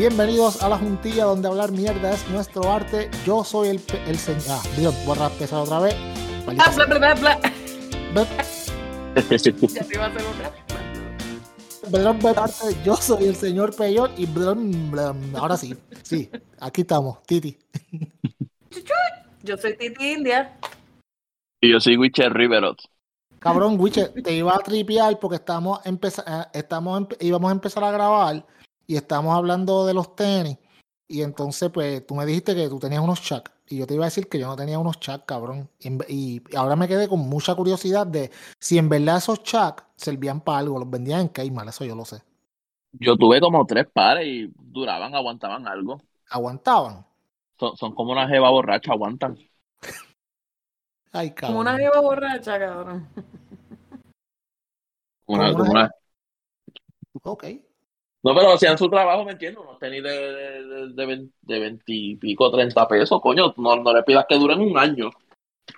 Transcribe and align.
Bienvenidos 0.00 0.62
a 0.62 0.70
la 0.70 0.78
juntilla 0.78 1.24
donde 1.24 1.46
hablar 1.46 1.72
mierda 1.72 2.14
es 2.14 2.26
nuestro 2.30 2.72
arte. 2.72 3.10
Yo 3.26 3.44
soy 3.44 3.68
el, 3.68 3.80
el 4.06 4.16
señor. 4.16 4.42
Ah, 4.48 4.62
Dios, 4.74 4.94
voy 5.04 5.18
a 5.18 5.26
empezar 5.26 5.58
otra 5.58 5.78
vez. 5.80 5.94
Ah, 6.58 6.72
bla, 6.74 6.86
bla, 6.86 6.96
bla, 6.98 7.14
bla. 7.16 7.40
Ve- 8.14 8.26
Ya 9.68 9.84
te 9.84 9.94
iba 9.94 10.06
a 10.06 10.08
hacer 10.08 10.22
otra. 10.22 10.52
Belón 11.90 12.18
de 12.18 12.32
parte, 12.32 12.74
yo 12.82 12.96
soy 12.96 13.26
el 13.26 13.36
señor 13.36 13.76
Peyor 13.76 14.10
y 14.16 14.26
ahora 15.36 15.58
sí, 15.58 15.76
sí, 16.02 16.30
aquí 16.60 16.80
estamos, 16.80 17.22
Titi. 17.24 17.58
Yo 19.42 19.58
soy 19.58 19.76
Titi 19.76 20.12
India. 20.12 20.56
Y 21.60 21.72
yo 21.72 21.78
soy 21.78 21.98
Witcher 21.98 22.32
Riverot. 22.32 22.78
Cabrón, 23.38 23.76
Wiche, 23.78 24.08
te 24.08 24.32
iba 24.32 24.54
a 24.54 24.60
tripear 24.60 25.18
porque 25.18 25.36
estamos, 25.36 25.78
empeza- 25.84 26.24
eh, 26.26 26.58
estamos 26.58 27.06
íbamos 27.20 27.50
a 27.50 27.52
empezar 27.52 27.84
a 27.84 27.90
grabar 27.90 28.46
y 28.90 28.96
estamos 28.96 29.36
hablando 29.36 29.86
de 29.86 29.94
los 29.94 30.16
tenis. 30.16 30.58
Y 31.06 31.22
entonces, 31.22 31.70
pues, 31.70 32.04
tú 32.04 32.16
me 32.16 32.26
dijiste 32.26 32.56
que 32.56 32.68
tú 32.68 32.80
tenías 32.80 33.00
unos 33.00 33.22
chuck. 33.22 33.48
Y 33.68 33.78
yo 33.78 33.86
te 33.86 33.94
iba 33.94 34.02
a 34.02 34.08
decir 34.08 34.28
que 34.28 34.36
yo 34.36 34.48
no 34.48 34.56
tenía 34.56 34.80
unos 34.80 34.98
chuck, 34.98 35.24
cabrón. 35.26 35.70
Y, 36.08 36.42
ahora 36.56 36.74
me 36.74 36.88
quedé 36.88 37.06
con 37.06 37.20
mucha 37.20 37.54
curiosidad 37.54 38.04
de 38.04 38.32
si 38.58 38.78
en 38.78 38.88
verdad 38.88 39.18
esos 39.18 39.44
chuck 39.44 39.84
servían 39.94 40.40
para 40.40 40.58
algo. 40.58 40.76
Los 40.80 40.90
vendían 40.90 41.20
en 41.20 41.28
Kmart, 41.28 41.68
eso 41.68 41.84
yo 41.84 41.94
lo 41.94 42.04
sé. 42.04 42.20
Yo 42.94 43.16
tuve 43.16 43.40
como 43.40 43.64
tres 43.64 43.86
pares 43.92 44.26
y 44.26 44.52
duraban, 44.56 45.14
aguantaban 45.14 45.68
algo. 45.68 46.02
Aguantaban. 46.28 47.06
Son, 47.60 47.76
son 47.76 47.94
como 47.94 48.10
una 48.10 48.26
jeva 48.26 48.50
borracha, 48.50 48.90
aguantan. 48.90 49.38
Ay, 51.12 51.30
cabrón. 51.30 51.58
Como 51.58 51.60
una 51.60 51.78
jeva 51.78 52.00
borracha, 52.00 52.58
cabrón. 52.58 53.08
Una, 55.26 55.52
Como 55.52 55.58
como 55.58 55.70
una- 55.70 55.80
una- 55.80 55.90
Ok. 57.22 57.44
No, 58.22 58.34
pero 58.34 58.52
hacían 58.52 58.76
su 58.76 58.88
trabajo, 58.90 59.24
¿me 59.24 59.32
entiendes? 59.32 59.62
Unos 59.64 59.78
tenis 59.78 60.02
de, 60.02 60.10
de, 60.10 60.64
de, 60.64 60.88
de, 60.92 61.06
vein- 61.06 61.32
de 61.40 61.58
20 61.58 61.82
y 61.86 62.16
pico, 62.16 62.50
30 62.50 62.86
pesos, 62.86 63.20
coño. 63.20 63.54
No, 63.56 63.76
no 63.76 63.92
le 63.94 64.02
pidas 64.02 64.26
que 64.28 64.36
duren 64.38 64.60
un 64.60 64.76
año. 64.78 65.10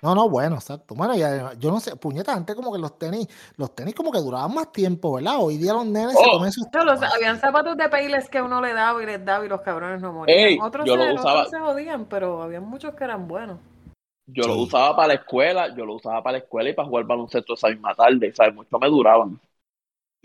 No, 0.01 0.13
no, 0.15 0.27
bueno, 0.27 0.55
exacto. 0.55 0.95
Bueno, 0.95 1.15
y 1.15 1.21
además, 1.21 1.57
yo 1.59 1.71
no 1.71 1.79
sé, 1.79 1.95
puñeta, 1.95 2.33
antes 2.33 2.55
como 2.55 2.73
que 2.73 2.79
los 2.79 2.97
tenis, 2.97 3.27
los 3.55 3.73
tenis 3.73 3.95
como 3.95 4.11
que 4.11 4.19
duraban 4.19 4.53
más 4.53 4.71
tiempo, 4.73 5.13
¿verdad? 5.13 5.35
Hoy 5.39 5.57
día 5.57 5.71
los 5.71 5.85
nenes 5.85 6.13
se 6.13 6.25
Oh. 6.27 6.31
comen 6.33 6.51
sus 6.51 6.67
No, 6.73 6.83
los- 6.83 7.01
habían 7.01 7.39
zapatos 7.39 7.77
de 7.77 7.87
Payless 7.87 8.27
que 8.27 8.41
uno 8.41 8.59
le 8.59 8.73
daba 8.73 9.01
y 9.01 9.05
les 9.05 9.23
daba 9.23 9.45
y 9.45 9.49
los 9.49 9.61
cabrones 9.61 10.01
no 10.01 10.11
morían. 10.11 10.37
Ey, 10.37 10.57
otros, 10.61 10.85
yo 10.85 10.97
lo 10.97 11.03
se, 11.05 11.13
usaba. 11.13 11.33
otros 11.41 11.51
se 11.51 11.59
jodían, 11.59 12.05
pero 12.05 12.41
había 12.41 12.59
muchos 12.59 12.93
que 12.95 13.03
eran 13.05 13.27
buenos. 13.27 13.59
Yo 14.25 14.47
lo 14.47 14.55
Sí. 14.55 14.63
usaba 14.63 14.95
para 14.95 15.07
la 15.09 15.13
escuela, 15.15 15.73
yo 15.75 15.85
lo 15.85 15.93
usaba 15.95 16.21
para 16.23 16.33
la 16.39 16.43
escuela 16.43 16.69
y 16.69 16.73
para 16.73 16.87
jugar 16.87 17.05
baloncesto 17.05 17.53
esa 17.53 17.69
misma 17.69 17.93
tarde, 17.93 18.33
¿sabes? 18.35 18.53
Mucho 18.55 18.77
me 18.79 18.89
duraban. 18.89 19.39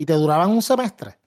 y 0.01 0.05
te 0.05 0.13
duraban 0.13 0.49
un 0.49 0.61
semestre. 0.61 1.18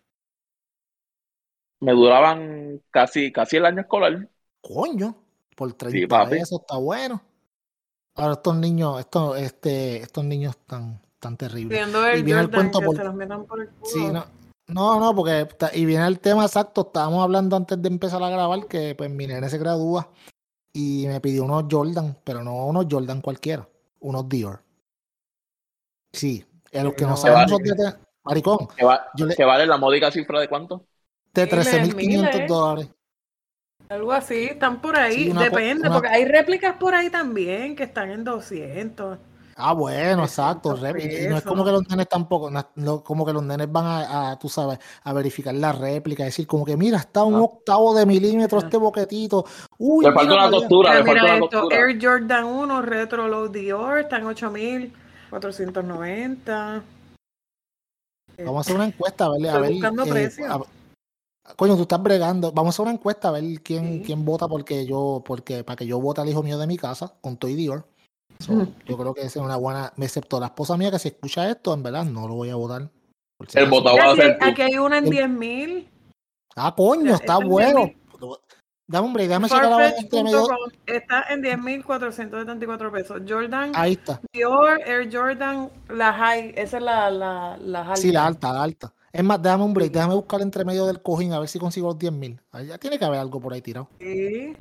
Me 1.83 1.93
duraban 1.93 2.81
casi, 2.91 3.33
casi 3.33 3.57
el 3.57 3.67
año 3.67 3.81
escolar. 3.81 4.29
Coño, 4.61 5.17
por 5.57 5.73
30 5.73 6.25
Sí, 6.25 6.31
pesos 6.31 6.61
está 6.61 6.77
bueno. 6.77 7.21
Ahora 8.15 8.35
estos 8.35 8.55
niños, 8.57 9.01
estos, 9.01 9.37
este, 9.39 9.97
estos 9.97 10.25
niños 10.25 10.57
tan, 10.67 11.01
tan 11.19 11.37
terribles. 11.37 11.77
Viendo 11.77 12.07
el 12.07 12.21
Y 12.21 12.23
viene 12.23 12.43
el 12.43 12.51
cuento 12.51 12.81
por- 12.81 12.97
se 12.97 13.03
los 13.03 13.15
metan 13.15 13.45
por 13.47 13.61
el 13.63 13.69
culo. 13.71 13.87
Sí, 13.91 14.07
no, 14.13 14.25
no, 14.69 15.01
no, 15.01 15.15
porque 15.15 15.41
está- 15.41 15.75
y 15.75 15.85
viene 15.85 16.07
el 16.07 16.21
tema 16.21 16.45
exacto. 16.45 16.83
Estábamos 16.83 17.23
hablando 17.25 17.57
antes 17.57 17.83
de 17.83 17.89
empezar 17.89 18.23
a 18.23 18.29
grabar 18.31 18.67
que 18.69 18.95
pues 18.95 19.11
mi 19.11 19.27
nene 19.27 19.49
se 19.49 19.59
gradúa 19.59 20.09
y 20.73 21.07
me 21.09 21.21
pidió 21.21 21.45
unos 21.45 21.65
Jordan, 21.69 22.17
pero 22.23 22.45
no 22.45 22.67
unos 22.67 22.87
Jordan 22.89 23.21
cualquiera, 23.21 23.67
unos 24.01 24.29
Dior. 24.29 24.63
Sí, 26.13 26.45
a 26.73 26.85
los 26.85 26.95
que 26.95 27.05
no 27.05 27.11
No. 27.11 27.17
saben 27.17 27.49
Vale. 27.51 27.97
maricón, 28.25 28.69
Que, 28.77 28.85
va- 28.85 29.09
yo 29.17 29.27
le, 29.27 29.35
que 29.35 29.45
vale 29.45 29.67
la 29.67 29.79
módica 29.79 30.13
cifra 30.13 30.39
de 30.39 30.49
cuánto? 30.49 30.85
De 31.35 31.47
Miles, 31.47 31.67
13.500 31.97 32.35
miles. 32.35 32.49
dólares. 32.49 32.89
Algo 33.89 34.13
así, 34.13 34.45
están 34.45 34.81
por 34.81 34.97
ahí. 34.99 35.25
Sí, 35.25 35.31
una 35.31 35.41
po- 35.41 35.45
Depende, 35.57 35.89
una- 35.89 35.93
porque 35.97 36.09
hay 36.09 36.25
réplicas 36.25 36.77
por 36.77 36.95
ahí 36.95 37.11
también 37.11 37.75
que 37.77 37.83
están 37.85 38.11
en 38.11 38.25
200. 38.25 39.19
Ah, 39.55 39.75
bueno, 39.75 40.23
300 40.23 40.79
exacto. 40.83 40.99
y 40.99 41.29
no 41.29 41.37
es 41.37 41.43
como 41.45 41.63
que 41.63 41.71
los 41.73 41.87
nenes 41.87 42.09
tampoco, 42.09 42.51
no 42.51 43.05
como 43.05 43.27
que 43.27 43.35
los 43.35 43.43
nenes 43.43 43.71
van 43.71 43.85
a, 43.85 44.31
a, 44.31 44.39
tú 44.39 44.49
sabes, 44.49 44.79
a 45.05 45.13
verificar 45.13 45.53
la 45.55 45.73
réplica, 45.73 46.25
decir 46.25 46.47
como 46.47 46.65
que 46.65 46.75
mira, 46.75 46.97
está 46.97 47.23
un 47.25 47.35
Ah. 47.35 47.43
octavo 47.43 47.95
de 47.95 48.07
milímetro 48.07 48.61
Ah. 48.61 48.63
este 48.65 48.79
boquetito. 48.79 49.45
Uy, 49.77 50.07
Le 50.07 50.13
falta 50.13 50.31
mira 50.33 50.49
una 50.49 50.57
costura, 50.57 50.89
Mira, 50.91 51.01
le 51.03 51.07
falta 51.07 51.23
mira 51.23 51.35
una 51.37 51.45
esto, 51.45 51.61
costura. 51.61 51.77
Air 51.77 51.99
Jordan 52.03 52.45
1 52.45 52.81
Retro 52.83 53.29
Low 53.29 53.49
Dior, 53.49 53.99
están 53.99 54.25
8490. 54.27 56.83
Vamos 58.39 58.57
a 58.57 58.61
hacer 58.61 58.75
una 58.77 58.87
encuesta 58.87 59.27
a 59.27 59.31
ver, 59.33 59.51
a 59.51 59.59
ver, 59.59 59.73
buscando 59.73 60.05
eh, 60.05 60.11
precios. 60.11 60.49
Coño, 61.57 61.77
tú 61.77 61.83
estás 61.83 62.03
bregando. 62.03 62.53
Vamos 62.53 62.69
a 62.69 62.75
hacer 62.77 62.83
una 62.85 62.95
encuesta 62.95 63.29
a 63.29 63.33
ver 63.33 63.45
quién, 63.63 63.99
Sí. 63.99 64.03
quién 64.07 64.25
vota 64.25 64.49
porque 64.49 64.87
yo, 64.87 65.23
porque 65.25 65.65
para 65.65 65.77
que 65.77 65.87
yo 65.87 66.01
vote 66.01 66.21
al 66.21 66.29
hijo 66.29 66.43
mío 66.43 66.59
de 66.59 66.67
mi 66.67 66.77
casa 66.77 67.15
con 67.21 67.37
Toy 67.37 67.55
Dior. 67.55 67.87
So, 68.41 68.67
yo 68.87 68.97
creo 68.99 69.15
que 69.15 69.21
esa 69.21 69.39
es 69.41 69.45
una 69.45 69.57
buena, 69.57 69.93
excepto 69.99 70.41
la 70.41 70.47
esposa 70.47 70.77
mía 70.77 70.91
que 70.91 70.99
si 70.99 71.09
escucha 71.09 71.49
esto, 71.49 71.75
en 71.75 71.83
verdad 71.83 72.05
no 72.05 72.27
lo 72.27 72.35
voy 72.35 72.51
a 72.51 72.57
votar. 72.57 72.89
si 73.49 73.59
El 73.59 73.69
votado 73.71 73.97
va 73.97 74.03
a 74.05 74.13
Aquí, 74.13 74.21
ser 74.21 74.39
tú. 74.39 74.45
aquí 74.47 74.63
hay 74.63 74.79
una 74.79 74.99
en 74.99 75.05
El- 75.07 75.11
10.000. 75.11 75.89
Ah, 76.57 76.75
coño, 76.77 77.15
está 77.15 77.39
bueno. 77.39 77.81
10.000. 77.81 78.39
Dame 78.89 79.07
hombre, 79.07 79.27
déjame 79.29 79.49
checar 79.49 79.65
la 79.71 79.77
vaina 79.77 79.97
entre 79.97 80.23
medio. 80.25 80.47
Farfetch.com 80.47 80.81
está 80.87 81.25
en 81.31 81.43
10.474 81.43 82.91
pesos. 82.93 83.23
Jordan 83.29 83.73
Ahí 83.75 83.93
está. 83.93 84.21
Dior 84.33 84.81
Air 84.87 85.09
Jordan, 85.11 85.71
la 85.89 86.13
high, 86.13 86.53
esa 86.57 86.77
es 86.79 86.83
la, 86.83 87.11
la, 87.11 87.57
la 87.59 87.81
alta. 87.83 87.97
Sí, 87.97 88.11
la 88.13 88.27
alta, 88.27 88.53
la 88.53 88.63
alta. 88.65 88.93
Es 89.13 89.23
más, 89.23 89.43
déjame 89.43 89.65
un 89.65 89.75
break, 89.75 89.93
déjame 89.93 90.15
buscar 90.15 90.41
entre 90.41 90.65
medio 90.65 90.87
del 90.87 91.03
cojín 91.03 91.33
a 91.33 91.39
ver 91.39 91.49
si 91.49 91.59
consigo 91.59 91.89
los 91.89 91.99
10 91.99 92.13
mil. 92.13 92.41
Ya 92.67 92.79
tiene 92.79 92.99
que 92.99 93.05
haber 93.05 93.21
algo 93.21 93.41
por 93.41 93.53
ahí 93.53 93.61
tirado. 93.61 93.89
Sí. 94.01 94.57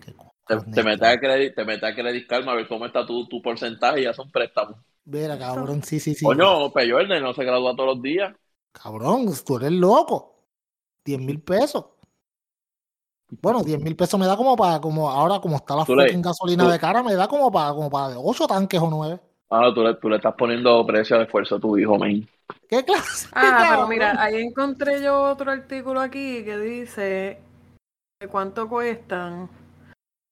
Te, 0.48 0.58
te 0.74 0.84
metes 0.84 1.08
a 1.08 1.18
credit, 1.18 1.56
te 1.56 1.64
metes 1.64 1.84
a 1.90 1.96
Credit 1.96 2.28
Karma 2.28 2.52
a 2.52 2.56
ver 2.56 2.68
cómo 2.68 2.86
está 2.86 3.06
tu, 3.06 3.26
tu 3.28 3.42
porcentaje 3.42 4.02
y 4.02 4.04
ya 4.04 4.14
son 4.14 4.30
préstamos. 4.30 4.76
Mira, 5.06 5.38
cabrón, 5.40 5.82
sí, 5.84 6.00
sí, 6.00 6.14
sí. 6.14 6.26
Coño, 6.26 6.72
Peyorne 6.74 7.22
no 7.22 7.34
se 7.34 7.46
gradúa 7.46 7.74
todos 7.76 7.96
los 7.96 8.02
días. 8.02 8.36
Cabrón, 8.74 9.28
tú 9.46 9.58
eres 9.58 9.72
loco. 9.72 10.36
10 11.06 11.20
mil 11.22 11.42
pesos. 11.42 11.86
Bueno, 13.42 13.64
10 13.64 13.80
mil 13.82 13.96
pesos 13.96 14.20
me 14.20 14.26
da 14.26 14.36
como 14.36 14.58
para, 14.58 14.82
como 14.82 15.10
ahora 15.10 15.40
como 15.40 15.56
está 15.56 15.76
la 15.76 15.86
fucking 15.86 16.22
gasolina 16.22 16.66
tú- 16.66 16.70
de 16.72 16.80
cara, 16.80 17.02
me 17.02 17.14
da 17.16 17.28
como 17.30 17.50
para, 17.50 17.74
como 17.74 17.90
para 17.90 18.20
8 18.20 18.46
tanques 18.46 18.82
o 18.82 18.90
9. 18.90 19.22
Ah, 19.52 19.70
tú 19.76 19.84
le, 19.84 19.94
tú 19.96 20.10
le 20.10 20.16
estás 20.16 20.34
poniendo 20.36 20.86
precio 20.86 21.18
de 21.18 21.26
esfuerzo 21.26 21.58
a 21.58 21.60
tu 21.60 21.78
hijo, 21.78 21.98
man. 21.98 22.26
¿Qué 22.70 22.84
clase? 22.86 23.28
Ah, 23.34 23.68
pero 23.70 23.88
mira, 23.88 24.16
ahí 24.22 24.42
encontré 24.42 25.02
yo 25.04 25.22
otro 25.24 25.52
artículo 25.52 26.00
aquí 26.00 26.44
que 26.46 26.58
dice 26.58 27.40
de 28.22 28.28
cuánto 28.30 28.70
cuestan. 28.70 29.50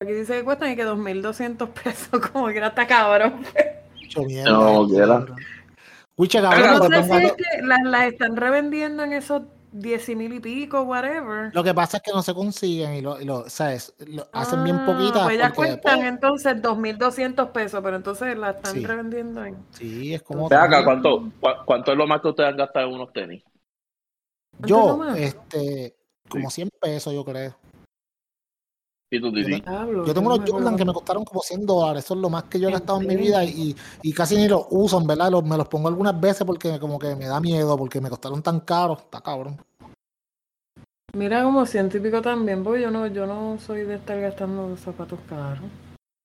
Aquí 0.01 0.13
dice 0.13 0.37
que 0.37 0.43
cuestan 0.45 0.71
y 0.71 0.75
que 0.77 0.85
2.200 0.85 1.67
pesos, 1.83 2.27
como 2.31 2.47
que 2.47 2.57
era 2.57 2.67
hasta 2.67 2.87
cabrón. 2.87 3.43
Mucho 4.01 4.23
mierda, 4.23 4.51
No, 4.51 4.87
quiera. 4.87 5.07
cabrón. 5.07 5.35
Escucha, 6.11 6.41
cabrón, 6.41 6.61
Pero 6.61 6.77
no 6.77 7.03
sé 7.03 7.03
si 7.03 7.25
es 7.25 7.33
que 7.33 7.61
las, 7.63 7.79
las 7.83 8.03
están 8.13 8.35
revendiendo 8.37 9.03
en 9.03 9.13
esos 9.13 9.43
10 9.71 10.09
mil 10.15 10.33
y 10.33 10.39
pico, 10.39 10.81
whatever. 10.81 11.51
Lo 11.53 11.63
que 11.63 11.73
pasa 11.73 11.97
es 11.97 12.03
que 12.03 12.11
no 12.11 12.21
se 12.23 12.33
consiguen 12.33 12.95
y 12.95 13.01
lo, 13.01 13.19
y 13.21 13.25
lo- 13.25 13.49
¿sabes? 13.49 13.93
Lo 14.07 14.27
hacen 14.31 14.63
bien 14.63 14.77
Ah, 14.81 14.85
poquitas. 14.85 15.23
Pues 15.23 15.37
ya 15.37 15.51
cuestan 15.53 15.99
después- 15.99 16.07
entonces 16.07 16.61
2.200 16.61 17.51
pesos, 17.51 17.81
pero 17.83 17.95
entonces 17.97 18.37
la 18.37 18.51
están 18.51 18.73
Sí. 18.73 18.85
revendiendo 18.85 19.43
en... 19.45 19.57
Sí, 19.71 20.13
es 20.13 20.23
como. 20.23 20.49
Ve 20.49 20.55
acá. 20.55 20.83
¿cuánto, 20.83 21.29
¿cuánto 21.65 21.91
es 21.91 21.97
lo 21.97 22.07
más 22.07 22.21
que 22.21 22.27
ustedes 22.29 22.49
han 22.49 22.57
gastado 22.57 22.87
en 22.87 22.93
unos 22.95 23.13
tenis? 23.13 23.43
¿Cuánto 24.57 24.65
es 24.65 24.71
lo 24.71 25.05
Yo, 25.07 25.15
este, 25.15 25.95
como 26.27 26.49
100 26.49 26.69
pesos, 26.81 27.13
yo 27.13 27.23
creo. 27.23 27.55
Yo 29.11 30.13
tengo 30.13 30.29
no 30.29 30.35
unos 30.35 30.49
Jordan 30.49 30.75
que 30.77 30.85
me 30.85 30.93
costaron 30.93 31.23
como 31.25 31.41
100 31.41 31.65
dólares. 31.65 32.05
Eso 32.05 32.13
es 32.13 32.19
lo 32.19 32.29
más 32.29 32.43
que 32.43 32.59
yo 32.59 32.67
he 32.67 32.71
¿En 32.71 32.77
gastado 32.77 33.01
en 33.01 33.07
mi 33.07 33.15
vida 33.15 33.43
y, 33.43 33.75
y 34.03 34.13
casi 34.13 34.35
ni 34.35 34.47
los 34.47 34.65
uso, 34.69 34.99
en 34.99 35.07
verdad. 35.07 35.31
Los- 35.31 35.43
me 35.43 35.57
los 35.57 35.67
pongo 35.67 35.87
algunas 35.87 36.19
veces 36.19 36.45
porque 36.45 36.79
como 36.79 36.99
que 36.99 37.15
me 37.15 37.25
da 37.25 37.39
miedo, 37.39 37.75
porque 37.77 37.99
me 38.01 38.09
costaron 38.09 38.41
tan 38.43 38.59
caros. 38.61 38.99
Está 38.99 39.21
cabrón. 39.21 39.57
Mira 41.13 41.43
como 41.43 41.65
pico 41.65 42.21
también, 42.21 42.63
porque 42.63 42.81
yo 42.81 42.91
no, 42.91 43.07
yo 43.07 43.25
no 43.25 43.57
soy 43.59 43.83
de 43.83 43.95
estar 43.95 44.19
gastando 44.21 44.77
zapatos 44.77 45.19
caros. 45.27 45.65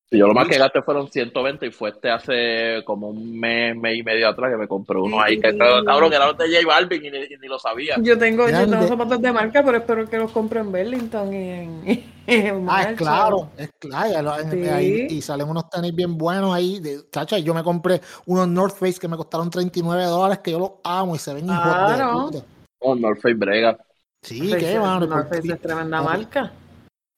Sí, 0.07 0.19
yo 0.19 0.27
lo 0.27 0.35
más 0.35 0.47
que 0.47 0.59
gasté 0.59 0.83
fueron 0.83 1.09
120 1.09 1.65
y 1.65 1.71
fue 1.71 1.89
este 1.89 2.11
hace 2.11 2.83
como 2.85 3.09
un 3.09 3.39
mes, 3.39 3.75
mes 3.75 3.97
y 3.97 4.03
medio 4.03 4.29
atrás 4.29 4.51
que 4.51 4.57
me 4.57 4.67
compré 4.67 4.99
uno 4.99 5.19
ahí. 5.19 5.39
Que, 5.39 5.57
cabrón, 5.57 6.09
que 6.11 6.15
era 6.15 6.27
los 6.27 6.37
de 6.37 6.45
J 6.47 6.67
Balvin 6.67 7.05
y 7.05 7.09
ni, 7.09 7.17
y 7.17 7.37
ni 7.41 7.47
lo 7.47 7.57
sabía. 7.57 7.95
Yo 7.99 8.15
tengo, 8.15 8.47
yo 8.47 8.69
tengo 8.69 8.87
zapatos 8.87 9.19
de 9.19 9.31
marca, 9.31 9.63
pero 9.65 9.77
espero 9.79 10.07
que 10.07 10.17
los 10.19 10.31
compre 10.31 10.59
en 10.59 10.71
Burlington 10.71 11.33
y 11.33 11.49
en, 11.49 11.81
en 12.27 12.67
Ah, 12.69 12.83
es 12.83 12.97
claro, 12.97 13.49
es 13.57 13.71
claro. 13.79 14.35
Sí. 14.51 14.67
ahí- 14.67 15.07
y 15.09 15.21
salen 15.23 15.49
unos 15.49 15.69
tenis 15.71 15.95
bien 15.95 16.15
buenos 16.19 16.53
ahí. 16.53 16.79
De, 16.79 17.09
chacha, 17.11 17.39
yo 17.39 17.55
me 17.55 17.63
compré 17.63 17.99
unos 18.27 18.47
North 18.47 18.75
Face 18.77 18.99
que 18.99 19.07
me 19.07 19.17
costaron 19.17 19.49
39 19.49 20.03
dólares, 20.03 20.37
que 20.43 20.51
yo 20.51 20.59
los 20.59 20.71
amo 20.83 21.15
y 21.15 21.19
se 21.19 21.33
ven 21.33 21.45
Claro. 21.47 22.25
puta. 22.29 22.45
Oh, 22.79 22.93
North 22.93 23.21
Face 23.21 23.33
Brega. 23.33 23.75
Sí, 24.21 24.39
North 24.41 24.59
qué 24.59 24.65
Face- 24.67 24.79
mano. 24.79 25.05
North 25.07 25.29
Face 25.29 25.51
es 25.51 25.59
tremenda 25.61 26.01
marca. 26.03 26.53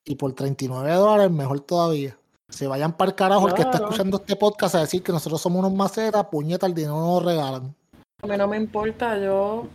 Y 0.06 0.14
por 0.14 0.32
39 0.32 0.90
dólares, 0.94 1.30
mejor 1.30 1.60
todavía. 1.60 2.16
Se 2.48 2.66
vayan 2.66 2.92
para 2.96 3.10
el 3.10 3.14
carajo 3.14 3.48
el 3.48 3.54
que 3.54 3.62
está 3.62 3.78
escuchando 3.78 4.16
este 4.18 4.36
podcast 4.36 4.74
a 4.76 4.80
decir 4.80 5.02
que 5.02 5.12
nosotros 5.12 5.40
somos 5.40 5.58
unos 5.60 5.72
macetas, 5.74 6.24
puñeta, 6.26 6.66
el 6.66 6.74
dinero 6.74 6.94
no 6.98 7.14
nos 7.14 7.24
regalan. 7.24 7.74
A 8.22 8.26
mí 8.26 8.36
no 8.36 8.48
me 8.48 8.56
importa, 8.56 9.16
yo, 9.18 9.66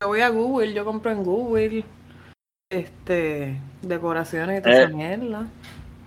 yo 0.00 0.08
voy 0.08 0.20
a 0.20 0.28
Google, 0.28 0.72
yo 0.74 0.84
compro 0.84 1.10
en 1.10 1.24
Google. 1.24 1.84
este 2.70 3.58
decoraciones 3.80 4.60
y 4.60 4.62
toda 4.62 4.74
Eh. 4.76 4.84
esa 4.84 4.88
mierda. 4.94 5.46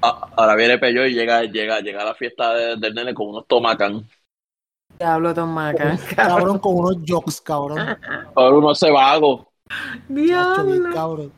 Ah, 0.03 0.29
Ahora 0.37 0.55
viene 0.55 0.77
Peyo 0.77 1.03
y 1.07 1.13
llega, 1.15 1.41
llega, 1.43 1.79
llega 1.79 2.03
a 2.03 2.05
la 2.05 2.13
fiesta 2.13 2.53
de- 2.53 2.75
del 2.77 2.93
nene 2.93 3.15
con 3.15 3.29
unos 3.29 3.47
tomacán. 3.47 4.07
Diablo 4.99 5.33
tomaca, 5.33 5.77
cabrón. 5.77 5.99
Cabrón, 6.15 6.59
con 6.59 6.75
unos 6.75 6.97
jokes, 7.07 7.41
cabrón. 7.41 7.79
Ahora 8.35 8.55
uno 8.57 8.75
se 8.75 8.91
vago. 8.91 9.51
Diablo. 10.07 10.93
cabrón. 10.93 11.31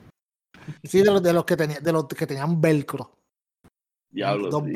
Sí, 0.83 1.00
de 1.01 1.06
los, 1.12 1.24
de 1.24 1.31
los 1.33 1.45
que 1.45 1.56
tenía, 1.56 1.79
de 1.79 1.91
los 1.94 2.06
que 2.07 2.27
tenían 2.27 2.59
velcro. 2.59 3.09
Diablo. 4.13 4.50
sí. 4.62 4.74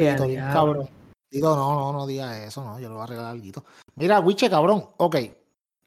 Ya, 0.00 0.26
bien 0.26 0.44
cabrón. 0.52 0.88
Digo, 1.30 1.54
no, 1.54 1.74
no, 1.74 1.92
no 1.92 2.06
diga 2.06 2.42
eso, 2.44 2.64
no, 2.64 2.78
yo 2.78 2.88
le 2.88 2.94
voy 2.94 3.02
a 3.02 3.06
regalar 3.06 3.32
algo. 3.32 3.64
Mira, 3.96 4.20
Wiche, 4.20 4.48
cabrón, 4.48 4.86
ok. 4.96 5.16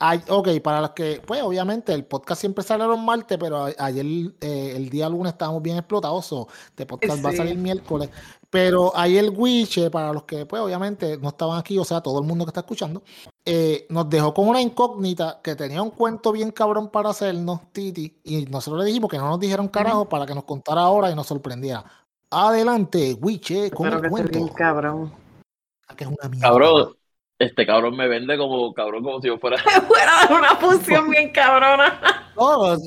Ay, 0.04 0.20
ok, 0.30 0.50
para 0.64 0.82
los 0.82 0.92
que, 0.92 1.22
pues 1.26 1.44
obviamente 1.44 1.94
el 1.94 2.06
podcast 2.06 2.42
siempre 2.42 2.64
sale 2.64 2.86
los 2.86 3.00
martes, 3.00 3.38
pero 3.40 3.66
ayer, 3.78 4.06
eh, 4.42 4.74
el 4.76 4.90
día 4.90 5.08
lunes 5.08 5.34
estábamos 5.34 5.62
bien 5.62 5.78
explotados, 5.78 6.26
so, 6.26 6.48
este 6.66 6.88
podcast 6.88 7.24
va 7.24 7.30
a 7.30 7.34
salir 7.34 7.56
miércoles. 7.56 8.10
Pero 8.50 8.92
ayer 8.96 9.30
Wiche, 9.30 9.92
para 9.92 10.12
los 10.12 10.24
que, 10.24 10.48
pues 10.48 10.62
obviamente 10.62 11.18
no 11.18 11.30
estaban 11.30 11.60
aquí, 11.60 11.78
o 11.78 11.86
sea, 11.86 12.02
todo 12.02 12.20
el 12.20 12.26
mundo 12.26 12.46
que 12.46 12.50
está 12.50 12.62
escuchando, 12.62 13.04
eh, 13.46 13.86
nos 13.90 14.10
dejó 14.10 14.34
con 14.34 14.48
una 14.48 14.60
incógnita 14.60 15.40
que 15.44 15.56
tenía 15.56 15.84
un 15.84 15.92
cuento 15.92 16.32
bien 16.32 16.52
cabrón 16.52 16.90
para 16.90 17.12
hacernos, 17.12 17.72
Titi, 17.72 18.20
y 18.24 18.46
nosotros 18.46 18.84
le 18.84 18.88
dijimos 18.88 19.10
que 19.10 19.18
no 19.18 19.30
nos 19.30 19.40
dijeron 19.40 19.68
carajo 19.68 20.10
para 20.10 20.26
que 20.26 20.34
nos 20.34 20.46
contara 20.46 20.82
ahora 20.82 21.12
y 21.12 21.16
nos 21.16 21.28
sorprendiera. 21.28 21.86
Adelante, 22.32 23.16
Wiche, 23.20 23.70
con 23.72 23.88
Espero 23.88 23.96
el 23.98 24.02
que 24.02 24.08
esté 24.08 24.10
cuento. 24.10 24.40
bien 24.40 24.48
cabrón. 24.56 25.14
Que 25.98 26.04
es 26.06 26.10
una 26.10 26.30
mierda. 26.30 26.48
Cabrón, 26.48 26.96
este 27.38 27.66
cabrón 27.66 27.98
me 27.98 28.08
vende 28.08 28.38
como 28.38 28.74
cabrón, 28.74 29.04
como 29.04 29.20
si 29.22 29.28
yo 29.28 29.38
fuera. 29.38 29.58
Fuera 29.88 30.26
de 30.28 30.34
una 30.36 30.56
función 30.56 31.10
bien 31.10 31.32
cabrona. 31.32 32.00
No, 32.38 32.78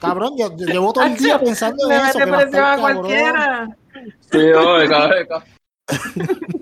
cabrón, 0.00 0.32
yo, 0.38 0.54
yo 0.56 0.66
llevo 0.66 0.92
todo 0.92 1.04
el 1.04 1.16
día 1.16 1.38
pensando 1.38 1.88
Me 1.88 1.96
en 1.96 2.06
eso. 2.06 2.18
mete 2.18 2.30
va 2.30 2.36
a 2.36 2.40
presión 2.42 2.64
a 2.64 2.78
cualquiera. 2.78 3.76
Sí, 4.30 4.38
oye, 4.38 4.88
cabrón, 4.88 5.26
cabrón. 5.28 5.48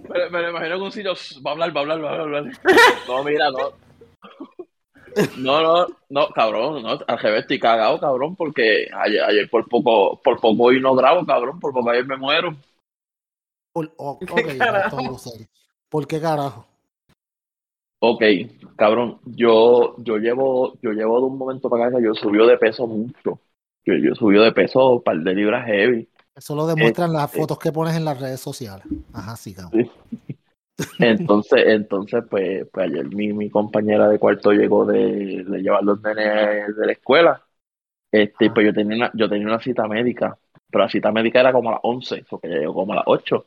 Me, 0.08 0.30
me 0.30 0.42
lo 0.42 0.50
imagino 0.50 0.76
que 0.76 0.82
un 0.82 0.92
sitio 0.92 1.14
va 1.46 1.50
a 1.50 1.54
hablar, 1.54 1.76
va 1.76 1.80
a 1.80 1.82
hablar, 1.82 2.04
va 2.04 2.10
a 2.10 2.20
hablar. 2.20 2.44
No, 3.08 3.24
mira, 3.24 3.50
no. 3.50 3.72
No, 5.38 5.62
no, 5.62 5.86
no, 6.08 6.28
cabrón, 6.28 6.82
no, 6.82 6.98
al 7.06 7.18
revés 7.18 7.42
estoy 7.42 7.58
cagado, 7.58 7.98
cabrón, 7.98 8.36
porque 8.36 8.88
ayer, 8.92 9.22
ayer 9.22 9.50
por 9.50 9.68
poco, 9.68 10.20
por 10.22 10.40
poco 10.40 10.64
hoy 10.64 10.80
no 10.80 10.94
grabo, 10.94 11.24
cabrón, 11.26 11.58
por 11.60 11.72
poco 11.72 11.90
ayer 11.90 12.06
me 12.06 12.16
muero. 12.16 12.54
Por- 13.72 13.92
oh, 13.96 14.18
¿Qué 14.18 14.26
ok, 14.30 14.46
ya, 14.52 14.58
carajo? 14.58 14.96
Ok, 18.04 18.22
cabrón, 18.76 19.20
yo, 19.24 19.94
yo 19.98 20.16
llevo, 20.16 20.76
yo 20.82 20.90
llevo 20.90 21.20
de 21.20 21.26
un 21.26 21.38
momento 21.38 21.70
para 21.70 21.86
acá 21.86 21.98
que 21.98 22.04
yo 22.04 22.14
subió 22.14 22.46
de 22.46 22.58
peso 22.58 22.86
mucho. 22.86 23.38
Yo, 23.84 23.94
yo 23.94 24.14
subió 24.14 24.42
de 24.42 24.52
peso 24.52 24.90
un 24.90 25.02
par 25.02 25.16
de 25.18 25.34
libras 25.34 25.66
heavy. 25.66 26.08
Eso 26.34 26.56
lo 26.56 26.66
demuestran 26.66 27.12
las 27.12 27.26
Este- 27.26 27.38
fotos 27.38 27.58
que 27.58 27.72
pones 27.72 27.96
en 27.96 28.04
las 28.04 28.20
redes 28.20 28.40
sociales. 28.40 28.84
Ajá, 29.12 29.36
sí, 29.36 29.54
cabrón. 29.54 29.90
Entonces, 30.98 31.62
entonces, 31.66 32.24
pues, 32.30 32.66
pues 32.72 32.86
ayer 32.90 33.06
mi, 33.14 33.32
mi 33.32 33.50
compañera 33.50 34.08
de 34.08 34.18
cuarto 34.18 34.52
llegó 34.52 34.84
de, 34.86 35.44
de 35.44 35.58
llevar 35.62 35.82
los 35.84 36.00
nenes 36.02 36.76
de 36.76 36.86
la 36.86 36.92
escuela. 36.92 37.44
Este, 38.12 38.46
y 38.46 38.50
pues 38.50 38.66
yo 38.66 38.74
tenía 38.74 38.96
una, 38.96 39.12
yo 39.14 39.28
tenía 39.28 39.46
una 39.48 39.60
cita 39.60 39.88
médica, 39.88 40.38
pero 40.70 40.84
la 40.84 40.90
cita 40.90 41.12
médica 41.12 41.40
era 41.40 41.52
como 41.52 41.70
a 41.70 41.72
las 41.74 41.80
11, 41.84 42.24
porque 42.30 42.48
ella 42.48 42.58
llegó 42.60 42.74
como 42.74 42.92
a 42.94 42.96
las 42.96 43.04
8. 43.08 43.46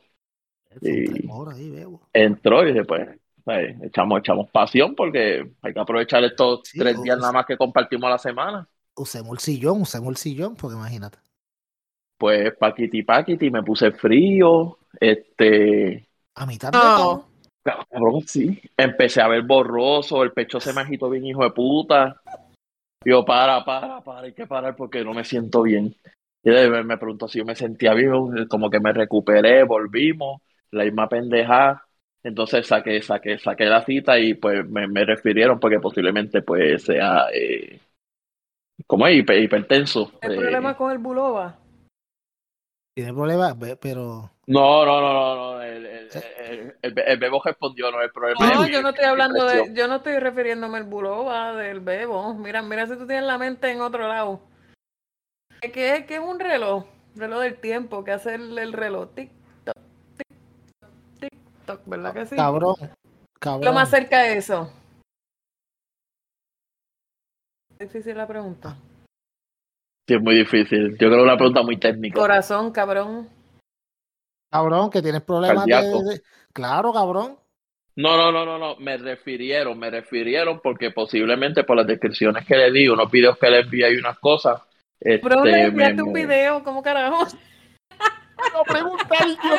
Son 0.80 0.80
Sí. 0.82 1.04
tres 1.04 1.22
horas 1.26 1.56
ahí, 1.56 1.70
bebo. 1.70 2.10
Entró 2.12 2.62
y 2.64 2.68
dije, 2.72 2.84
pues, 2.84 3.08
pues, 3.44 3.76
echamos, 3.82 4.20
echamos 4.20 4.50
pasión 4.50 4.94
porque 4.94 5.52
hay 5.62 5.74
que 5.74 5.80
aprovechar 5.80 6.24
estos 6.24 6.62
Sí, 6.62 6.78
tres 6.78 7.00
días 7.02 7.18
nada 7.18 7.32
más 7.32 7.46
que 7.46 7.56
compartimos 7.58 8.06
a 8.08 8.10
la 8.12 8.18
semana. 8.18 8.68
Usemos 8.94 9.32
el 9.32 9.38
sillón, 9.38 9.80
usemos 9.82 10.10
el 10.10 10.16
sillón, 10.18 10.54
porque 10.56 10.76
imagínate. 10.76 11.18
Pues 12.18 12.54
paquiti 12.56 13.02
paquiti, 13.02 13.50
me 13.50 13.62
puse 13.62 13.92
frío, 13.92 14.78
este, 15.00 16.08
A 16.36 16.46
mitad 16.46 16.72
No. 16.72 17.28
de 17.64 17.72
cabrón, 17.90 18.20
sí. 18.26 18.60
Empecé 18.76 19.20
a 19.22 19.28
ver 19.28 19.42
borroso, 19.42 20.22
el 20.22 20.32
pecho 20.32 20.60
se 20.60 20.72
me 20.72 20.82
agitó 20.82 21.10
bien, 21.10 21.24
hijo 21.26 21.42
de 21.42 21.50
puta. 21.50 22.20
Yo, 23.04 23.24
para, 23.24 23.64
para, 23.64 24.00
para, 24.02 24.20
hay 24.26 24.32
que 24.32 24.46
parar 24.46 24.76
porque 24.76 25.04
no 25.04 25.14
me 25.14 25.24
siento 25.24 25.62
bien. 25.62 25.94
Y 26.42 26.50
me, 26.50 26.84
me 26.84 26.98
preguntó 26.98 27.26
si 27.26 27.38
yo 27.38 27.44
me 27.44 27.56
sentía 27.56 27.94
bien, 27.94 28.46
como 28.48 28.70
que 28.70 28.78
me 28.80 28.92
recuperé, 28.92 29.64
volvimos, 29.64 30.42
la 30.70 30.84
misma 30.84 31.08
pendeja. 31.08 31.82
Entonces 32.22 32.66
saqué, 32.66 33.00
saqué, 33.02 33.38
saqué 33.38 33.64
la 33.64 33.84
cita 33.84 34.18
y 34.18 34.34
pues 34.34 34.68
me, 34.68 34.86
me 34.88 35.04
refirieron 35.04 35.58
porque 35.58 35.80
posiblemente 35.80 36.42
pues 36.42 36.82
sea, 36.84 37.26
eh, 37.32 37.80
como 38.86 39.06
es, 39.06 39.16
Hiper- 39.16 39.42
hipertenso. 39.42 40.12
¿El 40.20 40.32
Eh, 40.32 40.36
problema 40.36 40.76
con 40.76 40.92
el 40.92 40.98
buloba? 40.98 41.58
Tiene 42.94 43.12
problemas, 43.12 43.58
ve- 43.58 43.76
pero. 43.76 44.30
no, 44.46 44.86
no, 44.86 45.00
no, 45.00 45.12
no, 45.12 45.34
no, 45.36 45.55
el, 46.14 46.76
el, 46.82 46.98
el, 46.98 47.18
bebo 47.18 47.40
respondió, 47.44 47.90
no, 47.90 48.00
el 48.00 48.10
problema 48.10 48.54
No, 48.54 48.64
es 48.64 48.70
yo 48.70 48.82
no 48.82 48.90
estoy 48.90 49.04
hablando 49.04 49.44
de, 49.46 49.74
yo 49.74 49.88
no 49.88 49.96
estoy 49.96 50.18
refiriéndome 50.18 50.78
al 50.78 50.84
buloba 50.84 51.54
del 51.54 51.80
bebo. 51.80 52.34
Mira, 52.34 52.62
mira 52.62 52.86
si 52.86 52.96
tú 52.96 53.06
tienes 53.06 53.24
la 53.24 53.38
mente 53.38 53.70
en 53.70 53.80
otro 53.80 54.06
lado. 54.08 54.40
Es 55.60 55.72
que 55.72 55.96
es 55.96 56.06
que 56.06 56.14
es 56.14 56.20
un 56.20 56.38
reloj, 56.38 56.84
reloj 57.14 57.40
del 57.40 57.60
tiempo, 57.60 58.04
que 58.04 58.12
hace 58.12 58.34
el, 58.34 58.58
el 58.58 58.72
reloj. 58.72 59.08
Tic 59.14 59.30
toc, 59.64 59.76
tic 60.16 60.26
toc, 60.80 60.90
tic 61.20 61.32
toc, 61.64 61.80
¿verdad 61.86 62.14
que 62.14 62.26
sí? 62.26 62.36
Cabrón. 62.36 62.76
Cabrón. 63.38 63.64
Lo 63.64 63.72
más 63.72 63.90
cerca 63.90 64.22
de 64.22 64.38
eso. 64.38 64.72
Es 67.78 67.92
difícil 67.92 68.16
la 68.16 68.26
pregunta. 68.26 68.76
Sí, 70.08 70.14
es 70.14 70.22
muy 70.22 70.36
difícil. 70.36 70.92
Yo 70.92 71.08
creo 71.08 71.10
que 71.10 71.16
es 71.16 71.22
una 71.24 71.36
pregunta 71.36 71.62
muy 71.62 71.76
técnica. 71.78 72.18
Corazón, 72.18 72.70
cabrón. 72.70 73.28
Cabrón, 74.56 74.90
que 74.90 75.02
tienes 75.02 75.22
problemas 75.22 75.66
de, 75.66 76.22
Claro, 76.52 76.92
cabrón. 76.92 77.38
No, 77.96 78.16
no, 78.16 78.30
no, 78.30 78.44
no, 78.44 78.58
no. 78.58 78.76
Me 78.76 78.96
refirieron, 78.98 79.78
me 79.78 79.90
refirieron 79.90 80.60
porque 80.62 80.90
posiblemente 80.90 81.64
por 81.64 81.76
las 81.76 81.86
descripciones 81.86 82.46
que 82.46 82.56
le 82.56 82.70
di, 82.70 82.88
unos 82.88 83.10
videos 83.10 83.38
que 83.38 83.50
le 83.50 83.60
envié 83.60 83.94
y 83.94 83.96
unas 83.96 84.18
cosas. 84.18 84.60
Este, 85.00 85.28
le 85.28 85.42
me- 85.44 85.62
enviaste 85.64 86.02
un 86.02 86.12
video, 86.12 86.62
¿cómo 86.62 86.82
carajo? 86.82 87.26
No 88.52 88.62
preguntar 88.64 89.26
yo. 89.26 89.56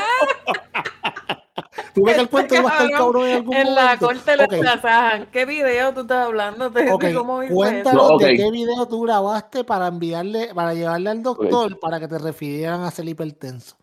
Tú 1.94 2.04
ves 2.06 2.16
que 2.16 2.22
el 2.22 2.30
cuento 2.30 2.56
iba 2.56 2.70
a 2.70 2.72
estar 2.74 2.92
cabrón 2.92 3.28
en 3.28 3.36
algún 3.36 3.56
En 3.56 3.76
la 3.76 3.82
momento. 3.82 4.06
corte 4.08 4.38
le 4.38 4.44
Ok, 4.44 4.54
tasajan. 4.64 5.26
¿Qué 5.32 5.46
video 5.46 5.94
tú 5.94 6.02
estás 6.02 6.26
hablando? 6.26 6.70
¿De, 6.70 6.88
cómo 7.14 7.42
Cuéntanos 7.50 7.94
No, 8.10 8.16
ok. 8.16 8.22
de 8.22 8.36
qué 8.36 8.52
video 8.52 8.88
tú 8.88 9.02
grabaste 9.02 9.64
para 9.64 9.88
enviarle, 9.88 10.54
para 10.54 10.74
llevarle 10.74 11.10
al 11.10 11.24
doctor 11.24 11.80
para 11.80 12.00
que 12.00 12.08
te 12.08 12.18
refirieran 12.20 12.82
a 12.82 12.92
ser 12.92 13.08
hipertenso. 13.08 13.76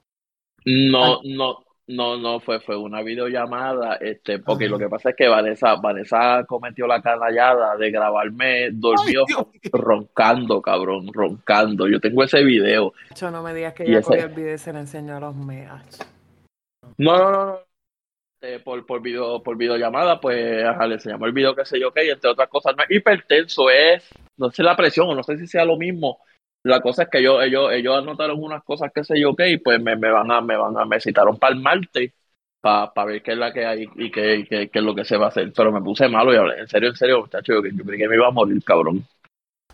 No, 0.64 1.21
no, 1.25 1.59
no, 1.88 2.16
no, 2.16 2.40
fue, 2.40 2.61
fue 2.61 2.76
una 2.76 3.02
videollamada, 3.02 3.97
este, 3.97 4.38
porque 4.38 4.64
Ajá. 4.64 4.73
lo 4.73 4.78
que 4.78 4.88
pasa 4.88 5.11
es 5.11 5.16
que 5.16 5.28
Vanessa, 5.28 5.75
Vanessa 5.76 6.44
cometió 6.49 6.87
la 6.87 7.02
canallada 7.02 7.76
de 7.76 7.90
grabarme 7.90 8.71
dormido 8.71 9.26
roncando, 9.73 10.62
cabrón, 10.62 11.12
roncando. 11.12 11.87
Yo 11.87 12.00
tengo 12.00 12.25
ese 12.25 12.42
video. 12.42 12.92
Cho, 13.14 13.30
no 13.30 13.42
me 13.42 13.52
digas 13.52 13.75
que 13.75 13.85
Y 13.85 13.88
ella 13.90 13.99
ese- 13.99 14.09
cogió 14.09 14.25
el 14.25 14.33
video 14.35 14.54
y 14.54 14.59
se 14.59 14.73
le 14.73 14.78
enseñó 14.80 15.16
a 15.16 15.21
los 15.21 15.37
meas. 15.37 15.99
No, 16.97 17.18
no, 17.18 17.30
no, 17.30 17.47
no. 17.47 17.59
Este, 18.40 18.61
por, 18.61 18.85
por 18.87 19.02
video, 19.02 19.42
por 19.42 19.56
videollamada, 19.56 20.21
pues 20.21 20.64
ajá, 20.64 20.87
le 20.87 20.94
enseñamos 20.94 21.26
el 21.26 21.33
video 21.33 21.54
que 21.54 21.64
sé 21.64 21.78
yo, 21.80 21.92
que 21.92 22.09
entre 22.11 22.30
otras 22.30 22.49
cosas, 22.49 22.75
no 22.76 22.83
es 22.85 22.90
hipertenso, 22.90 23.68
es, 23.71 24.09
no 24.37 24.50
sé 24.50 24.62
la 24.62 24.76
presión, 24.76 25.09
o 25.09 25.14
no 25.14 25.23
sé 25.23 25.37
si 25.38 25.47
sea 25.47 25.64
lo 25.64 25.76
mismo. 25.76 26.18
La 26.64 26.80
cosa 26.80 27.04
es 27.04 27.09
que 27.11 27.18
ellos, 27.18 27.42
ellos, 27.44 27.71
ellos 27.73 27.97
anotaron 27.97 28.42
unas 28.42 28.64
cosas 28.64 28.90
que 28.94 29.04
sé 29.04 29.21
yo, 29.21 29.37
que 29.37 29.50
y 29.50 29.59
pues 29.59 29.80
me, 29.83 29.97
me 29.97 30.11
van 30.11 30.30
a, 30.30 30.40
me 30.40 30.56
van 30.56 30.76
a, 30.78 30.85
me 30.87 30.99
citaron 31.00 31.38
para 31.38 31.54
el 31.54 31.61
martes 31.61 32.12
para 32.61 32.90
ver 33.04 33.23
qué 33.23 33.33
es 33.33 33.38
la 33.38 33.52
que 33.52 33.66
hay 33.66 33.87
y 33.97 34.11
qué, 34.11 34.47
qué, 34.49 34.71
qué 34.71 34.78
es 34.78 34.85
lo 34.85 34.94
que 34.94 35.04
se 35.04 35.18
va 35.18 35.26
a 35.26 35.28
hacer. 35.28 35.52
Pero 35.54 35.71
me 35.71 35.83
puse 35.83 36.09
malo 36.09 36.33
y 36.33 36.37
hablé, 36.37 36.61
en 36.61 36.68
serio, 36.68 36.88
en 36.88 36.97
serio, 36.97 37.21
muchacho, 37.21 37.52
yo, 37.52 37.62
yo 37.62 37.85
creí 37.85 37.99
que 37.99 38.09
me 38.09 38.16
iba 38.16 38.26
a 38.26 38.30
morir, 38.30 38.64
cabrón. 38.64 39.06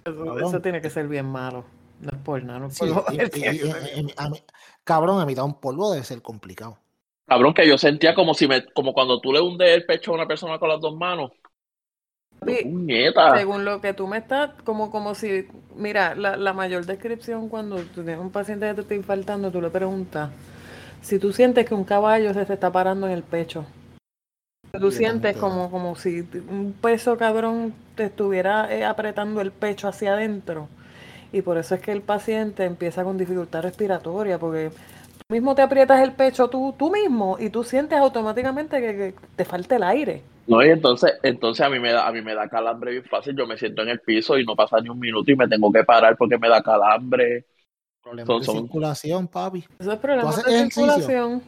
Eso, 0.04 0.60
tiene 0.60 0.80
que 0.80 0.90
ser 0.90 1.06
bien 1.06 1.26
malo. 1.26 1.64
No 2.00 2.10
es 2.10 2.18
por 2.24 2.42
nada, 2.42 2.58
no 2.58 2.66
es 2.68 2.78
por 2.78 2.88
y- 2.88 2.90
y- 2.90 3.68
y- 4.08 4.14
a 4.16 4.28
mí- 4.28 4.42
cabrón, 4.82 5.20
a 5.20 5.26
mitad 5.26 5.44
un 5.44 5.60
polvo 5.60 5.92
debe 5.92 6.04
ser 6.04 6.22
complicado. 6.22 6.78
Cabrón, 7.26 7.54
que 7.54 7.68
yo 7.68 7.78
sentía 7.78 8.14
como 8.14 8.34
si 8.34 8.48
me, 8.48 8.64
como 8.72 8.92
cuando 8.92 9.20
tú 9.20 9.32
le 9.32 9.40
hundes 9.40 9.70
el 9.70 9.86
pecho 9.86 10.10
a 10.10 10.14
una 10.14 10.26
persona 10.26 10.58
con 10.58 10.68
las 10.68 10.80
dos 10.80 10.96
manos. 10.96 11.30
Puñeta. 12.40 13.36
Según 13.36 13.64
lo 13.64 13.80
que 13.80 13.94
tú 13.94 14.06
me 14.06 14.18
estás, 14.18 14.50
como, 14.64 14.90
como 14.90 15.14
si, 15.14 15.46
mira, 15.76 16.14
la, 16.14 16.36
la 16.36 16.52
mayor 16.52 16.86
descripción 16.86 17.48
cuando 17.48 17.76
tú 17.76 18.02
tienes 18.02 18.18
un 18.18 18.30
paciente 18.30 18.66
que 18.68 18.74
te 18.74 18.80
está 18.80 18.94
infartando, 18.94 19.50
tú 19.50 19.60
le 19.60 19.70
preguntas 19.70 20.30
si 21.02 21.18
tú 21.18 21.32
sientes 21.32 21.66
que 21.66 21.74
un 21.74 21.84
caballo 21.84 22.34
se 22.34 22.44
te 22.44 22.54
está 22.54 22.70
parando 22.70 23.06
en 23.06 23.12
el 23.12 23.22
pecho. 23.22 23.66
Tú 24.78 24.92
sientes 24.92 25.36
como, 25.36 25.70
como 25.70 25.96
si 25.96 26.20
un 26.48 26.74
peso 26.80 27.16
cabrón 27.16 27.74
te 27.96 28.04
estuviera 28.04 28.72
eh, 28.72 28.84
apretando 28.84 29.40
el 29.40 29.50
pecho 29.50 29.88
hacia 29.88 30.12
adentro. 30.12 30.68
Y 31.32 31.42
por 31.42 31.58
eso 31.58 31.74
es 31.74 31.80
que 31.80 31.92
el 31.92 32.02
paciente 32.02 32.64
empieza 32.64 33.02
con 33.02 33.18
dificultad 33.18 33.62
respiratoria, 33.62 34.38
porque 34.38 34.70
tú 34.70 35.34
mismo 35.34 35.54
te 35.54 35.62
aprietas 35.62 36.00
el 36.02 36.12
pecho 36.12 36.48
tú, 36.48 36.74
tú 36.78 36.90
mismo 36.90 37.36
y 37.38 37.50
tú 37.50 37.64
sientes 37.64 37.98
automáticamente 37.98 38.80
que, 38.80 38.96
que 38.96 39.14
te 39.36 39.44
falta 39.44 39.76
el 39.76 39.82
aire. 39.82 40.22
No, 40.50 40.64
y 40.64 40.68
entonces, 40.68 41.12
entonces 41.22 41.64
a 41.64 41.70
mí 41.70 41.78
me 41.78 41.92
da, 41.92 42.08
a 42.08 42.12
mí 42.12 42.22
me 42.22 42.34
da 42.34 42.48
calambre 42.48 42.90
bien 42.90 43.04
fácil. 43.04 43.36
Yo 43.36 43.46
me 43.46 43.56
siento 43.56 43.82
en 43.82 43.88
el 43.90 44.00
piso 44.00 44.36
y 44.36 44.44
no 44.44 44.56
pasa 44.56 44.80
ni 44.80 44.88
un 44.88 44.98
minuto 44.98 45.30
y 45.30 45.36
me 45.36 45.46
tengo 45.46 45.70
que 45.72 45.84
parar 45.84 46.16
porque 46.16 46.36
me 46.38 46.48
da 46.48 46.60
calambre. 46.62 47.46
Problemas 48.02 48.26
Son- 48.26 48.40
de 48.40 48.46
son- 48.46 48.56
circulación, 48.62 49.28
papi. 49.28 49.64
Eso 49.78 49.92
es 49.92 49.98
problema 49.98 50.30
de 50.34 50.40
ejercicio? 50.40 50.68
circulación. 50.70 51.42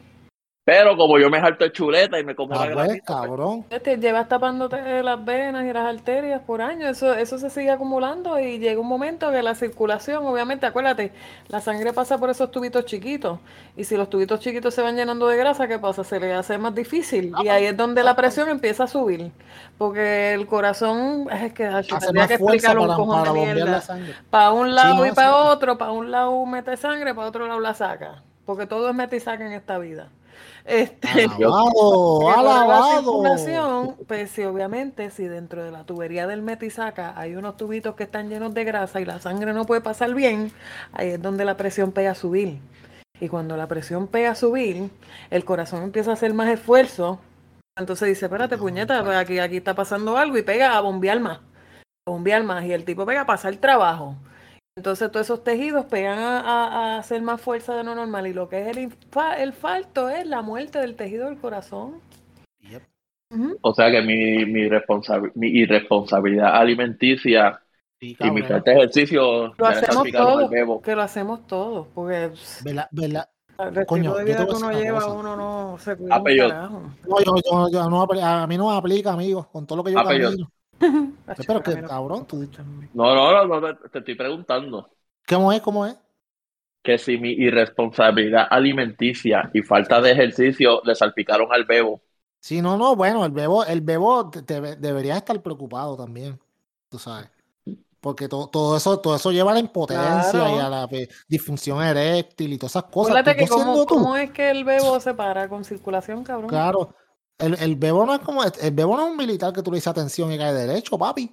Pero 0.65 0.95
como 0.95 1.19
yo 1.19 1.29
me 1.29 1.41
salto 1.41 1.67
chuleta 1.69 2.19
y 2.19 2.23
me 2.23 2.35
como 2.35 2.57
Ah, 2.57 2.65
la 2.65 2.71
pues, 2.71 2.87
grasita, 2.87 3.15
pues, 3.25 3.29
cabrón. 3.29 3.65
Te 3.67 3.75
Este, 3.77 3.97
llevas 3.97 4.29
tapándote 4.29 5.03
las 5.03 5.25
venas 5.25 5.65
y 5.65 5.73
las 5.73 5.85
arterias 5.93 6.41
por 6.41 6.61
años, 6.61 6.91
eso, 6.91 7.13
eso 7.13 7.37
se 7.39 7.49
sigue 7.49 7.71
acumulando 7.71 8.39
y 8.39 8.59
llega 8.59 8.79
un 8.79 8.87
momento 8.87 9.31
que 9.31 9.41
la 9.43 9.55
circulación, 9.55 10.25
obviamente, 10.25 10.65
acuérdate, 10.65 11.11
la 11.47 11.59
sangre 11.59 11.91
pasa 11.93 12.17
por 12.19 12.29
esos 12.29 12.51
tubitos 12.51 12.85
chiquitos 12.85 13.39
y 13.75 13.83
si 13.85 13.97
los 13.97 14.09
tubitos 14.09 14.39
chiquitos 14.39 14.73
se 14.73 14.81
van 14.81 14.95
llenando 14.95 15.27
de 15.27 15.37
grasa, 15.37 15.67
¿qué 15.67 15.79
pasa? 15.79 16.03
Se 16.03 16.19
le 16.19 16.33
hace 16.33 16.57
más 16.59 16.75
difícil 16.75 17.33
y 17.35 17.47
ahí 17.49 17.65
es 17.65 17.75
donde 17.77 18.03
la 18.03 18.15
presión 18.15 18.47
empieza 18.49 18.85
a 18.85 18.87
subir, 18.87 19.33
porque 19.77 20.33
el 20.33 20.47
corazón, 20.47 21.27
es 21.31 21.53
que 21.53 21.65
ay, 21.67 21.85
Hace 21.89 21.97
tendría 21.97 22.13
más 22.13 22.27
que 22.27 22.37
fuerza 22.37 22.73
explicarlo 22.73 22.83
un 22.83 22.87
para, 22.87 22.95
cojón 22.95 23.21
para 23.21 23.23
de 23.23 23.31
bombear 23.31 23.69
la 23.69 23.79
mierda. 23.79 23.81
sangre. 23.81 24.15
Para 24.29 24.51
un 24.51 24.75
lado 24.75 25.05
y 25.05 25.11
para 25.11 25.35
otro, 25.35 25.77
para 25.77 25.91
un 25.91 26.11
lado 26.11 26.45
mete 26.45 26.77
sangre, 26.77 27.13
para 27.15 27.27
otro 27.27 27.47
lado 27.47 27.59
la 27.59 27.73
saca, 27.73 28.23
porque 28.45 28.67
todo 28.67 28.89
es 28.89 28.95
mete 28.95 29.17
y 29.17 29.19
saca 29.19 29.45
en 29.45 29.53
esta 29.53 29.77
vida. 29.79 30.11
Este, 30.65 31.07
Alabado, 31.37 32.21
la 32.23 32.39
alabado. 32.39 33.97
pues 34.07 34.31
sí, 34.31 34.43
obviamente, 34.43 35.09
si 35.09 35.25
dentro 35.25 35.63
de 35.63 35.71
la 35.71 35.85
tubería 35.85 36.25
del 36.25 36.41
metisaca 36.41 37.13
hay 37.19 37.35
unos 37.35 37.57
tubitos 37.57 37.95
que 37.95 38.03
están 38.03 38.29
llenos 38.29 38.53
de 38.53 38.63
grasa 38.63 39.01
y 39.01 39.05
la 39.05 39.19
sangre 39.19 39.53
no 39.53 39.65
puede 39.65 39.81
pasar 39.81 40.13
bien, 40.13 40.51
ahí 40.93 41.09
es 41.09 41.21
donde 41.21 41.43
la 41.43 41.57
presión 41.57 41.91
pega 41.91 42.11
a 42.11 42.15
subir. 42.15 42.59
Y 43.19 43.29
cuando 43.29 43.57
la 43.57 43.67
presión 43.67 44.07
pega 44.07 44.31
a 44.31 44.35
subir, 44.35 44.89
el 45.29 45.45
corazón 45.45 45.83
empieza 45.83 46.11
a 46.11 46.13
hacer 46.13 46.33
más 46.33 46.49
esfuerzo. 46.49 47.19
Entonces 47.77 48.07
dice, 48.07 48.25
espérate, 48.25 48.57
puñeta, 48.57 49.03
pues 49.03 49.17
aquí, 49.17 49.39
aquí 49.39 49.57
está 49.57 49.73
pasando 49.73 50.17
algo 50.17 50.37
y 50.37 50.43
pega 50.43 50.77
a 50.77 50.81
bombear 50.81 51.19
más. 51.19 51.39
Bombear 52.05 52.43
más. 52.43 52.65
Y 52.65 52.73
el 52.73 52.85
tipo 52.85 53.05
pega 53.05 53.21
a 53.21 53.25
pasar 53.25 53.55
trabajo. 53.57 54.15
Entonces 54.75 55.11
todos 55.11 55.27
esos 55.27 55.43
tejidos 55.43 55.85
pegan 55.85 56.17
a, 56.19 56.39
a- 56.39 56.67
a 56.95 56.97
hacer 56.97 57.21
más 57.21 57.39
fuerza 57.39 57.75
de 57.75 57.83
lo 57.83 57.93
normal. 57.95 58.25
Y 58.27 58.33
lo 58.33 58.49
que 58.49 58.61
es 58.61 58.75
el, 58.75 58.89
infa- 58.89 59.37
el 59.37 59.53
falto 59.53 60.09
es 60.09 60.25
la 60.25 60.41
muerte 60.41 60.79
del 60.79 60.95
tejido 60.95 61.27
del 61.27 61.37
corazón. 61.37 61.99
Yep. 62.61 62.81
O 63.61 63.73
sea 63.73 63.91
que 63.91 64.01
mi, 64.01 64.45
mi, 64.45 64.67
responsabi- 64.69 65.31
mi 65.35 65.47
irresponsabilidad 65.47 66.55
alimenticia 66.55 67.59
Sí, 67.99 68.17
y 68.19 68.31
mi 68.31 68.41
falta 68.41 68.71
de 68.71 68.77
ejercicio 68.77 69.53
Lo 69.57 69.65
hacemos 69.65 70.07
todos, 70.11 70.81
que 70.81 70.95
lo 70.95 71.01
hacemos 71.01 71.47
todos, 71.47 71.87
porque 71.95 72.31
¿Verdad? 72.63 72.87
¿Verdad? 72.91 73.29
el 73.59 73.85
Coño, 73.85 74.15
de 74.15 74.23
vida 74.25 74.45
que 74.45 74.53
uno 74.55 74.71
lleva, 74.71 74.99
cosa. 74.99 75.13
uno 75.13 75.35
no 75.37 75.77
se 75.79 75.95
cuida 75.95 76.15
Ah. 76.15 76.69
No, 77.07 77.19
yo, 77.23 77.35
yo, 77.49 77.69
yo 77.71 77.89
no, 77.89 78.01
a 78.03 78.47
mí 78.47 78.57
no 78.57 78.69
me 78.71 78.75
aplica, 78.77 79.13
amigo, 79.13 79.47
con 79.51 79.65
todo 79.65 79.77
lo 79.77 79.83
que 79.83 79.93
yo 79.93 79.99
Ah, 79.99 80.13
yo- 80.15 80.29
camino. 80.29 80.51
Pero 81.47 81.63
que, 81.63 81.81
cabrón, 81.83 82.25
tú- 82.27 82.49
No, 82.93 83.15
no, 83.15 83.45
no, 83.45 83.59
no, 83.61 83.75
te, 83.75 83.99
estoy 83.99 84.15
preguntando 84.15 84.89
¿Cómo 85.27 85.51
es? 85.51 85.61
¿Cómo 85.61 85.85
es? 85.85 85.97
que 86.81 86.97
si 86.97 87.17
mi 87.17 87.29
irresponsabilidad 87.31 88.45
alimenticia 88.49 89.49
y 89.53 89.61
falta 89.61 90.01
de 90.01 90.11
ejercicio 90.11 90.81
le 90.83 90.95
salpicaron 90.95 91.47
al 91.53 91.63
bebo. 91.63 92.01
Sí, 92.41 92.61
no, 92.61 92.77
no, 92.77 92.95
bueno, 92.97 93.23
el 93.25 93.31
bebo, 93.31 93.63
el 93.63 93.79
bebo 93.79 94.29
te- 94.29 94.41
te- 94.41 94.75
debería 94.75 95.15
estar 95.15 95.41
preocupado 95.41 95.95
también, 95.95 96.37
tú 96.89 96.99
sabes. 96.99 97.29
Porque 98.01 98.27
to- 98.27 98.49
todo 98.51 98.75
eso, 98.75 98.99
todo 98.99 99.15
eso 99.15 99.31
lleva 99.31 99.51
a 99.51 99.53
la 99.53 99.61
impotencia 99.61 100.29
Claro. 100.31 100.57
y 100.57 100.59
a 100.59 100.69
la 100.69 100.87
pe- 100.89 101.07
disfunción 101.25 101.81
eréctil 101.81 102.51
y 102.51 102.57
todas 102.57 102.73
esas 102.73 102.83
cosas. 102.83 103.11
Acuérdate 103.15 103.31
Tú 103.39 103.45
que 103.45 103.49
cómo, 103.49 103.63
siendo 103.63 103.85
tú, 103.85 103.95
cómo 103.95 104.17
es 104.17 104.31
que 104.31 104.49
el 104.51 104.65
bebo 104.65 104.99
se 104.99 105.13
para 105.13 105.47
con 105.47 105.63
circulación, 105.63 106.23
cabrón. 106.25 106.49
Claro, 106.49 106.93
el, 107.45 107.55
el 107.59 107.75
bebo 107.75 108.05
no 108.05 108.13
es 108.13 108.19
como, 108.21 108.43
el 108.43 108.71
bebo 108.71 108.95
no 108.97 109.05
es 109.05 109.11
un 109.11 109.17
militar 109.17 109.53
que 109.53 109.61
tú 109.61 109.71
le 109.71 109.75
dices 109.77 109.87
atención 109.87 110.31
y 110.31 110.37
cae 110.37 110.53
derecho, 110.53 110.97
papi. 110.97 111.31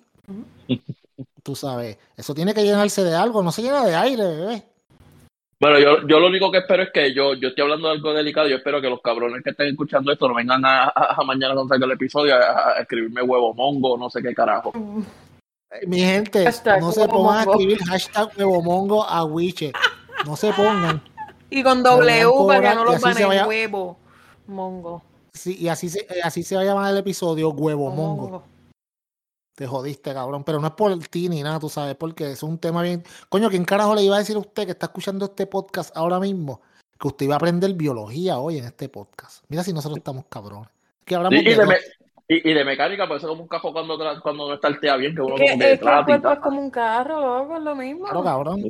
Tú 1.43 1.55
sabes, 1.57 1.99
eso 2.17 2.35
tiene 2.35 2.55
que 2.55 2.63
llenarse 2.63 3.03
de 3.05 3.15
algo, 3.15 3.43
no 3.43 3.51
se 3.53 3.63
llena 3.63 3.85
de 3.85 3.95
aire, 3.95 4.23
bebé. 4.25 4.63
Bueno, 5.61 5.79
yo, 5.79 6.07
yo 6.09 6.19
lo 6.19 6.29
único 6.29 6.51
que 6.51 6.59
espero 6.59 6.83
es 6.85 6.91
que 6.91 7.13
yo, 7.13 7.35
yo 7.35 7.49
estoy 7.49 7.63
hablando 7.65 7.89
de 7.89 7.95
algo 7.95 8.15
delicado. 8.15 8.49
Yo 8.49 8.57
espero 8.57 8.81
que 8.81 8.89
los 8.89 9.03
cabrones 9.03 9.43
que 9.45 9.51
estén 9.51 9.67
escuchando 9.69 10.11
esto 10.11 10.27
no 10.27 10.35
vengan 10.35 10.65
a, 10.65 10.85
a- 10.85 11.17
a 11.19 11.23
mañana 11.25 11.53
cuando 11.53 11.69
salga 11.75 11.85
el 11.85 11.93
episodio 11.93 12.35
a, 12.35 12.39
a 12.79 12.81
escribirme 12.81 13.21
huevo 13.21 13.53
mongo, 13.53 13.99
no 13.99 14.09
sé 14.09 14.23
qué 14.23 14.35
carajo. 14.35 14.73
Eh, 15.71 15.87
Mi 15.87 16.01
gente, 16.01 16.45
Hashtag 16.45 16.81
no 16.81 16.93
se 16.93 17.01
huevo 17.01 17.13
pongan 17.13 17.35
a 17.35 17.45
mongo. 17.45 17.53
escribir 17.61 17.79
hashtag 17.85 18.31
huevomongo 18.39 19.05
a 19.05 19.25
Wiche. 19.25 19.73
No 20.25 20.35
se 20.37 20.51
pongan. 20.53 21.03
Y 21.53 21.63
con 21.65 21.83
W 21.83 22.47
para 22.47 22.71
que 22.71 22.75
no 22.77 22.85
los 22.85 22.95
así 22.95 23.05
van 23.05 23.15
se 23.17 23.23
en 23.23 23.29
vaya- 23.29 23.47
huevo. 23.47 23.99
Mongo. 24.47 25.03
Sí, 25.33 25.57
y 25.59 25.69
así 25.69 25.89
se, 25.89 26.01
eh, 26.01 26.21
así 26.23 26.43
se 26.43 26.57
va 26.57 26.63
a 26.63 26.65
llamar 26.65 26.91
el 26.93 26.99
episodio 26.99 27.51
Huevo 27.51 27.91
Mongo. 27.91 28.23
Mongo. 28.23 28.43
Te 29.55 29.67
jodiste, 29.67 30.13
cabrón. 30.15 30.43
Pero 30.45 30.59
no 30.61 30.67
es 30.69 30.73
por 30.75 30.97
ti 31.09 31.29
ni 31.29 31.43
nada, 31.43 31.59
tú 31.61 31.69
sabes, 31.69 31.95
porque 31.95 32.33
es 32.33 32.43
un 32.43 32.59
tema 32.59 32.83
bien. 32.83 33.05
Coño, 33.29 33.51
¿quién 33.51 33.65
carajo 33.65 33.95
le 33.95 34.03
iba 34.03 34.17
a 34.17 34.21
decir 34.21 34.37
a 34.37 34.41
usted 34.41 34.65
que 34.65 34.73
está 34.73 34.87
escuchando 34.87 35.27
este 35.27 35.47
podcast 35.47 35.95
ahora 35.97 36.19
mismo? 36.19 36.61
Que 36.99 37.09
usted 37.09 37.27
iba 37.27 37.35
a 37.35 37.37
aprender 37.39 37.73
biología 37.75 38.39
hoy 38.39 38.59
en 38.59 38.65
este 38.65 38.89
podcast. 38.89 39.45
Mira 39.49 39.63
si 39.63 39.73
nosotros 39.73 39.99
estamos 39.99 40.25
cabrones. 40.29 40.69
Que 41.05 41.15
Y, 41.15 41.17
hablamos 41.17 41.41
y 41.41 41.45
de 41.55 41.67
me- 41.67 41.77
y, 42.29 42.51
y 42.51 42.55
de 42.55 42.65
mecánica, 42.65 43.09
pues 43.09 43.23
es 43.23 43.29
como 43.29 43.43
un 43.43 43.49
cajo 43.49 43.73
cuando, 43.73 43.99
tra- 43.99 44.21
cuando 44.23 44.47
no 44.49 44.55
está 44.55 44.69
el 44.69 44.79
tea 44.81 44.97
bien, 44.97 45.15
que 45.15 45.21
uno 45.21 45.35
como 45.35 45.45
es 45.45 45.59
que 45.59 45.73
el 45.73 45.81
cuerpo 45.81 46.31
es 46.33 46.39
como 46.41 46.61
un 46.61 46.71
carro, 46.71 47.21
loco, 47.41 47.57
es 47.57 47.63
lo 47.63 47.75
mismo. 47.75 48.05
Claro, 48.05 48.23
cabrón. 48.23 48.63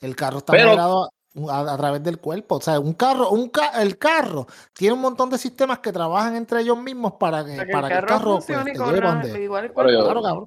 El 0.00 0.16
carro 0.16 0.38
está 0.38 0.52
Pero- 0.52 0.68
moderado 0.70 1.10
a, 1.50 1.60
a 1.72 1.76
través 1.76 2.02
del 2.02 2.18
cuerpo. 2.18 2.56
O 2.56 2.60
sea, 2.60 2.78
un 2.80 2.94
carro, 2.94 3.30
un 3.30 3.48
ca- 3.48 3.82
el 3.82 3.98
carro 3.98 4.46
tiene 4.72 4.94
un 4.94 5.00
montón 5.00 5.30
de 5.30 5.38
sistemas 5.38 5.78
que 5.80 5.92
trabajan 5.92 6.36
entre 6.36 6.60
ellos 6.60 6.78
mismos 6.78 7.14
para 7.14 7.44
que, 7.44 7.52
Para 7.56 7.66
que 7.66 7.72
para 7.72 7.86
el 7.86 7.92
que 7.92 7.98
el 7.98 8.04
carro 8.06 8.18
carro 8.18 8.34
pues, 8.34 8.46
te 8.46 8.52
lleve 8.52 9.00
donde- 9.00 9.42
igual 9.44 9.64
el 9.64 9.72
Pero 9.72 9.90
yo- 9.90 10.04
Claro, 10.04 10.22
cabrón. 10.22 10.46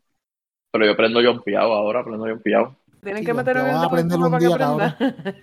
Pero 0.71 0.85
yo 0.85 0.95
prendo 0.97 1.21
Jompiado 1.23 1.73
ahora, 1.73 2.03
prendo 2.03 2.25
Jompiado. 2.25 2.75
Tienen 3.01 3.21
Sí, 3.21 3.25
que 3.25 3.31
lo 3.31 3.37
meter 3.37 3.53
que 3.55 3.59
en 3.61 3.67
el 3.67 3.75
aprender 3.83 4.17
un 4.19 4.31
para 4.31 4.39
que 4.39 4.45
día, 4.45 4.55
aprenda. 4.55 4.97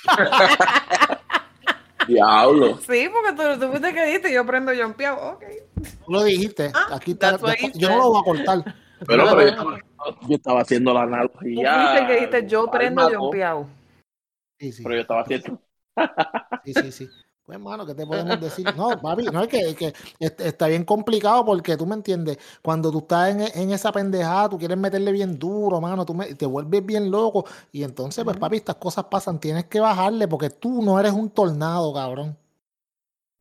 Diablo. 2.08 2.78
Sí, 2.78 3.08
porque 3.12 3.32
tú, 3.36 3.60
tú 3.60 3.68
fuiste 3.68 3.94
que 3.94 4.04
dijiste, 4.06 4.32
yo 4.32 4.44
prendo 4.46 4.72
jumpeado. 4.74 5.32
Ok. 5.34 5.44
Tú 6.06 6.12
lo 6.12 6.24
dijiste. 6.24 6.72
Ah, 6.74 6.96
Aquí 6.96 7.12
está. 7.12 7.36
Yo 7.74 7.88
no 7.90 7.96
lo 7.98 8.08
voy 8.10 8.20
a 8.20 8.24
cortar. 8.24 8.74
Pero, 9.06 9.24
pero 9.30 9.40
yo, 9.42 9.48
estaba, 9.48 9.78
yo 10.28 10.36
estaba 10.36 10.60
haciendo 10.62 10.92
la 10.92 11.06
Tú 11.06 11.14
analogía. 11.14 11.74
fuiste 11.74 11.98
el 12.00 12.06
que 12.06 12.12
dijiste, 12.14 12.46
yo 12.48 12.66
prendo 12.70 13.02
maco, 13.08 13.18
jumpeado. 13.20 13.66
Sí, 14.60 14.72
sí. 14.72 14.82
Pero 14.82 14.94
yo 14.94 15.00
estaba 15.00 15.22
haciendo. 15.22 15.58
Sí, 16.64 16.74
sí, 16.74 16.92
sí. 16.92 17.08
Pues, 17.44 17.56
hermano, 17.56 17.84
¿qué 17.86 17.94
te 17.94 18.06
podemos 18.06 18.38
decir? 18.40 18.66
No, 18.76 18.90
papi, 19.00 19.24
no 19.24 19.42
es 19.42 19.48
que, 19.48 19.74
que 19.74 19.94
est- 20.20 20.40
está 20.40 20.66
bien 20.68 20.84
complicado 20.84 21.44
porque 21.44 21.76
tú 21.76 21.86
me 21.86 21.94
entiendes. 21.94 22.38
Cuando 22.62 22.90
tú 22.92 22.98
estás 22.98 23.30
en, 23.30 23.40
en 23.60 23.70
esa 23.72 23.90
pendejada, 23.90 24.50
tú 24.50 24.58
quieres 24.58 24.76
meterle 24.76 25.10
bien 25.12 25.38
duro, 25.38 25.80
mano, 25.80 26.04
tú 26.04 26.12
me- 26.14 26.34
te 26.34 26.44
vuelves 26.46 26.84
bien 26.84 27.10
loco. 27.10 27.44
Y 27.72 27.82
entonces, 27.82 28.22
pues, 28.22 28.36
papi, 28.36 28.56
estas 28.58 28.76
cosas 28.76 29.06
pasan. 29.06 29.40
Tienes 29.40 29.64
que 29.64 29.80
bajarle 29.80 30.28
porque 30.28 30.50
tú 30.50 30.82
no 30.82 31.00
eres 31.00 31.12
un 31.12 31.30
tornado, 31.30 31.92
cabrón. 31.94 32.36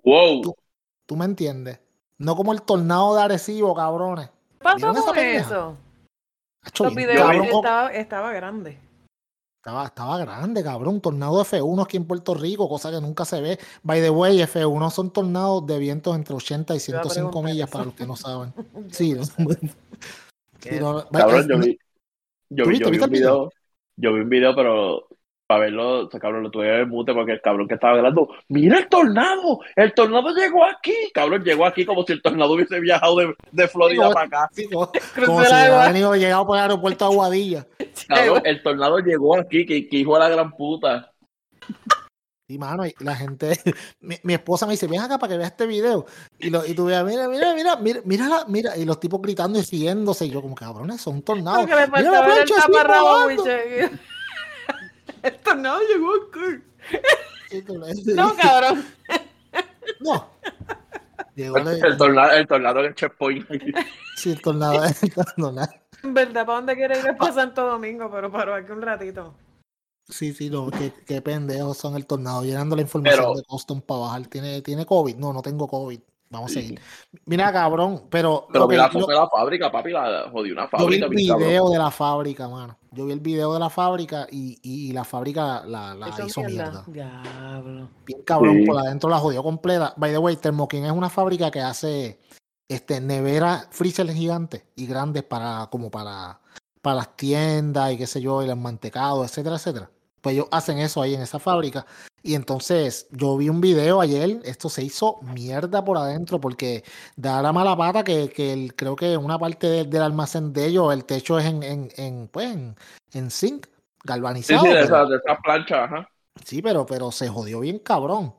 Wow. 0.04 0.42
Tú- 0.42 0.56
¿Tú 1.06 1.16
me 1.18 1.26
entiendes? 1.26 1.80
No 2.18 2.36
como 2.36 2.54
el 2.54 2.62
tornado 2.62 3.16
de 3.16 3.22
Arecibo, 3.24 3.76
cabrones. 3.76 4.28
¿Qué 4.30 4.64
pasó 4.64 4.76
¿Vieron 4.78 4.98
esa 4.98 5.06
con 5.08 5.18
eso? 5.20 5.78
Hacho, 6.62 6.84
Los 6.86 6.96
bien 6.96 7.10
videos 7.10 7.28
cabrón, 7.28 7.48
oh, 7.52 7.58
estaba, 7.58 7.90
estaba 7.94 8.34
grande. 8.34 8.80
Estaba, 9.60 9.86
estaba 9.88 10.18
grande, 10.18 10.64
cabrón. 10.64 11.02
Tornado 11.02 11.44
F1 11.44 11.84
aquí 11.84 11.98
en 11.98 12.06
Puerto 12.06 12.34
Rico, 12.34 12.70
cosa 12.70 12.92
que 12.92 13.02
nunca 13.02 13.26
se 13.26 13.42
ve. 13.42 13.60
By 13.84 14.00
the 14.02 14.10
way, 14.10 14.40
F1 14.42 14.90
son 14.90 15.12
tornados 15.12 15.68
de 15.68 15.78
vientos 15.80 16.16
entre 16.16 16.34
80 16.34 16.76
y 16.76 16.80
Te 16.80 16.92
iba 16.92 17.02
a 17.02 17.04
105 17.04 17.30
preguntar 17.30 17.52
millas 17.54 17.68
eso. 17.68 17.72
para 17.74 17.86
los 17.86 17.94
que 17.94 18.06
no 18.08 18.16
saben. 18.16 18.54
Sí, 18.92 19.14
no. 19.14 19.24
Sí, 20.62 20.70
no, 20.80 21.06
Cabrón, 21.10 21.40
es- 21.42 21.48
yo 21.48 21.58
vi, 21.60 21.80
yo 22.50 22.64
¿Tú 22.64 22.70
vi, 22.70 22.80
yo 22.80 22.90
vi 22.90 23.00
un 23.00 23.10
video, 23.10 23.50
yo 23.98 24.14
vi 24.14 24.20
un 24.22 24.30
video, 24.30 24.56
pero 24.56 25.08
para 25.50 25.62
verlo, 25.62 26.06
o 26.06 26.12
sea, 26.12 26.20
cabrón, 26.20 26.44
lo 26.44 26.52
tuve 26.52 26.82
en 26.82 26.88
mute 26.90 27.12
porque 27.12 27.32
el 27.32 27.42
cabrón 27.42 27.68
que 27.68 27.74
estaba 27.74 27.98
hablando, 27.98 28.30
mira 28.50 28.78
el 28.78 28.88
tornado, 28.88 29.60
el 29.76 29.96
tornado 29.96 30.30
llegó 30.30 30.64
aquí, 30.64 30.94
cabrón, 31.12 31.44
llegó 31.44 31.66
aquí 31.66 31.88
como 31.88 32.04
si 32.04 32.14
el 32.14 32.22
tornado 32.22 32.54
hubiese 32.54 32.80
viajado 32.80 33.16
de, 33.16 33.34
de 33.52 33.68
Florida 33.68 34.12
para 34.12 34.28
acá. 34.28 34.50
sí, 34.52 34.70
como, 34.70 34.92
si 34.94 35.00
hubiera 35.28 35.88
venido 35.88 36.14
llegado 36.16 36.46
por 36.46 36.56
el 36.56 36.62
aeropuerto 36.62 37.06
de 37.08 37.12
Aguadilla. 37.12 37.68
Cabrón, 38.08 38.42
el 38.46 38.62
tornado 38.62 39.00
llegó 39.00 39.36
aquí, 39.38 39.66
que, 39.66 39.90
que 39.90 39.98
hijo 39.98 40.14
de 40.14 40.20
la 40.20 40.30
gran 40.30 40.52
puta. 40.52 41.14
Y 42.48 42.60
mano, 42.60 42.86
y 42.86 42.94
la 43.00 43.16
gente, 43.16 43.60
mi, 44.02 44.18
mi 44.22 44.36
esposa 44.36 44.68
me 44.68 44.74
dice, 44.74 44.86
ven 44.86 45.02
acá 45.02 45.18
para 45.18 45.32
que 45.32 45.38
veas 45.40 45.50
este 45.50 45.66
video. 45.66 46.06
Y, 46.38 46.52
lo, 46.52 46.64
y 46.64 46.76
tú 46.76 46.86
veas, 46.86 47.04
mira, 47.04 47.28
mira, 47.28 47.56
mira, 47.56 47.76
mira, 47.76 48.02
mira, 48.06 48.28
la- 48.28 48.46
mira, 48.48 48.78
y 48.78 48.86
los 48.86 49.00
tipos 49.00 49.20
gritando 49.20 49.58
y 49.58 49.64
siguiéndose. 49.64 50.28
Y 50.28 50.30
yo, 50.30 50.44
como 50.44 50.54
cabrones, 50.54 51.02
son 51.02 51.24
tornados. 51.24 51.66
Mira 51.66 51.76
la 51.76 51.82
ver 51.88 51.90
plancha 51.92 52.54
así 52.60 52.72
taparrabo, 52.72 53.08
volando. 53.24 53.44
biche. 53.44 53.90
El 55.24 55.38
tornado 55.40 55.80
llegó 55.88 56.12
No, 58.16 58.36
cabrón. 58.36 58.86
No. 60.00 60.30
Llegó 61.36 61.58
El, 61.58 61.66
le- 61.66 61.96
tornado, 61.98 62.32
el 62.32 62.48
tornado 62.48 62.80
en 62.80 62.86
el 62.88 62.96
checkpoint. 62.96 63.48
sí, 64.16 64.32
el 64.32 64.42
tornado, 64.42 64.84
el 64.84 65.14
tornado. 65.14 65.74
En 66.04 66.14
verdad, 66.14 66.46
¿para 66.46 66.58
dónde 66.58 66.76
quiere 66.76 67.00
ir 67.00 67.06
es 67.08 67.16
para 67.18 67.34
Santo 67.34 67.66
Domingo? 67.66 68.10
Pero 68.12 68.32
paró 68.32 68.54
aquí 68.56 68.72
un 68.72 68.82
ratito. 68.82 69.36
Sí, 70.08 70.34
sí, 70.34 70.50
no, 70.50 70.70
qué, 70.72 70.92
qué 71.06 71.22
pendejos 71.22 71.78
son 71.78 71.96
el 71.96 72.06
tornado, 72.06 72.44
llenando 72.44 72.76
la 72.76 72.82
información 72.82 73.18
Pero- 73.20 73.36
de 73.36 73.44
custom 73.44 73.82
para 73.82 74.00
bajar. 74.02 74.28
¿Tiene, 74.28 74.62
¿Tiene 74.62 74.86
COVID? 74.86 75.16
No, 75.18 75.34
no 75.34 75.42
tengo 75.42 75.68
COVID. 75.68 76.00
Vamos 76.32 76.52
a 76.52 76.54
seguir. 76.54 76.80
Mira, 77.26 77.52
cabrón, 77.52 78.04
pero. 78.10 78.46
Pero 78.52 78.66
ok, 78.66 78.70
vi 78.72 78.78
la 78.78 78.86
lo- 78.86 78.92
foto 78.92 79.08
de 79.08 79.16
la 79.16 79.28
fábrica, 79.28 79.72
papi, 79.72 79.90
la 79.92 80.30
jodí 80.32 80.52
una 80.52 80.70
yo 80.78 80.88
vi 80.88 81.00
fábrica. 81.00 81.06
el 81.06 81.28
cabrón. 81.28 81.48
video 81.48 81.70
de 81.72 81.78
la 81.80 81.92
fábrica, 81.92 82.48
mano. 82.48 82.78
Yo 82.92 83.06
vi 83.06 83.12
el 83.14 83.20
video 83.20 83.54
de 83.54 83.60
la 83.60 83.70
fábrica 83.70 84.28
y, 84.32 84.60
y 84.62 84.92
la 84.94 85.04
fábrica 85.04 85.64
la, 85.66 85.96
hizo 86.26 86.42
mierda. 86.44 86.84
mierda. 86.88 87.12
Diablo. 87.24 87.90
Bien 88.06 88.22
cabrón, 88.24 88.58
Sí. 88.60 88.66
por 88.66 88.78
adentro 88.78 89.10
la 89.10 89.18
jodió 89.18 89.42
completa. 89.42 89.94
By 89.98 90.12
the 90.12 90.18
way, 90.20 90.36
Thermo 90.36 90.68
King 90.68 90.84
es 90.84 90.92
una 90.92 91.10
fábrica 91.10 91.50
que 91.50 91.62
hace 91.62 92.20
este 92.68 93.02
neveras 93.02 93.68
freezer 93.72 94.08
gigantes 94.12 94.64
y 94.76 94.86
grandes 94.86 95.24
para 95.24 95.68
como 95.72 95.90
para, 95.90 96.40
para 96.84 96.96
las 96.98 97.16
tiendas 97.16 97.92
y 97.92 97.98
qué 97.98 98.06
sé 98.06 98.22
yo, 98.22 98.44
y 98.44 98.50
el 98.50 98.56
mantecado, 98.56 99.24
etcétera, 99.24 99.56
etcétera. 99.56 99.90
Pues 100.22 100.34
ellos 100.36 100.48
hacen 100.52 100.78
eso 100.78 101.02
ahí 101.02 101.16
en 101.16 101.22
esa 101.22 101.40
fábrica. 101.40 101.86
Y 102.22 102.36
entonces 102.36 103.08
yo 103.12 103.38
vi 103.38 103.50
un 103.50 103.62
video 103.62 104.02
ayer, 104.02 104.42
esto 104.44 104.70
se 104.70 104.84
hizo 104.84 105.20
mierda 105.22 105.84
por 105.84 105.98
adentro 105.98 106.40
porque 106.42 106.84
da 107.16 107.42
la 107.42 107.54
mala 107.54 107.76
pata 107.78 108.04
que, 108.04 108.30
que 108.30 108.52
el- 108.54 108.76
creo 108.76 108.96
que 108.96 109.16
una 109.18 109.40
parte 109.40 109.68
del, 109.68 109.90
del 109.90 110.02
almacén 110.02 110.52
de 110.54 110.66
ellos, 110.66 110.94
el 110.94 111.06
techo 111.06 111.40
es 111.40 111.46
en, 111.46 111.64
en, 111.64 111.90
en, 111.96 112.28
pues, 112.28 112.52
en, 112.52 112.76
en 113.14 113.32
zinc, 113.32 113.66
Sí, 113.68 113.72
galvanizado. 114.04 114.62
sí, 114.62 114.68
de 114.68 114.74
pero- 114.74 114.86
esas 114.86 115.10
de 115.10 115.16
esas 115.18 115.38
planchas, 115.44 115.80
ajá. 115.80 116.10
Sí, 116.46 116.62
pero, 116.62 116.86
pero 116.86 117.12
se 117.12 117.28
jodió 117.28 117.60
bien 117.62 117.80
cabrón. 117.80 118.34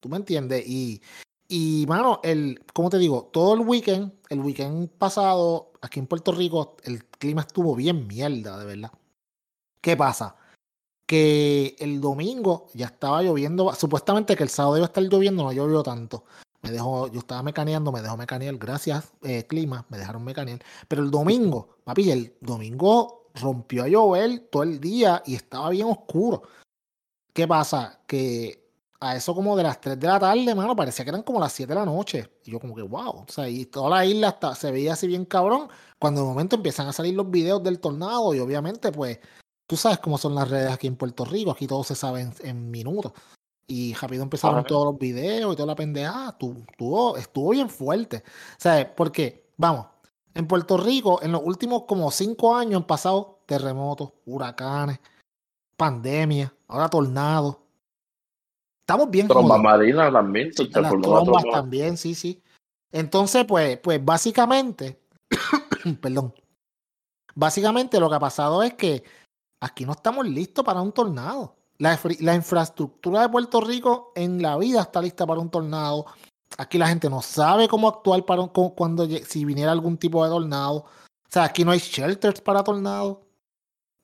¿Tú 0.00 0.08
me 0.10 0.16
entiendes? 0.18 0.66
Y, 0.66 1.00
y 1.48 1.84
mano, 1.88 2.20
el, 2.22 2.62
¿cómo 2.74 2.90
te 2.90 2.98
digo? 2.98 3.30
Todo 3.32 3.54
el 3.54 3.60
weekend, 3.60 4.12
el 4.28 4.40
weekend 4.40 4.90
pasado, 4.90 5.72
aquí 5.80 6.00
en 6.00 6.06
Puerto 6.06 6.32
Rico, 6.32 6.76
el 6.84 7.04
clima 7.06 7.42
estuvo 7.42 7.74
bien 7.74 8.06
mierda, 8.06 8.58
de 8.58 8.66
verdad. 8.66 8.90
¿Qué 9.80 9.96
pasa? 9.96 10.36
Que 11.06 11.76
el 11.78 12.00
domingo 12.00 12.66
ya 12.74 12.86
estaba 12.86 13.22
lloviendo, 13.22 13.72
supuestamente 13.74 14.36
que 14.36 14.42
el 14.42 14.48
sábado 14.48 14.76
iba 14.76 14.86
a 14.86 14.88
estar 14.88 15.04
lloviendo, 15.04 15.44
no 15.44 15.52
llovió 15.52 15.82
tanto. 15.82 16.24
Me 16.62 16.72
dejó, 16.72 17.06
yo 17.12 17.20
estaba 17.20 17.42
mecaneando, 17.42 17.92
me 17.92 18.02
dejó 18.02 18.16
mecanear, 18.16 18.56
gracias, 18.56 19.12
eh, 19.22 19.46
clima, 19.46 19.86
me 19.88 19.98
dejaron 19.98 20.24
mecanear. 20.24 20.60
Pero 20.88 21.02
el 21.02 21.10
domingo, 21.10 21.76
papi, 21.84 22.10
el 22.10 22.34
domingo 22.40 23.30
rompió 23.34 23.84
a 23.84 23.88
llover 23.88 24.48
todo 24.50 24.64
el 24.64 24.80
día 24.80 25.22
y 25.26 25.36
estaba 25.36 25.70
bien 25.70 25.86
oscuro. 25.86 26.42
¿Qué 27.32 27.46
pasa? 27.46 28.00
Que 28.06 28.66
a 29.00 29.16
eso 29.16 29.34
como 29.34 29.56
de 29.56 29.62
las 29.62 29.80
3 29.80 30.00
de 30.00 30.06
la 30.06 30.18
tarde, 30.18 30.54
mano, 30.54 30.74
parecía 30.74 31.04
que 31.04 31.10
eran 31.10 31.22
como 31.22 31.38
las 31.38 31.52
7 31.52 31.72
de 31.72 31.78
la 31.78 31.84
noche. 31.84 32.30
Y 32.44 32.52
yo 32.52 32.60
como 32.60 32.74
que, 32.74 32.82
wow. 32.82 33.10
O 33.10 33.26
sea, 33.28 33.48
y 33.48 33.66
toda 33.66 33.90
la 33.90 34.06
isla 34.06 34.28
hasta 34.28 34.54
se 34.54 34.70
veía 34.72 34.94
así 34.94 35.06
bien 35.06 35.24
cabrón. 35.24 35.68
Cuando 35.98 36.22
de 36.22 36.26
momento 36.26 36.56
empiezan 36.56 36.88
a 36.88 36.92
salir 36.92 37.14
los 37.14 37.30
videos 37.30 37.62
del 37.62 37.78
tornado 37.80 38.34
y 38.34 38.38
obviamente, 38.40 38.90
pues, 38.92 39.18
tú 39.66 39.76
sabes 39.76 39.98
cómo 39.98 40.18
son 40.18 40.34
las 40.34 40.48
redes 40.48 40.70
aquí 40.72 40.86
en 40.86 40.96
Puerto 40.96 41.24
Rico. 41.24 41.50
Aquí 41.50 41.66
todo 41.66 41.82
se 41.84 41.94
sabe 41.94 42.22
en, 42.22 42.32
en 42.42 42.70
minutos. 42.70 43.12
Y 43.68 43.94
rápido 43.94 44.22
empezaron 44.22 44.58
Ajá. 44.60 44.66
todos 44.68 44.84
los 44.92 44.98
videos 44.98 45.52
y 45.52 45.56
toda 45.56 45.66
la 45.66 45.74
pendejada. 45.74 46.36
Tu- 46.38 46.64
Estuvo, 46.70 47.16
estuvo 47.16 47.50
bien 47.50 47.68
fuerte. 47.68 48.22
¿Sabes? 48.58 48.86
Porque, 48.96 49.50
vamos, 49.56 49.86
en 50.34 50.46
Puerto 50.46 50.76
Rico, 50.76 51.20
en 51.22 51.32
los 51.32 51.42
últimos 51.44 51.82
como 51.84 52.10
5 52.10 52.54
años 52.56 52.76
han 52.82 52.86
pasado 52.86 53.40
terremotos, 53.46 54.12
huracanes, 54.24 55.00
pandemia, 55.76 56.54
ahora 56.68 56.88
tornados. 56.88 57.56
Estamos 58.82 59.10
bien 59.10 59.26
Tromba 59.26 59.56
jodidos. 59.56 59.62
marina 59.78 60.12
también. 60.12 60.52
se 60.52 60.64
Las 60.64 60.90
trombas 60.90 61.24
tromba. 61.24 61.42
también, 61.50 61.96
sí, 61.96 62.14
sí. 62.14 62.40
Entonces, 62.92 63.44
pues, 63.46 63.78
pues 63.78 64.02
básicamente, 64.04 65.00
perdón, 66.00 66.32
básicamente 67.34 67.98
lo 67.98 68.08
que 68.08 68.14
ha 68.14 68.20
pasado 68.20 68.62
es 68.62 68.74
que 68.74 69.02
aquí 69.66 69.84
no 69.84 69.92
estamos 69.92 70.26
listos 70.26 70.64
para 70.64 70.80
un 70.80 70.92
tornado. 70.92 71.54
La, 71.78 71.92
infra- 71.92 72.16
la 72.20 72.34
infraestructura 72.34 73.22
de 73.22 73.28
Puerto 73.28 73.60
Rico 73.60 74.12
en 74.14 74.40
la 74.40 74.56
vida 74.56 74.80
está 74.80 75.02
lista 75.02 75.26
para 75.26 75.40
un 75.40 75.50
tornado. 75.50 76.06
Aquí 76.58 76.78
la 76.78 76.88
gente 76.88 77.10
no 77.10 77.20
sabe 77.20 77.68
cómo 77.68 77.88
actuar 77.88 78.24
para 78.24 78.40
un- 78.42 78.48
cu- 78.48 78.74
cuando 78.74 79.06
si 79.06 79.44
viniera 79.44 79.72
algún 79.72 79.98
tipo 79.98 80.24
de 80.24 80.30
tornado. 80.30 80.76
O 80.76 80.86
sea, 81.28 81.44
aquí 81.44 81.64
no 81.64 81.72
hay 81.72 81.78
shelters 81.80 82.40
para 82.40 82.62
tornados. 82.64 83.18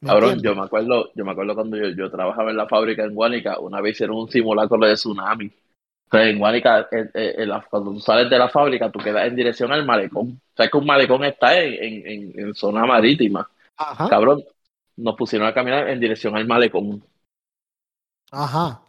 ¿Me 0.00 0.08
Cabrón, 0.08 0.42
yo 0.42 0.54
me 0.56 0.62
acuerdo, 0.62 1.10
yo 1.14 1.24
me 1.24 1.30
acuerdo 1.30 1.54
cuando 1.54 1.76
yo, 1.76 1.88
yo 1.96 2.10
trabajaba 2.10 2.50
en 2.50 2.56
la 2.56 2.66
fábrica 2.68 3.04
en 3.04 3.14
Guánica, 3.14 3.58
una 3.60 3.80
vez 3.80 3.92
hicieron 3.92 4.16
un 4.16 4.28
simulacro 4.28 4.76
de 4.78 4.94
tsunami. 4.94 5.46
O 5.46 6.10
sea, 6.10 6.28
en 6.28 7.48
la- 7.48 7.64
cuando 7.70 7.92
tú 7.92 8.00
sales 8.00 8.28
de 8.28 8.38
la 8.38 8.48
fábrica, 8.50 8.90
tú 8.90 8.98
quedas 8.98 9.26
en 9.26 9.36
dirección 9.36 9.72
al 9.72 9.86
malecón. 9.86 10.40
O 10.52 10.56
sea, 10.56 10.68
que 10.68 10.76
un 10.76 10.84
malecón 10.84 11.24
está 11.24 11.58
en, 11.58 12.32
en 12.38 12.54
zona 12.54 12.84
marítima. 12.84 13.48
Ajá, 13.76 14.08
Cabrón, 14.08 14.44
nos 14.96 15.16
pusieron 15.16 15.48
a 15.48 15.54
caminar 15.54 15.88
en 15.88 16.00
dirección 16.00 16.36
al 16.36 16.46
malecón. 16.46 17.04
ajá. 18.30 18.82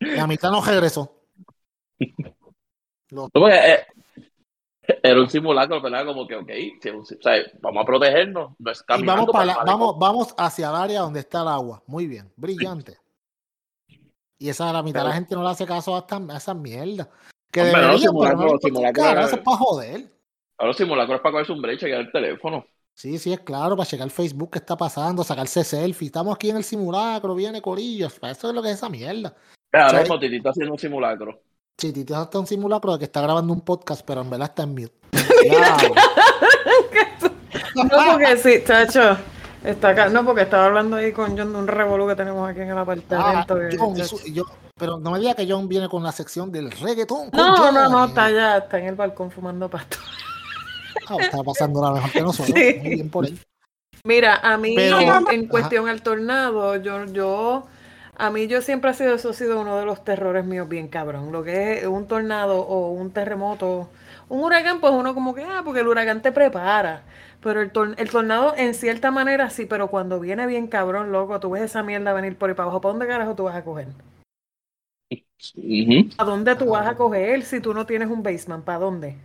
La 0.00 0.26
mitad 0.26 0.50
no 0.50 0.60
regresó. 0.64 1.14
No, 3.10 3.28
porque, 3.32 3.54
eh, 3.54 3.86
era 5.02 5.20
un 5.20 5.30
simulacro, 5.30 5.80
¿verdad? 5.80 6.04
Como 6.06 6.26
que, 6.26 6.34
ok, 6.34 6.50
o 7.00 7.04
sea, 7.04 7.34
vamos 7.60 7.82
a 7.82 7.86
protegernos, 7.86 8.52
no 8.58 8.70
es 8.70 8.84
Y 8.98 9.04
vamos, 9.04 9.26
para 9.30 9.54
para 9.54 9.64
vamos, 9.64 9.96
vamos 9.98 10.34
hacia 10.36 10.70
el 10.70 10.74
área 10.74 11.00
donde 11.02 11.20
está 11.20 11.42
el 11.42 11.48
agua. 11.48 11.82
Muy 11.86 12.06
bien, 12.08 12.32
brillante. 12.36 12.98
Y 14.38 14.48
esa 14.48 14.72
la 14.72 14.82
mitad 14.82 15.02
de 15.02 15.08
la 15.08 15.14
gente 15.14 15.36
no 15.36 15.44
le 15.44 15.50
hace 15.50 15.66
caso 15.66 15.94
a, 15.94 16.00
esta, 16.00 16.16
a 16.16 16.36
esa 16.36 16.52
mierda. 16.52 17.08
Que 17.52 17.60
Hombre, 17.60 17.82
no, 17.82 17.88
pero 17.88 17.92
no 17.92 17.98
le 17.98 18.04
importa 18.06 18.52
un 18.54 18.60
simulacro 18.60 19.02
carajo, 19.02 19.18
era- 19.18 19.26
eso 19.26 19.36
es 19.36 19.42
para 19.42 19.56
joder. 19.56 20.12
Ahora 20.58 20.68
los 20.68 20.76
simulacros 20.76 21.16
es 21.16 21.22
para 21.22 21.32
cogerse 21.32 21.52
un 21.52 21.62
brecha 21.62 21.88
y 21.88 21.92
el 21.92 22.10
teléfono. 22.10 22.66
Sí, 22.94 23.18
sí, 23.18 23.32
es 23.32 23.40
claro, 23.40 23.76
para 23.76 23.88
checar 23.88 24.10
Facebook 24.10 24.50
qué 24.52 24.58
está 24.58 24.76
pasando, 24.76 25.24
sacarse 25.24 25.64
selfie. 25.64 26.06
Estamos 26.06 26.34
aquí 26.34 26.50
en 26.50 26.56
el 26.58 26.64
simulacro, 26.64 27.34
viene 27.34 27.60
Corillos. 27.62 28.18
Para 28.18 28.32
eso 28.32 28.48
es 28.48 28.54
lo 28.54 28.62
que 28.62 28.68
es 28.70 28.76
esa 28.76 28.88
mierda. 28.88 29.34
Ahora 29.72 29.90
sea, 29.90 30.00
mismo 30.00 30.18
Titi 30.20 30.36
está 30.36 30.50
haciendo 30.50 30.72
un 30.74 30.78
simulacro. 30.78 31.40
Sí, 31.78 31.92
Titi 31.92 32.12
está 32.12 32.38
un 32.38 32.46
simulacro 32.46 32.92
de 32.92 32.98
que 32.98 33.04
está 33.06 33.20
grabando 33.22 33.52
un 33.52 33.62
podcast, 33.62 34.02
pero 34.06 34.20
en 34.20 34.30
verdad 34.30 34.48
está 34.50 34.62
en 34.64 34.70
mute. 34.74 34.92
No, 37.74 37.88
porque 38.12 38.36
sí, 38.36 38.62
chacho. 38.66 39.16
Está 39.64 39.90
acá. 39.90 40.08
No, 40.08 40.24
porque 40.24 40.42
estaba 40.42 40.66
hablando 40.66 40.96
ahí 40.96 41.12
con 41.12 41.36
John 41.38 41.52
de 41.52 41.58
un 41.58 41.66
revolú 41.68 42.06
que 42.08 42.16
tenemos 42.16 42.48
aquí 42.48 42.60
en 42.60 42.68
el 42.70 42.76
Ah, 42.78 42.80
apartamento. 42.82 43.58
John, 43.78 44.00
eso- 44.00 44.18
yo- 44.26 44.44
pero 44.76 44.98
no 44.98 45.12
me 45.12 45.20
diga 45.20 45.34
que 45.34 45.46
John 45.50 45.68
viene 45.68 45.88
con 45.88 46.02
la 46.02 46.12
sección 46.12 46.50
del 46.50 46.70
reggaetón. 46.70 47.30
No, 47.32 47.72
no, 47.72 47.88
no, 47.88 48.04
está 48.06 48.24
allá, 48.26 48.58
está 48.58 48.78
en 48.78 48.86
el 48.86 48.94
balcón 48.96 49.30
fumando 49.30 49.68
pasto. 49.70 49.96
Ah, 51.08 51.16
está 51.20 51.42
pasando 51.42 51.82
la 51.82 51.92
mejor 51.92 52.10
que 52.12 52.20
nosotros. 52.22 52.54
Sí. 52.58 52.78
Muy 52.80 52.88
bien 52.94 53.10
por 53.10 53.26
él. 53.26 53.38
Mira, 54.04 54.36
a 54.36 54.56
mí 54.58 54.74
Pero- 54.74 55.00
en, 55.00 55.08
en 55.08 55.40
Ajá. 55.42 55.48
cuestión 55.48 55.88
al 55.88 56.02
tornado, 56.02 56.76
yo, 56.76 57.04
yo, 57.06 57.66
a 58.16 58.30
mí 58.30 58.46
yo 58.48 58.60
siempre 58.62 58.90
ha 58.90 58.94
sido, 58.94 59.14
eso 59.14 59.30
ha 59.30 59.34
sido 59.34 59.60
uno 59.60 59.78
de 59.78 59.84
los 59.86 60.04
terrores 60.04 60.44
míos 60.44 60.68
bien 60.68 60.88
cabrón. 60.88 61.30
Lo 61.32 61.44
que 61.44 61.78
es 61.78 61.86
un 61.86 62.06
tornado 62.06 62.60
o 62.60 62.90
un 62.90 63.12
terremoto, 63.12 63.88
un 64.28 64.40
huracán, 64.44 64.80
pues 64.80 64.92
uno 64.92 65.14
como 65.14 65.34
que, 65.34 65.44
ah, 65.44 65.62
porque 65.64 65.80
el 65.80 65.88
huracán 65.88 66.20
te 66.22 66.32
prepara. 66.32 67.02
Pero 67.40 67.60
el, 67.60 67.72
tor- 67.72 67.94
el 67.98 68.10
tornado 68.10 68.54
en 68.56 68.72
cierta 68.74 69.10
manera 69.10 69.50
sí, 69.50 69.66
pero 69.66 69.88
cuando 69.88 70.20
viene 70.20 70.46
bien 70.46 70.68
cabrón, 70.68 71.10
loco, 71.12 71.38
tú 71.40 71.50
ves 71.50 71.62
esa 71.62 71.82
mierda 71.82 72.12
venir 72.12 72.36
por 72.36 72.48
ahí 72.48 72.54
para 72.54 72.64
abajo, 72.64 72.80
¿para 72.80 72.92
dónde 72.92 73.06
carajo 73.08 73.34
tú 73.34 73.44
vas 73.44 73.56
a 73.56 73.64
coger? 73.64 73.88
Ujú. 75.56 76.08
¿A 76.18 76.24
dónde 76.24 76.54
tú 76.56 76.66
vas 76.70 76.86
a 76.86 76.96
coger 76.96 77.42
si 77.42 77.60
tú 77.60 77.74
no 77.74 77.84
tienes 77.84 78.08
un 78.08 78.22
basement? 78.22 78.64
¿Para 78.64 78.78
dónde? 78.78 79.16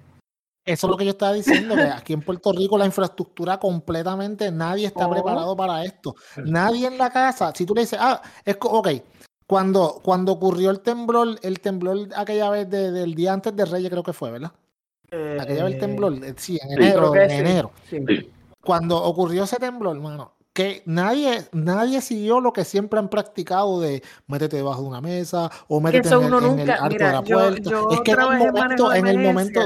Eso 0.68 0.88
es 0.88 0.92
lo 0.92 0.98
que 0.98 1.06
yo 1.06 1.12
estaba 1.12 1.34
diciendo, 1.34 1.76
que 1.76 1.82
aquí 1.82 2.14
en 2.14 2.22
Puerto 2.22 2.52
Rico 2.52 2.78
la 2.78 2.86
infraestructura 2.86 3.58
completamente, 3.58 4.52
nadie 4.52 4.88
está 4.88 5.08
Oh. 5.08 5.12
preparado 5.12 5.56
para 5.56 5.84
esto. 5.86 6.16
Nadie 6.44 6.88
en 6.88 6.98
la 6.98 7.10
casa, 7.10 7.54
si 7.56 7.66
tú 7.66 7.74
le 7.74 7.82
dices, 7.82 7.98
ah, 8.02 8.22
es 8.44 8.58
ok, 8.60 8.90
cuando, 9.48 10.02
cuando 10.04 10.34
ocurrió 10.34 10.70
el 10.70 10.82
temblor, 10.82 11.40
el 11.42 11.60
temblor 11.62 12.10
aquella 12.16 12.50
vez 12.50 12.70
de- 12.70 12.92
del 12.92 13.16
día 13.16 13.32
antes 13.34 13.56
de 13.56 13.64
Reyes 13.66 13.90
creo 13.90 14.04
que 14.04 14.12
fue, 14.14 14.30
¿verdad? 14.32 14.52
Aquella 15.40 15.64
vez 15.64 15.76
el 15.76 15.80
temblor, 15.80 16.14
eh, 16.22 16.34
sí, 16.36 16.60
en 16.62 16.72
enero, 16.74 17.16
en 17.16 17.32
enero. 17.32 17.72
Sí. 17.90 18.04
Sí. 18.06 18.30
Cuando 18.62 19.02
ocurrió 19.02 19.44
ese 19.46 19.56
temblor, 19.56 19.96
hermano, 19.96 20.34
que 20.58 20.82
nadie, 20.86 21.44
nadie 21.52 22.02
siguió 22.02 22.40
lo 22.40 22.52
que 22.52 22.66
siempre 22.66 22.98
han 22.98 23.10
practicado 23.10 23.80
de 23.80 24.02
métete 24.26 24.56
debajo 24.56 24.82
de 24.82 24.88
una 24.88 25.02
mesa 25.02 25.52
o 25.68 25.80
métete 25.80 26.10
en 26.10 26.16
el, 26.16 26.60
en 26.62 26.70
arco 26.72 26.88
mira, 26.90 27.06
de 27.08 27.14
la 27.14 27.22
puerta. 27.22 27.70
yo 27.70 27.90
es 27.92 28.02
que 28.02 28.12
en 28.14 28.20
el 28.20 28.38
momento, 28.40 28.92
en 28.94 29.06
el 29.06 29.20
momento. 29.20 29.62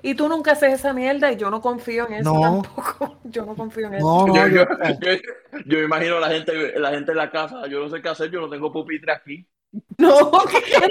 Y 0.00 0.14
tú 0.14 0.28
nunca 0.28 0.52
haces 0.52 0.74
esa 0.74 0.92
mierda 0.92 1.32
y 1.32 1.36
yo 1.36 1.50
no 1.50 1.60
confío 1.60 2.06
en 2.06 2.14
eso 2.14 2.32
No. 2.32 2.40
tampoco. 2.40 3.16
Yo 3.24 3.44
no 3.44 3.56
confío 3.56 3.88
en 3.88 3.94
eso. 3.94 4.26
no, 4.28 4.34
Yo, 4.34 4.46
yo- 4.46 4.64
yo, 4.64 5.12
yo- 5.12 5.62
yo 5.66 5.78
me 5.78 5.84
imagino 5.84 6.20
la 6.20 6.28
gente, 6.28 6.78
la 6.78 6.90
gente 6.90 7.10
en 7.10 7.18
la 7.18 7.30
casa, 7.30 7.66
yo 7.66 7.80
no 7.80 7.88
sé 7.88 8.00
qué 8.00 8.08
hacer, 8.08 8.30
yo 8.30 8.40
no 8.40 8.48
tengo 8.48 8.70
pupitre 8.72 9.10
aquí. 9.12 9.44
No, 9.98 10.30
¿qué? 10.50 10.88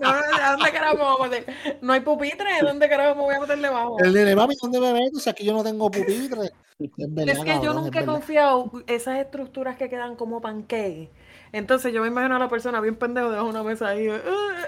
No, 0.00 0.08
¿a 0.08 0.52
dónde 0.52 0.72
carajo 0.72 0.96
me 0.96 1.02
voy 1.02 1.26
a 1.26 1.30
meter? 1.30 1.78
No 1.80 1.92
hay 1.92 2.00
pupitre, 2.00 2.50
¿dónde 2.62 2.88
carajo 2.88 3.14
me 3.14 3.22
voy 3.22 3.34
a 3.34 3.40
meter 3.40 3.58
debajo? 3.58 3.98
El 4.02 4.12
de 4.12 4.34
mami, 4.34 4.54
¿dónde 4.60 4.80
me 4.80 4.92
ves? 4.92 5.10
O 5.14 5.20
sea, 5.20 5.32
que 5.32 5.44
yo 5.44 5.52
no 5.52 5.62
tengo 5.62 5.90
pupitre. 5.90 6.50
Es, 6.78 6.90
verdad, 6.96 7.28
Es 7.28 7.38
que 7.38 7.54
yo 7.54 7.60
cabrón, 7.62 7.84
nunca 7.84 8.00
he 8.00 8.04
confiado 8.04 8.72
esas 8.86 9.18
estructuras 9.18 9.76
que 9.76 9.88
quedan 9.88 10.16
como 10.16 10.40
pancake. 10.40 11.10
Entonces 11.52 11.92
yo 11.92 12.02
me 12.02 12.08
imagino 12.08 12.36
a 12.36 12.38
la 12.38 12.48
persona 12.48 12.80
bien 12.80 12.96
pendejo 12.96 13.30
debajo 13.30 13.46
de 13.46 13.50
una 13.50 13.62
mesa 13.62 13.88
ahí, 13.88 14.08
eh, 14.08 14.20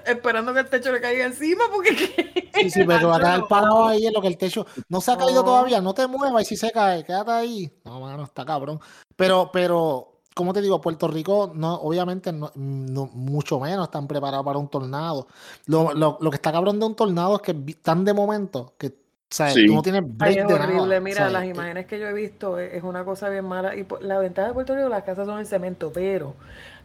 esperando 0.06 0.54
que 0.54 0.60
el 0.60 0.68
techo 0.70 0.92
le 0.92 1.00
caiga 1.00 1.26
encima 1.26 1.64
porque 1.72 1.90
Sí, 2.54 2.70
sí, 2.70 2.84
pero 2.86 3.08
va 3.08 3.16
a 3.16 3.20
caer 3.20 3.42
parado 3.48 3.88
ahí 3.88 4.06
en 4.06 4.14
lo 4.14 4.22
que 4.22 4.28
el 4.28 4.38
techo 4.38 4.66
no 4.88 5.00
se 5.00 5.12
ha 5.12 5.18
caído 5.18 5.42
No. 5.42 5.44
todavía, 5.44 5.80
no 5.80 5.92
te 5.92 6.06
muevas 6.06 6.42
y 6.42 6.46
si 6.46 6.56
se 6.56 6.70
cae, 6.70 7.04
quédate 7.04 7.30
ahí. 7.30 7.70
No, 7.84 8.00
mano, 8.00 8.24
está 8.24 8.44
cabrón. 8.44 8.80
Pero, 9.16 9.50
pero, 9.52 10.17
como 10.38 10.52
te 10.52 10.62
digo, 10.62 10.80
Puerto 10.80 11.08
Rico, 11.08 11.50
no, 11.54 11.74
obviamente, 11.74 12.32
no, 12.32 12.50
no- 12.54 13.10
mucho 13.12 13.58
menos 13.58 13.88
están 13.88 14.06
preparados 14.06 14.46
para 14.46 14.58
un 14.58 14.68
tornado. 14.68 15.26
Lo, 15.66 15.92
lo- 15.92 16.16
lo 16.20 16.30
que 16.30 16.36
está 16.36 16.52
cabrón 16.52 16.78
de 16.78 16.86
un 16.86 16.94
tornado 16.94 17.34
es 17.36 17.42
que 17.42 17.52
tan 17.82 18.04
de 18.04 18.14
momento 18.14 18.72
que, 18.78 18.86
o 18.86 18.92
sea, 19.30 19.50
Sí. 19.50 19.66
tú 19.66 19.74
no 19.74 19.82
tienes 19.82 20.02
Ay, 20.04 20.08
break 20.10 20.38
es 20.38 20.46
de 20.48 20.54
horrible, 20.54 20.86
nada. 20.86 21.00
mira, 21.00 21.16
o 21.16 21.24
sea, 21.24 21.30
las 21.30 21.42
que- 21.42 21.48
imágenes 21.48 21.86
que 21.86 21.98
yo 21.98 22.06
he 22.06 22.12
visto 22.12 22.58
es, 22.58 22.72
es 22.72 22.82
una 22.84 23.04
cosa 23.04 23.28
bien 23.28 23.44
mala. 23.46 23.74
Y 23.74 23.84
la 24.00 24.18
ventaja 24.18 24.48
de 24.48 24.54
Puerto 24.54 24.74
Rico, 24.76 24.88
las 24.88 25.02
casas 25.02 25.26
son 25.26 25.40
en 25.40 25.46
cemento, 25.46 25.90
pero 25.92 26.34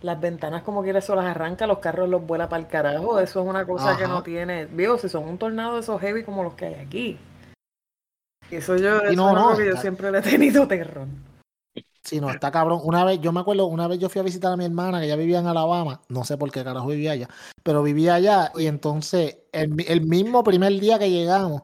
las 0.02 0.20
ventanas 0.20 0.64
como 0.64 0.82
quiera 0.84 0.98
eso 1.00 1.16
las 1.16 1.26
arranca, 1.26 1.68
los 1.68 1.78
carros 1.78 2.10
los 2.10 2.26
vuela 2.26 2.50
para 2.50 2.62
el 2.64 2.68
carajo. 2.68 3.20
Eso 3.20 3.42
es 3.42 3.48
una 3.48 3.66
cosa 3.68 3.96
que 3.96 4.08
no 4.08 4.24
tiene. 4.24 4.66
Digo, 4.66 4.98
si 4.98 5.08
son 5.08 5.24
un 5.26 5.38
tornado 5.38 5.76
de 5.76 5.82
esos 5.82 6.02
heavy 6.02 6.24
como 6.24 6.44
los 6.44 6.56
que 6.56 6.66
hay 6.66 6.74
aquí. 6.74 7.18
Eso 8.52 8.76
yo, 8.76 8.98
eso 8.98 9.04
no, 9.04 9.10
es 9.10 9.16
no, 9.16 9.28
algo 9.48 9.58
que 9.58 9.66
yo 9.68 9.78
siempre 9.78 10.12
le 10.12 10.20
he 10.20 10.22
tenido 10.22 10.68
terror. 10.68 11.08
Sí, 12.04 12.20
no, 12.20 12.30
está 12.30 12.52
cabrón. 12.52 12.82
Una 12.84 13.06
vez, 13.06 13.22
yo 13.22 13.32
me 13.32 13.40
acuerdo, 13.40 13.66
una 13.68 13.88
vez 13.88 13.98
yo 13.98 14.10
fui 14.10 14.20
a 14.20 14.24
visitar 14.24 14.52
a 14.52 14.58
mi 14.58 14.66
hermana 14.66 15.00
que 15.00 15.06
ella 15.06 15.16
vivía 15.16 15.40
en 15.40 15.48
Alabama, 15.48 16.02
no 16.10 16.26
sé 16.26 16.38
por 16.38 16.52
qué 16.52 16.64
carajo 16.64 16.88
vivía 16.88 17.12
allá, 17.14 17.30
pero 17.64 17.82
vivía 17.82 18.16
allá 18.16 18.52
y 18.58 18.66
entonces 18.68 19.38
el, 19.54 19.70
mi- 19.70 19.86
el 19.88 20.02
mismo 20.02 20.44
primer 20.44 20.78
día 20.80 21.00
que 21.00 21.10
llegamos, 21.10 21.62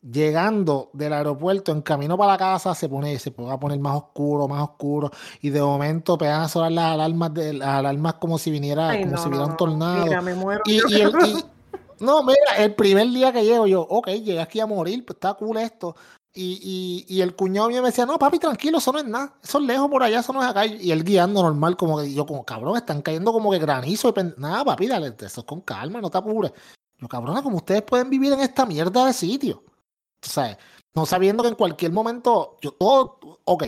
llegando 0.00 0.90
del 0.92 1.12
aeropuerto 1.12 1.72
en 1.72 1.82
camino 1.82 2.16
para 2.16 2.32
la 2.32 2.38
casa, 2.38 2.74
se 2.74 2.88
pone, 2.88 3.18
se 3.18 3.30
va 3.30 3.54
a 3.54 3.60
poner 3.60 3.78
más 3.80 3.96
oscuro, 3.96 4.48
más 4.48 4.62
oscuro 4.62 5.10
y 5.42 5.50
de 5.50 5.60
momento 5.60 6.16
pegan 6.16 6.42
a 6.42 6.48
sonar 6.48 6.72
las 6.72 6.92
alarmas, 6.94 7.34
de, 7.34 7.52
las 7.52 7.68
alarmas 7.68 8.14
como 8.14 8.38
si 8.38 8.50
viniera, 8.50 8.90
Ay, 8.90 9.00
como 9.02 9.16
no, 9.16 9.18
si 9.18 9.24
viniera 9.28 9.46
no. 9.46 9.50
un 9.52 9.56
tornado. 9.56 10.04
Mira, 10.04 10.22
me 10.22 10.34
muero. 10.34 10.62
Y, 10.66 10.76
yo, 10.78 10.84
y 10.88 11.00
el, 11.00 11.12
y- 11.26 11.44
no, 12.00 12.22
mira, 12.22 12.56
el 12.58 12.74
primer 12.74 13.08
día 13.08 13.32
que 13.32 13.44
llego 13.44 13.66
yo, 13.66 13.82
ok, 13.82 14.08
llegué 14.08 14.40
aquí 14.40 14.60
a 14.60 14.66
morir, 14.66 15.04
pues 15.04 15.16
está 15.16 15.34
cool 15.34 15.58
esto. 15.58 15.94
Y, 16.40 17.20
el 17.20 17.34
cuñado 17.34 17.68
mío 17.68 17.82
me 17.82 17.88
decía, 17.88 18.06
no, 18.06 18.16
papi, 18.16 18.38
tranquilo, 18.38 18.78
eso 18.78 18.92
no 18.92 19.00
es 19.00 19.04
nada, 19.04 19.34
eso 19.42 19.58
es 19.58 19.64
lejos 19.64 19.90
por 19.90 20.04
allá, 20.04 20.20
eso 20.20 20.32
no 20.32 20.40
es 20.40 20.48
acá. 20.48 20.66
Y 20.66 20.92
él 20.92 21.02
guiando 21.02 21.42
normal, 21.42 21.76
como 21.76 21.98
que 21.98 22.12
yo, 22.14 22.24
como 22.26 22.44
cabrón, 22.44 22.76
están 22.76 23.02
cayendo 23.02 23.32
como 23.32 23.50
que 23.50 23.58
granizo. 23.58 24.14
Y 24.16 24.40
nada, 24.40 24.64
papi, 24.64 24.86
dale, 24.86 25.14
eso 25.18 25.40
es 25.40 25.46
con 25.46 25.62
calma, 25.62 26.00
no 26.00 26.10
te 26.10 26.18
apures. 26.18 26.52
Yo, 26.98 27.08
cabrona, 27.08 27.42
como 27.42 27.56
ustedes 27.56 27.82
pueden 27.82 28.08
vivir 28.08 28.32
en 28.32 28.40
esta 28.40 28.64
mierda 28.66 29.06
de 29.06 29.12
sitio. 29.12 29.64
O 30.24 30.28
sea, 30.28 30.56
no 30.94 31.06
sabiendo 31.06 31.42
que 31.42 31.48
en 31.48 31.54
cualquier 31.56 31.90
momento, 31.90 32.56
yo 32.60 32.70
todo, 32.72 33.18
ok, 33.44 33.64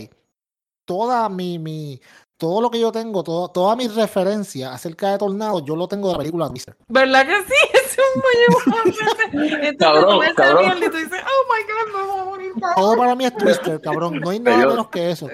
toda 0.85 1.27
mi, 1.27 1.59
mi, 1.59 1.99
todo 2.41 2.59
lo 2.59 2.71
que 2.71 2.79
yo 2.79 2.91
tengo, 2.91 3.23
todo, 3.23 3.49
toda 3.49 3.75
mi 3.75 3.87
referencia 3.87 4.73
acerca 4.73 5.11
de 5.11 5.19
tornados, 5.19 5.63
yo 5.63 5.75
lo 5.75 5.87
tengo 5.87 6.07
de 6.07 6.13
la 6.13 6.17
película 6.17 6.49
Twister. 6.49 6.75
¿Verdad 6.87 7.23
que 7.27 7.35
sí? 7.43 7.53
Es 7.91 7.97
un 8.15 8.21
muñeco. 8.21 8.97
Entonces 9.61 9.77
Cabrón, 9.77 10.19
tú 10.27 10.35
cabrón. 10.35 10.77
y 10.77 10.89
tú 10.89 10.97
dices, 10.97 11.21
oh 11.23 11.53
my 11.53 11.61
god, 11.71 11.87
me 12.01 12.07
voy 12.11 12.19
a 12.19 12.23
morir. 12.25 12.51
cabrón". 12.59 12.75
Todo 12.77 12.97
para 12.97 13.15
mí 13.15 13.25
es 13.25 13.37
Twister, 13.37 13.79
cabrón. 13.79 14.19
No 14.19 14.29
hay 14.31 14.39
nada 14.39 14.61
yo- 14.63 14.69
menos 14.69 14.87
que 14.89 15.11
eso. 15.11 15.29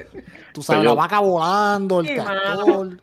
Tú 0.54 0.62
sabes, 0.62 0.84
la 0.84 0.90
yo- 0.92 0.96
vaca 0.98 1.20
volando, 1.20 2.02
el 2.02 2.08
Sí, 2.08 2.16
tractor. 2.16 3.00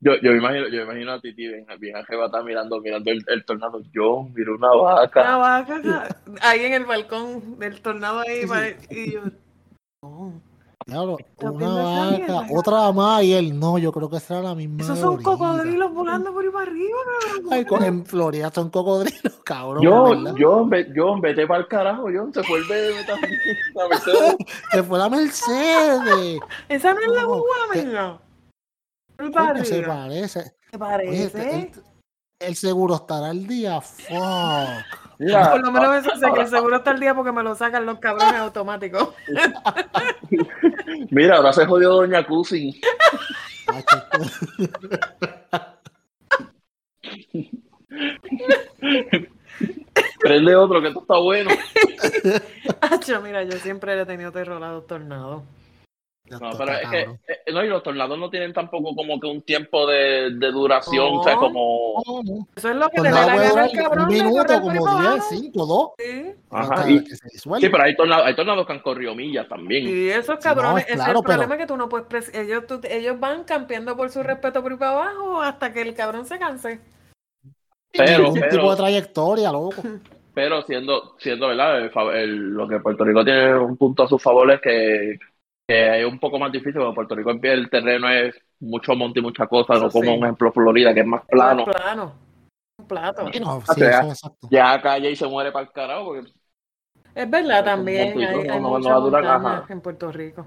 Yo, 0.00 0.12
yo 0.22 0.30
me 0.30 0.38
imagino, 0.38 0.68
yo 0.68 0.78
me 0.78 0.82
imagino 0.84 1.12
a 1.12 1.20
Titi 1.20 1.46
bien, 1.48 1.66
bien 1.80 1.96
arrebatada 1.96 2.42
mirando, 2.44 2.80
mirando 2.80 3.10
el, 3.10 3.22
el 3.28 3.44
tornado. 3.44 3.82
Yo 3.92 4.28
miro 4.34 4.54
una 4.54 4.68
vaca. 4.70 5.20
Una 5.20 5.36
vaca 5.36 5.82
ca- 5.82 6.16
ahí 6.42 6.64
en 6.64 6.72
el 6.74 6.84
balcón 6.86 7.58
del 7.58 7.80
tornado 7.82 8.20
ahí 8.20 8.46
Sí, 8.46 8.86
y 8.90 9.12
yo 9.14 9.20
no, 10.02 10.32
¿Estás 10.86 11.50
una 11.50 11.74
vaca, 11.74 12.46
otra 12.54 12.92
más 12.92 13.20
y 13.24 13.32
él, 13.34 13.58
no, 13.58 13.76
yo 13.76 13.90
creo 13.90 14.08
que 14.08 14.20
será 14.20 14.40
la 14.40 14.54
misma. 14.54 14.84
esos 14.84 15.00
son 15.00 15.20
cocodrilos 15.20 15.92
volando 15.92 16.32
por 16.32 16.44
ahí 16.44 16.50
para 16.50 16.70
arriba 16.70 16.96
cabrón. 17.20 17.52
Ay, 17.52 17.66
en 17.88 18.06
Florida 18.06 18.52
son 18.54 18.70
cocodrilos, 18.70 19.34
cabrón. 19.44 19.82
Yo, 19.82 20.04
¿verdad? 20.10 20.34
yo, 20.36 20.64
ve- 20.64 20.86
yo, 20.94 21.20
vete 21.20 21.44
para 21.44 21.60
el 21.62 21.66
carajo, 21.66 22.08
yo, 22.08 22.28
se 22.32 22.40
fue 22.44 22.58
el 22.60 22.64
bebé 22.68 23.02
también. 23.04 23.32
La 23.74 23.88
Mercedes. 23.88 24.36
Se 24.70 24.82
fue 24.84 24.98
la 24.98 25.08
Mercedes. 25.08 26.40
esa 26.68 26.94
no 26.94 27.00
es 27.00 27.08
la 27.08 27.22
No, 27.22 27.28
guagua 27.28 28.20
Por 29.16 29.32
para 29.32 29.52
Coño, 29.54 29.64
se 29.64 29.82
parece. 29.82 30.52
¿Te 30.70 30.76
Oye, 30.78 31.22
este- 31.24 31.38
parece? 31.38 31.58
el, 31.58 31.82
el 32.48 32.54
seguro 32.54 32.94
estará 32.94 33.30
al 33.30 33.44
día. 33.48 33.80
Fuck. 33.80 35.05
Por 35.18 35.64
lo 35.64 35.72
menos 35.72 35.96
eso 35.96 36.16
sé 36.16 36.26
que 36.34 36.40
el 36.40 36.48
seguro 36.48 36.76
está 36.76 36.90
al 36.90 37.00
día 37.00 37.14
porque 37.14 37.32
me 37.32 37.42
lo 37.42 37.54
sacan 37.54 37.86
los 37.86 37.98
cabrones 37.98 38.34
automáticos 38.34 39.14
mira, 41.10 41.36
ahora 41.36 41.52
se 41.52 41.64
jodió 41.64 41.94
Doña. 41.94 42.26
Macho, 43.66 44.04
Prende 50.18 50.56
otro, 50.56 50.82
que 50.82 50.88
esto 50.88 51.00
está 51.00 51.18
bueno. 51.18 51.50
Acho, 52.80 53.22
mira 53.22 53.42
yo 53.44 53.52
siempre 53.58 53.96
le 53.96 54.02
he 54.02 54.06
tenido 54.06 54.32
terror 54.32 54.62
a 54.62 54.72
los 54.72 54.86
tornados 54.86 55.42
No, 56.28 56.50
está 56.50 56.64
pero 56.64 56.72
es 56.78 56.88
que, 56.90 57.00
eh, 57.32 57.52
no, 57.52 57.64
y 57.64 57.68
los 57.68 57.82
tornados 57.84 58.18
no 58.18 58.28
tienen 58.28 58.52
tampoco 58.52 58.94
como 58.96 59.20
que 59.20 59.28
un 59.28 59.42
tiempo 59.42 59.86
de, 59.86 60.30
de 60.32 60.50
duración, 60.50 61.18
o 61.18 61.22
sea, 61.22 61.36
como... 61.36 62.02
No, 62.24 62.46
eso 62.56 62.70
es 62.70 62.76
lo 62.76 62.88
que 62.88 63.00
le 63.00 63.10
da 63.10 63.26
la 63.26 63.36
gana 63.36 63.62
al 63.62 63.72
cabrón 63.72 64.04
un 64.08 64.12
minuto, 64.12 64.60
como 64.60 64.84
para 64.84 64.98
10, 64.98 65.06
abajo. 65.12 65.26
5, 65.30 65.66
2. 65.66 65.90
Sí. 65.98 66.32
Ajá, 66.50 66.90
y-. 66.90 67.04
Sí, 67.06 67.68
pero 67.68 67.82
hay 67.84 67.94
tornados, 67.96 68.26
hay 68.26 68.34
tornados 68.34 68.66
que 68.66 68.72
han 68.72 68.80
corrido 68.80 69.14
millas 69.14 69.48
también. 69.48 69.86
Y 69.88 70.08
esos 70.08 70.34
no, 70.36 70.40
cabrones, 70.40 70.84
es 70.88 70.94
claro, 70.96 71.02
es 71.02 71.08
el 71.08 71.14
pero- 71.14 71.22
problema 71.22 71.56
que 71.56 71.66
tú 71.66 71.76
no 71.76 71.88
puedes 71.88 72.34
ellos, 72.34 72.66
tú- 72.66 72.80
ellos 72.90 73.20
van 73.20 73.44
campeando 73.44 73.96
por 73.96 74.10
su 74.10 74.22
respeto 74.24 74.62
por 74.62 74.72
ahí 74.72 74.78
para 74.78 74.90
abajo 74.92 75.40
hasta 75.42 75.72
que 75.72 75.82
el 75.82 75.94
cabrón 75.94 76.26
se 76.26 76.38
canse. 76.38 76.80
Pero, 77.92 78.18
Ningún 78.24 78.34
tipo 78.34 78.46
pero, 78.50 78.70
de 78.72 78.76
trayectoria, 78.76 79.52
loco. 79.52 79.82
pero 80.34 80.60
siendo, 80.62 81.14
siendo 81.18 81.48
verdad, 81.48 81.78
el 81.80 81.90
fa- 81.90 82.18
el- 82.18 82.50
lo 82.50 82.68
que 82.68 82.80
Puerto 82.80 83.04
Rico 83.04 83.24
tiene 83.24 83.54
un 83.56 83.76
punto 83.76 84.02
a 84.02 84.08
su 84.08 84.18
favor 84.18 84.50
es 84.50 84.60
que, 84.60 85.18
que 85.66 86.00
es 86.00 86.06
un 86.06 86.18
poco 86.18 86.38
más 86.38 86.52
difícil, 86.52 86.74
porque 86.74 86.94
Puerto 86.94 87.14
Rico 87.16 87.30
en 87.30 87.40
pie 87.40 87.52
el 87.52 87.68
terreno 87.70 88.08
es 88.08 88.34
mucho 88.60 88.94
monte 88.94 89.20
y 89.20 89.22
mucha 89.22 89.46
cosa, 89.46 89.74
no 89.74 89.90
como 89.90 90.04
sí. 90.04 90.10
un 90.10 90.24
ejemplo 90.24 90.52
Florida, 90.52 90.94
que 90.94 91.00
es 91.00 91.06
más 91.06 91.24
plano. 91.26 91.66
Más 91.66 91.74
plano. 91.76 92.12
Un 92.78 92.86
plato. 92.86 93.22
No, 93.40 93.62
Ah, 93.66 93.74
sí, 93.74 93.82
es 93.82 93.96
exacto. 93.96 94.48
Ya 94.50 94.80
calle 94.80 95.10
y 95.10 95.16
se 95.16 95.26
muere 95.26 95.50
para 95.50 95.64
el 95.66 95.72
carajo, 95.72 96.04
porque 96.06 96.30
Es 97.14 97.30
verdad 97.30 97.64
también, 97.64 98.10
montito, 98.10 98.28
hay, 98.30 98.48
hay 98.48 98.60
no- 98.60 98.60
no 98.60 98.68
muchas 98.78 98.92
va 98.92 98.96
a 98.96 99.00
durar, 99.00 99.24
montañas 99.24 99.62
ajá. 99.62 99.72
en 99.72 99.80
Puerto 99.80 100.12
Rico. 100.12 100.46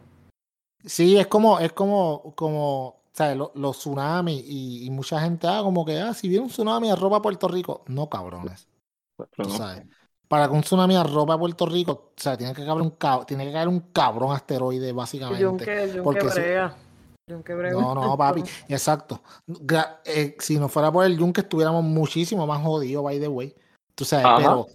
Sí, 0.85 1.17
es 1.17 1.27
como, 1.27 1.59
es 1.59 1.73
como, 1.73 2.33
como, 2.35 3.01
¿sabes? 3.11 3.35
Lo- 3.35 3.51
Los, 3.55 3.79
tsunamis 3.79 4.41
y, 4.47 4.85
y 4.85 4.89
mucha 4.91 5.19
gente, 5.19 5.47
ah, 5.47 5.59
como 5.63 5.83
que, 5.85 5.99
ah, 5.99 6.13
si 6.13 6.29
viene 6.29 6.43
un 6.45 6.49
tsunami 6.49 6.89
arroba 6.89 7.21
Puerto 7.21 7.47
Rico. 7.49 7.83
No, 7.87 8.07
cabrones. 8.09 8.69
pues, 9.17 9.29
Tú 9.31 9.43
no. 9.43 9.49
sabes. 9.49 9.83
Para 10.29 10.47
que 10.47 10.53
un 10.53 10.61
tsunami 10.61 10.95
arroba 10.95 11.37
Puerto 11.39 11.65
Rico, 11.65 11.91
o 11.91 12.11
sea, 12.15 12.37
tiene 12.37 12.53
que 12.53 12.63
caer 12.63 12.79
un, 12.79 12.91
cab- 12.97 13.25
tiene 13.25 13.45
que 13.47 13.51
caer 13.51 13.67
un 13.67 13.79
cabrón 13.91 14.31
asteroide, 14.31 14.91
básicamente. 14.93 15.41
Yunque, 15.41 15.87
Yunque 15.87 16.01
porque 16.03 16.29
si- 16.29 16.39
brega. 16.39 16.75
Yunque 17.27 17.53
brega 17.55 17.79
No, 17.79 17.93
no, 17.95 18.15
papi, 18.17 18.43
exacto. 18.69 19.21
Eh, 20.05 20.35
si 20.39 20.57
no 20.59 20.69
fuera 20.69 20.91
por 20.91 21.05
el 21.05 21.17
yunque, 21.17 21.41
estuviéramos 21.41 21.83
muchísimo 21.83 22.45
más 22.47 22.61
jodidos, 22.61 23.03
by 23.03 23.19
the 23.19 23.27
way. 23.27 23.55
Tú 23.95 24.05
sabes, 24.05 24.25
Ajá. 24.25 24.37
pero, 24.37 24.67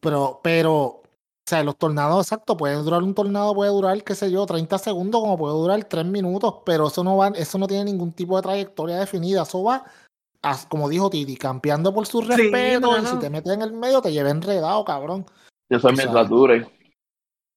pero, 0.00 0.40
pero, 0.42 0.72
o 0.74 1.02
sea, 1.46 1.62
los 1.62 1.76
tornados, 1.76 2.26
exacto, 2.26 2.56
pueden 2.56 2.82
durar 2.84 3.02
un 3.02 3.14
tornado, 3.14 3.54
puede 3.54 3.70
durar, 3.70 4.02
qué 4.04 4.14
sé 4.14 4.30
yo, 4.30 4.44
30 4.46 4.78
segundos, 4.78 5.20
como 5.20 5.36
puede 5.38 5.54
durar 5.54 5.84
3 5.84 6.04
minutos, 6.06 6.56
pero 6.64 6.86
eso 6.88 7.04
no 7.04 7.18
va, 7.18 7.28
eso 7.28 7.58
no 7.58 7.66
tiene 7.66 7.84
ningún 7.84 8.12
tipo 8.12 8.36
de 8.36 8.42
trayectoria 8.42 8.98
definida. 8.98 9.42
Eso 9.42 9.62
va, 9.62 9.76
a- 9.76 9.84
como 10.68 10.88
dijo 10.88 11.10
Titi, 11.10 11.36
campeando 11.36 11.94
por 11.94 12.06
su 12.06 12.22
Sí, 12.22 12.28
respeto, 12.28 12.98
y 12.98 13.06
si 13.06 13.18
te 13.18 13.30
metes 13.30 13.52
en 13.52 13.62
el 13.62 13.72
medio, 13.72 14.02
te 14.02 14.12
lleva 14.12 14.30
enredado, 14.30 14.84
cabrón. 14.84 15.26
Eso 15.68 15.88
es 15.88 15.96
mientras 15.96 16.28
dure. 16.28 16.68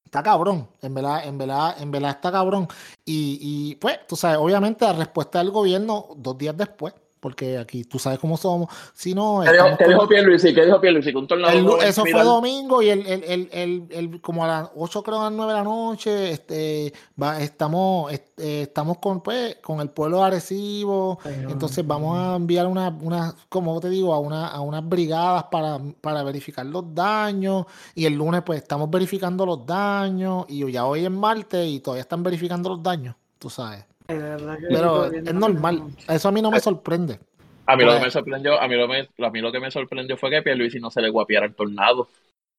Está 0.04 0.22
cabrón, 0.22 0.68
en 0.82 0.94
verdad, 0.94 1.26
en 1.26 1.36
verdad, 1.36 1.82
en 1.82 1.90
verdad 1.90 2.10
está 2.12 2.30
cabrón. 2.30 2.68
Y, 3.04 3.38
y 3.40 3.74
pues, 3.74 4.06
tú 4.06 4.14
sabes, 4.14 4.38
obviamente 4.38 4.84
la 4.84 4.92
respuesta 4.92 5.40
del 5.40 5.50
gobierno 5.50 6.06
dos 6.16 6.38
días 6.38 6.56
después, 6.56 6.94
porque 7.20 7.58
aquí 7.58 7.84
tú 7.84 7.98
sabes 7.98 8.18
cómo 8.18 8.36
somos. 8.36 8.68
Si 8.94 9.14
no, 9.14 9.40
¿Qué 9.44 9.52
dijo, 9.52 9.76
qué 9.78 9.88
dijo 9.88 10.08
Pierluisi? 10.08 10.54
¿Qué 10.54 10.64
dijo 10.64 10.80
Pierluisi? 10.80 11.10
Que 11.12 11.18
un 11.18 11.26
tornado 11.26 11.52
el- 11.52 11.64
eso 11.88 12.02
fue 12.02 12.22
domingo 12.24 12.82
y 12.82 12.90
el, 12.90 13.06
el, 13.06 13.24
el, 13.24 13.48
el- 13.52 13.86
el- 13.90 14.20
como 14.20 14.44
a 14.44 14.48
las 14.48 14.70
8 14.76 15.02
creo 15.02 15.20
a 15.20 15.24
las 15.24 15.32
9 15.32 15.52
de 15.52 15.58
la 15.58 15.64
noche, 15.64 16.30
este, 16.30 16.92
va, 17.20 17.40
estamos, 17.40 18.12
este, 18.12 18.62
estamos 18.62 18.98
con, 18.98 19.20
pues, 19.22 19.56
con 19.56 19.80
el 19.80 19.88
pueblo 19.90 20.18
de 20.18 20.24
Arecibo, 20.24 21.18
entonces 21.50 21.86
vamos 21.86 22.18
a 22.18 22.36
enviar 22.36 22.66
una, 22.66 22.88
una, 22.88 23.34
como 23.48 23.80
te 23.80 23.88
digo, 23.88 24.12
a 24.14 24.18
una, 24.20 24.48
a 24.48 24.60
unas 24.60 24.86
brigadas 24.88 25.44
para, 25.44 25.78
para 26.00 26.22
verificar 26.22 26.64
los 26.66 26.94
daños. 26.94 27.64
Y 27.94 28.04
el 28.06 28.14
lunes, 28.14 28.42
pues, 28.44 28.62
estamos 28.62 28.90
verificando 28.90 29.44
los 29.46 29.64
daños. 29.66 30.44
Y 30.48 30.70
ya 30.70 30.84
hoy 30.86 31.04
es 31.04 31.10
martes 31.10 31.66
y 31.66 31.80
todavía 31.80 32.02
están 32.02 32.22
verificando 32.22 32.68
los 32.68 32.82
daños, 32.82 33.14
tú 33.38 33.50
sabes. 33.50 33.84
Que 34.06 34.66
Pero 34.68 35.06
es 35.12 35.24
no 35.34 35.40
normal. 35.40 35.82
Eso 36.08 36.28
a 36.28 36.32
mí 36.32 36.42
no 36.42 36.50
me 36.50 36.60
sorprende. 36.60 37.20
A 37.66 37.76
mí 37.76 37.82
lo 37.84 37.90
que 37.92 37.96
Pues- 37.98 38.04
me 38.06 38.10
sorprendió, 38.12 38.60
a 38.60 38.68
mí 38.68 38.76
lo, 38.76 38.86
me- 38.86 39.08
a 39.26 39.30
mí 39.30 39.40
lo 39.40 39.50
que 39.52 39.60
me 39.60 39.70
sorprendió 39.70 40.16
fue 40.16 40.30
que 40.30 40.42
Pierluisi 40.42 40.78
no 40.78 40.90
se 40.90 41.02
le 41.02 41.10
guapiara 41.10 41.46
el 41.46 41.54
tornado. 41.54 42.08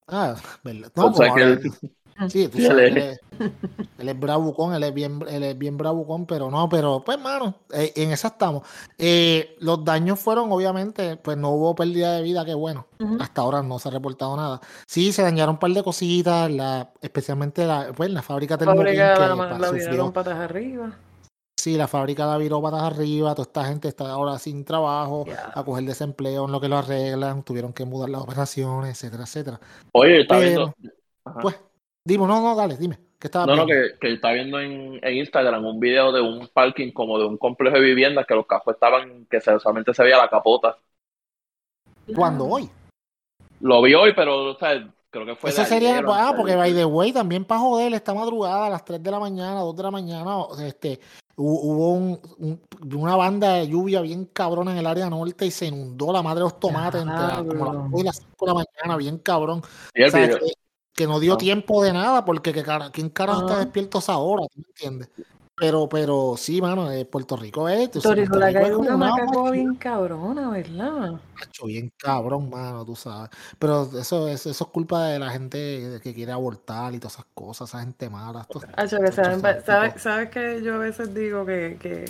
Ah, 0.08 0.36
verdad. 0.64 0.92
No, 0.96 1.08
O 1.08 1.14
sea 1.14 1.34
que- 1.34 1.44
ahora- 1.44 1.60
Sí, 2.30 2.48
tú 2.48 2.60
sabes, 2.60 2.88
él 2.88 2.98
él 2.98 2.98
es, 2.98 3.20
él 4.00 4.10
es 4.10 4.20
bravucón, 4.20 4.74
él 4.74 4.82
es 4.84 4.92
bien, 4.92 5.20
él 5.30 5.44
es 5.44 5.56
bien 5.56 5.78
bravucón, 5.78 6.26
pero 6.26 6.50
no, 6.50 6.68
pero 6.68 7.04
pues, 7.06 7.20
mano, 7.20 7.54
eh, 7.72 7.94
en 7.96 8.12
esa 8.12 8.30
estamos. 8.30 8.64
Eh, 8.98 9.56
los 9.60 9.86
daños 9.86 10.20
fueron, 10.20 10.52
obviamente, 10.52 11.18
pues 11.18 11.38
no 11.38 11.52
hubo 11.52 11.76
pérdida 11.76 12.14
de 12.14 12.24
vida, 12.24 12.44
qué 12.44 12.56
bueno. 12.56 12.88
Hasta 13.20 13.42
ahora 13.42 13.62
no 13.62 13.78
se 13.78 13.90
ha 13.90 13.92
reportado 13.92 14.36
nada. 14.36 14.60
Sí, 14.88 15.12
se 15.12 15.22
dañaron 15.22 15.54
un 15.56 15.60
par 15.60 15.70
de 15.70 15.84
cositas, 15.84 16.50
la, 16.50 16.90
especialmente 17.02 17.68
la, 17.68 17.92
pues, 17.96 18.10
la 18.10 18.24
fábrica 18.24 18.58
La 18.60 18.66
fábrica 18.66 19.14
que 19.14 19.20
la, 19.20 19.36
pa- 19.38 19.60
la 19.60 19.68
sufrió, 19.68 20.12
patas 20.12 20.40
arriba. 20.40 20.98
Sí, 21.68 21.78
la 21.78 21.88
fábrica 21.88 22.26
la 22.26 22.38
viró 22.38 22.62
patas 22.62 22.84
arriba, 22.84 23.36
toda 23.36 23.44
esta 23.44 23.66
gente 23.66 23.90
está 23.90 24.10
ahora 24.10 24.40
sin 24.40 24.64
trabajo, 24.64 25.26
a 25.54 25.64
coger 25.66 25.84
desempleo 25.84 26.46
en 26.46 26.52
lo 26.54 26.62
que 26.62 26.70
lo 26.70 26.78
arreglan, 26.78 27.44
tuvieron 27.44 27.74
que 27.74 27.84
mudar 27.84 28.10
las 28.10 28.22
operaciones, 28.22 28.92
etcétera, 28.92 29.24
etcétera. 29.24 29.60
Oye, 29.92 30.22
está 30.22 30.38
Pero, 30.40 30.48
viendo. 30.48 30.74
Ajá. 31.26 31.40
Pues, 31.42 31.60
dime, 32.06 32.26
no, 32.26 32.42
no, 32.42 32.56
dale, 32.56 32.78
dime, 32.78 32.98
¿qué 33.20 33.28
estabas 33.28 33.48
No, 33.48 33.56
no, 33.58 33.66
que, 33.66 33.96
que 34.00 34.14
está 34.14 34.32
viendo 34.32 34.62
en, 34.62 34.98
en 35.04 35.18
Instagram 35.18 35.66
un 35.66 35.80
video 35.80 36.14
de 36.14 36.22
un 36.22 36.48
parking 36.48 36.92
como 36.92 37.20
de 37.20 37.26
un 37.26 37.38
complejo 37.38 37.76
de 37.76 37.84
viviendas 37.84 38.26
que 38.26 38.36
los 38.36 38.48
cajos 38.48 38.74
estaban, 38.76 39.26
que 39.30 39.42
se- 39.42 39.60
solamente 39.60 39.94
se 39.94 40.04
veía 40.04 40.18
la 40.18 40.30
capota. 40.30 40.78
¿Cuándo? 42.16 42.46
Hoy. 42.46 42.70
Lo 43.60 43.82
vi 43.82 43.94
hoy, 43.94 44.14
pero 44.16 44.52
o 44.52 44.58
sea, 44.58 44.90
creo 45.10 45.26
que 45.26 45.36
fue 45.36 45.50
Eso 45.50 45.64
de 45.64 45.68
sería, 45.68 45.98
ayer 45.98 46.06
ah, 46.08 46.34
porque 46.38 46.56
by 46.56 46.74
the 46.74 46.86
way, 46.86 47.12
también 47.12 47.44
para 47.44 47.60
joder, 47.60 47.94
esta 47.94 48.14
madrugada 48.14 48.68
a 48.68 48.70
las 48.70 48.86
3 48.86 49.04
de 49.04 49.12
la 49.12 49.20
mañana, 49.20 49.60
2 49.60 49.76
de 49.76 49.84
la 49.84 49.92
mañana, 49.92 50.38
este, 50.64 51.02
hubo 51.40 51.94
un- 51.94 52.20
un- 52.40 52.62
una 53.00 53.16
banda 53.16 53.54
de 53.54 53.68
lluvia 53.68 54.02
bien 54.02 54.26
cabrona 54.26 54.72
en 54.72 54.78
el 54.80 54.88
área 54.88 55.10
norte 55.10 55.46
y 55.46 55.52
se 55.52 55.68
inundó 55.68 56.12
la 56.12 56.22
madre 56.24 56.40
de 56.40 56.44
los 56.46 56.60
tomates 56.60 57.02
entre 57.02 57.16
las, 57.16 57.38
como 57.38 57.48
las 57.66 57.74
Diablo. 57.74 57.88
2 57.92 58.02
y 58.02 58.04
las 58.04 58.16
5 58.18 58.46
de 58.46 58.48
la 58.48 58.54
mañana, 58.54 58.98
bien 58.98 59.18
cabrón. 59.20 59.62
Y 59.94 60.02
el 60.02 60.08
O 60.08 60.12
sea, 60.12 60.20
video- 60.26 60.40
que, 60.40 60.52
que 60.96 61.08
no 61.08 61.20
dio 61.20 61.34
Ah. 61.36 61.38
tiempo 61.38 61.84
de 61.84 61.94
nada, 61.94 62.26
porque 62.26 62.52
que 62.54 62.64
cara, 62.64 62.90
¿quién 62.92 63.10
carajo 63.10 63.42
está 63.42 63.56
Ah. 63.58 63.60
despierto 63.60 64.00
a 64.00 64.02
esa 64.02 64.18
hora? 64.18 64.44
¿Tú 64.52 64.60
me 64.62 64.68
entiendes? 64.70 65.10
Pero, 65.58 65.90
pero 65.90 66.36
sí, 66.38 66.62
mano, 66.62 66.92
eh, 66.92 67.06
Puerto 67.06 67.36
Rico 67.36 67.68
es, 67.68 67.90
Puerto 67.90 68.14
Rico 68.14 68.36
la 68.38 68.48
Rico 68.48 68.60
cae 68.60 68.72
como 68.74 68.90
una 68.90 68.98
macaco 68.98 69.52
bien 69.52 69.76
cabrona, 69.76 70.50
¿verdad? 70.52 71.20
macho, 71.40 71.66
bien 71.66 71.92
cabrón, 71.98 72.50
mano, 72.50 72.86
tú 72.86 72.96
sabes. 72.96 73.30
Pero 73.60 73.84
eso, 74.00 74.28
es- 74.28 74.46
eso 74.46 74.64
es 74.66 74.70
culpa 74.72 75.06
de 75.08 75.20
la 75.20 75.30
gente 75.32 76.00
que 76.04 76.14
quiere 76.14 76.32
abortar 76.32 76.94
y 76.94 77.00
todas 77.00 77.14
esas 77.14 77.26
cosas, 77.34 77.70
esa 77.70 77.80
gente 77.82 78.10
mala. 78.10 78.42
estos- 78.42 78.64
Hacho, 78.76 79.00
que 79.00 79.12
saben, 79.12 79.42
¿sabes, 79.66 80.02
sabes 80.02 80.30
que 80.30 80.62
yo 80.64 80.76
a 80.76 80.78
veces 80.78 81.14
digo 81.14 81.46
que, 81.46 81.78
que 81.80 82.06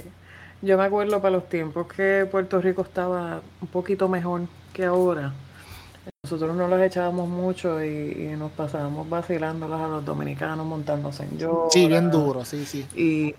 yo 0.61 0.77
me 0.77 0.83
acuerdo 0.85 1.21
para 1.21 1.31
los 1.35 1.47
tiempos 1.49 1.87
que 1.87 2.27
Puerto 2.29 2.59
Rico 2.61 2.81
estaba 2.81 3.41
un 3.61 3.67
poquito 3.67 4.07
mejor 4.09 4.41
que 4.73 4.85
ahora. 4.85 5.33
Nosotros 6.23 6.55
no 6.55 6.67
los 6.67 6.81
echábamos 6.81 7.29
mucho 7.29 7.81
y, 7.83 7.87
y 8.31 8.35
nos 8.37 8.51
pasábamos 8.51 9.09
vacilándolos 9.09 9.79
a 9.79 9.87
los 9.87 10.03
dominicanos 10.03 10.65
montándose 10.65 11.23
en 11.23 11.37
yo. 11.37 11.67
Sí, 11.71 11.87
bien 11.87 12.11
duro, 12.11 12.43
sí, 12.43 12.65
sí. 12.65 12.85
Y, 12.95 13.33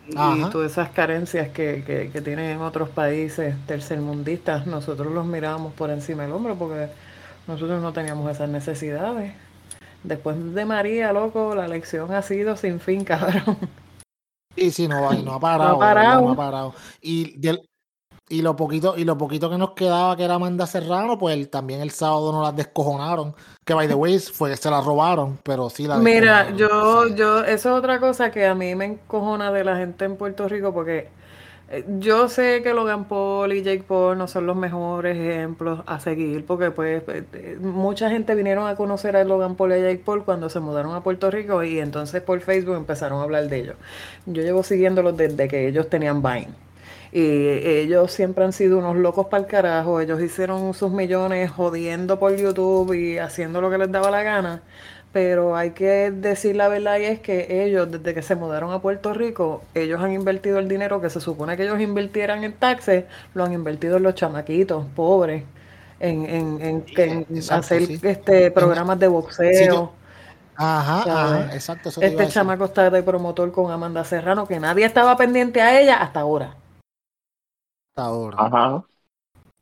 todas 0.51 0.73
esas 0.73 0.89
carencias 0.91 1.49
que, 1.49 1.85
que, 1.87 2.11
que 2.11 2.21
tienen 2.23 2.61
otros 2.61 2.89
países 2.89 3.55
tercermundistas, 3.67 4.67
nosotros 4.67 5.13
los 5.13 5.27
mirábamos 5.27 5.75
por 5.75 5.91
encima 5.91 6.23
del 6.23 6.33
hombro 6.33 6.55
porque 6.57 6.89
nosotros 7.47 7.83
no 7.83 7.93
teníamos 7.93 8.31
esas 8.31 8.49
necesidades. 8.49 9.35
Después 10.03 10.55
de 10.55 10.65
María, 10.65 11.13
loco, 11.13 11.55
la 11.55 11.69
lección 11.69 12.13
ha 12.15 12.23
sido 12.23 12.57
sin 12.57 12.81
fin, 12.81 13.05
cabrón. 13.05 13.59
Sí, 14.57 14.71
sí, 14.71 14.89
no, 14.89 15.13
no 15.13 15.35
ha 15.35 15.41
parado, 15.41 15.71
No 15.71 15.77
ha 15.77 15.79
parado. 15.79 16.23
no 16.23 16.31
ha 16.33 16.37
parado. 16.37 16.75
Y, 17.03 17.39
y 17.45 17.49
el- 17.49 17.68
y 18.29 18.43
lo 18.43 18.57
poquito, 18.57 18.95
y 18.97 19.05
lo 19.05 19.17
poquito 19.17 19.49
que 19.49 19.59
nos 19.59 19.73
quedaba, 19.73 20.17
que 20.17 20.25
era 20.25 20.35
Amanda 20.35 20.67
Serrano, 20.67 21.19
pues 21.19 21.51
también 21.51 21.81
el 21.81 21.91
sábado 21.91 22.33
nos 22.33 22.45
las 22.45 22.57
descojonaron. 22.57 23.35
Que 23.65 23.75
by 23.75 23.89
the 23.89 23.95
way, 23.95 24.19
fue, 24.19 24.57
se 24.57 24.71
la 24.71 24.81
robaron, 24.81 25.39
pero 25.43 25.71
sí 25.71 25.87
la 25.87 25.99
Mira, 25.99 26.55
yo, 26.57 27.05
sí. 27.09 27.15
yo, 27.17 27.45
eso 27.45 27.71
es 27.71 27.79
otra 27.79 28.01
cosa 28.01 28.31
que 28.31 28.47
a 28.47 28.55
mí 28.55 28.75
me 28.75 28.85
encojona 28.87 29.53
de 29.53 29.65
la 29.65 29.77
gente 29.77 30.05
en 30.05 30.17
Puerto 30.17 30.49
Rico 30.49 30.73
porque 30.73 31.09
eh, 31.71 31.85
yo 31.99 32.31
sé 32.31 32.63
que 32.63 32.73
Logan 32.73 33.05
Paul 33.05 33.53
y 33.53 33.63
Jake 33.63 33.85
Paul 33.87 34.17
no 34.17 34.27
son 34.27 34.47
los 34.47 34.57
mejores 34.57 35.19
ejemplos 35.19 35.81
a 35.87 36.01
seguir 36.01 36.47
porque 36.47 36.71
pues 36.71 37.03
eh, 37.09 37.25
eh, 37.35 37.59
mucha 37.61 38.09
gente 38.09 38.35
vinieron 38.35 38.67
a 38.67 38.75
conocer 38.75 39.17
a 39.17 39.25
Logan 39.25 39.55
Paul 39.55 39.73
y 39.73 39.75
a 39.75 39.79
Jake 39.81 40.03
Paul 40.03 40.25
cuando 40.25 40.49
se 40.49 40.61
mudaron 40.61 40.95
a 40.95 41.03
Puerto 41.03 41.31
Rico 41.31 41.63
y 41.63 41.79
entonces 41.79 42.23
por 42.23 42.41
Facebook 42.41 42.77
empezaron 42.77 43.21
a 43.21 43.25
hablar 43.25 43.49
de 43.49 43.59
ellos. 43.59 43.77
Yo 44.25 44.43
llevo 44.43 44.63
siguiéndolos 44.63 45.17
desde 45.17 45.47
que 45.47 45.69
ellos 45.69 45.91
tenían 45.91 46.23
Vine. 46.23 46.68
Y 47.13 47.21
ellos 47.23 48.13
siempre 48.13 48.45
han 48.45 48.53
sido 48.53 48.79
unos 48.79 48.97
locos 48.97 49.27
para 49.27 49.43
el 49.43 49.49
carajo. 49.49 50.01
Ellos 50.01 50.21
hicieron 50.21 50.75
sus 50.75 50.91
millones 50.91 51.51
jodiendo 51.51 52.19
por 52.19 52.37
YouTube 52.37 52.93
y 52.95 53.19
haciendo 53.19 53.61
lo 53.61 53.71
que 53.71 53.79
les 53.79 53.91
daba 53.91 54.11
la 54.11 54.23
gana. 54.23 54.63
Pero 55.13 55.57
hay 55.57 55.71
que 55.71 56.11
decir 56.11 56.55
la 56.57 56.69
verdad 56.69 56.99
y 56.99 57.05
es 57.05 57.21
que 57.21 57.65
ellos, 57.65 57.91
desde 57.91 58.15
que 58.15 58.23
se 58.23 58.35
mudaron 58.37 58.73
a 58.73 58.81
Puerto 58.83 59.15
Rico, 59.15 59.63
ellos 59.75 60.01
han 60.03 60.13
invertido 60.13 60.59
el 60.59 60.69
dinero 60.69 61.01
que 61.01 61.09
se 61.11 61.21
supone 61.21 61.57
que 61.57 61.65
ellos 61.65 61.81
invirtieran 61.81 62.45
en 62.45 62.53
taxes, 62.53 63.05
lo 63.35 63.45
han 63.45 63.53
invertido 63.55 63.97
en 63.97 64.03
los 64.03 64.15
chamaquitos, 64.15 64.85
pobres, 64.95 65.45
en, 66.01 66.27
en, 66.27 66.61
en, 66.63 66.85
en 66.97 67.27
exacto, 67.35 67.61
hacer 67.61 67.87
sí. 67.87 67.99
este 68.03 68.51
programas 68.51 68.99
de 68.99 69.09
boxeo. 69.09 69.95
Ajá, 70.57 71.51
exacto. 71.55 71.89
Eso 71.89 72.01
te 72.01 72.09
Este 72.09 72.29
chamaco 72.29 72.67
está 72.67 72.91
de 72.91 73.03
promotor 73.03 73.53
con 73.53 73.71
Amanda 73.71 74.05
Serrano, 74.05 74.47
que 74.47 74.61
nadie 74.61 74.85
estaba 74.85 75.17
pendiente 75.17 75.63
a 75.63 75.81
ella 75.81 75.97
hasta 76.03 76.21
ahora. 76.21 76.57
Hasta 77.99 78.05
ahora. 78.11 78.37
Ajá. 78.39 78.85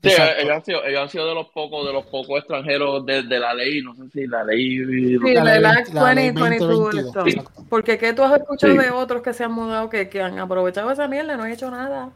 Sí, 0.03 0.11
Exacto. 0.11 0.40
ellos 0.42 0.53
han, 0.55 0.64
sido, 0.64 0.85
ellos 0.85 1.01
han 1.03 1.09
sido 1.09 1.27
de 1.29 1.35
los 1.35 1.49
pocos, 1.49 1.87
de 1.87 1.92
los 1.92 2.05
pocos 2.07 2.38
extranjeros 2.38 3.05
de, 3.07 3.22
de 3.22 3.38
la 3.40 3.55
ley, 3.55 3.81
no 3.83 3.94
sé 3.94 4.03
si 4.11 4.27
la 4.27 4.44
ley 4.44 4.85
Sí, 4.85 5.35
La 5.35 5.42
ley 5.42 5.62
la 5.62 6.14
ley 6.14 6.31
2022 6.33 6.68
2022, 6.68 6.94
esto. 7.07 7.27
exacto. 7.27 7.64
Porque 7.70 7.96
que 7.99 8.12
tú 8.12 8.22
has 8.22 8.38
escuchado 8.38 8.72
Sí. 8.75 8.79
de 8.79 8.90
otros 8.90 9.22
que 9.22 9.33
se 9.33 9.44
han 9.44 9.53
mudado 9.53 9.88
que, 9.88 10.09
que 10.11 10.20
han 10.20 10.38
aprovechado 10.38 10.90
esa 10.90 11.09
mierda 11.09 11.33
y 11.35 11.37
no 11.38 11.44
han 11.44 11.51
hecho 11.53 11.70
nada. 11.70 12.11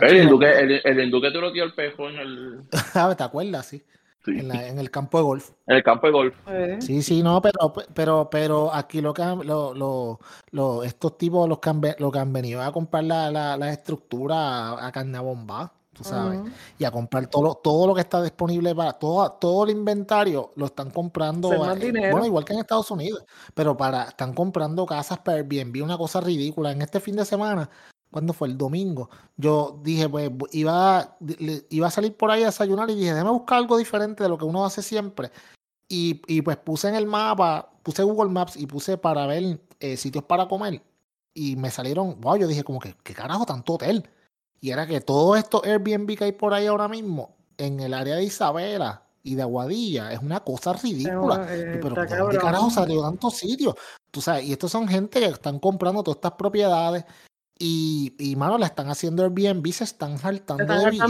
El 0.00 0.22
hindú 0.22 0.38
que, 0.38 0.50
el, 0.50 0.80
el 0.84 1.00
hindú 1.00 1.20
que 1.20 1.30
tiró 1.32 1.48
el 1.48 1.74
pejo 1.74 2.08
en 2.10 2.16
el, 2.18 2.60
Ah, 2.94 3.12
¿Te 3.16 3.24
acuerdas? 3.24 3.66
Sí. 3.66 3.82
Sí, 4.24 4.32
En, 4.38 4.48
la- 4.48 4.66
en 4.68 4.78
el 4.78 4.90
campo 4.90 5.18
de 5.18 5.24
golf. 5.24 5.50
en 5.66 5.76
el 5.76 5.82
campo 5.82 6.06
de 6.06 6.12
golf. 6.12 6.36
Eh, 6.48 6.78
Sí, 6.80 7.02
sí, 7.02 7.22
no, 7.22 7.40
pero, 7.42 7.72
pero, 7.94 8.28
pero 8.30 8.74
aquí 8.74 9.00
lo 9.00 9.12
que 9.14 9.22
han- 9.22 9.46
lo, 9.46 9.74
lo- 9.74 10.18
lo- 10.50 10.82
estos 10.84 11.16
tipos 11.18 11.48
los 11.48 11.58
que 11.58 11.70
han, 11.70 11.80
lo 11.98 12.10
que 12.10 12.18
han 12.18 12.32
venido 12.32 12.62
a 12.62 12.72
comprar 12.72 13.04
la, 13.04 13.30
la, 13.30 13.56
la 13.56 13.72
estructura 13.72 14.36
a, 14.70 14.86
a 14.86 14.92
carne 14.92 15.18
bomba, 15.18 15.72
tú 15.92 16.04
sabes, 16.04 16.38
y 16.78 16.84
a 16.84 16.90
comprar 16.92 17.26
todo, 17.26 17.42
lo- 17.42 17.54
todo 17.56 17.86
lo 17.88 17.94
que 17.94 18.02
está 18.02 18.22
disponible 18.22 18.72
para 18.74 18.92
todo, 18.92 19.32
todo 19.32 19.64
el 19.64 19.70
inventario 19.70 20.52
lo 20.54 20.66
están 20.66 20.90
comprando, 20.90 21.48
bueno, 22.12 22.26
igual 22.26 22.44
que 22.44 22.52
en 22.52 22.60
Estados 22.60 22.90
Unidos, 22.92 23.24
pero 23.54 23.76
para, 23.76 24.04
están 24.04 24.32
comprando 24.32 24.86
casas 24.86 25.18
para 25.18 25.38
Airbnb, 25.38 25.82
una 25.82 25.98
cosa 25.98 26.20
ridícula. 26.20 26.70
En 26.70 26.82
este 26.82 27.00
fin 27.00 27.16
de 27.16 27.24
semana, 27.24 27.68
¿cuándo 28.10 28.32
fue? 28.32 28.48
El 28.48 28.58
domingo, 28.58 29.10
yo 29.36 29.80
dije, 29.82 30.08
pues 30.08 30.30
iba, 30.52 31.16
iba 31.70 31.86
a 31.86 31.90
salir 31.90 32.16
por 32.16 32.30
ahí 32.30 32.42
a 32.42 32.46
desayunar 32.46 32.90
y 32.90 32.94
dije, 32.94 33.12
déjame 33.12 33.30
buscar 33.30 33.58
algo 33.58 33.76
diferente 33.76 34.22
de 34.22 34.28
lo 34.28 34.38
que 34.38 34.44
uno 34.44 34.64
hace 34.64 34.82
siempre. 34.82 35.30
Y, 35.88 36.22
y 36.26 36.42
pues 36.42 36.56
puse 36.58 36.88
en 36.88 36.94
el 36.94 37.06
mapa, 37.06 37.70
puse 37.82 38.02
Google 38.02 38.30
Maps 38.30 38.56
y 38.56 38.66
puse 38.66 38.98
para 38.98 39.26
ver 39.26 39.60
eh, 39.80 39.96
sitios 39.96 40.24
para 40.24 40.46
comer. 40.48 40.82
Y 41.32 41.56
me 41.56 41.70
salieron, 41.70 42.20
wow, 42.20 42.36
yo 42.36 42.46
dije 42.46 42.64
como 42.64 42.80
que, 42.80 42.94
¿qué 43.02 43.14
carajo 43.14 43.46
tanto 43.46 43.74
hotel? 43.74 44.08
Y 44.60 44.70
era 44.70 44.86
que 44.86 45.00
todos 45.00 45.38
estos 45.38 45.62
Airbnb 45.64 46.16
que 46.16 46.24
hay 46.24 46.32
por 46.32 46.52
ahí 46.52 46.66
ahora 46.66 46.88
mismo, 46.88 47.36
en 47.56 47.80
el 47.80 47.94
área 47.94 48.16
de 48.16 48.24
Isabela 48.24 49.04
y 49.22 49.34
de 49.34 49.42
Aguadilla, 49.42 50.12
es 50.12 50.20
una 50.20 50.40
cosa 50.40 50.72
ridícula. 50.72 51.46
Eh, 51.48 51.78
Pero 51.80 51.94
¿de 52.28 52.38
carajo 52.38 52.70
salió 52.70 53.02
tantos 53.02 53.34
sitios? 53.34 53.74
Tú 54.10 54.20
sabes, 54.20 54.44
y 54.44 54.52
estos 54.52 54.72
son 54.72 54.88
gente 54.88 55.20
que 55.20 55.26
están 55.26 55.58
comprando 55.58 56.02
todas 56.02 56.16
estas 56.16 56.32
propiedades 56.32 57.04
y, 57.58 58.14
y 58.18 58.36
mano, 58.36 58.56
la 58.58 58.66
están 58.66 58.88
haciendo 58.88 59.24
Airbnb, 59.24 59.66
se 59.72 59.84
están 59.84 60.16
Se 60.16 60.22
saltando 60.22 60.62
están 60.62 60.78
de 60.84 60.90
billetes. 60.90 61.08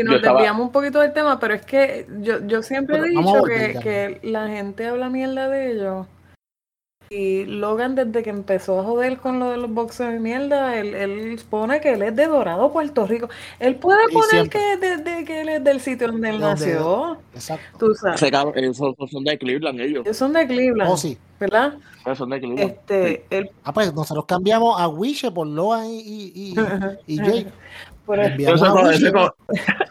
y 0.00 0.02
nos 0.02 0.16
estaba- 0.16 0.38
desviamos 0.38 0.66
un 0.66 0.72
poquito 0.72 1.00
del 1.00 1.12
tema, 1.12 1.38
pero 1.38 1.54
es 1.54 1.64
que 1.66 2.06
yo, 2.20 2.44
yo 2.46 2.62
siempre 2.62 2.96
he 2.96 3.00
Pero 3.02 3.18
a 3.18 3.22
dicho 3.22 3.38
volver 3.40 3.72
que, 3.74 3.80
que 4.20 4.20
la 4.28 4.48
gente 4.48 4.86
habla 4.86 5.08
mierda 5.10 5.48
de 5.48 5.72
ellos. 5.72 6.06
Y 7.10 7.44
Logan, 7.44 7.94
desde 7.94 8.22
que 8.22 8.30
empezó 8.30 8.80
a 8.80 8.82
joder 8.84 9.18
con 9.18 9.38
lo 9.38 9.50
de 9.50 9.58
los 9.58 9.70
boxeos 9.70 10.14
y 10.14 10.18
mierda, 10.18 10.78
él, 10.78 10.94
él 10.94 11.38
pone 11.50 11.78
que 11.80 11.92
él 11.92 12.02
es 12.02 12.16
de 12.16 12.26
Dorado, 12.26 12.72
Puerto 12.72 13.06
Rico. 13.06 13.28
Él 13.60 13.76
puede 13.76 14.04
Y 14.10 14.12
poner 14.14 14.30
siempre. 14.30 14.58
que, 14.58 14.76
de, 14.78 14.96
de- 14.96 15.24
que 15.24 15.40
él 15.42 15.48
es 15.50 15.62
del 15.62 15.80
sitio 15.80 16.08
donde 16.08 16.30
él 16.30 16.38
De 16.40 16.44
donde- 16.46 16.66
nació. 16.66 17.18
Exacto. 17.34 17.78
Tú 17.78 17.94
sabes. 17.94 18.22
Esos 18.56 18.94
son 19.10 19.22
de 19.24 19.38
Cleveland 19.38 19.80
ellos. 19.80 20.02
Ellos 20.06 20.16
son 20.16 20.32
de 20.32 20.46
Cleveland, 20.46 20.90
Oh, 20.90 20.96
sí. 20.96 21.18
¿Verdad? 21.50 21.74
De 21.74 22.40
Cleveland. 22.40 22.58
Sí. 22.58 22.62
Este, 22.62 23.50
Ah, 23.64 23.72
pues 23.72 23.94
nosotros 23.94 24.24
cambiamos 24.26 24.80
a 24.80 24.88
Wishe 24.88 25.30
por 25.30 25.46
Loan 25.46 25.86
y, 25.86 26.00
y, 26.00 26.32
y, 26.34 26.54
y 27.06 27.16
Jake. 27.16 27.46
pero- 28.06 28.22
Enviamos 28.22 28.60
Ese 28.60 28.66
a 28.68 28.72
como, 28.72 28.90
ese, 28.90 29.12
como, 29.12 29.34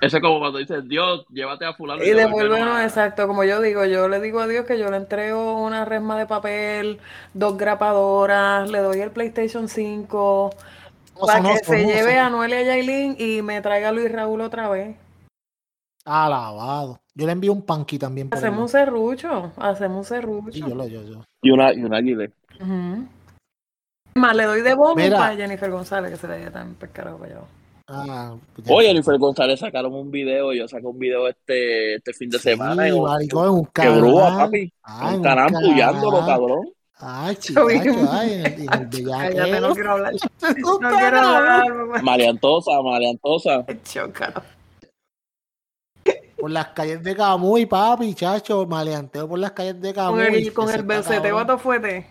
ese 0.02 0.22
como 0.22 0.40
cuando 0.40 0.58
dices, 0.60 0.88
Dios, 0.88 1.26
llévate 1.30 1.66
a 1.66 1.74
fulano. 1.74 2.04
Y 2.04 2.12
devuélvenos, 2.12 2.76
a- 2.76 2.84
exacto, 2.84 3.26
como 3.28 3.44
yo 3.44 3.60
digo, 3.62 3.86
yo 3.86 4.08
le 4.08 4.20
digo 4.20 4.40
a 4.40 4.48
Dios 4.48 4.66
que 4.66 4.78
yo 4.78 4.92
le 4.92 4.98
entrego 4.98 5.60
una 5.64 5.84
resma 5.86 6.18
de 6.20 6.28
papel, 6.28 7.00
dos 7.34 7.58
grapadoras, 7.58 8.70
le 8.70 8.80
doy 8.80 9.00
el 9.02 9.10
PlayStation 9.12 9.68
5, 9.68 10.52
para 11.26 11.42
que 11.42 11.58
se 11.64 11.86
lleve 11.86 12.20
a 12.20 12.30
Noel 12.30 12.52
y 12.52 12.54
a 12.56 12.62
Yailin 12.64 13.16
y 13.18 13.42
me 13.42 13.62
traiga 13.62 13.90
a 13.90 13.92
Luis 13.92 14.12
Raúl 14.12 14.42
otra 14.42 14.70
vez. 14.70 14.96
Alabado. 16.06 17.00
Yo 17.16 17.26
le 17.28 17.32
envío 17.32 17.54
un 17.54 17.62
panqui 17.62 18.00
también 18.00 18.30
por 18.30 18.38
Hacemos 18.40 18.60
un 18.62 18.70
serrucho, 18.70 19.52
hacemos 19.58 19.98
un 19.98 20.04
Sí, 20.04 20.10
serrucho. 20.10 20.68
yo 20.68 20.76
lo, 20.76 20.88
yo, 20.88 21.04
yo. 21.04 21.24
Y 21.44 21.52
una, 21.52 21.74
y 21.74 21.84
una 21.84 22.00
guile. 22.00 22.32
Más, 24.16 24.36
le 24.36 24.44
doy 24.46 24.62
de 24.62 24.74
bombo 24.74 24.96
Mira. 24.96 25.18
para 25.18 25.36
Jennifer 25.36 25.70
González, 25.72 26.12
que 26.12 26.18
se 26.18 26.28
le 26.28 26.34
haya 26.36 26.52
tan 26.52 26.74
pescado 26.76 27.18
para 27.18 27.32
allá. 27.36 27.42
Ah, 27.88 28.36
pues 28.56 28.68
ya. 28.68 28.74
Oye, 28.74 28.88
Jennifer 28.88 29.18
González 29.18 29.60
sacaron 29.60 29.94
un 29.94 30.10
video, 30.10 30.54
yo 30.54 30.68
saqué 30.68 30.86
un 30.88 30.98
video 30.98 31.28
este, 31.28 31.96
este 31.96 32.14
fin 32.14 32.30
de 32.30 32.38
Sí, 32.40 32.50
semana. 32.50 32.84
un- 32.96 33.04
maricón, 33.04 33.46
en 33.76 34.04
un 34.04 34.20
papi. 34.38 34.74
Ah, 34.84 35.14
un 35.16 35.22
puyándolo, 35.62 36.26
cabrón. 36.26 36.70
Ay, 36.96 37.36
un- 37.56 38.08
ay, 38.10 38.44
el 38.44 38.68
Cállate, 39.10 39.60
no 39.60 39.74
quiero 39.74 39.92
hablar. 39.92 40.14
No 40.64 40.80
quiero 40.80 41.18
hablar. 41.20 42.04
Maleantosa, 42.04 42.72
maleantosa. 42.82 43.66
Chócalo. 43.84 44.42
Por 46.44 46.52
las 46.52 46.68
calles 46.74 47.02
de 47.02 47.16
Camuy, 47.16 47.66
papi, 47.66 48.14
chacho, 48.16 48.66
maleanteo 48.66 49.30
por 49.30 49.40
las 49.40 49.54
calles 49.54 49.80
de 49.80 49.94
Con 49.94 50.04
Camuy. 50.08 50.24
el, 50.44 50.52
con 50.54 50.68
el 50.70 50.76
está 50.82 50.86
beceteo 50.98 51.22
cabrón. 51.22 51.40
a 51.42 51.48
todo 51.48 51.58
fuete. 51.58 52.06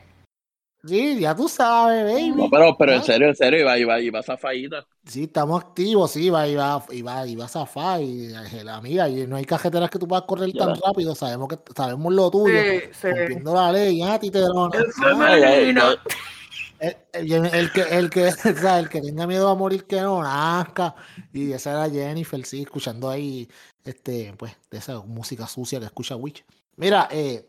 Sí, 0.82 1.20
ya 1.20 1.36
tú 1.36 1.50
sabes, 1.50 2.02
baby. 2.02 2.30
No, 2.30 2.48
pero, 2.48 2.74
pero 2.78 2.94
en 2.94 3.02
serio, 3.04 3.28
en 3.28 3.36
serio, 3.36 3.60
iba, 3.60 3.76
iba, 3.78 4.00
iba 4.00 4.22
zafadita. 4.22 4.86
Sí, 5.04 5.24
estamos 5.24 5.62
activos, 5.62 6.12
sí, 6.12 6.30
va, 6.30 6.48
iba, 6.48 6.82
iba, 6.92 7.26
iba 7.26 7.44
a 7.44 7.48
zafar 7.48 8.00
y 8.00 8.28
la 8.64 8.80
mira, 8.80 9.06
y 9.06 9.26
no 9.26 9.36
hay 9.36 9.44
cajeteras 9.44 9.90
que 9.90 9.98
tú 9.98 10.08
puedas 10.08 10.24
correr 10.24 10.50
tan 10.54 10.76
rápido, 10.80 11.14
sabemos 11.14 11.48
que 11.50 11.58
sabemos 11.76 12.14
lo 12.14 12.30
tuyo, 12.30 12.58
Sí, 12.58 12.80
sí. 13.02 13.08
cumpliendo 13.10 13.54
la 13.54 13.70
ley. 13.70 14.00
El 14.00 14.08
Ah, 14.08 14.18
El, 16.82 16.96
el- 17.32 17.46
el 17.46 17.72
que, 17.72 17.82
el 17.82 18.10
que, 18.10 18.26
o 18.28 18.32
sea, 18.56 18.78
el 18.80 18.88
que 18.88 19.00
tenga 19.00 19.26
miedo 19.26 19.48
a 19.48 19.54
morir 19.54 19.84
que 19.84 20.00
no 20.00 20.20
nazca. 20.22 20.94
Y 21.32 21.52
esa 21.52 21.70
era 21.86 21.88
Jennifer, 21.90 22.44
sí, 22.44 22.62
escuchando 22.62 23.08
ahí, 23.08 23.48
este, 23.84 24.34
pues, 24.36 24.56
de 24.70 24.78
esa 24.78 25.00
música 25.00 25.46
sucia 25.46 25.78
que 25.78 25.86
escucha 25.86 26.16
Witch. 26.16 26.44
Mira, 26.76 27.06
eh, 27.12 27.46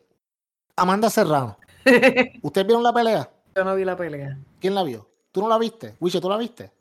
Amanda 0.75 1.09
Serrano, 1.09 1.57
¿ustedes 2.43 2.67
vieron 2.67 2.83
la 2.83 2.93
pelea? 2.93 3.29
Yo 3.55 3.63
no 3.63 3.75
vi 3.75 3.85
la 3.85 3.97
pelea. 3.97 4.37
¿Quién 4.59 4.75
la 4.75 4.83
vio? 4.83 5.09
¿Tú 5.31 5.41
no 5.41 5.49
la 5.49 5.57
viste? 5.57 5.95
Witch, 5.99 6.19
¿tú 6.19 6.29
la 6.29 6.37
viste? 6.37 6.71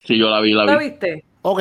Sí, 0.00 0.18
yo 0.18 0.28
la 0.28 0.40
vi, 0.40 0.52
la 0.52 0.64
¿La 0.64 0.76
vi. 0.78 0.90
viste? 0.90 1.24
Ok, 1.42 1.60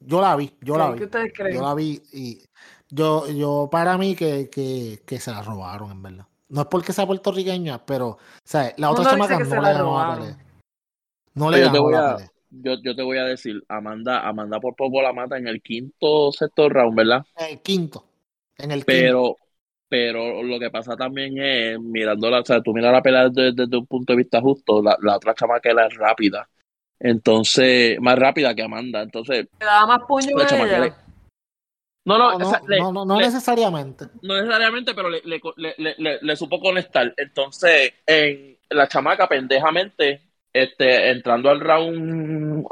yo 0.00 0.20
la 0.20 0.34
vi, 0.36 0.52
yo 0.60 0.76
la 0.76 0.86
¿Qué- 0.88 0.92
vi. 0.92 0.98
¿Qué 0.98 1.04
ustedes 1.04 1.32
creen? 1.34 1.54
Yo 1.54 1.62
la 1.62 1.74
vi 1.74 2.02
y 2.12 2.42
yo, 2.90 3.28
yo 3.30 3.68
para 3.70 3.96
mí 3.98 4.16
que, 4.16 4.50
que, 4.50 5.00
que 5.06 5.20
se 5.20 5.30
la 5.30 5.42
robaron, 5.42 5.90
en 5.92 6.02
verdad. 6.02 6.26
No 6.48 6.62
es 6.62 6.66
porque 6.66 6.92
sea 6.92 7.06
puertorriqueña, 7.06 7.84
pero, 7.84 8.18
¿sabes? 8.44 8.74
La 8.76 8.90
otra 8.90 9.04
chamaca 9.04 9.38
que 9.38 9.44
se 9.44 9.54
no 9.54 9.62
la 9.62 9.72
le 9.72 9.78
ganó 9.78 10.16
pelea. 10.16 10.38
No 11.34 11.50
le 11.50 11.56
Pero 11.56 11.66
yo 11.66 11.72
te 11.72 11.92
ganó 11.92 12.06
a, 12.06 12.18
yo, 12.50 12.74
yo 12.82 12.94
te 12.94 13.02
voy 13.02 13.18
a 13.18 13.24
decir, 13.24 13.62
Amanda, 13.68 14.20
Amanda 14.20 14.60
por 14.60 14.76
poco 14.76 15.02
la 15.02 15.12
mata 15.12 15.36
en 15.36 15.48
el 15.48 15.60
quinto 15.60 16.30
sexto 16.32 16.68
round, 16.68 16.96
¿verdad? 16.96 17.24
En 17.36 17.52
el 17.52 17.60
quinto. 17.60 18.04
En 18.58 18.70
el 18.70 18.84
quinto. 18.84 18.86
Pero, 18.86 19.36
pero 19.88 20.42
lo 20.42 20.58
que 20.58 20.70
pasa 20.70 20.96
también 20.96 21.38
es, 21.38 21.80
mirándola, 21.80 22.40
o 22.40 22.44
sea, 22.44 22.60
tú 22.60 22.72
miras 22.72 22.92
la 22.92 23.02
pelea 23.02 23.28
desde, 23.28 23.52
desde 23.52 23.76
un 23.76 23.86
punto 23.86 24.12
de 24.12 24.18
vista 24.18 24.40
justo, 24.40 24.82
la, 24.82 24.96
la 25.00 25.16
otra 25.16 25.34
chamaca 25.34 25.70
era 25.70 25.88
rápida. 25.88 26.48
Entonces, 27.00 28.00
más 28.00 28.18
rápida 28.18 28.54
que 28.54 28.62
Amanda. 28.62 29.02
Entonces, 29.02 29.46
¿Le 29.60 29.66
daba 29.66 29.86
más 29.86 30.06
puño 30.06 30.36
La 30.36 30.44
a 30.44 30.86
ella? 30.86 30.96
No, 32.04 32.18
no, 32.18 32.32
No, 32.32 32.38
no, 32.38 32.44
o 32.44 32.44
sea, 32.44 32.62
le- 32.68 32.86
no, 32.86 32.92
no, 32.92 33.04
no 33.04 33.20
le- 33.20 33.20
necesariamente. 33.20 34.06
no 34.22 34.36
necesariamente, 34.36 34.94
pero 34.94 35.10
le, 35.10 35.22
le, 35.24 35.40
le, 35.56 35.74
le- 35.78 35.94
le- 35.98 36.18
le 36.22 36.36
supo 36.36 36.60
conectar. 36.60 37.14
Entonces, 37.16 37.94
en 38.06 38.58
la 38.70 38.88
chamaca, 38.88 39.28
pendejamente, 39.28 40.22
este, 40.52 41.10
entrando 41.10 41.50
al 41.50 41.60
round, 41.60 42.66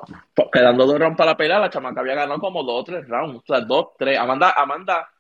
quedando 0.53 0.87
dos 0.87 0.99
rounds 0.99 1.17
para 1.19 1.33
la 1.33 1.37
pelea, 1.37 1.59
la 1.61 1.71
chamaca 1.71 2.01
había 2.01 2.15
ganado 2.15 2.41
como 2.41 2.63
dos 2.65 2.83
o 2.83 2.85
tres 2.85 3.09
rounds. 3.09 3.39
O 3.39 3.45
sea, 3.47 3.61
dos, 3.63 3.89
tres. 3.99 4.19
Amanda, 4.19 4.53
Amanda, 4.57 5.11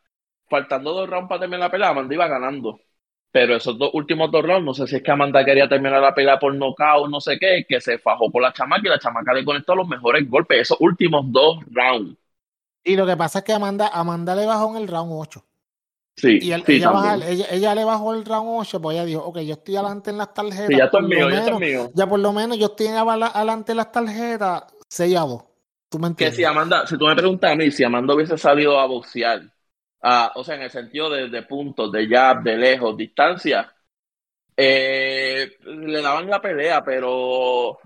faltando 0.48 0.92
dos 0.94 1.08
rounds 1.08 1.28
para 1.28 1.40
terminar 1.40 1.60
la 1.66 1.70
pelea, 1.70 1.88
Amanda 1.90 2.14
iba 2.14 2.28
ganando. 2.28 2.80
Pero 3.30 3.56
esos 3.56 3.78
dos 3.78 3.90
últimos 3.94 4.30
dos 4.30 4.42
rounds, 4.44 4.64
no 4.66 4.74
sé 4.74 4.86
si 4.86 4.96
es 4.96 5.02
que 5.02 5.10
Amanda 5.10 5.44
quería 5.44 5.68
terminar 5.68 6.00
la 6.02 6.14
pelea 6.14 6.38
por 6.38 6.54
nocaut, 6.54 7.08
no 7.10 7.20
sé 7.20 7.38
qué, 7.38 7.64
que 7.68 7.80
se 7.80 7.98
fajó 7.98 8.30
con 8.30 8.42
la 8.42 8.52
chamaca 8.52 8.82
y 8.86 8.90
la 8.90 8.98
chamaca 8.98 9.32
le 9.34 9.44
conectó 9.44 9.74
los 9.74 9.88
mejores 9.88 10.28
golpes, 10.28 10.60
esos 10.60 10.78
últimos 10.80 11.24
dos 11.32 11.58
rounds. 11.70 12.16
Y 12.84 12.96
lo 12.96 13.06
que 13.06 13.16
pasa 13.16 13.40
es 13.40 13.44
que 13.44 13.52
Amanda, 13.52 13.88
Amanda 13.88 14.34
le 14.34 14.46
bajó 14.46 14.70
en 14.76 14.82
el 14.82 14.88
round 14.88 15.12
8. 15.14 15.44
Sí, 16.16 16.38
Y 16.42 16.52
él- 16.52 16.62
sí, 16.66 16.74
ella, 16.76 16.90
baja- 16.90 17.14
ella, 17.26 17.46
ella 17.50 17.74
le 17.74 17.84
bajó 17.84 18.12
el 18.12 18.24
round 18.24 18.60
8, 18.60 18.80
pues 18.82 18.94
ella 18.96 19.04
dijo, 19.06 19.22
ok, 19.24 19.38
yo 19.40 19.54
estoy 19.54 19.76
adelante 19.76 20.10
en 20.10 20.18
las 20.18 20.34
tarjetas. 20.34 20.66
Sí, 20.68 20.76
ya 20.76 20.90
por 20.90 21.02
mío, 21.04 21.30
ya 21.30 21.40
menos- 21.42 21.48
es 21.48 21.58
mío. 21.60 21.90
ya 21.94 22.06
por 22.06 22.20
lo 22.20 22.32
menos 22.32 22.58
yo 22.58 22.66
estoy 22.66 22.88
adelante 22.88 23.72
en 23.72 23.76
las 23.78 23.92
tarjetas 23.92 24.64
6 24.88 25.16
a 25.16 25.20
2. 25.20 25.42
¿Tú 25.88 25.98
me 25.98 26.04
Que 26.08 26.08
entiendes? 26.08 26.36
si 26.36 26.44
Amanda, 26.44 26.86
si 26.86 26.98
tú 26.98 27.06
me 27.06 27.14
preguntas 27.16 27.50
a 27.52 27.54
mí, 27.56 27.70
si 27.70 27.84
Amanda 27.84 28.14
hubiese 28.14 28.36
salido 28.36 28.78
a 28.78 28.86
boxear, 28.86 29.42
o 30.34 30.44
sea, 30.44 30.54
en 30.56 30.62
el 30.62 30.70
sentido 30.70 31.08
de, 31.10 31.28
de 31.28 31.42
puntos, 31.44 31.90
de 31.92 32.06
jab, 32.08 32.42
de 32.42 32.56
lejos, 32.56 32.96
distancia, 32.96 33.72
eh, 34.56 35.50
le 35.64 36.02
daban 36.02 36.28
la 36.28 36.40
pelea, 36.40 36.82
pero 36.84 37.78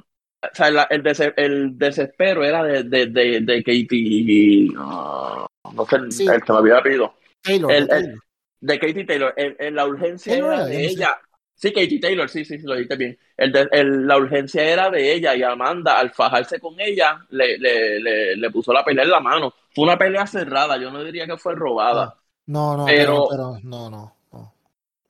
o 0.53 0.55
sea, 0.55 0.71
la- 0.71 0.87
el, 0.91 1.03
dese- 1.03 1.35
el 1.37 1.79
desespero 1.79 2.45
era 2.45 2.63
de, 2.63 2.83
de, 2.85 3.07
de, 3.07 3.41
de 3.41 3.63
Katie, 3.63 4.69
no, 4.73 5.47
no 5.75 5.87
sé, 5.87 5.97
Sí. 6.11 6.27
el 6.27 6.43
que 6.43 6.53
me 6.53 6.59
había 6.59 6.83
pedido, 6.83 7.15
Taylor, 7.43 7.73
el- 7.73 7.89
Taylor. 7.89 8.15
de 8.61 8.79
Katie 8.79 9.05
Taylor, 9.05 9.35
la 9.73 9.87
urgencia 9.87 10.33
Taylor 10.33 10.53
era 10.55 10.65
de 10.67 10.87
ella. 10.87 11.17
Sí, 11.59 11.73
Katie 11.73 11.99
Taylor, 12.01 12.29
sí, 12.29 12.45
sí, 12.45 12.59
sí, 12.59 12.67
lo 12.67 12.75
dijiste 12.75 12.97
bien. 12.97 13.19
El 13.39 14.07
la 14.07 14.19
urgencia 14.19 14.63
era 14.63 14.91
de 14.91 15.15
ella 15.15 15.35
y 15.35 15.43
Amanda, 15.43 15.99
al 15.99 16.11
fajarse 16.11 16.61
con 16.61 16.79
ella, 16.79 17.25
le, 17.31 17.57
le, 17.57 17.99
le, 17.99 18.37
le 18.37 18.51
puso 18.51 18.75
la 18.75 18.85
pelea 18.85 19.05
en 19.05 19.11
la 19.11 19.21
mano. 19.21 19.55
Fue 19.75 19.85
una 19.85 19.97
pelea 19.97 20.27
cerrada, 20.27 20.77
yo 20.77 20.91
no 20.91 21.03
diría 21.03 21.27
que 21.27 21.39
fue 21.39 21.55
robada. 21.55 22.15
No, 22.47 22.77
no, 22.77 22.85
pero, 22.85 23.27
Pero- 23.31 23.59
no, 23.63 23.89
no. 23.91 24.16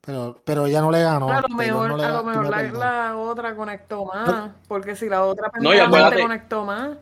Pero, 0.07 0.41
pero 0.45 0.65
ella 0.67 0.79
no 0.79 0.89
le 0.89 1.03
ganó. 1.03 1.29
a 1.29 1.41
lo 1.41 1.49
mejor, 1.49 1.89
no 1.89 1.97
le 1.97 2.05
a 2.05 2.11
lo 2.11 2.23
mejor 2.23 2.43
me 2.49 2.71
la, 2.79 3.17
otra 3.17 3.53
conectó 3.55 4.05
más. 4.05 4.51
Porque 4.65 4.95
si 4.95 5.09
la 5.09 5.25
otra 5.25 5.51
No, 5.59 5.69
acuérdate- 5.71 6.21
conectó 6.21 6.63
más. 6.63 6.97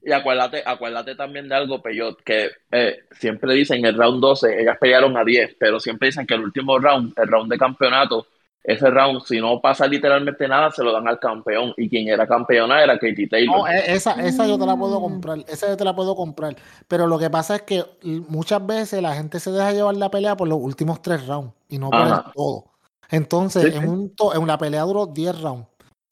Y 0.00 0.12
acuérdate, 0.12 0.62
acuérdate 0.64 1.14
también 1.16 1.50
de 1.50 1.54
algo, 1.54 1.82
Peyot, 1.82 2.22
que 2.22 2.50
eh, 2.70 3.00
siempre 3.10 3.52
dicen 3.52 3.84
el 3.84 3.94
round 3.94 4.22
12, 4.22 4.58
ellas 4.62 4.78
pelearon 4.80 5.18
a 5.18 5.24
10, 5.24 5.56
pero 5.60 5.78
siempre 5.80 6.06
dicen 6.06 6.26
que 6.26 6.32
el 6.32 6.44
último 6.44 6.78
round, 6.78 7.12
el 7.18 7.28
round 7.28 7.50
de 7.52 7.58
campeonato, 7.58 8.26
ese 8.64 8.90
round, 8.90 9.22
si 9.24 9.40
no 9.40 9.60
pasa 9.60 9.86
literalmente 9.86 10.46
nada, 10.46 10.70
se 10.70 10.82
lo 10.82 10.92
dan 10.92 11.08
al 11.08 11.18
campeón. 11.18 11.72
Y 11.76 11.88
quien 11.88 12.08
era 12.08 12.26
campeona 12.26 12.82
era 12.82 12.98
Katie 12.98 13.28
Taylor. 13.28 13.56
No, 13.58 13.66
e- 13.68 13.92
esa, 13.94 14.12
esa 14.24 14.46
yo 14.46 14.58
te 14.58 14.66
la 14.66 14.76
puedo 14.76 14.98
Mm. 14.98 15.02
comprar, 15.02 15.38
esa 15.48 15.68
yo 15.68 15.76
te 15.76 15.84
la 15.84 15.94
puedo 15.96 16.14
comprar. 16.16 16.54
Pero 16.86 17.06
lo 17.06 17.18
que 17.18 17.30
pasa 17.30 17.56
es 17.56 17.62
que 17.62 17.84
muchas 18.28 18.64
veces 18.66 19.00
la 19.00 19.14
gente 19.14 19.40
se 19.40 19.50
deja 19.52 19.72
llevar 19.72 19.96
la 19.96 20.10
pelea 20.10 20.36
por 20.36 20.48
los 20.48 20.58
últimos 20.60 21.00
tres 21.02 21.26
rounds 21.26 21.54
y 21.68 21.78
no 21.78 21.88
por 21.90 22.00
el 22.06 22.14
todo. 22.34 22.64
Entonces, 23.10 23.62
Sí, 23.64 23.70
sí. 23.70 23.76
en, 23.78 23.88
un 23.88 24.14
to- 24.14 24.34
en 24.34 24.46
la 24.46 24.58
pelea 24.58 24.82
duró 24.82 25.06
10 25.06 25.40
rounds. 25.40 25.66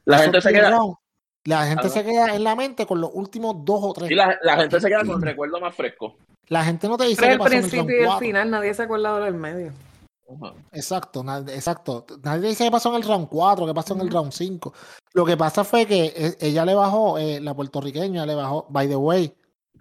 la 0.07 0.17
Esos 0.17 0.25
gente 0.27 0.41
se 0.41 0.49
10 0.51 0.61
queda, 0.63 0.71
rounds, 0.71 0.97
la 1.45 1.67
gente 1.67 1.89
se 1.91 2.05
queda 2.05 2.35
en 2.35 2.43
la 2.45 2.57
mente 2.57 2.87
con 2.87 3.01
los 3.01 3.11
últimos 3.13 3.57
dos 3.65 3.81
o 3.83 3.93
tres. 3.93 4.11
y 4.11 4.15
la, 4.15 4.39
la 4.43 4.57
gente 4.57 4.81
se 4.81 4.89
queda 4.89 5.05
con 5.05 5.21
recuerdo 5.21 5.61
más 5.61 5.75
fresco. 5.75 6.17
La 6.49 6.65
gente 6.65 6.89
no 6.89 6.97
te 6.97 7.05
dice 7.05 7.21
Pero 7.21 7.35
el 7.35 7.41
el 7.55 7.61
principio 7.61 8.01
y 8.01 8.05
el 8.05 8.19
final, 8.19 8.51
nadie 8.51 8.73
se 8.73 8.85
acuerda 8.85 9.19
del 9.21 9.35
medio. 9.35 9.73
Ajá. 10.29 10.55
Exacto, 10.73 11.25
exacto. 11.49 12.05
Nadie 12.23 12.49
dice 12.49 12.65
qué 12.65 12.71
pasó 12.71 12.89
en 12.91 12.97
el 12.97 13.03
round 13.09 13.29
4, 13.29 13.67
qué 13.67 13.75
pasó 13.75 13.95
en 13.95 14.01
el 14.01 14.11
round 14.11 14.33
5. 14.33 14.73
Lo 15.13 15.25
que 15.25 15.37
pasa 15.37 15.63
fue 15.65 15.87
que 15.87 16.13
eh, 16.17 16.37
ella 16.41 16.65
le 16.65 16.75
bajó, 16.75 17.17
eh, 17.19 17.41
la 17.41 17.55
puertorriqueña 17.55 18.27
le 18.27 18.35
bajó, 18.35 18.67
by 18.69 18.89
the 18.89 18.97
way, 18.97 19.33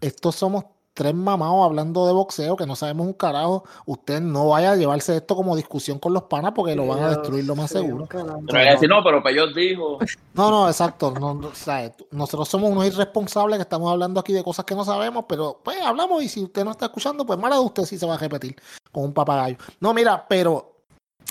estos 0.01 0.35
somos 0.35 0.65
tres 0.95 1.13
mamados 1.13 1.63
hablando 1.65 2.07
de 2.07 2.13
boxeo 2.13 2.55
que 2.55 2.65
no 2.65 2.75
sabemos 2.75 3.05
un 3.05 3.13
carajo. 3.13 3.65
Usted 3.85 4.21
no 4.21 4.49
vaya 4.49 4.71
a 4.71 4.75
llevarse 4.75 5.17
esto 5.17 5.35
como 5.35 5.55
discusión 5.55 5.99
con 5.99 6.13
los 6.13 6.23
panas 6.23 6.53
porque 6.55 6.75
lo 6.75 6.87
van 6.87 7.03
a 7.03 7.09
destruir 7.09 7.45
lo 7.45 7.55
más 7.55 7.69
Sí, 7.69 7.79
seguro. 7.79 8.07
Pero 8.09 8.71
decir, 8.71 8.89
no, 8.89 9.03
pero 9.03 9.21
Peyot 9.21 9.53
dijo. 9.53 9.99
No, 10.33 10.49
no, 10.49 10.67
exacto. 10.67 11.11
No, 11.11 11.33
no, 11.33 11.49
o 11.49 11.55
sea, 11.55 11.91
nosotros 12.11 12.47
somos 12.47 12.71
unos 12.71 12.85
irresponsables 12.87 13.57
que 13.57 13.63
estamos 13.63 13.91
hablando 13.91 14.19
aquí 14.19 14.31
de 14.33 14.43
cosas 14.43 14.65
que 14.65 14.73
no 14.73 14.85
sabemos, 14.85 15.25
pero 15.27 15.59
pues 15.63 15.77
hablamos 15.81 16.23
y 16.23 16.29
si 16.29 16.43
usted 16.43 16.63
no 16.63 16.71
está 16.71 16.85
escuchando, 16.85 17.25
pues 17.25 17.37
mala 17.37 17.57
de 17.57 17.61
usted 17.61 17.83
sí 17.83 17.99
se 17.99 18.05
va 18.05 18.15
a 18.15 18.17
repetir 18.17 18.55
con 18.91 19.03
un 19.03 19.13
papagayo. 19.13 19.57
No, 19.81 19.93
mira, 19.93 20.25
pero 20.29 20.75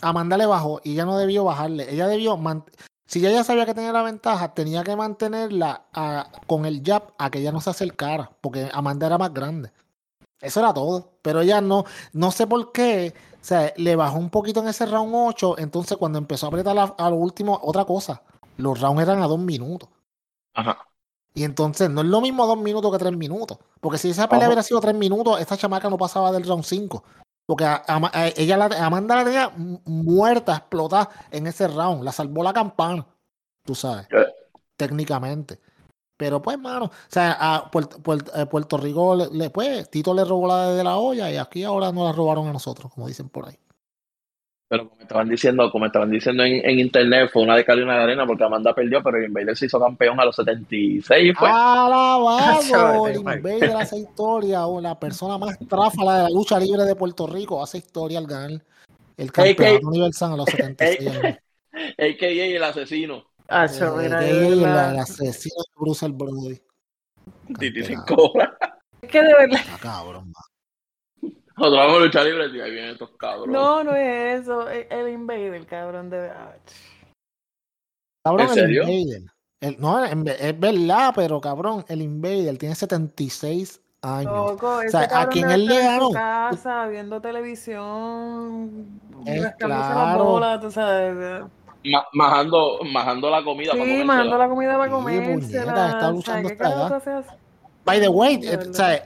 Amanda 0.02 0.36
le 0.36 0.44
bajó 0.44 0.80
y 0.84 0.92
ella 0.92 1.06
no 1.06 1.16
debió 1.16 1.44
bajarle. 1.44 1.90
Ella 1.90 2.06
debió, 2.06 2.36
si 3.06 3.20
ella 3.20 3.30
ya 3.32 3.44
sabía 3.44 3.66
que 3.66 3.74
tenía 3.74 3.92
la 3.92 4.02
ventaja, 4.02 4.54
tenía 4.54 4.82
que 4.84 4.96
mantenerla 4.96 5.86
a- 5.92 6.30
con 6.46 6.66
el 6.66 6.82
jab 6.84 7.12
a 7.18 7.30
que 7.30 7.40
ella 7.40 7.52
no 7.52 7.60
se 7.60 7.70
acercara, 7.70 8.30
porque 8.40 8.70
Amanda 8.72 9.06
era 9.06 9.18
más 9.18 9.32
grande. 9.34 9.72
Eso 10.40 10.60
era 10.60 10.74
todo. 10.74 11.12
Pero 11.22 11.40
ella 11.42 11.60
no, 11.60 11.84
no 12.12 12.30
sé 12.32 12.46
por 12.46 12.72
qué, 12.72 13.14
o 13.34 13.44
sea, 13.44 13.72
le 13.76 13.96
bajó 13.96 14.18
un 14.18 14.30
poquito 14.30 14.60
en 14.62 14.68
ese 14.68 14.86
round 14.86 15.12
8, 15.14 15.58
entonces 15.58 15.96
cuando 15.98 16.18
empezó 16.18 16.46
a 16.46 16.48
apretar 16.50 16.78
a, 16.78 16.84
a 16.98 17.10
lo 17.10 17.16
último, 17.16 17.58
otra 17.62 17.84
cosa. 17.84 18.22
Los 18.58 18.80
rounds 18.80 19.02
eran 19.02 19.22
a 19.22 19.26
dos 19.28 19.38
minutos. 19.38 19.88
Ajá. 20.54 20.78
Y 21.34 21.42
entonces 21.44 21.90
no 21.90 22.02
es 22.02 22.06
lo 22.06 22.20
mismo 22.20 22.46
dos 22.46 22.58
minutos 22.58 22.92
que 22.92 22.98
tres 22.98 23.16
minutos. 23.16 23.58
Porque 23.80 23.98
si 23.98 24.10
esa 24.10 24.28
pelea 24.28 24.46
hubiera 24.48 24.62
sido 24.62 24.80
tres 24.80 24.94
minutos, 24.94 25.40
esta 25.40 25.56
chamaca 25.56 25.90
no 25.90 25.98
pasaba 25.98 26.30
del 26.32 26.44
round 26.44 26.64
5. 26.64 27.02
Porque 27.46 27.64
a- 27.64 27.84
ella 28.36 28.56
la, 28.56 28.66
Amanda 28.86 29.16
la 29.16 29.24
tenía 29.24 29.48
mu- 29.50 29.80
muerta, 29.84 30.56
explotada 30.56 31.10
en 31.30 31.46
ese 31.46 31.68
round. 31.68 32.02
La 32.02 32.12
salvó 32.12 32.42
la 32.42 32.52
campana. 32.52 33.06
Tú 33.64 33.74
sabes. 33.74 34.06
Eh. 34.10 34.26
Técnicamente. 34.76 35.60
Pero 36.16 36.40
pues, 36.40 36.58
mano, 36.58 36.86
o 36.86 36.90
sea, 37.08 37.36
a 37.38 37.70
Puerto, 37.70 37.98
Puerto- 38.00 38.32
eh, 38.40 38.46
Puerto 38.46 38.76
Rico, 38.78 39.14
le, 39.16 39.50
pues, 39.50 39.90
Tito 39.90 40.14
le 40.14 40.24
robó 40.24 40.46
la 40.46 40.70
de 40.70 40.84
la 40.84 40.96
olla 40.96 41.30
y 41.30 41.36
aquí 41.36 41.64
ahora 41.64 41.90
nos 41.92 42.04
la 42.04 42.12
robaron 42.12 42.46
a 42.48 42.52
nosotros, 42.52 42.92
como 42.92 43.08
dicen 43.08 43.28
por 43.28 43.48
ahí. 43.48 43.58
Pero 44.74 44.88
como 44.88 45.02
estaban 45.02 45.28
diciendo, 45.28 45.70
como 45.70 45.86
estaban 45.86 46.10
diciendo 46.10 46.42
en, 46.42 46.68
en 46.68 46.80
internet, 46.80 47.30
fue 47.32 47.44
una 47.44 47.54
de 47.54 47.64
cal 47.64 47.78
y 47.78 47.82
una 47.82 47.96
de 47.96 48.02
arena 48.02 48.26
porque 48.26 48.42
Amanda 48.42 48.74
perdió, 48.74 49.04
pero 49.04 49.22
Invader 49.22 49.56
se 49.56 49.66
hizo 49.66 49.78
campeón 49.78 50.18
a 50.18 50.24
los 50.24 50.34
76, 50.34 51.32
fue. 51.38 51.48
Alabado, 51.48 53.06
el 53.06 53.22
Mike. 53.22 53.36
Invader 53.36 53.76
hace 53.76 53.98
historia, 53.98 54.66
o 54.66 54.80
la 54.80 54.98
persona 54.98 55.38
más 55.38 55.56
tráfala 55.68 56.16
de 56.16 56.22
la 56.24 56.30
lucha 56.30 56.58
libre 56.58 56.82
de 56.82 56.96
Puerto 56.96 57.28
Rico 57.28 57.62
hace 57.62 57.78
historia 57.78 58.18
al 58.18 58.26
ganar 58.26 58.60
el 59.16 59.30
campeonato 59.30 59.86
universal 59.86 60.32
a 60.32 60.36
los 60.38 60.46
76 60.46 61.08
años. 61.08 61.38
AKA 61.96 62.26
el 62.26 62.64
asesino. 62.64 63.24
Ah, 63.48 63.66
el, 63.66 64.60
el 64.60 64.64
asesino 64.64 65.54
de 65.56 65.72
Bruce 65.76 66.08
Brody. 66.08 66.60
Titi 67.60 67.84
sin 67.84 67.94
Cantera. 67.98 68.16
cobra. 68.16 68.58
Es 69.02 69.08
que 69.08 69.22
de 69.22 69.34
verdad. 69.34 69.60
Está 69.60 69.78
cabrón, 69.78 70.24
man. 70.24 70.53
Nosotros 71.56 71.78
vamos 71.78 71.96
a 71.96 72.04
luchar 72.04 72.24
libre 72.26 72.46
y 72.52 72.60
ahí 72.60 72.70
vienen 72.72 72.90
estos 72.92 73.10
cabrones. 73.16 73.52
No, 73.52 73.84
no 73.84 73.94
es 73.94 74.40
eso. 74.42 74.68
Es 74.68 74.86
el 74.90 75.08
Invader, 75.08 75.66
cabrón. 75.66 76.10
De. 76.10 76.30
Cabrón, 78.24 78.40
¿En 78.46 78.48
el 78.48 78.54
serio? 78.54 78.82
Invader. 78.88 79.22
El- 79.60 79.80
no, 79.80 80.04
es 80.04 80.60
verdad, 80.60 81.12
pero 81.14 81.40
cabrón, 81.40 81.84
el 81.88 82.02
Invader 82.02 82.58
tiene 82.58 82.74
76 82.74 83.80
años. 84.02 84.32
Loco, 84.32 84.80
ese 84.82 84.90
sea, 84.90 85.08
¿a 85.20 85.28
quién 85.28 85.48
él 85.50 85.64
le 85.66 85.80
ganó? 85.80 86.10
casa 86.10 86.86
viendo 86.88 87.20
televisión, 87.22 89.00
Es 89.24 89.54
claro. 89.56 90.24
bolas, 90.24 90.60
tú 90.60 90.70
sabes. 90.70 91.44
Ma- 91.84 92.06
majando, 92.12 92.80
majando 92.84 93.30
la 93.30 93.42
comida 93.44 93.72
para 93.72 93.84
Sí, 93.84 94.04
mandando 94.04 94.38
la 94.38 94.48
comida 94.48 94.72
para 94.72 94.84
Sí, 94.86 94.90
comérsela. 94.90 95.72
puñeta, 95.72 95.86
está 95.86 95.96
o 95.96 96.00
sea, 96.00 96.10
luchando 96.10 96.48
¿qué 96.48 96.52
esta 96.54 96.64
carajo 96.64 96.80
edad. 96.80 96.88
tú 96.88 96.94
haces 96.94 97.14
así? 97.30 97.36
By 97.84 98.00
the 98.00 98.08
way, 98.08 98.36
De 98.38 98.54
eh. 98.54 98.74
¿sabes? 98.74 99.02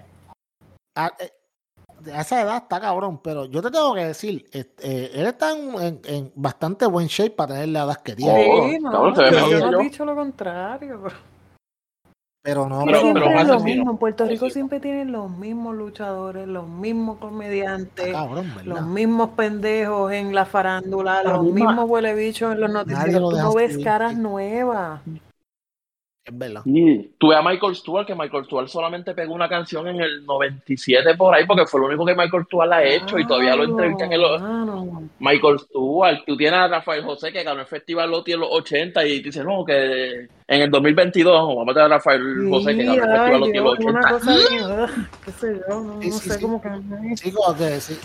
A, 2.07 2.11
eh, 2.11 2.21
esa 2.21 2.41
edad 2.43 2.57
está 2.59 2.81
cabrón, 2.81 3.21
pero 3.23 3.45
yo 3.47 3.61
te 3.63 3.71
tengo 3.71 3.95
que 3.95 4.05
decir, 4.07 4.47
este, 4.53 5.21
él 5.21 5.27
está 5.27 5.53
en, 5.53 5.75
en- 5.81 6.01
en 6.05 6.33
bastante 6.35 6.87
buen 6.87 7.07
shape 7.07 7.31
para 7.31 7.55
tener 7.55 7.69
la 7.71 7.85
edad 7.85 7.97
que 8.03 8.15
tiene. 8.17 8.49
Oh, 8.51 8.69
Sí, 8.69 8.79
no, 8.79 8.91
cabrón, 8.91 9.17
se 9.17 9.23
ve 9.23 9.31
yo 9.51 9.71
no 9.71 9.81
he 9.81 9.85
dicho 9.85 10.05
lo 10.05 10.15
contrario. 10.15 11.01
Pero, 11.03 11.17
Pero 12.41 12.69
no, 12.69 12.85
Pero- 12.87 13.01
siempre 13.01 13.25
pero 13.27 13.41
es 13.41 13.49
lo 13.49 13.61
mismo. 13.61 13.91
En 13.91 13.97
Puerto 13.99 14.25
Rico 14.25 14.47
Sí. 14.47 14.53
siempre 14.53 14.81
tienen 14.81 15.13
los 15.13 15.29
mismos 15.31 15.75
luchadores, 15.75 16.47
los 16.49 16.67
mismos 16.67 17.19
comediantes, 17.19 18.13
cabrón, 18.13 18.51
los 18.65 18.83
mismos 18.87 19.31
pendejos 19.31 20.13
en 20.13 20.35
la 20.35 20.47
farándula, 20.47 21.23
La 21.23 21.33
los 21.35 21.43
misma- 21.45 21.67
mismos 21.73 21.91
huele 21.91 22.15
bichos 22.15 22.53
en 22.53 22.61
los 22.61 22.71
noticieros. 22.71 23.21
lo 23.21 23.31
Tú 23.31 23.37
no 23.37 23.53
ves 23.55 23.79
caras 23.85 24.17
nuevas. 24.17 25.01
Es 26.29 26.39
verdad. 26.39 26.61
Sí. 26.65 27.11
Tuve 27.17 27.35
a 27.37 27.43
Michael 27.43 27.75
Stewart, 27.75 28.07
que 28.07 28.15
Michael 28.15 28.45
Stewart 28.45 28.69
solamente 28.69 29.15
pegó 29.15 29.33
una 29.33 29.49
canción 29.49 29.89
en 29.89 30.01
el 30.01 30.27
97 30.27 31.15
por 31.17 31.35
ahí, 31.35 31.47
porque 31.47 31.65
fue 31.67 31.81
lo 31.81 31.87
único 31.87 32.05
que 32.05 32.15
Michael 32.15 32.45
Stewart 32.45 32.71
ha 32.73 32.85
hecho 32.85 33.19
y 33.19 33.27
todavía 33.27 33.57
lo 33.57 33.65
entrevistan 33.65 34.13
en 34.13 34.21
los... 34.21 34.41
Mano. 34.43 35.03
Michael 35.21 35.59
Stewart, 35.59 36.19
tú 36.27 36.37
tienes 36.37 36.61
a 36.61 36.69
Rafael 36.69 37.03
José 37.03 37.33
que 37.33 37.43
ganó 37.43 37.61
el 37.61 37.67
festival 37.67 38.11
Loti 38.11 38.33
en 38.33 38.41
los 38.41 38.51
80 38.53 39.07
y 39.07 39.21
dice, 39.23 39.43
no, 39.43 39.65
que 39.65 40.29
en 40.47 40.61
el 40.63 40.71
2022 40.71 41.33
vamos 41.35 41.63
a 41.65 41.73
tener 41.73 41.83
a 41.83 41.89
Rafael 41.97 42.49
José 42.51 42.77
que 42.77 42.85
ganó 42.85 43.03
el 43.03 43.09
festival 43.11 43.41
Loti 43.41 43.57
en 43.59 43.65
los 43.65 43.79
Dios, 43.79 43.91
una 43.91 44.01
80. 44.01 44.11
cosa 44.11 44.49
bien, 44.51 44.65
ugh, 44.65 44.91
qué 45.25 45.31
sé 45.33 45.61
yo, 45.69 45.81
no, 45.81 46.03
Sí, 46.03 46.09
no 46.11 46.15
sí, 46.19 46.29
sé 46.29 46.35
sí. 46.35 46.43
cómo 46.43 46.61
que... 46.61 46.69
Sí, 47.17 47.33
como 47.33 47.57
que 47.57 47.81
sí. 47.81 47.99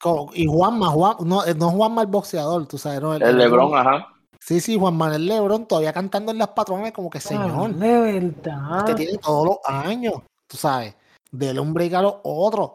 Como- 0.00 0.30
y 0.34 0.46
Juanma, 0.46 0.86
Juan, 0.88 1.14
no, 1.26 1.44
eh, 1.44 1.54
no 1.54 1.68
Juanma 1.72 2.00
el 2.02 2.08
boxeador, 2.08 2.66
tú 2.66 2.78
sabes, 2.78 3.02
no, 3.02 3.14
El 3.14 3.36
Lebron, 3.36 3.74
ajá. 3.76 4.08
Sí, 4.50 4.60
sí, 4.60 4.76
Juan 4.76 4.96
Manuel 4.96 5.26
Lebron 5.26 5.64
todavía 5.64 5.92
cantando 5.92 6.32
en 6.32 6.38
las 6.38 6.48
patrones 6.48 6.90
como 6.92 7.08
que 7.08 7.20
señor. 7.20 7.72
de 7.72 8.00
verdad. 8.00 8.78
Este 8.80 8.94
tiene 8.96 9.16
todos 9.18 9.46
los 9.46 9.58
años, 9.64 10.14
tú 10.48 10.56
sabes. 10.56 10.96
Dele 11.30 11.60
un 11.60 11.72
break 11.72 11.94
a 11.94 12.02
los 12.02 12.16
otros. 12.24 12.72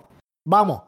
Vamos. 0.48 0.84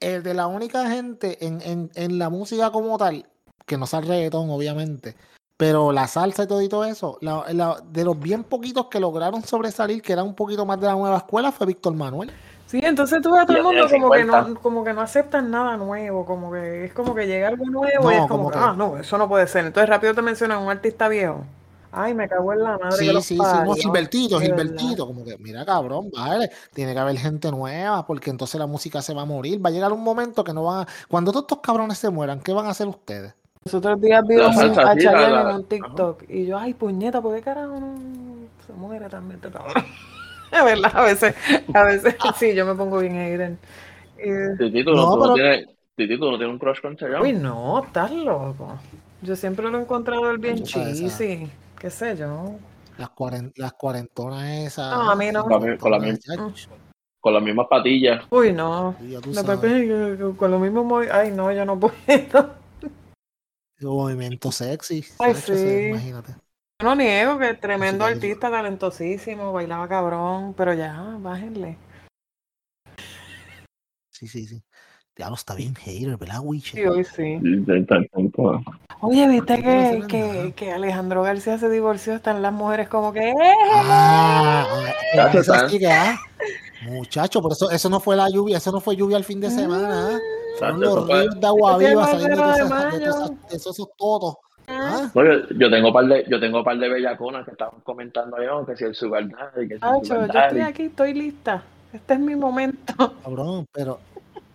El 0.00 0.24
de 0.24 0.34
la 0.34 0.48
única 0.48 0.90
gente 0.90 1.46
en, 1.46 1.60
en, 1.62 1.88
en 1.94 2.18
la 2.18 2.30
música 2.30 2.72
como 2.72 2.98
tal, 2.98 3.24
que 3.64 3.78
no 3.78 3.86
sea 3.86 4.00
el 4.00 4.08
reggaetón, 4.08 4.50
obviamente, 4.50 5.14
pero 5.56 5.92
la 5.92 6.08
salsa 6.08 6.42
y 6.42 6.46
todo 6.48 6.62
y 6.62 6.68
todo 6.68 6.84
eso, 6.84 7.18
la- 7.20 7.44
la- 7.52 7.80
de 7.88 8.04
los 8.04 8.18
bien 8.18 8.42
poquitos 8.42 8.86
que 8.88 8.98
lograron 8.98 9.44
sobresalir, 9.44 10.02
que 10.02 10.12
era 10.14 10.24
un 10.24 10.34
poquito 10.34 10.66
más 10.66 10.80
de 10.80 10.88
la 10.88 10.94
nueva 10.94 11.18
escuela, 11.18 11.52
fue 11.52 11.68
Víctor 11.68 11.94
Manuel. 11.94 12.32
Sí, 12.72 12.80
entonces 12.82 13.20
tú 13.20 13.30
ves 13.30 13.42
a 13.42 13.44
todo 13.44 13.58
el 13.58 13.62
mundo 13.64 13.82
como 13.82 14.10
que 14.10 14.20
50. 14.22 14.48
no, 14.48 14.60
como 14.60 14.82
que 14.82 14.94
no 14.94 15.02
aceptan 15.02 15.50
nada 15.50 15.76
nuevo, 15.76 16.24
como 16.24 16.50
que 16.50 16.86
es 16.86 16.94
como 16.94 17.14
que 17.14 17.26
llega 17.26 17.48
algo 17.48 17.66
nuevo 17.66 18.04
No, 18.04 18.10
y 18.10 18.14
es 18.14 18.20
como 18.22 18.28
como 18.28 18.50
que, 18.50 18.56
que- 18.58 18.64
ah, 18.64 18.74
no, 18.74 18.96
eso 18.96 19.18
no 19.18 19.28
puede 19.28 19.46
ser. 19.46 19.66
Entonces 19.66 19.90
rápido 19.90 20.14
te 20.14 20.22
mencionan 20.22 20.62
un 20.62 20.70
artista 20.70 21.06
viejo. 21.08 21.44
Ay, 21.90 22.14
me 22.14 22.26
cago 22.30 22.50
en 22.54 22.64
la 22.64 22.78
madre 22.78 22.96
Sí, 22.96 23.06
que 23.08 23.12
los 23.12 23.26
sí, 23.26 23.34
sí, 23.34 23.42
parió, 23.42 23.74
Gilbertito. 23.74 24.40
Gilbertito, 24.40 25.06
como 25.06 25.22
que, 25.22 25.36
mira, 25.36 25.66
cabrón, 25.66 26.10
vale, 26.16 26.50
tiene 26.72 26.94
que 26.94 26.98
haber 26.98 27.18
gente 27.18 27.50
nueva, 27.50 28.06
porque 28.06 28.30
entonces 28.30 28.58
la 28.58 28.66
música 28.66 29.02
se 29.02 29.12
va 29.12 29.20
a 29.20 29.26
morir, 29.26 29.62
va 29.62 29.68
a 29.68 29.72
llegar 29.72 29.92
un 29.92 30.02
momento 30.02 30.42
que 30.42 30.54
no 30.54 30.64
van 30.64 30.80
a, 30.80 30.86
cuando 31.08 31.30
todos 31.30 31.42
estos 31.42 31.58
cabrones 31.60 31.98
se 31.98 32.08
mueran, 32.08 32.40
¿qué 32.40 32.54
van 32.54 32.64
a 32.64 32.70
hacer 32.70 32.88
ustedes? 32.88 33.34
Los 33.66 33.74
otros 33.74 34.00
días 34.00 34.22
vi 34.26 34.40
a 34.40 34.50
Chayanne 34.96 35.50
en 35.50 35.56
un 35.56 35.64
TikTok 35.64 36.22
y 36.30 36.46
yo, 36.46 36.56
ay, 36.56 36.72
puñeta, 36.72 37.20
¿por 37.20 37.34
qué 37.36 37.42
carajo 37.42 37.78
no 37.78 37.96
se 38.66 38.72
muere 38.72 39.10
también 39.10 39.38
este 39.44 39.50
cabrón? 39.50 39.84
Es 40.58 40.64
verdad, 40.64 40.92
a 40.94 41.02
veces, 41.02 41.34
a 41.74 41.82
veces 41.84 42.14
sí, 42.38 42.54
yo 42.54 42.66
me 42.66 42.74
pongo 42.74 42.98
bien 42.98 43.14
hater. 43.14 43.56
Y- 44.18 44.58
Titi, 44.58 44.84
tú 44.84 44.92
no, 44.92 45.16
tú 45.16 46.30
no 46.30 46.36
tienes 46.38 46.52
un 46.52 46.58
crush 46.58 46.80
con 46.80 46.96
Chayanne. 46.96 47.22
Uy, 47.22 47.32
no, 47.32 47.82
estás 47.84 48.10
loco. 48.12 48.78
Yo 49.22 49.34
siempre 49.36 49.68
lo 49.70 49.78
he 49.78 49.82
encontrado 49.82 50.30
el 50.30 50.38
bien 50.38 50.62
cheesy, 50.62 51.48
qué 51.78 51.90
sé 51.90 52.16
yo. 52.16 52.56
Las, 52.98 53.08
cuaren- 53.10 53.52
las 53.56 53.72
cuarentonas 53.72 54.44
esas. 54.66 54.92
No, 54.94 55.10
a 55.10 55.16
mí 55.16 55.30
no. 55.32 55.44
Con 55.44 55.64
la- 55.70 55.78
con 55.78 55.90
la 55.90 55.98
misma- 55.98 56.54
Con 57.20 57.34
las 57.34 57.42
mismas 57.42 57.66
patillas. 57.70 58.24
Uy, 58.30 58.52
no. 58.52 58.94
con 60.36 60.50
lo 60.50 60.58
mismo 60.58 60.84
movi- 60.84 61.08
Ay, 61.10 61.30
no, 61.30 61.50
yo 61.52 61.64
no 61.64 61.78
puedo. 61.78 61.94
movimiento 63.80 64.52
sexy. 64.52 65.04
Ay, 65.18 65.34
sí. 65.34 65.52
imagínate. 65.90 66.34
Yo 66.80 66.88
no 66.88 66.94
niego 66.96 67.38
que 67.38 67.54
tremendo 67.54 68.04
artista, 68.04 68.50
talentosísimo, 68.50 69.52
bailaba 69.52 69.86
cabrón, 69.88 70.54
pero 70.54 70.74
ya, 70.74 71.16
bájenle. 71.20 71.78
Sí, 74.10 74.26
sí, 74.26 74.46
sí. 74.46 74.62
Diablo, 75.14 75.36
está 75.36 75.54
bien 75.54 75.74
hater, 75.74 76.16
¿verdad, 76.16 76.40
Wiche? 76.42 76.78
Sí, 76.78 76.84
hoy 76.86 77.04
sí. 77.04 77.38
Oye, 79.00 79.28
¿viste 79.28 79.62
que, 79.62 80.04
que, 80.08 80.52
que 80.56 80.72
Alejandro 80.72 81.22
García 81.22 81.58
se 81.58 81.68
divorció? 81.68 82.14
Están 82.14 82.40
las 82.42 82.52
mujeres 82.52 82.88
como 82.88 83.12
que... 83.12 83.30
¡Eh! 83.30 83.34
Ah, 83.74 84.66
Ya 85.14 85.26
eso 85.28 85.40
están. 85.40 85.68
sí 85.70 85.78
que, 85.78 85.86
ah, 85.88 86.18
Muchacho, 86.84 87.40
por 87.42 87.52
eso, 87.52 87.70
eso 87.70 87.88
no 87.90 88.00
fue 88.00 88.16
la 88.16 88.28
lluvia, 88.28 88.56
eso 88.56 88.72
no 88.72 88.80
fue 88.80 88.96
lluvia 88.96 89.16
el 89.18 89.24
fin 89.24 89.40
de 89.40 89.50
semana. 89.50 90.16
ah. 90.16 90.18
Fueron 90.58 90.80
los 90.80 91.06
ríos 91.08 91.40
de 91.40 91.46
agua 91.46 91.78
viva 91.78 92.06
saliendo 92.06 92.36
de, 92.36 92.64
más 92.64 92.92
de 92.98 93.04
esas- 93.04 93.30
de, 93.48 93.56
esos, 93.56 93.78
esos 93.78 93.88
todos. 93.96 94.36
Ah, 94.74 95.10
No, 95.14 95.24
yo, 95.24 95.48
yo 95.58 95.70
tengo 95.70 95.92
par 95.92 96.04
de, 96.06 96.24
yo 96.28 96.40
tengo 96.40 96.64
par 96.64 96.78
de 96.78 96.88
bellaconas 96.88 97.44
que 97.44 97.52
estaban 97.52 97.80
comentando 97.80 98.36
ahí, 98.36 98.46
no, 98.46 98.64
que 98.66 98.76
si 98.76 98.84
el 98.84 98.94
sugar 98.94 99.28
daddy, 99.28 99.68
que 99.68 99.78
si 99.78 99.86
el 99.86 100.04
sugar 100.04 100.30
yo 100.32 100.40
estoy 100.40 100.58
daddy. 100.58 100.60
aquí, 100.60 100.82
estoy 100.84 101.14
lista. 101.14 101.62
Este 101.92 102.14
es 102.14 102.20
mi 102.20 102.34
momento. 102.36 102.94
cabrón, 103.22 103.66
pero, 103.72 103.98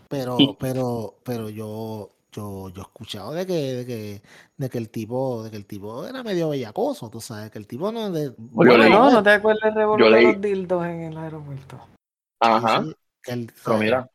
pero, 0.10 0.38
pero, 0.60 1.14
pero 1.24 1.50
yo, 1.50 2.10
yo, 2.32 2.70
yo 2.70 2.82
he 2.82 2.86
escuchado 2.86 3.34
de 3.34 3.46
que, 3.46 3.54
de 3.54 3.86
que, 3.86 4.22
de 4.58 4.70
que 4.70 4.78
el 4.78 4.90
tipo, 4.90 5.44
de 5.44 5.52
que 5.52 5.58
el 5.58 5.66
tipo 5.66 6.06
era 6.06 6.24
medio 6.24 6.50
bellacoso, 6.50 7.10
tú 7.10 7.22
sabes, 7.22 7.52
que 7.52 7.60
el 7.60 7.68
tipo 7.68 7.92
no 7.92 8.12
de, 8.12 8.34
Yo 8.38 8.78
leí- 8.78 8.90
no, 8.90 9.10
no 9.12 9.24
te 9.24 9.32
acuerdas 9.32 9.76
el 9.76 9.76
de 9.76 10.22
los 10.32 10.42
dildos 10.42 10.86
en 10.86 11.04
el 11.04 11.18
aeropuerto. 11.18 11.80
Ajá. 12.40 12.82
sí, 12.84 12.96
que 13.24 13.32
él- 13.32 13.52
Pero 13.64 13.78
mira, 13.78 14.10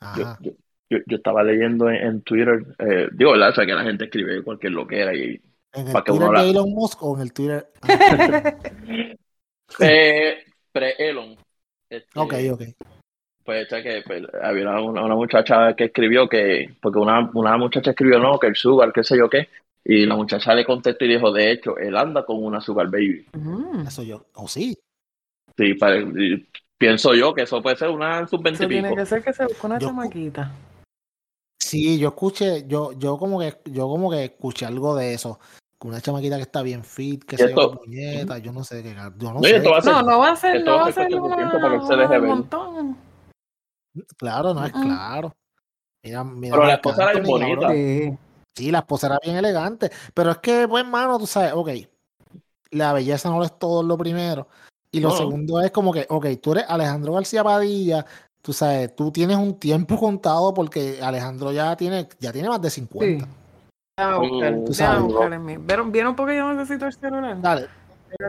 ajá. 0.00 0.38
yo, 0.42 0.50
yo, 0.50 0.56
yo 0.90 1.16
estaba 1.16 1.42
leyendo 1.44 1.88
en, 1.88 1.96
en 1.96 2.22
Twitter, 2.22 2.64
eh, 2.78 3.08
digo, 3.12 3.32
¿verdad? 3.32 3.50
O 3.50 3.54
sea, 3.54 3.64
que 3.66 3.72
la 3.74 3.84
gente 3.84 4.04
escribe 4.04 4.42
cualquier 4.42 4.72
loquera 4.72 5.14
y 5.14 5.40
en 5.72 5.86
el 5.88 5.94
que 5.94 6.02
Twitter 6.02 6.26
de 6.28 6.32
la- 6.32 6.44
Elon 6.44 6.70
Musk 6.70 7.02
o 7.02 7.14
en 7.16 7.22
el 7.22 7.32
Twitter. 7.32 7.66
ah, 7.82 8.54
Eh, 9.78 10.38
pre-Elon. 10.72 11.36
Este, 11.88 12.18
ok, 12.18 12.34
ok. 12.52 12.62
Pues, 13.44 13.66
o 13.66 13.68
sea, 13.70 13.82
que 13.82 14.02
pues, 14.04 14.22
había 14.42 14.68
una, 14.80 15.02
una 15.02 15.14
muchacha 15.14 15.74
que 15.74 15.84
escribió 15.84 16.28
que, 16.28 16.74
porque 16.82 16.98
una, 16.98 17.30
una 17.34 17.56
muchacha 17.56 17.90
escribió, 17.90 18.18
no, 18.18 18.38
que 18.38 18.48
el 18.48 18.56
sugar, 18.56 18.92
qué 18.92 19.02
sé 19.04 19.16
yo 19.16 19.28
qué, 19.30 19.48
y 19.84 20.06
la 20.06 20.14
muchacha 20.16 20.54
le 20.54 20.64
contestó 20.64 21.04
y 21.04 21.08
dijo, 21.14 21.32
de 21.32 21.52
hecho, 21.52 21.76
él 21.78 21.96
anda 21.96 22.24
con 22.24 22.42
una 22.42 22.60
sugar 22.60 22.88
baby. 22.90 23.26
Mm, 23.32 23.86
Eso 23.86 24.02
yo, 24.02 24.26
o 24.34 24.46
sí. 24.48 24.76
Sí, 25.56 25.74
y 26.16 26.48
pienso 26.78 27.14
yo 27.14 27.32
que 27.34 27.42
eso 27.42 27.62
puede 27.62 27.76
ser 27.76 27.88
una 27.90 28.26
sub 28.26 28.42
20 28.42 28.56
Eso 28.56 28.64
y 28.64 28.68
tiene 28.74 28.88
pico. 28.88 29.00
que 29.00 29.06
ser 29.06 29.22
que 29.22 29.32
se 29.32 29.44
busque 29.44 29.66
una 29.66 29.78
Yo- 29.78 29.88
chamaquita. 29.88 30.52
Sí, 31.70 31.98
yo 32.00 32.08
escuché, 32.08 32.66
yo, 32.66 32.90
yo 32.94 33.16
como 33.16 33.38
que, 33.38 33.60
yo 33.66 33.86
como 33.86 34.10
que 34.10 34.24
escuché 34.24 34.66
algo 34.66 34.96
de 34.96 35.14
eso. 35.14 35.38
Con 35.78 35.92
una 35.92 36.00
chamaquita 36.00 36.34
que 36.34 36.42
está 36.42 36.62
bien 36.62 36.82
fit, 36.82 37.22
que 37.22 37.38
se 37.38 37.54
yo, 37.54 37.70
puñeta, 37.70 38.38
yo 38.38 38.52
no 38.52 38.64
sé 38.64 38.82
qué, 38.82 38.92
yo 38.92 39.32
no 39.32 39.34
No, 39.34 39.42
sé. 39.44 39.56
esto 39.56 39.70
va 39.70 39.78
a 39.78 39.82
ser- 39.82 39.92
No, 39.92 40.02
no 40.02 40.18
va 40.18 40.30
a 40.30 40.36
ser, 40.36 40.56
esto 40.56 40.70
no 40.72 40.76
va 40.78 40.82
a 40.82 40.92
ser 40.92 41.08
ser 41.08 41.20
una, 41.20 42.18
un 42.18 42.26
montón. 42.26 42.96
Claro, 44.16 44.52
no 44.52 44.64
es 44.66 44.72
Mm-mm. 44.72 44.82
claro. 44.82 45.32
Mira, 46.02 46.24
mira 46.24 46.54
Pero 46.56 46.66
la 46.66 46.74
esposa 46.74 47.02
era 47.04 47.12
bien 47.12 47.24
bonita. 47.26 47.60
cabrón. 47.60 47.76
Sí. 47.76 48.18
Sí, 48.56 48.70
la 48.72 48.78
esposa 48.80 49.06
era 49.06 49.18
bien 49.22 49.36
elegante. 49.36 49.90
Pero 50.12 50.32
es 50.32 50.38
que, 50.38 50.66
pues, 50.66 50.84
mano, 50.84 51.18
tú 51.20 51.26
sabes, 51.28 51.52
ok, 51.54 51.70
la 52.72 52.92
belleza 52.92 53.30
no 53.30 53.38
lo 53.38 53.44
es 53.44 53.56
todo 53.58 53.84
lo 53.84 53.96
primero. 53.96 54.48
Y 54.90 54.98
lo 54.98 55.10
No. 55.10 55.16
segundo 55.16 55.60
es 55.60 55.70
como 55.70 55.92
que, 55.92 56.04
ok, 56.08 56.26
tú 56.42 56.50
eres 56.50 56.64
Alejandro 56.68 57.12
García 57.12 57.44
Padilla, 57.44 58.04
tú 58.42 58.52
sabes, 58.52 58.94
tú 58.94 59.10
tienes 59.10 59.36
un 59.36 59.58
tiempo 59.58 59.98
contado 59.98 60.52
porque 60.54 61.00
Alejandro 61.02 61.52
ya 61.52 61.76
tiene, 61.76 62.08
ya 62.18 62.32
tiene 62.32 62.48
más 62.48 62.60
de 62.60 62.70
Sí. 62.70 62.80
50. 62.80 63.28
Déjame 63.98 64.28
buscar, 64.28 64.52
Mm, 64.54 64.64
tú 64.64 64.74
sabes. 64.74 65.02
¿Vieron, 65.66 65.92
¿Vieron 65.92 66.16
por 66.16 66.28
qué 66.28 66.36
yo 66.36 66.52
necesito 66.52 66.86
el 66.86 66.92
celular? 66.92 67.40
Dale. 67.40 67.66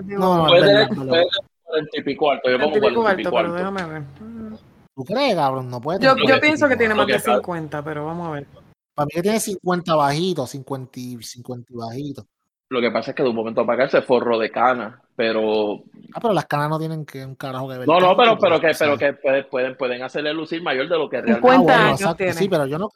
Yo 0.05 0.20
No, 0.20 0.38
no, 0.38 0.47
Puede 0.47 0.68
tener, 0.68 0.89
pero- 0.89 1.01
puede 1.07 1.22
tener 1.24 1.28
40 1.64 1.97
y 1.97 2.03
pico 2.03 2.32
alto, 2.32 2.49
yo 2.49 2.59
pongo 2.59 2.76
el 2.76 2.82
típico 2.82 3.01
40 3.01 3.22
y 3.22 3.26
alto, 3.26 3.30
pico 3.30 3.38
pero 3.38 3.53
déjame 3.53 3.84
ver. 3.86 4.01
Mm. 4.20 4.55
¿Tú 4.93 5.05
crees, 5.05 5.36
cabrón? 5.36 5.70
No 5.70 5.80
puede 5.82 5.99
Yo, 5.99 6.14
tener 6.14 6.28
yo 6.30 6.36
Ok, 6.36 6.41
pienso 6.41 6.68
que 6.68 6.76
tiene 6.76 6.93
más 6.93 7.07
de 7.07 7.20
claro. 7.20 7.39
50, 7.39 7.82
pero 7.84 8.05
vamos 8.05 8.28
a 8.28 8.32
ver. 8.32 8.47
Para 8.93 9.05
mí 9.05 9.12
que 9.16 9.22
tiene 9.22 9.39
50 9.39 9.95
bajitos, 9.95 10.49
50 10.49 10.99
y, 10.99 11.24
50 11.24 11.72
y 11.74 11.76
bajitos. 11.78 12.26
Lo 12.70 12.82
que 12.82 12.91
pasa 12.91 13.12
es 13.12 13.16
que 13.16 13.24
de 13.24 13.30
un 13.30 13.36
momento 13.36 13.66
para 13.66 13.86
acá 13.86 13.91
se 13.91 14.01
forró 14.05 14.38
de 14.38 14.51
cana, 14.51 15.01
pero 15.16 15.84
Ah, 16.14 16.20
pero 16.22 16.34
las 16.34 16.45
canas 16.45 16.70
no 16.70 16.80
tienen 16.80 17.05
que 17.05 17.26
un 17.26 17.36
carajo 17.36 17.70
que 17.70 17.78
ver. 17.80 17.88
no, 17.88 17.99
no, 17.99 18.16
pero 18.18 18.38
pero 18.38 18.59
que 18.59 18.72
pero 18.78 18.97
que 18.97 19.14
puede- 19.14 19.43
pueden 19.45 19.76
pueden 19.78 20.03
hacerle 20.03 20.34
lucir 20.34 20.62
mayor 20.62 20.88
de 20.89 20.97
lo 20.97 21.09
que 21.09 21.22
realmente. 21.22 21.41
50 21.41 21.74
Ah, 21.74 21.76
bueno, 21.76 21.88
años 21.88 21.99
exacto, 22.01 22.18
tiene. 22.18 22.34
Sí, 22.34 22.49
pero 22.49 22.66
yo 22.66 22.78
no. 22.78 22.89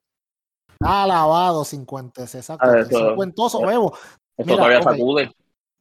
Ah, 0.82 1.06
lavado 1.08 1.64
50, 1.64 2.24
exacto. 2.24 2.66
Ah, 2.68 2.80
es 2.80 2.90
eso- 2.90 3.10
cincuentoso, 3.10 3.60
huevo. 3.60 3.94
Eso 4.38 4.46
Mira, 4.46 4.58
todavía 4.58 4.82
sacude. 4.82 5.32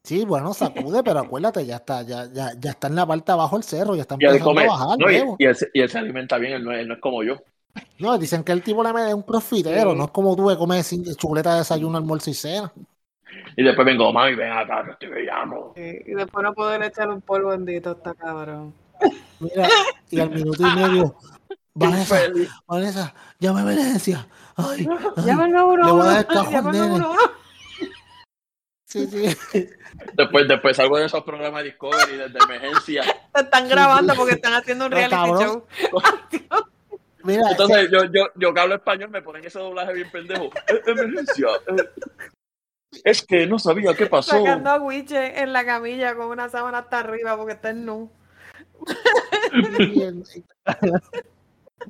Sí, 0.05 0.25
bueno, 0.27 0.53
sacude, 0.55 1.03
pero 1.03 1.21
acuérdate, 1.21 1.65
ya 1.65 1.77
está, 1.77 2.03
ya, 2.03 2.27
ya, 2.33 2.53
ya 2.59 2.71
está 2.71 2.89
en 2.89 2.95
la 2.95 3.07
parte 3.07 3.25
de 3.27 3.33
abajo 3.33 3.57
del 3.57 3.65
cerro, 3.65 3.95
ya 3.95 4.03
está 4.03 4.17
Y 4.21 4.25
él 4.27 4.33
empezando 4.33 4.51
come, 4.55 4.65
a 4.65 4.69
bajar, 4.69 4.99
no, 4.99 5.11
y, 5.11 5.15
huevo. 5.17 5.37
y 5.39 5.45
él, 5.47 5.57
se- 5.57 5.71
y 5.73 5.81
él 5.81 5.89
se 5.91 5.99
alimenta 5.99 6.37
bien, 6.39 6.53
él 6.53 6.63
no, 6.65 6.73
es, 6.73 6.81
él 6.81 6.89
no 6.89 6.95
es 6.95 7.01
como 7.01 7.23
yo. 7.25 7.37
No, 7.99 8.17
dicen 8.19 8.45
que 8.45 8.53
el 8.53 8.63
tipo 8.63 8.83
le 8.85 8.93
mete 8.93 9.15
un 9.15 9.23
crossfitero, 9.23 9.93
Sí. 9.93 9.97
no 9.99 10.05
es 10.05 10.11
como 10.11 10.37
tú 10.37 10.47
que 10.47 10.57
comes 10.57 10.87
sin- 10.87 11.05
chuleta 11.17 11.53
de 11.55 11.59
desayuno, 11.61 11.97
almuerzo 11.99 12.31
y 12.31 12.35
cena. 12.35 12.71
Y 13.57 13.63
después 13.63 13.87
vengo, 13.87 14.13
mami, 14.13 14.35
ven 14.35 14.53
acá, 14.53 14.85
que 14.85 14.91
estoy 14.93 15.09
brillando. 15.09 15.73
Sí, 15.77 15.99
Y 16.07 16.15
después 16.15 16.43
no 16.43 16.55
poder 16.55 16.83
echar 16.83 17.09
un 17.09 17.21
polvo 17.21 17.51
bendito 17.51 17.93
está 17.93 18.15
cabrón. 18.15 18.75
Mira, 19.41 19.69
y 20.11 20.21
al 20.21 20.31
minuto 20.31 20.63
y 20.63 20.75
medio, 20.75 21.17
Vanessa. 21.75 22.21
Vanessa, 22.67 23.15
llame 23.39 23.61
a 23.61 23.63
emergencia. 23.63 24.27
Ay, 24.57 24.87
ay. 25.17 25.25
Llama 25.25 25.45
al 25.45 25.53
911. 25.53 25.85
le 25.87 25.93
voy 25.93 26.01
a 26.01 26.05
dar 26.05 26.19
el 26.21 26.27
cajón, 26.27 26.53
Llama 26.53 26.69
al 26.71 26.73
nene. 26.75 26.99
911. 26.99 27.35
Sí, 28.87 29.09
sí. 29.09 29.69
Después, 30.13 30.47
después 30.47 30.77
salgo 30.77 30.99
de 30.99 31.07
esos 31.07 31.25
programas 31.25 31.65
de 31.65 31.71
Discovery 31.71 32.17
desde 32.17 32.39
emergencia. 32.39 33.03
Te 33.33 33.41
están 33.41 33.69
grabando 33.69 34.15
porque 34.15 34.35
están 34.35 34.55
haciendo 34.55 34.87
un 34.87 34.93
reality 34.93 35.17
cabrón. 35.17 35.39
show. 35.41 35.67
Mira, 37.25 37.43
Entonces, 37.51 37.91
yo, 37.91 38.05
yo, 38.05 38.29
yo 38.37 38.55
que 38.55 38.61
hablo 38.61 38.77
español 38.77 39.11
me 39.11 39.21
ponen 39.21 39.45
ese 39.45 39.59
doblaje 39.59 39.95
bien 39.95 40.09
pendejo. 40.13 40.45
Eh, 40.69 40.81
emergencia. 40.87 41.49
Es 43.03 43.25
que 43.27 43.47
no 43.47 43.59
sabía 43.59 43.95
qué 43.95 44.07
pasó. 44.07 44.33
Sacando 44.39 44.71
a 44.71 44.79
Wiche 44.81 45.41
en 45.43 45.53
la 45.53 45.65
camilla 45.65 46.15
con 46.15 46.27
una 46.27 46.49
sábana 46.49 46.79
hasta 46.79 47.01
arriba 47.01 47.37
porque 47.37 47.55
está 47.55 47.71
en 47.71 47.85
nu. 47.87 48.11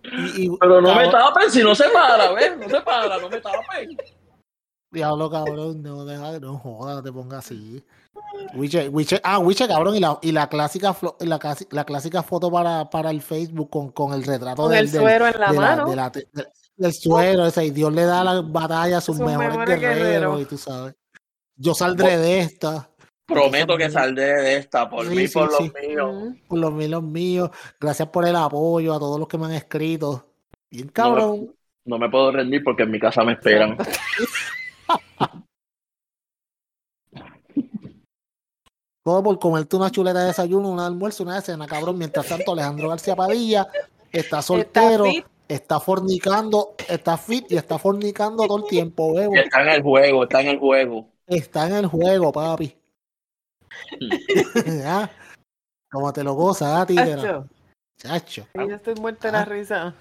y, 0.02 0.44
y- 0.46 0.56
Pero 0.58 0.80
no 0.80 0.88
me 0.94 1.04
cabrón, 1.10 1.10
tapen, 1.12 1.50
si 1.50 1.62
no 1.62 1.74
se 1.74 1.88
para, 1.90 2.32
¿ves? 2.32 2.56
No 2.58 2.68
se 2.68 2.80
para, 2.80 3.18
no 3.18 3.28
me 3.28 3.40
tapen. 3.40 3.96
Diablo, 4.90 5.30
cabrón, 5.30 5.82
no, 5.82 6.04
deja, 6.04 6.38
no 6.38 6.56
joda, 6.58 6.94
no 6.94 7.02
te 7.02 7.12
pongas 7.12 7.44
así. 7.46 7.84
Wiche, 8.54 8.88
Wiche, 8.88 9.20
ah, 9.24 9.38
Wiche, 9.40 9.66
cabrón, 9.66 9.96
y 9.96 10.00
la, 10.00 10.18
y 10.22 10.30
la 10.32 10.48
clásica 10.48 10.94
flo- 10.94 11.16
la, 11.20 11.38
la 11.70 11.84
clásica 11.84 12.22
foto 12.22 12.50
para, 12.50 12.88
para 12.90 13.10
el 13.10 13.20
Facebook 13.22 13.70
con, 13.70 13.90
con 13.90 14.12
el 14.12 14.22
retrato 14.24 14.62
Con 14.62 14.70
del, 14.70 14.84
el 14.86 14.92
del- 14.92 15.00
suero 15.00 15.26
en 15.26 15.40
la 15.40 15.50
de 15.52 15.58
mano. 15.58 15.88
de 15.90 15.96
la- 15.96 16.10
de- 16.10 16.28
del 16.76 16.92
suero, 16.92 17.46
ese, 17.46 17.64
y 17.66 17.70
Dios 17.70 17.92
le 17.92 18.02
da 18.04 18.24
la 18.24 18.40
batalla 18.40 18.98
a 18.98 19.00
sus, 19.00 19.16
Sus 19.16 19.26
mejores, 19.26 19.50
mejores 19.50 19.80
guerreros, 19.80 20.04
guerreros. 20.06 20.42
y 20.42 20.44
tú 20.46 20.58
sabes. 20.58 20.94
Yo 21.56 21.74
saldré 21.74 22.16
de 22.18 22.40
esta, 22.40 22.90
Prometo 23.26 23.76
que 23.78 23.88
saldré 23.90 24.34
de 24.42 24.56
esta 24.56 24.88
por 24.90 25.06
Sí, 25.08 25.14
mí, 25.16 25.26
sí, 25.26 25.32
por 25.34 25.46
los 25.50 25.56
sí. 25.56 25.72
míos. 25.88 26.34
Por 26.46 26.58
los 26.58 26.72
míos, 26.74 26.90
los 26.90 27.02
míos. 27.02 27.50
Gracias 27.80 28.08
por 28.08 28.26
el 28.28 28.36
apoyo 28.36 28.92
a 28.92 28.98
todos 28.98 29.18
los 29.18 29.26
que 29.28 29.38
me 29.38 29.46
han 29.46 29.52
escrito. 29.52 30.26
Bien 30.70 30.88
cabrón. 30.88 31.54
No 31.86 31.98
me 31.98 32.10
puedo 32.10 32.32
rendir 32.32 32.62
porque 32.62 32.82
en 32.82 32.90
mi 32.90 32.98
casa 33.00 33.24
me 33.24 33.32
esperan. 33.32 33.78
Todo 39.02 39.22
por 39.22 39.38
comerte 39.38 39.76
una 39.76 39.90
chuleta 39.90 40.20
de 40.20 40.26
desayuno, 40.28 40.70
un 40.70 40.80
almuerzo, 40.80 41.22
una 41.24 41.40
cena, 41.42 41.66
cabrón. 41.66 41.98
Mientras 41.98 42.26
tanto, 42.26 42.52
Alejandro 42.52 42.88
García 42.88 43.14
Padilla 43.14 43.66
está 44.10 44.40
soltero. 44.40 45.04
Está 45.48 45.80
fornicando, 45.80 46.74
está 46.88 47.16
fit 47.16 47.50
y 47.50 47.56
está 47.56 47.78
fornicando 47.78 48.46
todo 48.46 48.58
el 48.58 48.64
tiempo, 48.64 49.14
bebo. 49.14 49.34
Está 49.34 49.62
en 49.62 49.68
el 49.68 49.82
juego, 49.82 50.22
está 50.24 50.40
en 50.40 50.46
el 50.48 50.58
juego. 50.58 51.08
Está 51.26 51.66
en 51.68 51.74
el 51.76 51.86
juego, 51.86 52.32
papi. 52.32 52.76
Ah, 54.84 55.10
Como 55.90 56.12
te 56.12 56.24
lo 56.24 56.34
gozas, 56.34 56.68
ah, 56.72 56.86
Chacho. 57.96 58.46
yo 58.54 58.74
estoy 58.74 58.94
muerta 58.96 59.28
de 59.28 59.32
la 59.32 59.40
Ah. 59.40 59.44
risa. 59.44 59.94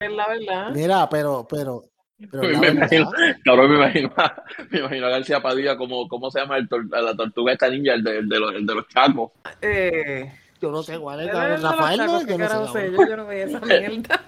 Es 0.00 0.10
la 0.10 0.26
verdad. 0.28 0.70
Mira, 0.72 1.08
pero, 1.08 1.46
pero, 1.48 1.84
pero 2.30 2.42
me 2.58 2.68
imagino, 2.68 3.10
cabrón, 3.44 3.70
me 3.70 3.76
imagino, 3.76 4.12
a- 4.16 4.42
me 4.70 4.78
imagino 4.80 5.06
a 5.06 5.10
García 5.10 5.40
Padilla 5.42 5.76
como, 5.76 6.08
¿cómo 6.08 6.30
se 6.30 6.40
llama 6.40 6.56
el 6.56 6.68
tor- 6.68 6.88
la 6.90 7.14
tortuga 7.14 7.52
esta 7.52 7.68
ninja, 7.68 7.92
el 7.94 8.02
de, 8.02 8.18
el 8.18 8.28
de 8.28 8.40
los, 8.40 8.54
el 8.54 8.66
de 8.66 8.74
los 8.74 8.88
chacos? 8.88 9.30
Eh, 9.60 10.32
yo 10.60 10.70
no 10.70 10.82
sé 10.82 10.98
cuál 10.98 11.20
es, 11.20 11.28
¿era 11.28 11.32
cabrón. 11.34 11.52
el 11.52 11.56
de 11.56 11.62
los 11.62 11.76
Rafael, 11.76 12.96
no. 12.98 13.06
Yo 13.08 13.16
no 13.16 13.26
veía 13.26 13.44
esa 13.44 13.60
mierda. 13.60 14.22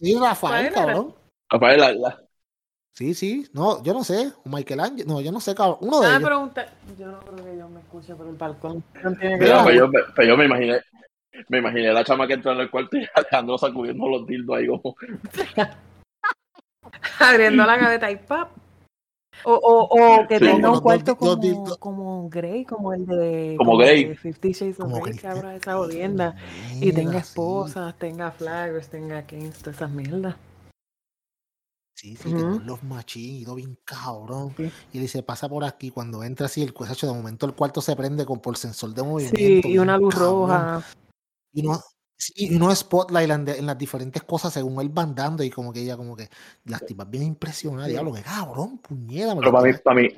Sí, 0.00 0.16
Rafael, 0.20 0.72
cabrón. 0.72 1.14
Rafael, 1.50 1.80
la- 1.80 1.92
la- 1.92 2.22
Sí, 2.92 3.12
sí. 3.14 3.46
No, 3.52 3.82
yo 3.82 3.92
no 3.92 4.02
sé. 4.04 4.32
O 4.44 4.48
Michael 4.48 4.80
Ángel. 4.80 5.06
No, 5.06 5.20
yo 5.20 5.30
no 5.30 5.38
sé, 5.40 5.54
cabrón. 5.54 5.76
Uno 5.82 6.00
de 6.00 6.06
Ah, 6.06 6.10
ellos. 6.16 6.22
pero 6.22 6.50
yo 6.98 7.06
no 7.12 7.20
creo 7.20 7.44
que 7.44 7.58
yo 7.58 7.68
me 7.68 7.80
escuche 7.80 8.14
por 8.14 8.26
el 8.26 8.36
balcón. 8.36 8.82
No 9.02 9.10
tiene 9.14 9.38
que 9.38 9.44
Mira, 9.44 9.44
Mira, 9.44 9.62
pues 9.62 9.66
ver. 9.66 9.76
yo, 9.76 9.90
pues 10.14 10.28
yo 10.28 10.36
me 10.38 10.44
imaginé, 10.46 10.80
me 11.48 11.58
imaginé 11.58 11.92
la 11.92 12.04
chama 12.04 12.26
que 12.26 12.32
entró 12.34 12.52
en 12.52 12.60
el 12.60 12.70
cuarto 12.70 12.96
y 12.96 13.06
Alejandro 13.14 13.58
sacudiendo 13.58 14.08
los 14.08 14.26
dildos 14.26 14.56
ahí 14.56 14.66
como, 14.66 14.96
Abriendo 17.20 17.64
la 17.66 17.76
gaveta 17.76 18.10
y 18.10 18.16
pap. 18.16 18.50
O, 19.48 19.52
o, 19.54 19.84
o 19.84 20.26
que 20.26 20.38
Sí. 20.40 20.44
tenga 20.44 20.62
Como 20.62 20.74
un 20.78 20.80
cuarto 20.82 21.12
dos- 21.14 21.20
dos 21.20 21.28
como, 21.30 21.36
dildos. 21.36 21.78
como 21.78 22.28
Grey, 22.28 22.64
como 22.64 22.92
el 22.92 23.06
de 23.06 23.54
Como 23.56 23.76
Grey. 23.76 24.04
de 24.06 24.16
Fifty 24.16 24.52
Shades 24.52 24.80
of 24.80 24.90
Como 24.90 25.00
Grey, 25.02 25.16
que 25.16 25.28
abra 25.28 25.54
esa 25.54 25.74
jodienda. 25.76 26.34
Y 26.80 26.92
tenga 26.92 27.12
sí. 27.12 27.18
esposas, 27.18 27.96
tenga 27.96 28.32
flaggers, 28.32 28.88
tenga 28.88 29.24
kings, 29.24 29.58
todas 29.58 29.76
esas 29.76 29.90
mierdas. 29.90 30.34
Sí, 31.94 32.16
sí, 32.16 32.28
Ujú. 32.28 32.36
tengo 32.38 32.58
los 32.58 32.82
machinitos 32.82 33.54
bien 33.56 33.78
cabrón. 33.84 34.52
Sí. 34.56 34.70
Y 34.92 34.98
dice, 34.98 35.22
pasa 35.22 35.48
por 35.48 35.64
aquí. 35.64 35.90
Cuando 35.90 36.22
entra 36.24 36.46
así, 36.46 36.62
el 36.62 36.74
cuesacho, 36.74 37.06
de 37.06 37.14
momento 37.14 37.46
el 37.46 37.54
cuarto 37.54 37.80
se 37.80 37.94
prende 37.96 38.26
con 38.26 38.40
por 38.40 38.56
sensor 38.58 38.92
de 38.94 39.02
movimiento. 39.02 39.38
Sí, 39.38 39.60
y 39.64 39.78
una 39.78 39.96
luz 39.96 40.12
cabrón. 40.14 40.40
roja. 40.50 40.82
Y 41.54 41.62
no, 41.62 41.80
sí, 42.16 42.32
y 42.36 42.56
uno 42.56 42.74
spotlight 42.74 43.30
en, 43.30 43.48
en 43.48 43.66
las 43.66 43.78
diferentes 43.78 44.22
cosas 44.22 44.52
según 44.52 44.80
él 44.80 44.88
van 44.90 45.14
dando. 45.14 45.42
Y 45.42 45.50
como 45.50 45.72
que 45.72 45.80
ella, 45.82 45.96
como 45.96 46.16
que 46.16 46.28
las 46.64 46.84
tipas 46.84 47.08
bien 47.10 47.24
impresionadas. 47.24 47.88
Diablo, 47.90 48.12
que 48.12 48.22
cabrón, 48.22 48.78
puñeta. 48.78 49.34
me 49.34 49.40
pero 49.40 49.52
para 49.52 49.64
mí, 49.64 49.72
para 49.82 50.00
mí, 50.00 50.08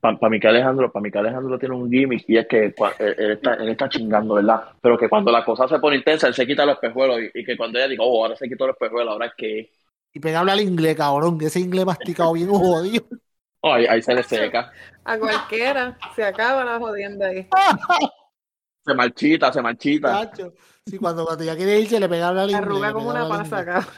para, 0.00 0.18
para 0.18 0.30
mí 0.30 0.40
que 0.40 0.48
Alejandro, 0.48 0.92
para 0.92 1.02
mí 1.02 1.10
que 1.10 1.18
Alejandro 1.18 1.58
tiene 1.58 1.74
un 1.76 1.90
gimmick 1.90 2.24
y 2.28 2.36
es 2.38 2.46
que 2.48 2.74
cua- 2.74 2.94
él, 2.98 3.14
él 3.18 3.30
está, 3.32 3.54
él 3.54 3.68
está 3.68 3.88
chingando, 3.88 4.34
¿verdad? 4.34 4.62
Pero 4.80 4.98
que 4.98 5.08
cuando 5.08 5.30
la 5.32 5.44
cosa 5.44 5.68
se 5.68 5.78
pone 5.78 5.96
intensa, 5.96 6.26
él 6.28 6.34
se 6.34 6.46
quita 6.46 6.64
los 6.66 6.74
espejuelos 6.76 7.20
y, 7.34 7.40
y 7.40 7.44
que 7.44 7.56
cuando 7.56 7.78
ella 7.78 7.88
diga, 7.88 8.04
oh, 8.04 8.22
ahora 8.24 8.36
se 8.36 8.48
quitó 8.48 8.66
los 8.66 8.74
espejuelos, 8.74 9.12
ahora 9.12 9.26
es 9.26 9.32
que, 9.36 9.70
Y 10.14 10.20
pega 10.20 10.40
hablar 10.40 10.60
inglés, 10.60 10.96
cabrón. 10.96 11.38
Que 11.38 11.46
ese 11.46 11.60
inglés 11.60 11.84
masticado 11.86 12.32
bien 12.32 12.48
jodido. 12.48 13.06
oh, 13.60 13.72
ahí, 13.72 13.86
ahí 13.86 14.02
se 14.02 14.14
le 14.14 14.22
seca, 14.22 14.72
A 15.04 15.18
cualquiera 15.18 15.98
se 16.14 16.24
acaba 16.24 16.64
la 16.64 16.78
jodienda 16.78 17.28
ahí. 17.28 17.48
se 18.84 18.94
marchita, 18.94 19.52
se 19.52 19.62
marchita. 19.62 20.22
Sí, 20.86 20.98
cuando, 20.98 21.24
cuando 21.24 21.44
ya 21.44 21.56
quiere 21.56 21.80
irse, 21.80 21.98
le 21.98 22.08
pega 22.08 22.26
a 22.26 22.28
hablar 22.28 22.50
inglés. 22.50 22.62
Arruga 22.62 22.92
como 22.92 23.08
una 23.10 23.26
pasa 23.26 23.60
inglés. 23.60 23.76
acá. 23.76 23.88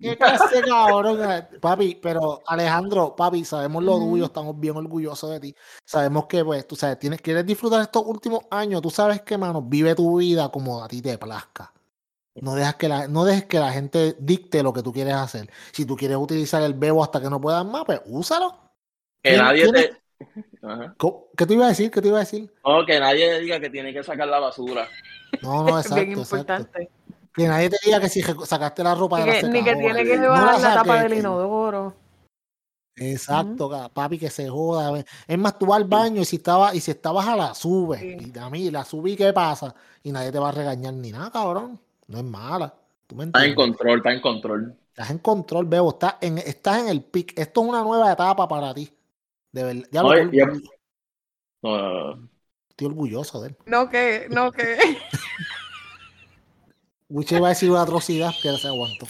¿Qué 0.00 0.16
clase, 0.18 0.62
cabrón? 0.62 1.18
Papi, 1.60 1.94
pero 2.02 2.42
Alejandro, 2.46 3.14
papi, 3.14 3.44
sabemos 3.44 3.82
lo 3.84 3.98
tuyo, 3.98 4.24
estamos 4.24 4.58
bien 4.58 4.76
orgullosos 4.76 5.30
de 5.30 5.40
ti. 5.40 5.54
Sabemos 5.86 6.26
que, 6.26 6.44
pues, 6.44 6.66
tú 6.66 6.74
sabes, 6.74 6.98
tienes, 6.98 7.22
quieres 7.22 7.46
disfrutar 7.46 7.80
estos 7.80 8.02
últimos 8.04 8.40
años, 8.50 8.82
tú 8.82 8.90
sabes 8.90 9.22
que, 9.22 9.38
mano, 9.38 9.62
vive 9.62 9.94
tu 9.94 10.18
vida 10.18 10.48
como 10.50 10.82
a 10.82 10.88
ti 10.88 11.00
te 11.00 11.16
plazca. 11.16 11.72
No, 12.34 12.56
dejas 12.56 12.74
que 12.74 12.88
la, 12.88 13.06
no 13.06 13.24
dejes 13.24 13.44
que 13.44 13.60
la 13.60 13.70
gente 13.72 14.16
dicte 14.18 14.62
lo 14.64 14.72
que 14.72 14.82
tú 14.82 14.92
quieres 14.92 15.14
hacer. 15.14 15.48
Si 15.70 15.86
tú 15.86 15.96
quieres 15.96 16.16
utilizar 16.16 16.62
el 16.64 16.74
bebo 16.74 17.02
hasta 17.04 17.20
que 17.20 17.30
no 17.30 17.40
puedas 17.40 17.64
más, 17.64 17.84
pues 17.84 18.00
úsalo. 18.06 18.50
Que 19.22 19.30
¿Quién- 19.30 19.42
nadie 19.42 19.72
te... 19.72 19.96
¿Qué 21.36 21.46
te 21.46 21.54
iba 21.54 21.66
a 21.66 21.68
decir? 21.68 21.90
¿Qué 21.90 22.02
te 22.02 22.08
iba 22.08 22.16
a 22.18 22.20
decir? 22.20 22.52
No, 22.64 22.84
que 22.84 22.98
nadie 22.98 23.40
diga 23.40 23.60
que 23.60 23.70
tiene 23.70 23.92
que 23.92 24.02
sacar 24.02 24.26
la 24.26 24.40
basura. 24.40 24.88
No, 25.42 25.64
no, 25.64 25.78
Es 25.78 25.86
exacto, 25.86 26.06
bien 26.06 26.18
exacto. 26.18 26.36
importante. 26.36 26.90
Que 27.34 27.48
nadie 27.48 27.70
te 27.70 27.76
diga 27.84 28.00
que 28.00 28.08
si 28.08 28.22
sacaste 28.22 28.84
la 28.84 28.94
ropa 28.94 29.18
Ni 29.18 29.24
de 29.24 29.32
la 29.32 29.40
que, 29.40 29.48
ni 29.48 29.64
que 29.64 29.74
tiene 29.74 30.04
que 30.04 30.16
no 30.16 30.22
llevar 30.22 30.60
la 30.60 30.74
tapa 30.74 31.02
del 31.02 31.14
inodoro. 31.14 31.94
Exacto, 32.96 33.90
papi, 33.92 34.18
que 34.18 34.30
se 34.30 34.48
joda. 34.48 35.04
Es 35.26 35.38
más, 35.38 35.58
tú 35.58 35.66
vas 35.66 35.78
al 35.78 35.84
baño 35.84 36.22
y 36.22 36.24
si 36.24 36.36
estaba, 36.36 36.74
y 36.74 36.80
si 36.80 36.92
estabas 36.92 37.26
a 37.26 37.34
la 37.34 37.54
subes. 37.54 38.00
Sí. 38.00 38.32
Y 38.32 38.38
a 38.38 38.48
mí 38.48 38.70
la 38.70 38.84
subí, 38.84 39.16
¿qué 39.16 39.32
pasa? 39.32 39.74
Y 40.02 40.12
nadie 40.12 40.30
te 40.30 40.38
va 40.38 40.50
a 40.50 40.52
regañar 40.52 40.94
ni 40.94 41.10
nada, 41.10 41.30
cabrón. 41.30 41.80
No 42.06 42.18
es 42.18 42.24
mala. 42.24 42.72
¿Tú 43.06 43.16
me 43.16 43.24
Está 43.24 43.44
en 43.44 43.54
control, 43.54 43.98
está 43.98 44.12
en 44.12 44.20
control. 44.20 44.76
Estás 44.90 45.10
en 45.10 45.18
control, 45.18 45.66
Bebo. 45.66 45.90
Estás 45.90 46.16
en, 46.20 46.38
estás 46.38 46.82
en 46.82 46.88
el 46.88 47.02
pic. 47.02 47.36
Esto 47.36 47.62
es 47.62 47.68
una 47.68 47.82
nueva 47.82 48.12
etapa 48.12 48.46
para 48.46 48.72
ti. 48.72 48.88
De 49.50 49.64
verdad. 49.64 49.88
Ya 49.90 50.02
lo 50.02 50.14
No, 51.62 51.78
no, 51.78 52.16
no. 52.16 52.28
Estoy 52.74 52.88
orgulloso 52.88 53.40
de 53.40 53.50
él. 53.50 53.56
No 53.66 53.88
que, 53.88 54.26
no 54.30 54.50
que. 54.50 54.76
Wiche 57.08 57.36
iba 57.36 57.46
a 57.46 57.50
decir 57.50 57.70
una 57.70 57.82
atrocidad 57.82 58.32
que 58.42 58.56
se 58.56 58.66
aguantó. 58.66 59.06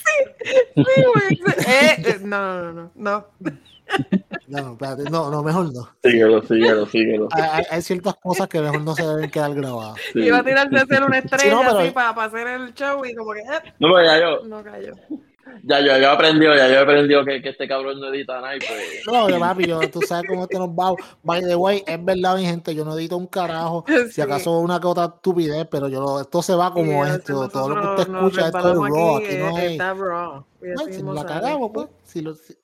Eh, 0.76 1.96
eh, 2.04 2.18
no, 2.22 2.72
no, 2.72 2.72
no, 2.72 2.92
no. 2.94 3.26
No, 4.48 4.60
no, 4.62 4.72
espérate. 4.72 5.04
No, 5.04 5.30
no, 5.30 5.42
mejor 5.42 5.72
no. 5.72 5.88
Síguelo, 6.02 6.42
síguelo, 6.42 6.86
síguelo. 6.86 7.28
Hay, 7.70 7.80
ciertas 7.80 8.16
cosas 8.16 8.48
que 8.48 8.60
mejor 8.60 8.82
no 8.82 8.94
se 8.94 9.06
deben 9.06 9.30
quedar 9.30 9.54
grabadas. 9.54 9.98
Sí. 10.12 10.20
Iba 10.20 10.38
a 10.38 10.44
tirarse 10.44 10.76
a 10.76 10.82
hacer 10.82 11.02
una 11.02 11.18
estrella 11.18 11.60
pero- 11.60 11.78
así 11.78 11.90
para, 11.92 12.14
para 12.14 12.26
hacer 12.26 12.46
el 12.48 12.74
show 12.74 13.04
y 13.06 13.14
como 13.14 13.32
que 13.32 13.40
eh, 13.40 13.74
No, 13.78 13.94
pero 13.94 14.04
ya 14.04 14.20
yo, 14.20 14.44
no 14.44 14.62
cayó. 14.62 14.92
Ya 15.62 15.80
yo, 15.80 15.86
yo 15.86 15.92
he 15.94 16.06
aprendido, 16.06 16.54
ya 16.54 16.68
yo 16.68 16.74
he 16.74 16.78
aprendido 16.78 17.24
que, 17.24 17.40
que 17.40 17.50
este 17.50 17.66
cabrón 17.68 18.00
no 18.00 18.12
edita 18.12 18.40
nada 18.40 18.54
pues. 18.58 19.02
No, 19.06 19.28
yo, 19.28 19.38
papi, 19.38 19.66
yo, 19.66 19.80
tú 19.90 20.00
sabes 20.02 20.24
cómo 20.28 20.42
esto 20.44 20.58
nos 20.58 20.70
va. 20.70 20.94
By 21.22 21.42
the 21.42 21.54
way, 21.56 21.82
es 21.86 22.04
verdad, 22.04 22.36
mi 22.36 22.44
gente, 22.44 22.74
yo 22.74 22.84
no 22.84 22.96
edito 22.96 23.16
un 23.16 23.26
carajo. 23.26 23.84
Si 24.12 24.20
acaso 24.20 24.58
una 24.58 24.80
que 24.80 24.86
otra 24.86 25.04
estupidez, 25.06 25.66
pero 25.70 25.88
yo 25.88 26.00
lo- 26.00 26.20
esto 26.20 26.42
se 26.42 26.54
va 26.54 26.72
como 26.72 27.04
Sí, 27.04 27.10
esto. 27.12 27.48
Todo 27.48 27.68
lo 27.70 27.80
que 27.80 28.02
usted 28.02 28.14
escucha, 28.14 28.46
esto 28.46 28.58
es 28.58 28.64
raw. 28.90 29.16
aquí, 29.16 29.26
Aquí 29.26 29.36
no 29.38 29.58
eh, 29.58 29.60
hay. 29.60 29.72
Está 29.72 29.94
raw. 29.94 30.46
No, 30.60 30.84
si 30.84 31.02
la 31.02 31.26
cagamos, 31.26 31.70
pues. 31.72 31.88
Si, 32.04 32.20
lo- 32.20 32.34
si, 32.34 32.54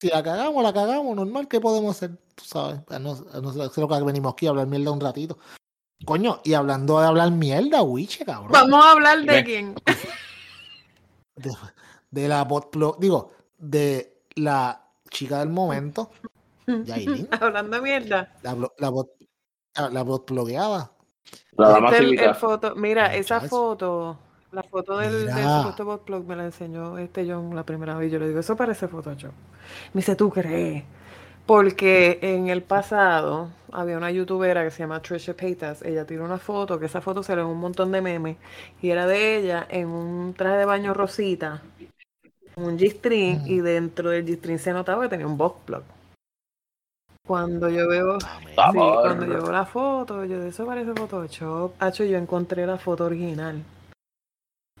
si 0.00 0.08
la 0.08 0.22
cagamos, 0.22 0.62
la 0.62 0.72
cagamos. 0.72 1.16
Normal, 1.16 1.48
¿qué 1.48 1.60
podemos 1.60 1.96
hacer? 1.96 2.10
Tú 2.34 2.44
sabes. 2.44 2.80
A 2.88 2.98
No, 2.98 3.14
no 3.14 3.52
ser 3.52 3.82
lo 3.82 3.88
que 3.88 4.02
venimos 4.02 4.32
aquí 4.32 4.46
a 4.46 4.50
hablar 4.50 4.66
mierda 4.66 4.90
un 4.90 5.00
ratito. 5.00 5.38
Coño, 6.04 6.40
y 6.44 6.54
hablando 6.54 6.98
de 7.00 7.06
hablar 7.06 7.30
mierda, 7.30 7.82
Wiche, 7.82 8.24
cabrón. 8.24 8.52
Vamos 8.52 8.84
a 8.84 8.92
hablar 8.92 9.20
de 9.22 9.44
quién. 9.44 9.74
De, 12.10 12.28
la 12.28 12.44
bot 12.44 12.70
plug- 12.72 12.98
digo, 12.98 13.32
de 13.58 14.22
la 14.36 14.82
chica 15.10 15.38
del 15.40 15.48
momento, 15.50 16.10
Yailin. 16.84 17.28
Hablando 17.40 17.76
de 17.76 17.82
mierda. 17.82 18.32
La, 18.42 18.56
la 18.78 18.88
bot, 18.90 19.10
ah, 19.76 19.88
la 19.90 20.02
bot 20.02 20.30
bloqueada. 20.30 20.92
La 21.56 21.78
Este, 21.78 21.98
el, 21.98 22.18
el 22.18 22.34
foto, 22.34 22.74
mira, 22.76 23.14
esa 23.14 23.40
foto, 23.40 24.18
la 24.52 24.62
foto 24.62 24.98
del, 24.98 25.32
del 25.34 25.50
supuesto 25.50 25.84
botblog 25.84 26.24
me 26.26 26.36
la 26.36 26.44
enseñó 26.46 26.98
este 26.98 27.30
John 27.30 27.54
la 27.54 27.64
primera 27.64 27.96
vez. 27.96 28.10
Yo 28.10 28.18
le 28.18 28.28
digo, 28.28 28.40
eso 28.40 28.56
parece 28.56 28.88
Photoshop. 28.88 29.32
Me 29.92 30.00
dice, 30.00 30.16
¿tú 30.16 30.30
crees? 30.30 30.84
Porque 31.46 32.18
en 32.22 32.48
el 32.48 32.62
pasado 32.62 33.50
había 33.72 33.96
una 33.98 34.10
youtubera 34.10 34.62
que 34.64 34.70
se 34.70 34.80
llama 34.80 35.02
Trisha 35.02 35.34
Paytas. 35.36 35.82
Ella 35.82 36.06
tiró 36.06 36.24
una 36.24 36.38
foto, 36.38 36.78
que 36.78 36.86
esa 36.86 37.00
foto 37.00 37.22
se 37.22 37.34
le 37.36 37.44
un 37.44 37.58
montón 37.58 37.92
de 37.92 38.00
memes. 38.02 38.36
Y 38.80 38.90
era 38.90 39.06
de 39.06 39.36
ella 39.38 39.66
en 39.68 39.88
un 39.88 40.34
traje 40.34 40.58
de 40.58 40.64
baño 40.64 40.94
rosita, 40.94 41.62
un 42.66 42.78
G-string, 42.78 43.42
Mm. 43.42 43.46
y 43.46 43.60
dentro 43.60 44.10
del 44.10 44.24
G-string 44.26 44.58
se 44.58 44.72
notaba 44.72 45.02
que 45.02 45.08
tenía 45.10 45.26
un 45.26 45.36
botblog. 45.38 45.82
Cuando 47.26 47.68
yo 47.68 47.88
veo 47.88 48.18
Ah, 48.56 48.70
Sí, 48.72 48.78
cuando 48.78 49.26
yo 49.26 49.42
veo 49.42 49.52
la 49.52 49.64
foto, 49.66 50.24
yo 50.24 50.40
de 50.40 50.48
eso 50.48 50.66
parece 50.66 50.92
Photoshop. 50.94 51.74
Hacho, 51.78 52.04
yo 52.04 52.16
encontré 52.18 52.66
la 52.66 52.76
foto 52.78 53.04
original. 53.04 53.62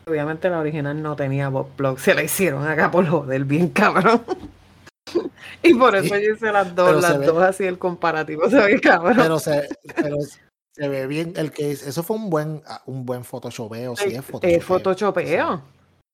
Obviamente 0.06 0.48
la 0.50 0.58
original 0.58 1.00
no 1.00 1.14
tenía 1.14 1.48
blog, 1.50 1.98
se 2.00 2.14
la 2.14 2.22
hicieron 2.22 2.66
acá 2.66 2.90
por 2.90 3.06
joder, 3.06 3.44
bien 3.44 3.68
cabrón. 3.68 4.22
y 5.62 5.74
por 5.74 5.94
eso 5.94 6.14
Sí, 6.14 6.22
yo 6.24 6.32
hice 6.34 6.50
las 6.50 6.74
dos, 6.74 7.00
las 7.02 7.18
ve- 7.18 7.26
dos 7.26 7.42
así 7.42 7.64
el 7.64 7.78
comparativo, 7.78 8.48
se 8.50 8.58
ve 8.60 8.80
cabrón. 8.80 9.16
Pero 9.16 9.38
se, 9.38 9.68
pero 9.94 10.16
se 10.74 10.88
ve 10.88 11.06
bien. 11.06 11.34
El 11.36 11.52
que 11.52 11.70
eso 11.72 12.02
fue 12.02 12.16
un 12.16 12.30
buen, 12.30 12.62
ah, 12.66 12.82
un 12.86 13.04
buen 13.06 13.22
photoshopeo. 13.24 13.94
Sí, 13.94 14.14
es 14.14 14.24
photoshopeo. 14.24 14.60
photoshopeo. 14.62 15.62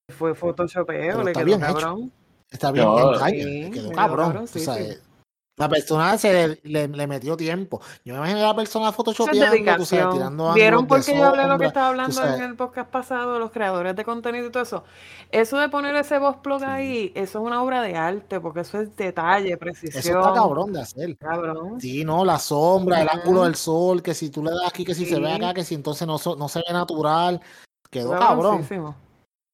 Fue 0.09 0.35
photoshopeo, 0.35 1.01
Pero 1.01 1.23
le 1.25 1.31
está 1.33 1.41
quedó 1.41 1.47
bien 1.47 1.63
hecho. 1.65 1.75
cabrón. 1.75 2.13
Está 2.51 2.71
bien, 2.71 2.87
No, 2.87 2.95
bien, 3.11 3.19
sí, 3.19 3.37
le 3.37 3.45
le 3.65 3.71
quedó 3.73 3.89
quedó 3.89 3.97
cabrón. 3.97 4.49
sí. 4.49 4.65
La 5.59 5.71
persona 5.71 6.19
se 6.19 6.33
le, 6.33 6.61
le- 6.65 6.87
le 6.89 7.07
metió 7.07 7.35
tiempo. 7.35 7.81
Yo 8.05 8.13
me 8.13 8.19
imagino 8.19 8.41
a 8.41 8.49
la 8.49 8.55
persona 8.55 8.93
photoshopeando, 8.93 9.77
tú 9.79 9.87
sabes, 9.87 10.13
tirando 10.13 10.53
¿Vieron 10.53 10.87
por 10.87 11.01
de 11.03 11.07
qué 11.13 11.19
yo 11.19 11.25
hablé 11.25 11.47
lo 11.47 11.59
que 11.59 11.65
estaba 11.65 11.89
hablando 11.89 12.23
en 12.23 12.43
el 12.43 12.57
podcast 12.57 12.91
pasado, 12.91 13.39
los 13.39 13.51
creadores 13.53 13.97
de 13.97 14.05
contenido 14.05 14.49
y 14.49 14.51
todo 14.53 14.63
eso? 14.63 14.85
Eso 15.33 15.57
de 15.57 15.71
poner 15.71 15.97
ese 15.97 16.19
boss 16.19 16.37
plug 16.43 16.61
Sí. 16.61 16.65
ahí, 16.67 17.13
eso 17.15 17.39
es 17.39 17.45
una 17.47 17.63
obra 17.63 17.81
de 17.81 17.97
arte, 17.97 18.39
porque 18.39 18.61
eso 18.61 18.79
es 18.83 18.95
detalle, 18.97 19.57
precisión. 19.57 19.99
Eso 19.99 20.19
está 20.21 20.35
cabrón 20.35 20.75
de 20.75 20.83
hacer. 20.83 21.17
Cabrón. 21.17 21.81
Sí, 21.81 22.05
no, 22.05 22.23
la 22.27 22.39
sombra, 22.39 23.01
el 23.01 23.09
ángulo 23.09 23.45
del 23.45 23.55
sol, 23.55 24.03
que 24.03 24.13
si 24.13 24.29
tú 24.29 24.45
le 24.45 24.51
das 24.51 24.67
aquí, 24.69 24.85
que 24.85 24.95
si 24.95 25.07
se 25.07 25.19
ve 25.19 25.33
acá, 25.33 25.55
que 25.55 25.65
si 25.65 25.75
entonces 25.75 26.07
no, 26.07 26.19
so- 26.19 26.37
no 26.37 26.49
se 26.51 26.59
ve 26.61 26.73
natural. 26.73 27.41
Quedó 27.91 28.11
cabrón. 28.11 28.63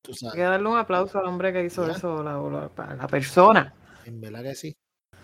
Hay 0.08 0.32
que 0.32 0.40
darle 0.42 0.68
un 0.68 0.76
aplauso 0.78 1.18
al 1.18 1.26
hombre 1.26 1.52
que 1.52 1.64
hizo 1.64 1.86
Ya. 1.86 1.92
eso, 1.92 2.22
la, 2.22 2.32
la- 2.38 2.94
la 2.96 3.06
persona 3.06 3.72
En 4.04 4.20
verdad 4.20 4.42
que 4.42 4.54
sí. 4.54 4.74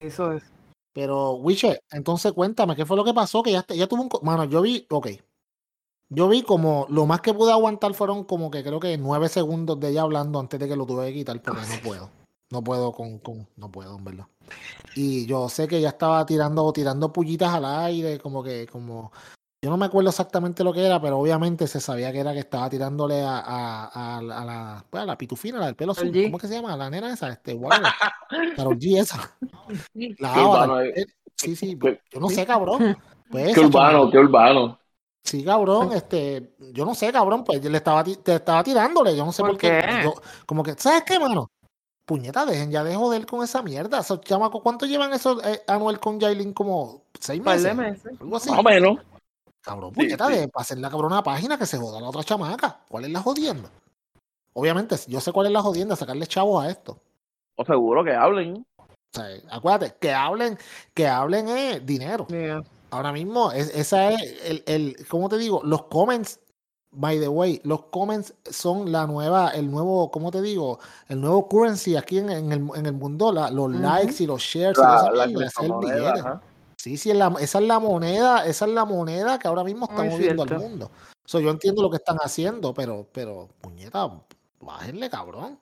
hizo 0.00 0.32
eso. 0.32 0.46
Pero, 0.92 1.32
Wiche, 1.34 1.80
entonces 1.90 2.32
cuéntame, 2.32 2.74
¿qué 2.74 2.84
fue 2.86 2.96
lo 2.96 3.04
que 3.04 3.14
pasó? 3.14 3.42
Que 3.42 3.52
ya, 3.52 3.64
ya 3.68 3.86
tuvo 3.86 4.02
un... 4.02 4.10
Mano, 4.22 4.44
yo 4.44 4.62
vi, 4.62 4.86
ok. 4.90 5.08
Yo 6.10 6.28
vi 6.28 6.42
como, 6.42 6.86
lo 6.88 7.06
más 7.06 7.20
que 7.20 7.34
pude 7.34 7.52
aguantar 7.52 7.92
fueron 7.94 8.24
como 8.24 8.50
que 8.50 8.62
creo 8.64 8.80
que 8.80 8.96
nueve 8.96 9.28
segundos 9.28 9.78
de 9.78 9.90
ella 9.90 10.02
hablando 10.02 10.40
antes 10.40 10.58
de 10.58 10.66
que 10.66 10.74
lo 10.76 10.86
tuve 10.86 11.08
que 11.08 11.14
quitar 11.14 11.40
porque 11.42 11.60
no 11.60 11.82
puedo. 11.82 12.10
No 12.50 12.64
puedo 12.64 12.92
con, 12.92 13.18
con, 13.18 13.46
no 13.56 13.70
puedo, 13.70 13.96
en 13.98 14.04
verdad. 14.04 14.26
Y 14.94 15.26
yo 15.26 15.48
sé 15.50 15.68
que 15.68 15.76
ella 15.76 15.90
estaba 15.90 16.24
tirando, 16.24 16.72
tirando 16.72 17.12
pullitas 17.12 17.52
al 17.52 17.64
aire, 17.66 18.18
como 18.18 18.42
que, 18.42 18.66
como, 18.66 19.12
yo 19.62 19.70
no 19.70 19.76
me 19.76 19.86
acuerdo 19.86 20.10
exactamente 20.10 20.62
lo 20.62 20.72
que 20.72 20.84
era, 20.86 21.00
pero 21.00 21.18
obviamente 21.18 21.66
se 21.66 21.80
sabía 21.80 22.12
que 22.12 22.20
era 22.20 22.32
que 22.32 22.38
estaba 22.40 22.70
tirándole 22.70 23.22
a, 23.22 23.38
a, 23.38 24.16
a, 24.18 24.22
la- 24.22 24.38
a 24.40 24.44
la, 24.44 24.84
pues, 24.88 25.04
la 25.04 25.18
pitufina, 25.18 25.58
la 25.58 25.66
del 25.66 25.74
pelo 25.74 25.92
azul. 25.92 26.12
¿Cómo 26.24 26.36
es 26.36 26.42
que 26.42 26.48
se 26.48 26.54
llama? 26.54 26.76
La 26.76 26.88
nena 26.88 27.12
esa, 27.12 27.28
este, 27.30 27.54
whatever. 27.54 27.90
Karol 28.56 28.78
G 28.78 29.00
esa. 29.00 29.36
La 30.18 30.46
urbano, 30.46 30.80
eh. 30.80 30.92
Eh, 30.96 31.06
Sí, 31.34 31.54
sí, 31.54 31.78
Qué- 31.78 32.00
yo 32.10 32.18
no 32.18 32.28
sé, 32.28 32.44
cabrón. 32.44 32.96
Pues 33.30 33.54
Qué 33.54 33.60
urbano, 33.60 34.10
qué 34.10 34.18
urbano. 34.18 34.78
Sí, 35.22 35.44
cabrón, 35.44 35.92
este, 35.92 36.54
yo 36.72 36.84
no 36.84 36.94
sé, 36.94 37.12
cabrón, 37.12 37.44
pues 37.44 37.62
le 37.62 37.76
estaba, 37.76 38.02
te 38.02 38.34
estaba 38.36 38.64
tirándole, 38.64 39.16
yo 39.16 39.24
no 39.24 39.30
sé 39.32 39.42
¿Por 39.42 39.50
por, 39.50 39.58
qué. 39.58 39.68
qué? 39.86 40.02
Yo, 40.02 40.14
como 40.46 40.62
que, 40.64 40.74
¿sabes 40.74 41.04
qué, 41.04 41.18
mano? 41.20 41.50
Puñeta, 42.04 42.46
dejen 42.46 42.70
ya 42.70 42.82
de 42.82 42.94
joder 42.96 43.26
con 43.26 43.44
esa 43.44 43.62
mierda. 43.62 43.98
Esos 44.00 44.20
chamacos, 44.22 44.62
¿cuánto 44.62 44.86
llevan 44.86 45.12
esos 45.12 45.44
eh, 45.44 45.62
Anuel 45.66 46.00
con 46.00 46.18
Jailin? 46.18 46.52
Como 46.54 47.02
seis 47.20 47.42
meses. 47.42 47.76
Algo 48.20 48.36
así. 48.36 48.50
Más 48.50 48.58
o 48.58 48.62
menos. 48.62 48.98
Cabrón, 49.68 49.90
Sí, 49.90 50.00
puñeta, 50.02 50.26
sí. 50.28 50.32
de 50.32 50.48
para 50.48 50.62
hacer 50.62 50.78
la 50.78 50.88
cabrona 50.90 51.22
página 51.22 51.58
que 51.58 51.66
se 51.66 51.76
joda 51.78 52.00
la 52.00 52.08
otra 52.08 52.24
chamaca. 52.24 52.80
¿Cuál 52.88 53.04
es 53.04 53.10
la 53.10 53.20
jodienda? 53.20 53.70
Obviamente, 54.54 54.96
yo 55.06 55.20
sé 55.20 55.30
cuál 55.30 55.46
es 55.46 55.52
la 55.52 55.60
jodienda, 55.62 55.94
sacarle 55.94 56.26
chavos 56.26 56.64
a 56.64 56.70
esto. 56.70 56.98
O 57.56 57.64
seguro 57.64 58.02
que 58.02 58.14
hablen. 58.14 58.64
O 58.78 58.86
sea, 59.12 59.26
acuérdate, 59.50 59.94
que 60.00 60.12
hablen, 60.12 60.58
que 60.94 61.06
hablen 61.06 61.48
es 61.48 61.84
dinero. 61.84 62.26
Yeah. 62.28 62.62
Ahora 62.90 63.12
mismo, 63.12 63.52
es, 63.52 63.68
esa 63.74 64.10
es 64.12 64.20
el, 64.44 64.64
el, 64.66 65.06
¿cómo 65.08 65.28
te 65.28 65.36
digo? 65.36 65.60
Los 65.62 65.84
comments, 65.84 66.40
by 66.90 67.20
the 67.20 67.28
way, 67.28 67.60
los 67.64 67.84
comments 67.90 68.32
son 68.50 68.90
la 68.90 69.06
nueva, 69.06 69.50
el 69.50 69.70
nuevo, 69.70 70.10
¿cómo 70.10 70.30
te 70.30 70.40
digo? 70.40 70.78
El 71.08 71.20
nuevo 71.20 71.46
currency 71.46 71.96
aquí 71.96 72.18
en, 72.18 72.30
en 72.30 72.52
el, 72.52 72.68
en 72.74 72.86
el 72.86 72.94
mundo, 72.94 73.30
la- 73.32 73.50
los 73.50 73.70
likes 73.70 74.22
y 74.22 74.26
los 74.26 74.40
shares 74.42 74.78
y 74.78 74.80
La, 74.80 75.44
esa 75.46 75.62
la 75.62 76.42
Sí, 76.88 76.96
sí, 76.96 77.10
es 77.10 77.16
la- 77.16 77.34
esa 77.38 77.58
es 77.58 77.66
la 77.66 77.78
moneda, 77.78 78.46
esa 78.46 78.64
es 78.64 78.72
la 78.72 78.86
moneda 78.86 79.38
que 79.38 79.46
ahora 79.46 79.62
mismo 79.62 79.84
está 79.84 80.02
Muy 80.02 80.08
moviendo 80.08 80.42
al 80.42 80.58
mundo. 80.58 80.90
So, 81.26 81.38
yo 81.38 81.50
entiendo 81.50 81.82
lo 81.82 81.90
que 81.90 81.98
están 81.98 82.16
haciendo, 82.22 82.72
pero, 82.72 83.06
pero, 83.12 83.46
puñeta, 83.60 84.10
bájenle, 84.60 85.10
cabrón. 85.10 85.58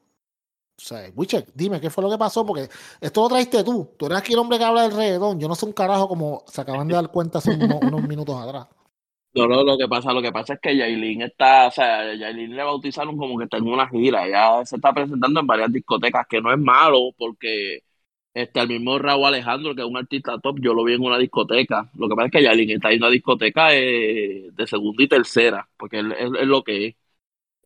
O 0.78 0.80
sea, 0.80 1.10
Witcher, 1.16 1.44
dime 1.52 1.80
qué 1.80 1.90
fue 1.90 2.04
lo 2.04 2.10
que 2.10 2.16
pasó, 2.18 2.46
porque 2.46 2.68
esto 3.00 3.22
lo 3.22 3.28
traiste 3.28 3.64
tú. 3.64 3.90
Tú 3.96 4.06
eres 4.06 4.18
aquí 4.18 4.34
el 4.34 4.38
hombre 4.38 4.56
que 4.56 4.64
habla 4.64 4.82
del 4.82 4.92
reggaetón. 4.92 5.40
Yo 5.40 5.48
no 5.48 5.56
sé 5.56 5.66
un 5.66 5.72
carajo 5.72 6.06
como 6.06 6.44
se 6.46 6.60
acaban 6.60 6.86
de 6.86 6.94
dar 6.94 7.10
cuenta 7.10 7.38
hace 7.38 7.50
unos, 7.50 7.82
unos 7.82 8.02
minutos 8.06 8.40
atrás. 8.40 8.68
No, 9.34 9.48
no, 9.48 9.64
lo 9.64 9.76
que 9.76 9.88
pasa, 9.88 10.12
lo 10.12 10.22
que 10.22 10.30
pasa 10.30 10.54
es 10.54 10.60
que 10.60 10.76
Yailin 10.76 11.22
está, 11.22 11.66
o 11.66 11.70
sea, 11.72 12.14
Yailin 12.14 12.54
le 12.54 12.62
bautizaron 12.62 13.16
como 13.18 13.36
que 13.36 13.44
está 13.44 13.56
en 13.56 13.66
una 13.66 13.88
gira, 13.88 14.28
ya 14.28 14.64
se 14.64 14.76
está 14.76 14.92
presentando 14.94 15.40
en 15.40 15.46
varias 15.46 15.72
discotecas, 15.72 16.26
que 16.28 16.40
no 16.40 16.52
es 16.52 16.58
malo, 16.58 17.10
porque 17.18 17.80
este, 18.36 18.60
el 18.60 18.68
mismo 18.68 18.98
Raúl 18.98 19.24
Alejandro, 19.24 19.74
que 19.74 19.80
es 19.80 19.86
un 19.86 19.96
artista 19.96 20.38
top, 20.38 20.58
yo 20.60 20.74
lo 20.74 20.84
vi 20.84 20.92
en 20.92 21.02
una 21.02 21.16
discoteca. 21.16 21.88
Lo 21.96 22.06
que 22.06 22.14
pasa 22.14 22.26
es 22.26 22.32
que 22.32 22.42
Yailin 22.42 22.70
está 22.72 22.90
en 22.92 22.98
una 23.02 23.08
discoteca 23.10 23.74
eh, 23.74 24.50
de 24.52 24.66
segunda 24.66 25.02
y 25.02 25.08
tercera, 25.08 25.66
porque 25.78 26.00
es, 26.00 26.04
es- 26.18 26.40
es 26.42 26.46
lo 26.46 26.62
que 26.62 26.86
es. 26.88 26.94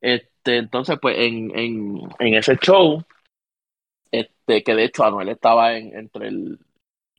Este, 0.00 0.56
entonces, 0.58 0.96
pues, 1.02 1.18
en, 1.18 1.50
en, 1.58 2.00
en 2.20 2.34
ese 2.34 2.56
show, 2.56 3.02
este, 4.12 4.62
que 4.62 4.74
de 4.74 4.84
hecho 4.84 5.04
Anuel 5.04 5.28
estaba 5.30 5.76
en, 5.76 5.96
entre 5.96 6.28
el, 6.28 6.58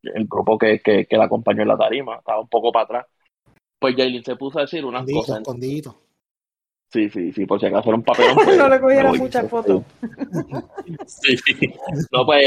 el 0.03 0.25
grupo 0.27 0.57
que, 0.57 0.79
que, 0.79 1.05
que 1.05 1.17
la 1.17 1.25
acompañó 1.25 1.61
en 1.63 1.67
la 1.67 1.77
tarima, 1.77 2.15
estaba 2.17 2.39
un 2.39 2.47
poco 2.47 2.71
para 2.71 2.85
atrás. 2.85 3.05
Pues 3.79 3.95
Yailin 3.97 4.23
se 4.23 4.35
puso 4.37 4.59
a 4.59 4.61
decir 4.61 4.85
unas 4.85 5.01
Escondidito, 5.01 5.21
cosas. 5.21 5.41
escondidito. 5.41 6.01
Sí, 6.89 7.09
sí, 7.09 7.31
sí, 7.33 7.45
por 7.45 7.59
si 7.59 7.65
acaso 7.65 7.89
era 7.89 7.97
un 7.97 8.03
papelón. 8.03 8.35
pues, 8.43 8.57
no 8.57 8.69
le 8.69 8.75
me 8.75 8.81
cogieran 8.81 9.17
muchas 9.17 9.49
fotos. 9.49 9.83
Sí, 11.05 11.37
sí. 11.37 11.73
No, 12.11 12.25
pues 12.25 12.45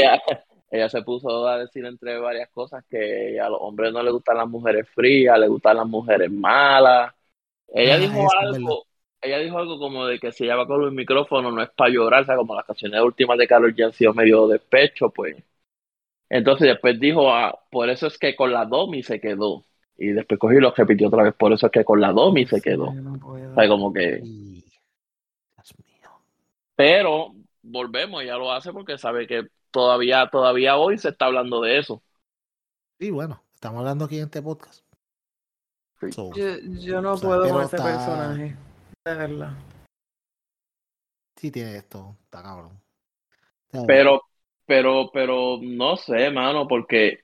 ella, 0.75 0.89
se 0.89 1.01
puso 1.01 1.47
a 1.47 1.59
decir 1.59 1.85
entre 1.85 2.17
varias 2.19 2.49
cosas 2.49 2.83
que 2.89 3.39
a 3.39 3.49
los 3.49 3.59
hombres 3.61 3.91
no 3.93 4.03
les 4.03 4.13
gustan 4.13 4.37
las 4.37 4.47
mujeres 4.47 4.87
frías, 4.89 5.39
les 5.39 5.49
gustan 5.49 5.77
las 5.77 5.87
mujeres 5.87 6.31
malas. 6.31 7.13
Ella 7.67 7.95
Ah, 7.95 7.97
dijo 7.97 8.27
algo, 8.39 8.85
ella 9.21 9.39
dijo 9.39 9.57
algo 9.57 9.79
como 9.79 10.05
de 10.05 10.19
que 10.19 10.31
si 10.31 10.43
ella 10.45 10.55
va 10.55 10.67
con 10.67 10.83
el 10.83 10.91
micrófono 10.91 11.51
no 11.51 11.61
es 11.61 11.69
para 11.71 11.91
llorar, 11.91 12.23
o 12.23 12.25
sea, 12.25 12.35
como 12.35 12.55
las 12.55 12.65
canciones 12.65 13.01
últimas 13.01 13.37
de 13.37 13.47
Karol 13.47 13.75
G 13.75 13.85
han 13.85 13.93
sido 13.93 14.13
medio 14.13 14.47
despecho, 14.47 15.09
pues. 15.09 15.35
Entonces 16.29 16.67
después 16.67 16.99
dijo, 16.99 17.31
ah, 17.31 17.57
por 17.71 17.89
eso 17.89 18.07
es 18.07 18.17
que 18.17 18.35
con 18.35 18.51
la 18.51 18.65
Domi 18.65 19.03
se 19.03 19.19
quedó. 19.19 19.63
Y 19.97 20.07
después 20.07 20.39
cogió 20.39 20.57
y 20.57 20.61
lo 20.61 20.71
repitió 20.71 21.07
otra 21.07 21.23
vez, 21.23 21.33
por 21.33 21.53
eso 21.53 21.67
es 21.67 21.71
que 21.71 21.85
con 21.85 22.01
la 22.01 22.11
Domi 22.11 22.45
se 22.45 22.61
quedó. 22.61 22.91
Sí, 22.91 22.97
no. 22.97 23.13
O 23.13 23.55
sea, 23.55 23.67
como 23.67 23.93
que... 23.93 24.19
Dios 24.21 25.73
mío. 25.85 26.09
Pero 26.75 27.33
volvemos, 27.61 28.21
ella 28.21 28.37
lo 28.37 28.51
hace 28.51 28.71
porque 28.73 28.97
sabe 28.97 29.25
que 29.27 29.47
todavía, 29.75 30.29
todavía 30.31 30.77
hoy 30.77 30.97
se 30.97 31.09
está 31.09 31.25
hablando 31.25 31.61
de 31.61 31.77
eso. 31.79 32.01
Y 32.97 33.11
bueno, 33.11 33.43
estamos 33.53 33.79
hablando 33.79 34.05
aquí 34.05 34.17
en 34.17 34.23
este 34.23 34.41
podcast. 34.41 34.85
Sí. 35.99 36.11
So, 36.13 36.31
Yo, 36.33 36.45
yo 36.79 37.01
no 37.01 37.11
O 37.13 37.17
sea, 37.17 37.27
puedo 37.29 37.49
con 37.49 37.63
ese 37.63 37.75
está- 37.75 37.83
personaje. 37.87 38.55
De 39.05 39.13
verdad. 39.15 39.51
sí 41.35 41.51
tiene 41.51 41.75
esto, 41.75 42.15
está 42.23 42.41
cabrón. 42.41 42.79
Pero, 43.85 44.21
pero, 44.65 45.09
pero 45.13 45.59
no 45.61 45.97
sé, 45.97 46.31
mano, 46.31 46.67
porque, 46.67 47.19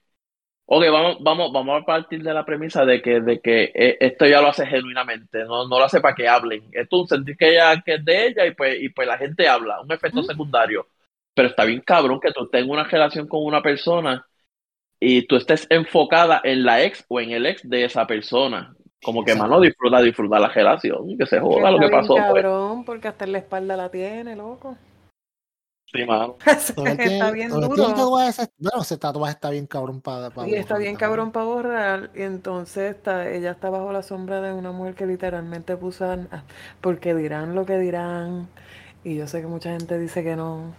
ok, 0.65 0.83
vamos, 0.91 1.17
vamos, 1.21 1.51
vamos 1.53 1.81
a 1.81 1.85
partir 1.85 2.21
de 2.21 2.33
la 2.33 2.43
premisa 2.45 2.83
de 2.85 3.01
que, 3.01 3.21
de 3.21 3.39
que 3.39 3.71
eh, 3.73 3.97
esto 4.01 4.25
ya 4.27 4.41
lo 4.41 4.49
hace 4.49 4.67
genuinamente, 4.67 5.45
no, 5.45 5.67
no 5.69 5.79
lo 5.79 5.85
hace 5.85 6.01
para 6.01 6.13
que 6.15 6.27
hablen. 6.27 6.67
Esto 6.73 6.97
es 6.97 7.01
un 7.03 7.07
sentir 7.07 7.37
que 7.37 7.51
ella, 7.51 7.81
que 7.81 7.95
es 7.95 8.05
de 8.05 8.27
ella 8.27 8.45
y 8.45 8.53
pues, 8.53 8.81
y 8.81 8.89
pues 8.89 9.07
la 9.07 9.17
gente 9.17 9.47
habla, 9.47 9.79
un 9.81 9.91
efecto 9.91 10.21
secundario. 10.23 10.85
Pero 11.33 11.47
está 11.47 11.63
bien 11.65 11.81
cabrón 11.81 12.19
que 12.19 12.31
tú 12.31 12.47
tengas 12.49 12.69
una 12.69 12.83
relación 12.83 13.27
con 13.27 13.43
una 13.45 13.61
persona 13.61 14.25
y 14.99 15.25
tú 15.27 15.35
estés 15.37 15.65
enfocada 15.69 16.41
en 16.43 16.63
la 16.63 16.83
ex 16.83 17.05
o 17.07 17.19
en 17.19 17.31
el 17.31 17.45
ex 17.45 17.67
de 17.67 17.85
esa 17.85 18.05
persona. 18.05 18.75
Como 19.03 19.23
que, 19.25 19.33
mano, 19.33 19.59
disfruta, 19.59 19.99
disfruta 20.01 20.39
la 20.39 20.49
relación, 20.49 21.17
que 21.17 21.25
se 21.25 21.39
joda 21.39 21.71
lo 21.71 21.79
que 21.79 21.89
pasó, 21.89 22.13
pues. 22.13 22.23
cabrón, 22.23 22.85
porque 22.85 23.07
hasta 23.07 23.25
en 23.25 23.31
la 23.31 23.37
espalda 23.39 23.75
la 23.75 23.89
tiene, 23.89 24.35
loco. 24.35 24.77
Sí, 25.91 26.05
mano. 26.05 26.37
Está 26.45 27.31
bien 27.31 27.49
duro. 27.49 27.75
tatuaje 27.75 28.29
ese- 28.29 28.51
bueno, 28.57 28.81
ese 28.81 28.97
tatuaje 28.97 29.33
está 29.33 29.49
bien 29.49 29.67
cabrón 29.67 29.99
para. 30.01 30.29
Y 30.47 30.55
está 30.55 30.77
bien 30.77 30.95
cabrón 30.95 31.31
para 31.33 31.45
borrar. 31.45 32.11
Y 32.15 32.21
entonces 32.21 32.95
está, 32.95 33.29
ella 33.29 33.51
está 33.51 33.69
bajo 33.69 33.91
la 33.91 34.01
sombra 34.01 34.39
de 34.39 34.53
una 34.53 34.71
mujer 34.71 34.95
que 34.95 35.05
literalmente 35.05 35.75
puso. 35.75 36.05
porque 36.79 37.13
dirán 37.13 37.55
lo 37.55 37.65
que 37.65 37.77
dirán. 37.77 38.47
Y 39.03 39.17
yo 39.17 39.27
sé 39.27 39.41
que 39.41 39.47
mucha 39.47 39.71
gente 39.71 39.99
dice 39.99 40.23
que 40.23 40.35
no. 40.37 40.73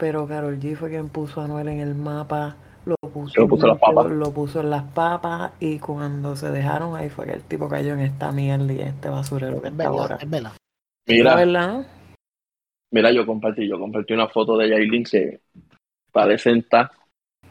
Pero 0.00 0.26
Carol 0.26 0.58
G 0.58 0.74
fue 0.76 0.88
quien 0.90 1.08
puso 1.10 1.40
a 1.40 1.44
Anuel 1.44 1.68
en 1.68 1.78
el 1.80 1.94
mapa. 1.94 2.56
Lo 2.86 2.96
puso, 2.96 3.38
Lo 3.38 3.46
puso 3.46 3.66
en 3.66 3.72
las 3.72 3.78
papas. 3.80 4.06
lo 4.10 4.32
puso 4.32 4.60
en 4.60 4.70
las 4.70 4.82
papas. 4.84 5.52
Y 5.60 5.78
cuando 5.78 6.34
se 6.34 6.50
dejaron, 6.50 6.96
ahí 6.96 7.10
fue 7.10 7.26
que 7.26 7.32
el 7.34 7.42
tipo 7.42 7.68
cayó 7.68 7.92
en 7.92 8.00
esta 8.00 8.32
mierda 8.32 8.72
y 8.72 8.80
este 8.80 9.08
basurero 9.10 9.60
que 9.60 9.68
Es 9.68 9.72
está 9.74 9.84
verdad, 9.90 10.00
ahora. 10.00 10.16
es 10.20 10.30
verdad. 10.30 10.52
Mira, 11.06 11.36
verdad. 11.36 11.86
mira, 12.92 13.12
yo 13.12 13.26
compartí, 13.26 13.68
yo 13.68 13.78
compartí 13.78 14.14
una 14.14 14.28
foto 14.28 14.56
de 14.56 14.70
Yailin 14.70 15.04
que 15.04 15.40
parece 16.12 16.50
sentar 16.50 16.90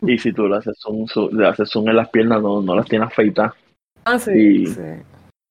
y 0.01 0.17
si 0.17 0.33
tú 0.33 0.47
le 0.47 0.57
haces 0.57 0.77
zoom, 0.79 1.05
su- 1.07 1.29
le 1.31 1.47
haces 1.47 1.69
zoom 1.69 1.89
en 1.89 1.95
las 1.97 2.09
piernas 2.09 2.41
no, 2.41 2.61
no 2.61 2.75
las 2.75 2.87
tiene 2.87 3.05
afeitadas. 3.05 3.53
Ah, 4.05 4.17
sí. 4.17 4.31
Y- 4.31 4.67
sí. 4.67 4.81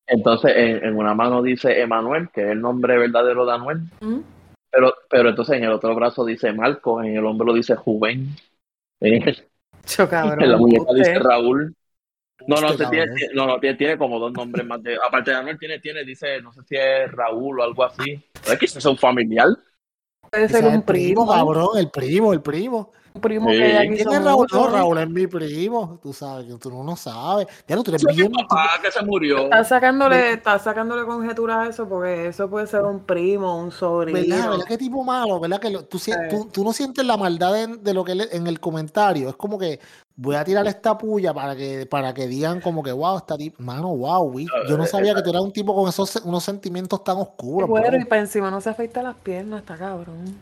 Entonces 0.07 0.53
en, 0.57 0.85
en 0.85 0.97
una 0.97 1.15
mano 1.15 1.43
dice 1.43 1.81
Emanuel, 1.83 2.31
que 2.31 2.41
es 2.43 2.49
el 2.53 2.61
nombre 2.63 2.97
verdadero 2.99 3.45
de 3.47 3.53
Anuel, 3.53 3.79
¿Mm? 4.01 4.21
Pero, 4.71 4.95
pero 5.09 5.31
entonces 5.31 5.57
en 5.57 5.64
el 5.64 5.73
otro 5.73 5.95
brazo 5.95 6.25
dice 6.25 6.53
Marco, 6.53 7.03
en 7.03 7.16
el 7.16 7.25
hombro 7.25 7.53
dice 7.53 7.75
Juven, 7.77 8.37
cabrón. 10.09 10.43
en 10.43 10.51
la 10.53 10.57
muñeca 10.57 10.83
usted. 10.83 10.97
dice 10.97 11.19
Raúl. 11.19 11.75
No, 12.47 12.61
no, 12.61 12.77
tiene, 12.77 13.07
no, 13.35 13.47
no, 13.47 13.59
tiene, 13.59 13.77
tiene 13.77 13.99
como 13.99 14.19
dos 14.19 14.33
nombres 14.33 14.64
más. 14.64 14.83
De, 14.83 14.97
aparte 14.97 15.33
de 15.33 15.37
Anuel, 15.37 15.59
tiene, 15.59 15.81
tiene, 15.81 16.05
dice, 16.05 16.41
no 16.41 16.53
sé 16.53 16.62
si 16.62 16.77
es 16.77 17.11
Raúl 17.11 17.59
o 17.61 17.64
algo 17.64 17.85
así. 17.85 18.23
¿Es 18.47 18.59
que 18.59 18.66
es 18.66 18.85
un 18.87 18.97
familiar? 18.97 19.49
Puede 20.31 20.49
ser 20.49 20.64
es 20.64 20.75
un 20.75 20.83
primo, 20.83 21.27
primo. 21.27 21.27
cabrón, 21.27 21.79
el 21.79 21.91
primo, 21.91 22.33
el 22.33 22.41
primo. 22.41 22.93
Primo 23.21 23.51
Sí. 23.51 23.59
que 23.59 23.77
¿Quién 23.79 23.93
quiso 23.95 24.09
¿Quién 24.11 24.21
es 24.21 24.27
Raúl? 24.27 24.47
No, 24.53 24.69
Raúl 24.69 24.99
es 24.99 25.11
mi 25.11 25.27
primo. 25.27 25.99
Tú 26.03 26.12
sabes 26.12 26.47
que 26.47 26.55
tú 26.55 26.71
no 26.71 26.83
lo 26.83 26.97
sabes. 26.97 27.47
Ya 27.66 27.77
no, 27.77 27.83
tú 27.83 27.91
eres 27.91 28.05
bien. 28.14 28.31
Mi 28.31 28.43
papá 28.45 28.71
que 28.83 28.91
se 28.91 29.03
murió. 29.05 29.45
Está 29.45 29.64
sacándole, 29.64 30.33
está 30.35 30.59
sacándole 30.59 31.05
conjeturas 31.05 31.59
a 31.66 31.71
eso 31.71 31.89
porque 31.89 32.29
eso 32.29 32.49
puede 32.49 32.66
ser 32.66 32.83
un 32.83 33.01
primo, 33.01 33.59
un 33.59 33.71
sobrino. 33.71 34.19
¿Verdad? 34.19 34.51
¿Verdad? 34.51 34.64
Qué 34.66 34.79
tipo 34.79 35.03
malo, 35.05 35.39
¿verdad? 35.41 35.61
Que 35.61 35.71
lo- 35.71 35.85
tú, 35.85 35.99
Sí. 35.99 36.12
tú, 36.31 36.49
tú 36.53 36.64
no 36.64 36.73
sientes 36.73 37.05
la 37.05 37.16
maldad 37.16 37.53
de, 37.53 37.66
de 37.79 37.95
lo 37.95 38.05
que 38.05 38.14
le- 38.14 38.35
en 38.37 38.47
el 38.47 38.61
comentario. 38.61 39.29
Es 39.29 39.37
como 39.37 39.59
que 39.59 39.81
voy 40.21 40.35
a 40.35 40.43
tirar 40.45 40.66
esta 40.66 40.99
puya 40.99 41.33
para 41.33 41.55
que, 41.55 41.87
para 41.87 42.12
que 42.12 42.27
digan 42.27 42.61
como 42.61 42.83
que, 42.83 42.91
wow, 42.91 43.19
está 43.19 43.37
tipo, 43.37 43.62
mano, 43.62 43.95
wow, 43.97 44.29
güey. 44.31 44.47
Yo 44.69 44.77
no 44.77 44.85
sabía 44.85 45.14
que 45.14 45.23
tú 45.23 45.31
eras 45.31 45.43
un 45.43 45.53
tipo 45.53 45.75
con 45.75 45.89
esos 45.89 46.16
unos 46.25 46.43
sentimientos 46.43 47.05
tan 47.05 47.19
oscuros. 47.19 47.69
bueno, 47.69 47.97
y 47.97 48.05
para 48.05 48.23
encima 48.23 48.51
no 48.51 48.61
se 48.61 48.71
afeita 48.71 49.03
las 49.03 49.14
piernas, 49.16 49.61
está 49.61 49.77
cabrón. 49.77 50.37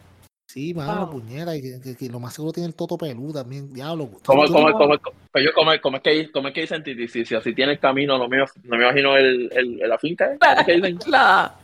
Sí, 0.57 0.73
mano, 0.73 1.03
Wow. 1.03 1.11
puñera, 1.21 1.55
y 1.55 1.61
que, 1.61 1.79
que- 1.83 1.95
que 1.97 2.09
lo 2.09 2.19
más 2.19 2.33
seguro 2.33 2.51
tiene 2.51 2.67
el 2.69 2.75
toto 2.75 2.97
peludo 2.97 3.43
también, 3.43 3.71
diablo. 3.75 4.07
Tú- 4.07 4.21
¿Cómo, 4.25 4.47
tú 4.47 4.55
cómo, 4.55 4.71
no- 4.71 4.79
cómo, 4.79 4.95
pero 5.31 5.45
yo, 5.45 5.51
cómo, 5.55 5.71
cómo 5.83 5.99
es 5.99 6.03
que, 6.03 6.33
cómo 6.33 6.49
es 6.49 6.55
que 6.55 6.63
dicen 6.63 6.83
Titi? 6.83 7.09
Si, 7.09 7.27
si 7.27 7.35
así 7.35 7.55
tiene 7.55 7.73
el 7.73 7.79
camino, 7.79 8.17
no 8.17 8.27
me, 8.27 8.39
no 8.39 8.47
me 8.65 8.77
imagino 8.85 9.19
el, 9.19 9.51
el, 9.53 9.77
la 9.87 9.99
finca. 9.99 10.33
¿eh? 10.33 10.39
¿Cómo 10.41 10.59
es 10.61 10.65
que 10.65 10.73
dicen? 10.77 10.99
La, 11.09 11.55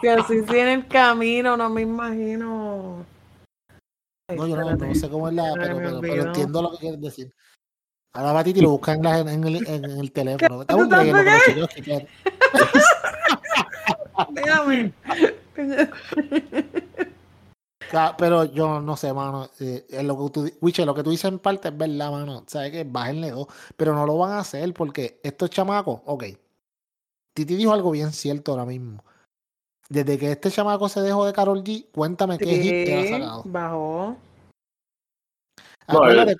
si 0.00 0.08
así 0.08 0.42
tiene 0.48 0.72
el 0.72 0.86
camino, 0.86 1.54
no 1.58 1.68
me 1.68 1.82
imagino. 1.82 3.04
Ay, 4.30 4.38
No, 4.38 4.48
yo 4.48 4.56
no, 4.56 4.74
no 4.74 4.94
sé 4.94 5.10
cómo 5.10 5.28
es 5.28 5.34
la, 5.34 5.52
pero, 5.60 5.76
pero, 5.76 6.00
pero 6.00 6.22
entiendo 6.24 6.62
lo 6.62 6.70
que 6.70 6.78
quieres 6.78 7.02
decir. 7.02 7.30
Ahora 8.14 8.32
va 8.32 8.42
Titi 8.42 8.60
y 8.60 8.62
lo 8.62 8.70
busca 8.70 8.94
en, 8.94 9.02
la- 9.02 9.18
en 9.18 9.44
el, 9.44 9.66
en 9.68 9.84
el 9.84 10.10
teléfono. 10.12 10.64
Dame 10.66 10.82
un 10.82 10.88
¿Tú 10.88 10.96
break 10.96 11.08
en 11.08 11.16
lo 11.16 11.24
que 11.24 11.30
lo 11.30 11.36
estás 11.36 11.44
chequeo, 11.44 11.66
chequeo. 11.66 12.06
Déjame. 14.30 14.92
Pero 18.18 18.44
yo 18.44 18.80
no 18.80 18.96
sé, 18.96 19.12
mano. 19.12 19.48
eh, 19.60 19.86
lo 20.02 20.16
que 20.24 20.30
tú, 20.32 20.50
Wiche, 20.60 20.84
lo 20.84 20.94
que 20.94 21.02
tú 21.02 21.10
dices 21.10 21.26
en 21.30 21.38
parte 21.38 21.68
es 21.68 21.76
verdad, 21.76 22.10
mano. 22.10 22.44
Sabes 22.46 22.72
que 22.72 22.84
bájenle 22.84 23.30
dos. 23.30 23.46
Pero 23.76 23.94
no 23.94 24.06
lo 24.06 24.18
van 24.18 24.32
a 24.32 24.38
hacer 24.40 24.72
porque 24.74 25.20
estos 25.22 25.50
chamacos, 25.50 26.00
ok. 26.06 26.24
Titi 27.34 27.56
dijo 27.56 27.72
algo 27.72 27.90
bien 27.90 28.12
cierto 28.12 28.52
ahora 28.52 28.64
mismo. 28.64 29.02
Desde 29.88 30.18
que 30.18 30.32
este 30.32 30.50
chamaco 30.50 30.88
se 30.88 31.00
dejó 31.02 31.26
de 31.26 31.32
Carol 31.32 31.62
G, 31.62 31.86
cuéntame 31.92 32.38
qué 32.38 32.56
hit 32.58 32.84
te 32.84 32.94
ha 32.94 33.02
Sí, 33.02 33.08
sacado. 33.10 33.42
bajó. 33.44 34.16
No, 35.88 35.98
Acuérdate, 35.98 36.32
él- 36.32 36.38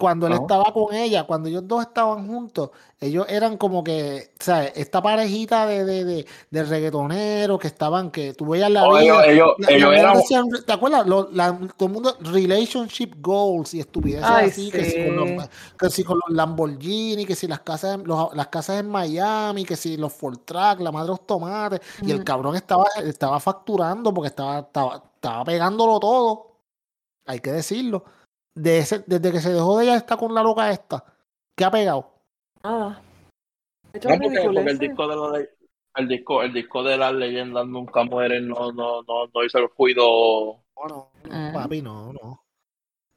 cuando 0.00 0.26
él 0.26 0.32
estaba 0.32 0.72
con 0.72 0.94
ella, 0.94 1.24
cuando 1.24 1.48
ellos 1.50 1.68
dos 1.68 1.82
estaban 1.82 2.26
juntos, 2.26 2.70
ellos 2.98 3.26
eran 3.28 3.56
como 3.58 3.84
que, 3.84 4.32
¿sabes? 4.40 4.72
Esta 4.74 5.02
parejita 5.02 5.66
de, 5.66 5.84
de, 5.84 6.04
de, 6.04 6.26
de 6.50 6.64
reggaetoneros 6.64 7.58
que 7.60 7.66
estaban, 7.68 8.10
que 8.10 8.32
tú 8.34 8.46
veías 8.46 8.70
la 8.70 8.80
No, 8.82 8.94
vida. 8.94 9.02
ellos, 9.02 9.22
ellos, 9.26 9.48
La- 9.58 9.70
la 9.70 9.76
ellos 9.76 9.90
mierda 9.90 10.08
eran. 10.10 10.16
decían, 10.16 10.48
¿te 10.66 10.72
acuerdas? 10.72 11.06
Lo- 11.06 11.28
la- 11.32 11.56
todo 11.76 11.86
el 11.88 11.92
mundo, 11.92 12.16
relationship 12.20 13.12
goals 13.20 13.74
y 13.74 13.80
estupideces 13.80 14.26
Ay, 14.28 14.48
así, 14.48 14.70
que, 14.70 14.84
si 14.84 14.98
con 14.98 15.14
los, 15.16 15.28
que 15.78 15.90
si 15.90 16.02
con 16.02 16.18
los 16.26 16.34
Lamborghini, 16.36 17.26
que 17.26 17.36
si 17.36 17.46
las 17.46 17.60
casas, 17.60 17.96
en- 17.96 18.06
los- 18.06 18.34
las 18.34 18.48
casas 18.48 18.80
en 18.80 18.88
Miami, 18.88 19.64
que 19.64 19.76
si 19.76 19.96
los 19.98 20.12
Ford 20.14 20.38
Track, 20.44 20.80
la 20.80 20.90
madre 20.90 21.04
de 21.04 21.10
los 21.10 21.26
tomates, 21.26 21.80
y 22.02 22.10
el 22.10 22.24
cabrón 22.24 22.56
estaba, 22.56 22.86
estaba 23.04 23.38
facturando 23.38 24.12
porque 24.14 24.28
estaba, 24.28 24.60
estaba, 24.60 25.02
estaba 25.14 25.44
pegándolo 25.44 26.00
todo, 26.00 26.46
hay 27.26 27.40
que 27.40 27.52
decirlo. 27.52 28.02
De 28.60 28.78
ese, 28.78 29.02
desde 29.06 29.32
que 29.32 29.40
se 29.40 29.52
dejó 29.54 29.78
de 29.78 29.84
ella 29.84 29.96
está 29.96 30.18
con 30.18 30.34
la 30.34 30.42
loca 30.42 30.70
esta, 30.70 31.02
¿qué 31.56 31.64
ha 31.64 31.70
pegado? 31.70 32.12
Nada. 32.62 33.00
Hecho 33.94 34.10
No, 34.10 34.18
porque, 34.18 34.40
porque 34.44 34.70
el 34.70 34.78
disco 34.78 35.08
de 35.08 35.16
la 35.16 35.46
el 35.96 36.08
disco, 36.08 36.42
el 36.42 36.52
disco 36.52 36.82
de 36.82 36.96
las 36.98 37.12
leyendas 37.14 37.66
nunca 37.66 38.04
mueren, 38.04 38.48
no, 38.48 38.70
no, 38.70 39.02
no, 39.02 39.26
no 39.34 39.44
hizo 39.44 39.58
el 39.58 39.68
ruido, 39.76 40.62
No, 40.76 40.88
no, 40.88 41.10
Mm. 41.24 41.54
papi, 41.54 41.80
no, 41.82 42.12
no. 42.12 42.44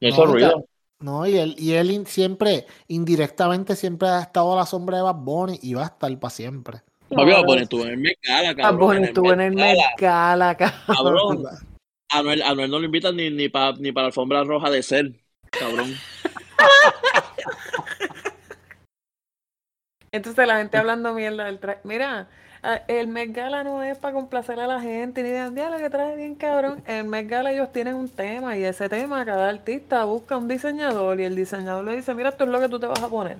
no 0.00 0.08
hizo 0.08 0.26
No, 0.26 0.32
ruido. 0.32 0.64
No, 1.00 1.26
y 1.26 1.36
él, 1.36 1.54
y 1.58 1.72
él 1.74 2.06
siempre, 2.06 2.66
indirectamente, 2.88 3.76
siempre 3.76 4.08
ha 4.08 4.20
estado 4.22 4.54
a 4.54 4.56
la 4.56 4.66
sombra 4.66 4.96
de 4.96 5.02
Bad 5.02 5.16
Bunny 5.16 5.58
y 5.62 5.74
va 5.74 5.82
a 5.82 5.86
estar 5.86 6.18
para 6.18 6.30
siempre. 6.30 6.78
No, 7.10 7.18
Papi, 7.18 7.32
Bad 7.32 7.44
Bunny 7.44 7.62
estuvo 7.62 7.82
en 7.82 7.90
el 7.90 7.98
Mercala, 7.98 8.50
Ah, 8.50 8.54
cabrón. 8.56 8.78
bueno, 8.86 9.04
estuvo 9.04 9.32
en 9.32 9.40
el 9.42 9.54
Mercala. 9.54 10.56
Cabrón. 10.56 11.44
Anuel, 12.10 12.42
Anuel 12.42 12.70
no 12.70 12.78
lo 12.78 12.84
invitan 12.84 13.16
ni, 13.16 13.30
ni 13.30 13.48
para 13.48 13.72
ni 13.76 13.90
para 13.90 14.04
la 14.04 14.06
alfombra 14.08 14.44
roja 14.44 14.70
de 14.70 14.82
ser, 14.82 15.12
cabrón. 15.58 15.94
Entonces 20.12 20.46
la 20.46 20.58
gente 20.58 20.76
hablando 20.76 21.12
mierda 21.14 21.44
del 21.46 21.58
traje. 21.58 21.80
Mira, 21.84 22.28
el 22.86 23.08
Met 23.08 23.32
Gala 23.32 23.64
no 23.64 23.82
es 23.82 23.98
para 23.98 24.14
complacer 24.14 24.60
a 24.60 24.66
la 24.66 24.80
gente 24.80 25.22
ni 25.22 25.30
de 25.30 25.50
diablo 25.50 25.78
que 25.78 25.90
traje 25.90 26.16
bien 26.16 26.34
cabrón. 26.36 26.82
El 26.86 27.04
Met 27.04 27.28
Gala 27.28 27.52
ellos 27.52 27.72
tienen 27.72 27.94
un 27.96 28.08
tema 28.08 28.56
y 28.56 28.64
ese 28.64 28.88
tema 28.88 29.24
cada 29.24 29.48
artista 29.48 30.04
busca 30.04 30.36
un 30.36 30.46
diseñador 30.48 31.20
y 31.20 31.24
el 31.24 31.34
diseñador 31.34 31.84
le 31.84 31.96
dice, 31.96 32.14
mira, 32.14 32.28
esto 32.28 32.44
es 32.44 32.50
lo 32.50 32.60
que 32.60 32.68
tú 32.68 32.78
te 32.78 32.86
vas 32.86 33.02
a 33.02 33.08
poner. 33.08 33.38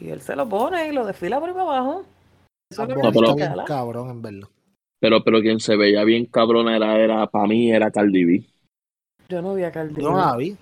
Y 0.00 0.10
él 0.10 0.20
se 0.20 0.36
lo 0.36 0.48
pone 0.48 0.88
y 0.88 0.92
lo 0.92 1.04
desfila 1.06 1.40
por 1.40 1.48
ahí 1.48 1.54
para 1.54 1.66
abajo. 1.66 2.04
Eso 2.70 2.82
es 2.82 2.88
Bad 2.88 2.96
lo 2.96 3.02
Bunny 3.02 3.12
que 3.12 3.20
pero- 3.20 3.34
bien 3.54 3.66
cabrón, 3.66 4.10
en 4.10 4.22
verdad. 4.22 4.48
Pero, 5.00 5.22
pero 5.22 5.40
quien 5.40 5.60
se 5.60 5.76
veía 5.76 6.02
bien 6.04 6.24
cabrón 6.26 6.68
era, 6.68 6.96
era 6.98 7.26
para 7.26 7.46
mí, 7.46 7.70
era 7.70 7.90
Cardi 7.90 8.24
B. 8.24 8.44
Yo 9.28 9.42
no 9.42 9.54
vi 9.54 9.64
a 9.64 9.70
Cardi 9.72 10.00
Yo 10.00 10.10
no 10.10 10.16
B. 10.16 10.22
la 10.22 10.36
vi. 10.36 10.56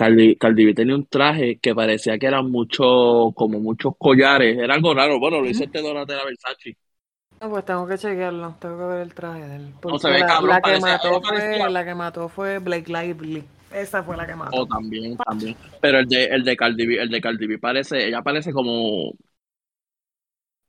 Cardi, 0.00 0.34
Cardi 0.36 0.64
B 0.64 0.72
tenía 0.72 0.94
un 0.94 1.04
traje 1.04 1.58
que 1.58 1.74
parecía 1.74 2.18
que 2.18 2.24
eran 2.24 2.50
muchos, 2.50 3.34
como 3.34 3.60
muchos 3.60 3.92
collares. 3.98 4.56
Era 4.58 4.72
algo 4.72 4.94
raro. 4.94 5.20
Bueno, 5.20 5.42
lo 5.42 5.46
hizo 5.46 5.64
este 5.64 5.82
Donatella 5.82 6.24
Versace. 6.24 6.74
No, 7.38 7.50
pues 7.50 7.66
tengo 7.66 7.86
que 7.86 7.98
chequearlo, 7.98 8.54
tengo 8.58 8.78
que 8.78 8.84
ver 8.84 9.02
el 9.02 9.12
traje 9.12 9.46
de 9.46 9.56
él. 9.56 9.74
Porque 9.78 9.98
se 9.98 10.08
ve 10.08 10.20
la, 10.20 10.26
cabrón, 10.26 10.48
la 10.48 10.56
que 10.56 10.62
parecía- 10.62 10.92
mató 10.92 11.20
fue, 11.20 11.70
la 11.70 11.84
que 11.84 11.94
mató 11.94 12.28
fue 12.30 12.58
Blake 12.60 12.90
Lively. 12.90 13.44
Esa 13.74 14.02
fue 14.02 14.16
la 14.16 14.26
que 14.26 14.34
mató. 14.34 14.56
Oh, 14.56 14.66
también, 14.66 15.18
también. 15.18 15.54
Pero 15.82 15.98
el 15.98 16.08
de, 16.08 16.24
el 16.24 16.44
de 16.44 16.56
Cardi 16.56 16.86
B, 16.86 17.02
el 17.02 17.10
de 17.10 17.20
Cardi 17.20 17.46
B 17.46 17.58
parece, 17.58 18.06
ella 18.08 18.22
parece 18.22 18.52
como, 18.54 19.12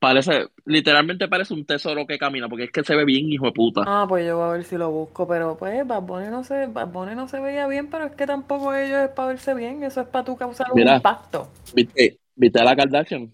parece, 0.01 0.49
literalmente 0.65 1.29
parece 1.29 1.53
un 1.55 1.65
tesoro 1.65 2.07
que 2.07 2.19
camina, 2.19 2.49
porque 2.49 2.65
es 2.65 2.71
que 2.73 2.83
se 2.83 2.95
ve 2.97 3.05
bien 3.05 3.31
hijo 3.31 3.45
de 3.47 3.53
puta. 3.53 3.93
Ah, 3.93 4.05
pues 4.07 4.25
yo 4.27 4.37
voy 4.37 4.47
a 4.47 4.51
ver 4.53 4.63
si 4.63 4.77
lo 4.77 4.91
busco, 4.91 5.27
pero 5.27 5.57
pues 5.57 5.85
Bad 5.87 6.03
Bunny 6.03 6.27
no 6.29 6.43
se, 6.43 6.67
Bad 6.67 6.87
Bunny 6.89 7.15
no 7.15 7.27
se 7.27 7.39
veía 7.39 7.67
bien, 7.67 7.89
pero 7.89 8.05
es 8.05 8.11
que 8.15 8.27
tampoco 8.27 8.73
ellos 8.75 8.99
es 8.99 9.09
para 9.09 9.29
verse 9.29 9.53
bien, 9.55 9.83
eso 9.83 10.01
es 10.01 10.07
para 10.07 10.23
tú 10.25 10.37
causar 10.37 10.67
un 10.73 10.83
Mira. 10.83 10.95
impacto. 10.95 11.47
¿Viste, 11.71 12.19
viste 12.35 12.59
a 12.61 12.63
la 12.65 12.75
Kardashian? 12.75 13.33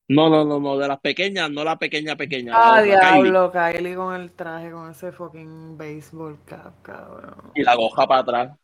No, 0.07 0.29
no, 0.29 0.43
no, 0.45 0.59
no, 0.59 0.77
de 0.77 0.87
las 0.87 0.99
pequeñas, 0.99 1.49
no 1.49 1.63
la 1.63 1.79
pequeña 1.79 2.15
pequeña. 2.17 2.59
Ah, 2.59 2.81
Kylie. 2.99 3.39
diablo, 3.39 3.51
Kylie 3.51 3.95
con 3.95 4.13
el 4.13 4.31
traje, 4.33 4.71
con 4.71 4.91
ese 4.91 5.11
fucking 5.11 5.75
baseball 5.77 6.37
cap, 6.45 6.81
cabrón. 6.83 7.51
Y 7.53 7.63
la 7.63 7.75
goja 7.75 8.07
para 8.07 8.21
atrás. 8.21 8.59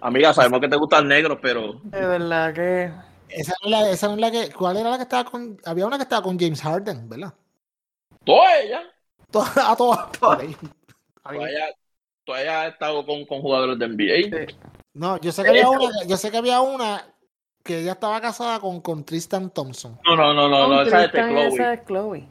Amiga, 0.00 0.32
sabemos 0.32 0.60
que 0.60 0.68
te 0.68 0.76
gustan 0.76 1.08
negros, 1.08 1.38
pero 1.40 1.80
De 1.84 2.00
verdad 2.06 2.52
que. 2.54 2.92
Esa 3.28 3.54
no, 3.62 3.66
es 3.66 3.70
la, 3.70 3.90
esa 3.90 4.06
no 4.08 4.14
es 4.14 4.20
la 4.20 4.30
que. 4.30 4.52
¿Cuál 4.52 4.76
era 4.76 4.90
la 4.90 4.96
que 4.96 5.02
estaba 5.04 5.24
con.? 5.24 5.56
Había 5.64 5.86
una 5.86 5.96
que 5.96 6.02
estaba 6.04 6.22
con 6.22 6.38
James 6.38 6.60
Harden, 6.62 7.08
¿verdad? 7.08 7.32
toda 8.24 8.58
ella, 8.60 8.82
Toda- 9.30 9.52
A 9.72 9.76
todas. 9.76 10.12
toda 10.12 10.42
ella, 10.42 10.56
toda 12.24 12.42
ella 12.42 12.60
ha 12.62 12.66
estado 12.68 13.04
con, 13.04 13.24
con 13.26 13.40
jugadores 13.40 13.78
de 13.78 13.88
NBA. 13.88 14.52
No, 14.94 15.18
yo 15.20 15.32
sé 15.32 15.42
que 15.42 15.48
había 15.50 15.68
una, 15.68 15.90
yo 16.06 16.16
sé 16.16 16.30
que 16.30 16.36
había 16.38 16.60
una 16.60 17.04
que 17.64 17.80
ella 17.80 17.92
estaba 17.92 18.20
casada 18.20 18.60
con, 18.60 18.80
con 18.80 19.04
Tristan 19.04 19.50
Thompson. 19.50 19.98
No, 20.06 20.16
no, 20.16 20.32
no, 20.34 20.48
no, 20.48 20.68
no, 20.68 20.82
esa 20.82 21.04
es 21.06 21.12
de 21.12 21.18
Chloe. 21.18 21.46
Esa 21.48 21.72
es 21.74 21.84
Chloe. 21.86 22.28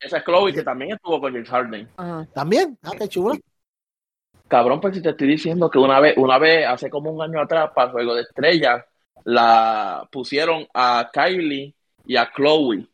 Esa 0.00 0.16
es 0.18 0.24
Chloe, 0.24 0.52
que 0.52 0.62
también 0.62 0.92
estuvo 0.92 1.20
con 1.20 1.32
James 1.32 1.48
Harden. 1.48 1.88
Ajá. 1.96 2.26
También. 2.34 2.78
Ah, 2.82 2.90
qué 2.98 3.08
chulo. 3.08 3.34
Cabrón, 4.52 4.82
pues 4.82 4.94
si 4.94 5.00
te 5.00 5.08
estoy 5.08 5.28
diciendo 5.28 5.70
que 5.70 5.78
una 5.78 5.98
vez, 5.98 6.14
una 6.18 6.36
vez, 6.38 6.66
hace 6.66 6.90
como 6.90 7.10
un 7.10 7.22
año 7.22 7.40
atrás, 7.40 7.70
para 7.74 7.86
el 7.86 7.92
Juego 7.92 8.14
de 8.14 8.20
Estrellas, 8.20 8.84
la 9.24 10.06
pusieron 10.12 10.66
a 10.74 11.08
Kylie 11.10 11.74
y 12.04 12.16
a 12.16 12.30
Chloe. 12.36 12.86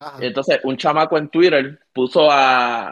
Ajá. 0.00 0.18
Entonces, 0.20 0.58
un 0.64 0.76
chamaco 0.76 1.16
en 1.16 1.28
Twitter 1.28 1.78
puso 1.92 2.28
a, 2.28 2.88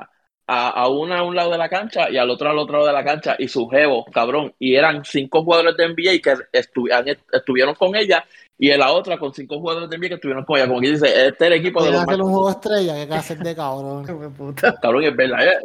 a, 0.47 0.69
a 0.71 0.89
una 0.89 1.19
a 1.19 1.23
un 1.25 1.35
lado 1.35 1.51
de 1.51 1.59
la 1.59 1.69
cancha 1.69 2.09
y 2.09 2.17
al 2.17 2.31
otro 2.31 2.49
al 2.49 2.59
otro 2.59 2.75
lado 2.75 2.87
de 2.87 2.93
la 2.93 3.03
cancha 3.05 3.35
y 3.41 3.49
su 3.49 3.67
jevo, 3.67 4.05
cabrón. 4.05 4.55
Y 4.61 4.77
eran 4.77 5.05
cinco 5.05 5.43
jugadores 5.43 5.77
de 5.77 5.87
NBA 5.87 6.23
que 6.23 6.59
estu- 6.61 7.19
estuvieron 7.33 7.75
con 7.75 7.97
ella 7.97 8.25
y 8.57 8.71
en 8.71 8.79
la 8.79 8.93
otra 8.93 9.19
con 9.19 9.35
cinco 9.35 9.59
jugadores 9.59 9.91
de 9.91 9.97
NBA 9.97 10.09
que 10.11 10.15
estuvieron 10.15 10.45
con 10.45 10.59
ella. 10.59 10.69
Como 10.69 10.81
que 10.81 10.91
dice, 10.93 11.07
este 11.07 11.45
es 11.47 11.53
el 11.53 11.53
equipo 11.55 11.83
de 11.83 11.91
los 11.91 12.03
hacer 12.03 12.19
más 12.19 12.27
un 12.27 12.33
juego 12.33 12.51
estrella, 12.51 13.05
que 13.05 13.15
hacer 13.15 13.39
de 13.39 13.57
cabrón. 13.57 14.05
Cabrón, 14.81 15.03
es 15.03 15.17
verdad. 15.17 15.59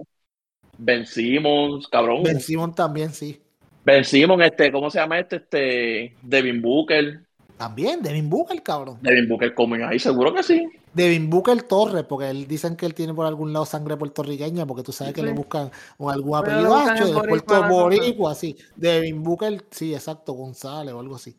Ben 0.84 1.06
Simmons, 1.06 1.88
cabrón. 1.88 2.24
Ben 2.24 2.40
Simmons 2.40 2.76
también, 2.76 3.14
sí. 3.14 3.40
Ben 3.86 4.04
Simmons, 4.04 4.44
este, 4.44 4.72
¿cómo 4.72 4.90
se 4.90 5.00
llama 5.00 5.20
este? 5.20 5.36
Este, 5.36 6.16
Devin 6.24 6.60
Booker. 6.60 7.24
También, 7.56 8.02
Devin 8.02 8.28
Booker, 8.28 8.64
cabrón. 8.64 8.98
Devin 9.02 9.30
Booker 9.30 9.54
comen 9.54 9.84
ahí, 9.84 10.00
seguro 10.00 10.34
que 10.34 10.42
sí. 10.42 10.68
Devin 10.94 11.30
Booker 11.30 11.62
Torres, 11.62 12.04
porque 12.04 12.32
él 12.32 12.48
dicen 12.48 12.76
que 12.76 12.88
él 12.88 12.96
tiene 12.96 13.14
por 13.14 13.28
algún 13.28 13.54
lado 13.54 13.66
sangre 13.66 13.96
puertorriqueña, 13.96 14.66
porque 14.66 14.82
tú 14.82 14.92
sabes 14.92 15.14
que 15.14 15.22
Sí. 15.22 15.28
le 15.28 15.34
buscan 15.34 15.70
o 16.00 16.10
algún 16.10 16.36
apellido 16.36 16.76
hacho, 16.76 17.06
el 17.06 17.14
de 17.14 17.28
Puerto 17.30 17.46
cosa. 17.46 17.68
Boricua, 17.68 18.32
así. 18.32 18.58
Devin 18.76 19.22
Booker, 19.22 19.64
sí, 19.70 19.94
exacto, 19.94 20.34
González 20.34 20.96
o 20.96 21.00
algo 21.00 21.16
así. 21.16 21.36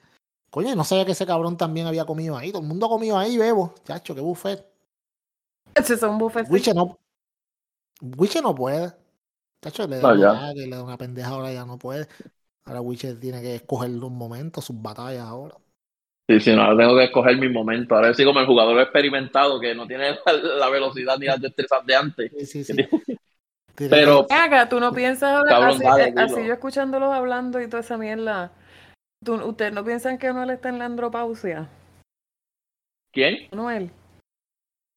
Coño, 0.51 0.77
no 0.77 0.85
sabía 0.85 1.05
que 1.05 1.13
ese 1.13 1.27
cabrón 1.27 1.57
también 1.57 1.89
había 1.89 2.05
comido 2.05 2.37
ahí. 2.37 2.53
Todo 2.53 2.63
el 2.63 2.69
mundo 2.69 2.87
ha 2.87 2.91
comido 2.91 3.19
ahí, 3.19 3.37
bebo. 3.37 3.75
Chacho, 3.85 4.15
qué 4.15 4.21
buffet. 4.21 4.65
Ese 5.75 5.95
es 5.95 6.03
un 6.05 6.19
buffet. 6.19 6.49
Wiche 6.49 6.73
no. 6.73 6.97
Wiche 8.17 8.41
no 8.41 8.55
puede. 8.55 8.93
Chacho, 9.63 9.87
le 9.87 9.97
da 9.99 10.03
No, 10.09 10.15
un 10.15 10.21
ya. 10.21 10.31
ataque, 10.31 10.67
le 10.67 10.77
da 10.77 10.83
una 10.83 10.99
pendeja 10.99 11.29
ahora 11.29 11.53
ya 11.53 11.65
no 11.65 11.79
puede. 11.79 12.09
Ahora 12.65 12.81
Wiche 12.81 13.15
tiene 13.15 13.41
que 13.41 13.55
escoger 13.57 13.91
un 13.91 14.17
momento, 14.19 14.61
sus 14.61 14.81
batallas 14.81 15.25
ahora. 15.27 15.57
Sí, 16.29 16.41
sí, 16.41 16.55
no, 16.55 16.63
ahora 16.63 16.85
tengo 16.85 16.99
que 16.99 17.05
escoger 17.05 17.37
mi 17.39 17.49
momento. 17.49 17.95
Ahora 17.95 18.15
sí 18.15 18.25
como 18.25 18.41
el 18.41 18.47
jugador 18.47 18.81
experimentado 18.81 19.61
que 19.61 19.75
no 19.75 19.87
tiene 19.87 20.11
la, 20.27 20.33
la 20.33 20.69
velocidad 20.69 21.17
ni 21.19 21.27
las 21.27 21.41
destrezas 21.41 21.85
de 21.87 21.95
antes. 21.95 22.33
Sí, 22.39 22.47
sí, 22.47 22.65
sí. 22.65 22.77
Tiene 23.75 23.97
Pero, 23.97 24.27
acá, 24.29 24.69
tú 24.69 24.79
no 24.81 24.93
piensas 24.93 25.31
ahora, 25.33 25.51
Cabrón, 25.51 25.71
así, 25.71 25.85
dale, 25.85 26.09
eh, 26.09 26.15
así 26.17 26.47
yo 26.47 26.53
escuchándolos 26.53 27.13
hablando 27.13 27.61
y 27.61 27.69
toda 27.69 27.81
esa 27.81 27.97
mierda. 27.97 28.53
¿tú- 29.25 29.35
¿Ustedes 29.45 29.73
no 29.73 29.85
piensan 29.85 30.19
que 30.19 30.33
Noel 30.33 30.51
está 30.51 30.69
en 30.69 30.79
la 30.79 30.85
andropausia? 30.87 31.69
¿quién? 33.13 33.49
Noel. 33.53 33.91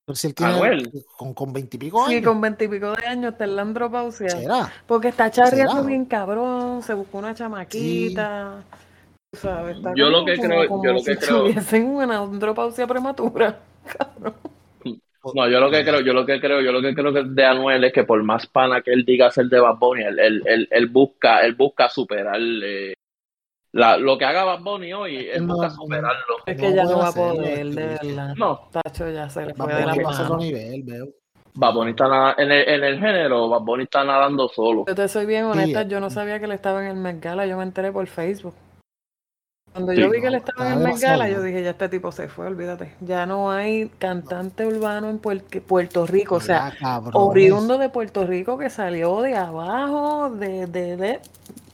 Pero 0.05 0.15
si 0.15 0.27
él 0.27 0.35
tiene 0.35 0.53
Anuel. 0.53 0.91
con, 1.17 1.33
con 1.33 1.51
20 1.51 1.77
y 1.77 1.79
pico 1.79 2.05
Sí, 2.07 2.13
años. 2.15 2.27
con 2.27 2.39
veintipico 2.41 2.93
de 2.93 3.07
años 3.07 3.31
está 3.33 3.45
en 3.45 3.55
la 3.55 3.61
andropausia. 3.63 4.29
¿Será? 4.29 4.71
Porque 4.85 5.07
está 5.07 5.31
charreando 5.31 5.71
¿Será? 5.73 5.87
bien 5.87 6.05
cabrón, 6.05 6.83
se 6.83 6.93
buscó 6.93 7.17
una 7.17 7.33
chamaquita. 7.33 8.63
sabes, 9.33 9.77
está 9.77 9.93
Yo 9.95 10.09
lo 10.09 10.23
que 10.23 10.37
como- 10.37 10.47
creo- 10.49 10.67
como 10.67 10.83
yo 10.85 10.93
lo 10.93 10.99
si 10.99 11.05
que 11.05 11.17
creo- 11.17 11.39
tuviesen 11.43 11.85
una 11.87 12.19
andropausia 12.19 12.85
prematura. 12.87 13.59
Cabrón. 13.97 14.35
No, 15.33 15.49
yo 15.49 15.59
lo 15.59 15.71
que 15.71 15.83
creo, 15.83 16.01
yo 16.01 16.13
lo 16.13 16.23
que 16.23 16.39
creo, 16.39 16.61
yo 16.61 16.71
lo 16.71 16.83
que 16.83 16.93
creo 16.93 17.11
que 17.11 17.23
de 17.23 17.45
Anuel 17.45 17.83
es 17.83 17.91
que 17.91 18.03
por 18.03 18.21
más 18.21 18.45
pana 18.45 18.81
que 18.81 18.91
él 18.93 19.03
diga 19.05 19.31
ser 19.31 19.47
de 19.47 19.59
Bad 19.59 19.77
Bunny, 19.79 20.03
él, 20.03 20.19
él, 20.19 20.43
él, 20.45 20.67
él 20.69 20.85
busca, 20.85 21.39
él 21.43 21.55
busca 21.55 21.89
superar 21.89 22.39
eh, 22.39 22.93
la, 23.75 23.97
lo 23.97 24.17
que 24.17 24.23
haga 24.23 24.45
Bad 24.45 24.61
Bunny 24.61 24.93
hoy, 24.93 25.27
él 25.33 25.45
No, 25.45 25.55
no. 25.61 25.69
superarlo. 25.69 26.35
Es 26.45 26.55
No 26.57 26.63
que 26.63 26.73
ya 26.73 26.83
no 26.85 26.97
va 26.97 27.07
a 27.09 27.11
poder, 27.11 27.59
es 27.67 27.75
verdad. 27.75 28.33
No, 28.37 28.69
Tacho 28.71 29.09
ya 29.09 29.29
se 29.29 29.45
le 29.45 29.53
fue 29.53 29.73
de 29.73 29.85
la 29.85 29.95
mano. 29.95 30.37
nivel, 30.37 30.83
veo. 30.83 31.07
Bad 31.57 31.73
Bunny 31.73 31.91
está 31.91 32.07
nada- 32.07 32.35
en 32.37 32.51
el, 32.51 32.67
en 32.69 32.83
el 32.85 32.99
género, 32.99 33.49
Bad 33.49 33.61
Bunny 33.61 33.83
está 33.83 34.03
nadando 34.05 34.47
solo. 34.47 34.85
Yo 34.87 34.95
te 34.95 35.07
soy 35.09 35.25
bien 35.25 35.43
honesta, 35.45 35.83
Sí. 35.83 35.89
yo 35.89 35.99
no 35.99 36.09
sabía 36.09 36.39
que 36.39 36.45
él 36.45 36.51
estaba 36.53 36.81
en 36.85 36.91
el 36.91 36.95
Met 36.97 37.21
Gala, 37.21 37.45
yo 37.45 37.57
me 37.57 37.63
enteré 37.63 37.91
por 37.91 38.07
Facebook. 38.07 38.53
Cuando 39.73 39.91
Sí. 39.91 39.99
yo 39.99 40.09
vi 40.09 40.21
que 40.21 40.27
él 40.27 40.35
estaba 40.35 40.67
en 40.67 40.73
el 40.79 40.79
Met 40.87 40.97
Gala, 41.01 41.29
yo 41.29 41.41
dije, 41.43 41.61
ya 41.61 41.71
este 41.71 41.89
tipo 41.89 42.11
se 42.13 42.29
fue, 42.29 42.47
olvídate. 42.47 42.93
Ya 43.01 43.25
no 43.25 43.51
hay 43.51 43.89
cantante 43.99 44.65
urbano 44.65 45.09
en 45.09 45.21
Puer- 45.21 45.61
Puerto 45.63 46.05
Rico, 46.05 46.35
o 46.35 46.39
sea, 46.39 46.71
oriundo 47.11 47.77
de 47.77 47.89
Puerto 47.89 48.25
Rico 48.25 48.57
que 48.57 48.69
salió 48.69 49.21
de 49.21 49.35
abajo, 49.35 50.29
de, 50.29 50.67
de, 50.67 50.95
de, 50.95 51.19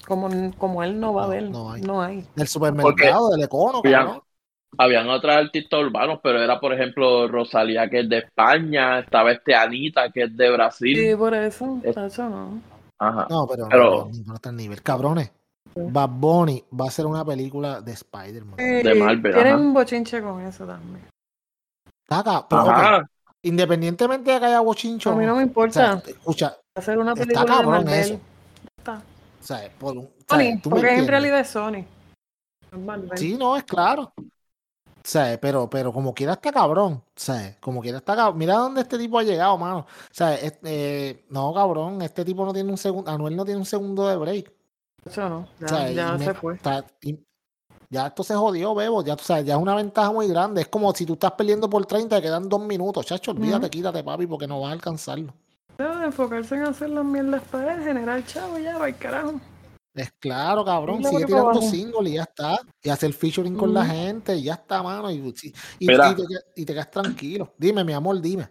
como, 0.08 0.30
como 0.58 0.84
él 0.84 1.00
no 1.00 1.14
va 1.14 1.24
a 1.24 1.26
No, 1.26 1.32
ver, 1.32 1.50
no 1.50 1.72
hay. 1.72 1.82
no 1.82 2.02
hay. 2.02 2.26
Del 2.36 2.48
supermercado, 2.48 3.30
del 3.30 3.44
econo. 3.44 3.82
Habían 4.78 5.10
otros 5.10 5.36
artistas 5.36 5.82
urbanos, 5.82 6.20
pero 6.24 6.42
era, 6.42 6.58
por 6.60 6.72
ejemplo, 6.74 7.28
Rosalía, 7.28 7.90
que 7.90 8.00
es 8.02 8.10
de 8.10 8.20
España, 8.20 9.00
estaba 9.00 9.32
este 9.34 9.54
Anita, 9.54 10.10
que 10.12 10.24
es 10.24 10.38
de 10.38 10.50
Brasil. 10.50 10.98
Sí, 10.98 11.16
por 11.16 11.34
eso, 11.34 11.80
Es- 11.84 11.94
tacho, 11.94 12.30
no. 12.30 12.62
Ajá. 12.98 13.28
No, 13.30 13.46
pero, 13.48 13.68
Pero- 13.70 14.10
no, 14.26 14.36
está 14.36 14.50
al 14.50 14.56
nivel. 14.56 14.82
Cabrones. 14.82 15.30
Bad 15.76 16.10
Bunny 16.10 16.64
va 16.80 16.86
a 16.86 16.88
hacer 16.88 17.06
una 17.06 17.24
película 17.26 17.82
de 17.82 17.92
Spider-Man. 17.94 18.56
De 18.58 18.96
Marvel, 18.96 19.34
Tienen 19.34 19.54
ajá. 19.56 19.58
un 19.62 19.74
bochinche 19.74 20.22
con 20.22 20.42
eso 20.42 20.66
también. 20.66 21.06
Taca, 22.08 22.46
pero, 22.48 22.64
independientemente 23.44 24.32
de 24.32 24.40
que 24.40 24.46
haya 24.46 24.60
bochincho, 24.62 25.12
A 25.12 25.16
mí 25.16 25.26
no 25.26 25.34
me 25.36 25.44
o 25.44 25.46
importa 25.46 25.74
sea, 26.02 26.12
escucha, 26.12 26.58
hacer 26.76 26.98
una 26.98 27.14
está 27.14 27.26
película 27.26 27.58
de 27.58 27.66
Marvel. 27.68 27.94
eso. 28.00 28.20
Está. 28.78 29.02
O 29.42 29.44
sea, 29.44 29.70
por 29.80 29.98
un- 29.98 30.06
o 30.06 30.10
sea, 30.28 30.38
Sony, 30.38 30.62
tú 30.62 30.70
porque 30.70 30.86
en 30.86 31.00
entiendes. 31.00 31.08
realidad 31.10 31.40
es 31.40 31.48
Sony. 31.50 31.86
Es. 33.14 33.20
Sí, 33.20 33.36
no, 33.38 33.58
es 33.58 33.64
claro. 33.64 34.14
O 34.18 35.04
sea, 35.04 35.38
pero, 35.42 35.68
pero 35.70 35.92
como 35.92 36.14
quiera 36.14 36.34
está 36.34 36.52
cabrón. 36.52 36.94
O 36.94 37.04
sea, 37.16 37.58
como 37.60 37.82
quiera 37.82 37.98
está 37.98 38.16
cabrón. 38.16 38.38
Mira 38.38 38.54
dónde 38.56 38.82
este 38.82 38.98
tipo 38.98 39.18
ha 39.20 39.24
llegado, 39.24 39.58
mano. 39.58 39.80
O 39.80 39.86
sea, 40.14 40.36
es- 40.36 40.60
eh, 40.64 41.26
no, 41.30 41.54
cabrón, 41.54 42.02
este 42.04 42.24
tipo 42.24 42.46
no 42.46 42.54
tiene 42.54 42.70
un 42.70 42.78
segundo, 42.78 43.10
Anuel 43.12 43.36
no 43.36 43.44
tiene 43.44 43.60
un 43.60 43.66
segundo 43.66 44.08
de 44.08 44.16
break. 44.16 44.54
Eso 45.04 45.28
no, 45.28 45.48
ya, 45.60 45.66
O 45.66 45.70
sea, 45.70 45.92
ya 45.92 46.16
y 46.16 46.20
me- 46.20 46.26
se 46.26 46.34
fue. 46.36 46.60
y- 47.02 47.20
ya 47.90 48.08
esto 48.08 48.24
se 48.24 48.36
jodió, 48.36 48.74
Bebo. 48.76 49.04
Ya, 49.04 49.16
o 49.16 49.18
sea, 49.18 49.42
ya 49.42 49.56
es 49.56 49.60
una 49.62 49.76
ventaja 49.76 50.12
muy 50.12 50.28
grande. 50.28 50.62
Es 50.62 50.68
como 50.70 50.94
si 50.94 51.06
tú 51.06 51.14
estás 51.14 51.32
perdiendo 51.32 51.70
por 51.70 51.86
30 51.86 52.20
y 52.20 52.22
quedan 52.22 52.48
dos 52.48 52.62
minutos. 52.62 53.06
Chacho, 53.06 53.32
olvídate, 53.32 53.66
Ujú. 53.66 53.70
quítate, 53.72 54.04
papi, 54.04 54.28
porque 54.28 54.48
no 54.48 54.62
vas 54.62 54.70
a 54.70 54.74
alcanzarlo. 54.74 55.34
Debe 55.82 55.98
de 55.98 56.06
enfocarse 56.06 56.56
en 56.56 56.64
hacer 56.64 56.90
las 56.90 57.04
mierdas 57.04 57.42
para 57.52 57.74
él, 57.74 57.84
generar 57.84 58.24
chavo 58.26 58.60
ya, 58.60 58.78
va 58.78 58.92
carajo. 58.92 59.42
Es 59.96 60.12
claro, 60.20 60.64
cabrón. 60.64 61.04
Sigue 61.04 61.26
tirando 61.26 61.62
singles 61.62 62.12
y 62.12 62.16
ya 62.16 62.22
está. 62.24 62.60
Y 62.84 62.90
hacer 62.90 63.12
featuring 63.14 63.56
con 63.58 63.74
la 63.74 63.84
gente 63.86 64.36
y 64.36 64.44
ya 64.44 64.54
está, 64.54 64.82
mano. 64.84 65.10
Y, 65.12 65.16
y- 65.16 65.54
y- 65.80 65.88
Mira. 65.88 66.12
y 66.12 66.16
te, 66.16 66.24
y 66.56 66.66
te 66.66 66.74
quedas 66.74 66.92
tranquilo. 66.92 67.54
Dime, 67.58 67.84
mi 67.84 67.94
amor, 67.94 68.22
dime. 68.22 68.48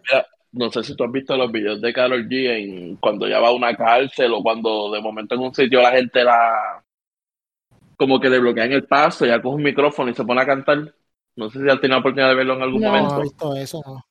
No 0.51 0.69
sé 0.71 0.83
si 0.83 0.95
tú 0.95 1.05
has 1.05 1.11
visto 1.11 1.35
los 1.37 1.49
videos 1.51 1.79
de 1.81 1.93
Karol 1.93 2.27
G 2.27 2.49
en 2.49 2.95
cuando 2.97 3.25
ella 3.25 3.39
va 3.39 3.47
a 3.47 3.53
una 3.53 3.73
cárcel 3.75 4.33
o 4.33 4.43
cuando 4.43 4.91
de 4.91 4.99
momento 5.01 5.33
en 5.35 5.41
un 5.41 5.55
sitio 5.55 5.81
la 5.81 5.91
gente 5.91 6.23
la 6.23 6.83
como 7.95 8.19
que 8.19 8.29
le 8.29 8.39
bloquean 8.39 8.71
el 8.73 8.85
paso, 8.85 9.23
ella 9.25 9.41
coge 9.41 9.55
un 9.55 9.63
micrófono 9.63 10.11
y 10.11 10.15
se 10.15 10.25
pone 10.25 10.41
a 10.41 10.45
cantar. 10.45 10.93
No 11.37 11.49
sé 11.49 11.59
si 11.59 11.69
has 11.69 11.79
tenido 11.79 11.95
la 11.95 11.99
oportunidad 12.01 12.29
de 12.29 12.35
verlo 12.35 12.55
en 12.55 12.61
algún. 12.63 12.81
No, 12.81 12.87
momento. 12.89 13.13
no 13.15 13.19
he 13.19 13.23
visto 13.23 13.55
eso, 13.55 13.81
no. 13.85 14.05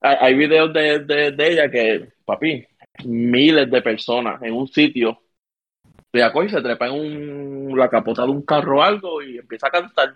Hay, 0.00 0.16
hay 0.20 0.34
videos 0.34 0.72
de, 0.72 0.98
de, 0.98 1.30
de 1.30 1.52
ella 1.52 1.70
que, 1.70 2.12
papi, 2.24 2.66
miles 3.04 3.70
de 3.70 3.82
personas 3.82 4.42
en 4.42 4.54
un 4.54 4.68
sitio, 4.68 5.20
ella 6.12 6.32
coge 6.32 6.46
y 6.46 6.50
se 6.50 6.62
trepa 6.62 6.86
en 6.86 6.92
un, 6.92 7.78
la 7.78 7.88
capota 7.88 8.22
de 8.22 8.30
un 8.30 8.42
carro 8.42 8.78
o 8.78 8.82
algo 8.82 9.22
y 9.22 9.38
empieza 9.38 9.66
a 9.66 9.70
cantar 9.70 10.14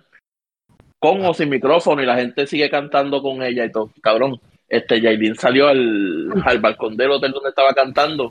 con 0.98 1.24
o 1.24 1.34
sin 1.34 1.48
micrófono 1.48 2.02
y 2.02 2.06
la 2.06 2.16
gente 2.16 2.46
sigue 2.46 2.70
cantando 2.70 3.22
con 3.22 3.42
ella 3.42 3.64
y 3.64 3.72
todo. 3.72 3.90
Cabrón, 4.00 4.40
este 4.68 5.00
Yailin 5.00 5.36
salió 5.36 5.68
al, 5.68 6.30
al 6.44 6.59
balcón 6.59 6.96
del 6.96 7.12
hotel 7.12 7.32
donde 7.32 7.50
estaba 7.50 7.72
cantando 7.72 8.28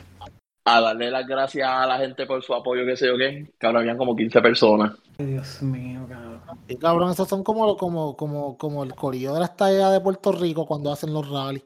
a 0.67 0.82
darle 0.82 1.09
las 1.09 1.25
gracias 1.25 1.67
a 1.67 1.86
la 1.86 1.97
gente 1.97 2.25
por 2.25 2.43
su 2.43 2.53
apoyo, 2.53 2.86
qué 2.86 2.97
sé 2.97 3.07
yo 3.07 3.17
qué. 3.17 3.53
Cabrón, 3.57 3.82
habían 3.82 3.97
como 3.97 4.15
15 4.15 4.41
personas. 4.41 4.93
Dios 5.17 5.61
mío, 5.61 6.05
cabrón. 6.09 6.41
Y 6.67 6.75
cabrón, 6.75 7.11
esos 7.11 7.28
son 7.28 7.43
como, 7.43 7.78
como, 7.78 8.17
como, 8.17 8.57
como 8.57 8.84
el 8.84 8.93
corillo 8.93 9.34
de 9.34 9.39
las 9.39 9.55
tallas 9.55 9.93
de 9.93 10.01
Puerto 10.01 10.34
Rico 10.34 10.65
cuando 10.65 10.91
hacen 10.91 11.13
los 11.13 11.30
rallies. 11.30 11.63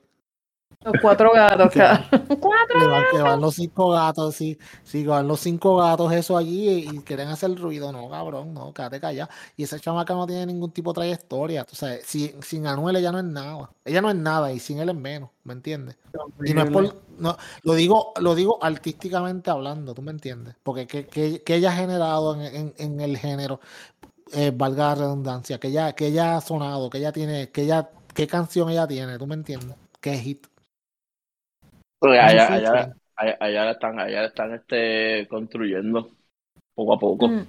Los 0.83 0.95
cuatro 0.97 1.31
gatos, 1.33 1.71
cara. 1.71 2.07
Cuatro 2.39 2.77
Que 2.79 2.87
van, 2.87 3.05
que 3.05 3.17
gatos. 3.17 3.21
van 3.21 3.41
los 3.41 3.55
cinco 3.55 3.89
gatos, 3.91 4.35
sí, 4.35 4.57
sí, 4.83 5.03
que 5.03 5.09
van 5.09 5.27
los 5.27 5.41
cinco 5.41 5.75
gatos, 5.77 6.11
eso 6.13 6.37
allí, 6.37 6.69
y, 6.69 6.97
y 6.97 7.03
quieren 7.03 7.27
hacer 7.27 7.53
ruido, 7.55 7.91
no, 7.91 8.09
cabrón, 8.09 8.53
no, 8.53 8.73
quédate 8.73 8.99
callado. 9.01 9.29
Y 9.57 9.63
esa 9.63 9.77
chamaca 9.79 10.13
no 10.13 10.25
tiene 10.25 10.45
ningún 10.45 10.71
tipo 10.71 10.91
de 10.91 10.95
trayectoria, 10.95 11.65
tú 11.65 11.75
sabes, 11.75 12.05
si- 12.05 12.33
sin 12.41 12.65
Anuel 12.67 12.95
ella 12.95 13.11
no 13.11 13.19
es 13.19 13.25
nada, 13.25 13.69
ella 13.85 14.01
no 14.01 14.09
es 14.09 14.15
nada, 14.15 14.53
y 14.53 14.59
sin 14.59 14.79
él 14.79 14.89
es 14.89 14.95
menos, 14.95 15.29
¿me 15.43 15.53
entiendes? 15.53 15.97
Y 16.45 16.53
no 16.53 16.61
es 16.61 16.71
por, 16.71 17.03
no, 17.19 17.37
lo 17.63 17.73
digo, 17.75 18.13
lo 18.19 18.33
digo 18.35 18.57
artísticamente 18.63 19.51
hablando, 19.51 19.93
¿tú 19.93 20.01
me 20.01 20.11
entiendes? 20.11 20.55
Porque 20.63 20.87
que, 20.87 21.05
que, 21.07 21.43
que 21.43 21.55
ella 21.55 21.71
ha 21.71 21.75
generado 21.75 22.35
en, 22.35 22.41
en- 22.55 22.73
en 22.77 22.99
el 23.01 23.17
género, 23.17 23.59
eh, 24.33 24.51
valga 24.55 24.89
la 24.89 24.95
redundancia, 24.95 25.59
que 25.59 25.69
ella, 25.69 25.93
que 25.93 26.07
ella 26.07 26.37
ha 26.37 26.41
sonado, 26.41 26.89
que 26.89 26.99
ella 26.99 27.11
tiene, 27.11 27.51
que 27.51 27.63
ella, 27.63 27.89
qué 28.13 28.27
canción 28.27 28.69
ella 28.69 28.87
tiene, 28.87 29.17
¿tú 29.19 29.27
me 29.27 29.35
entiendes? 29.35 29.77
¿Qué 30.01 30.17
hit? 30.17 30.47
Porque 32.01 32.17
un 32.17 32.25
allá, 32.25 32.47
allá, 32.51 32.95
allá, 33.15 33.37
allá 33.39 33.65
la 33.65 33.71
están, 33.71 33.99
allá 33.99 34.21
la 34.21 34.27
están 34.27 34.53
este, 34.55 35.27
construyendo 35.27 36.09
poco 36.73 36.93
a 36.95 36.97
poco. 36.97 37.27
Mm. 37.27 37.45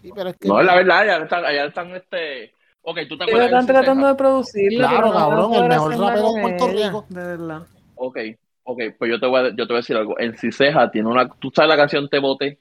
Sí, 0.00 0.12
pero 0.14 0.30
es 0.30 0.36
que 0.36 0.46
No, 0.46 0.60
es 0.60 0.66
la 0.66 0.76
verdad, 0.76 0.98
allá 1.00 1.18
la 1.18 1.24
están, 1.24 1.44
allá 1.44 1.62
la 1.62 1.68
están 1.68 1.90
este. 1.96 2.54
Ok, 2.82 2.98
tú 3.08 3.18
te 3.18 3.24
Ellos 3.24 3.34
acuerdas 3.34 3.46
están 3.46 3.66
de 3.66 3.72
tratando 3.72 4.06
de 4.06 4.14
producirlo. 4.14 4.78
Claro, 4.78 4.96
pero 4.98 5.12
cabrón, 5.12 5.54
el 5.54 5.68
mejor 5.68 5.98
rapero 5.98 6.32
de 6.32 6.40
Puerto 6.40 6.68
Rico. 6.68 7.06
De 7.08 7.20
verdad. 7.20 7.62
Ok, 7.96 8.18
ok, 8.62 8.82
pues 8.96 9.10
yo 9.10 9.18
te 9.18 9.26
voy 9.26 9.40
a, 9.40 9.48
yo 9.48 9.56
te 9.56 9.64
voy 9.64 9.74
a 9.74 9.76
decir 9.76 9.96
algo. 9.96 10.20
En 10.20 10.36
Ciseja 10.36 10.88
tiene 10.92 11.08
una. 11.08 11.28
¿Tú 11.28 11.50
sabes 11.52 11.68
la 11.68 11.76
canción 11.76 12.08
Te 12.08 12.20
Boté? 12.20 12.60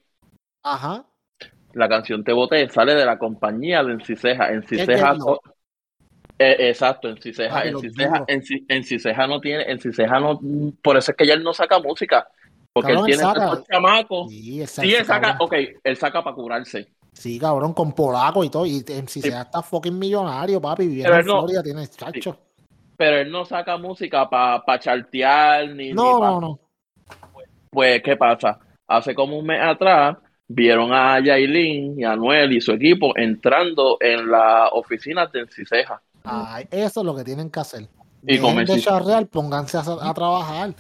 Ajá. 0.64 1.06
La 1.74 1.88
canción 1.88 2.24
Te 2.24 2.34
Boté 2.34 2.68
sale 2.70 2.96
de 2.96 3.06
la 3.06 3.20
compañía 3.20 3.84
de 3.84 3.94
Enciseja. 3.94 4.52
En 4.52 4.64
Ciseja. 4.64 5.16
Eh, 6.38 6.70
exacto, 6.70 7.08
en 7.10 7.18
Ciseja. 7.22 7.56
Papi, 7.56 7.70
En 7.70 7.80
Ciseja, 7.80 8.24
en, 8.28 8.44
en 8.68 8.84
Ciseja 8.84 9.28
no 9.28 9.40
tiene. 9.40 9.64
En 9.72 9.80
Ciseja 9.80 10.20
no. 10.20 10.40
Por 10.82 10.98
eso 10.98 11.12
es 11.12 11.18
que 11.18 11.26
ya 11.26 11.34
él 11.34 11.44
no 11.44 11.54
saca 11.54 11.80
música. 11.80 12.28
Porque 12.74 12.92
Cabrón, 12.92 13.10
él 13.10 13.16
tiene 13.18 13.34
saca. 13.34 13.46
estos 13.46 13.68
chamacos. 13.68 14.30
Sí, 14.30 14.62
exacto, 14.62 14.90
Sí, 14.90 14.96
él 14.96 15.06
saca. 15.06 15.38
Ok, 15.40 15.54
él 15.84 15.96
saca 15.98 16.24
para 16.24 16.36
curarse. 16.36 16.88
Sí, 17.14 17.40
cabrón, 17.40 17.74
con 17.74 17.94
polaco 17.94 18.44
y 18.44 18.50
todo. 18.50 18.66
Y 18.66 18.84
MC 18.84 19.22
sea 19.22 19.44
está 19.44 19.62
fucking 19.62 19.98
millonario, 19.98 20.60
papi. 20.60 20.88
Viviendo 20.88 21.16
en 21.18 21.26
no. 21.26 21.40
Florida, 21.40 21.64
tiene 21.64 21.88
chacho. 21.88 22.38
Pero 22.98 23.18
él 23.18 23.32
no 23.32 23.46
saca 23.46 23.78
música 23.78 24.30
para 24.30 24.62
pa 24.64 24.78
chartear 24.80 25.70
ni, 25.70 25.94
No, 25.94 26.16
ni 26.16 26.20
pa- 26.20 26.28
no, 26.32 26.42
no. 26.42 26.60
Pues, 27.70 28.02
¿qué 28.04 28.16
pasa? 28.18 28.60
Hace 28.88 29.16
como 29.16 29.38
un 29.40 29.46
mes 29.46 29.62
atrás 29.62 30.18
vieron 30.48 30.94
a 30.94 31.20
Yailin 31.20 32.00
y 32.00 32.04
a 32.04 32.12
Anuel 32.12 32.54
y 32.54 32.62
su 32.62 32.72
equipo 32.74 33.18
entrando 33.18 33.98
en 34.00 34.30
la 34.30 34.70
oficina 34.74 35.28
de 35.28 35.40
Enciseja. 35.42 36.02
Ay, 36.26 36.68
eso 36.72 37.00
es 37.02 37.06
lo 37.06 37.16
que 37.16 37.24
tienen 37.24 37.50
que 37.50 37.60
hacer. 37.60 37.88
Y 38.24 38.40
como 38.40 38.60
de 38.60 38.80
charrear, 38.80 39.28
pónganse 39.28 39.78
a, 39.78 39.82
a 39.82 40.14
trabajar. 40.14 40.74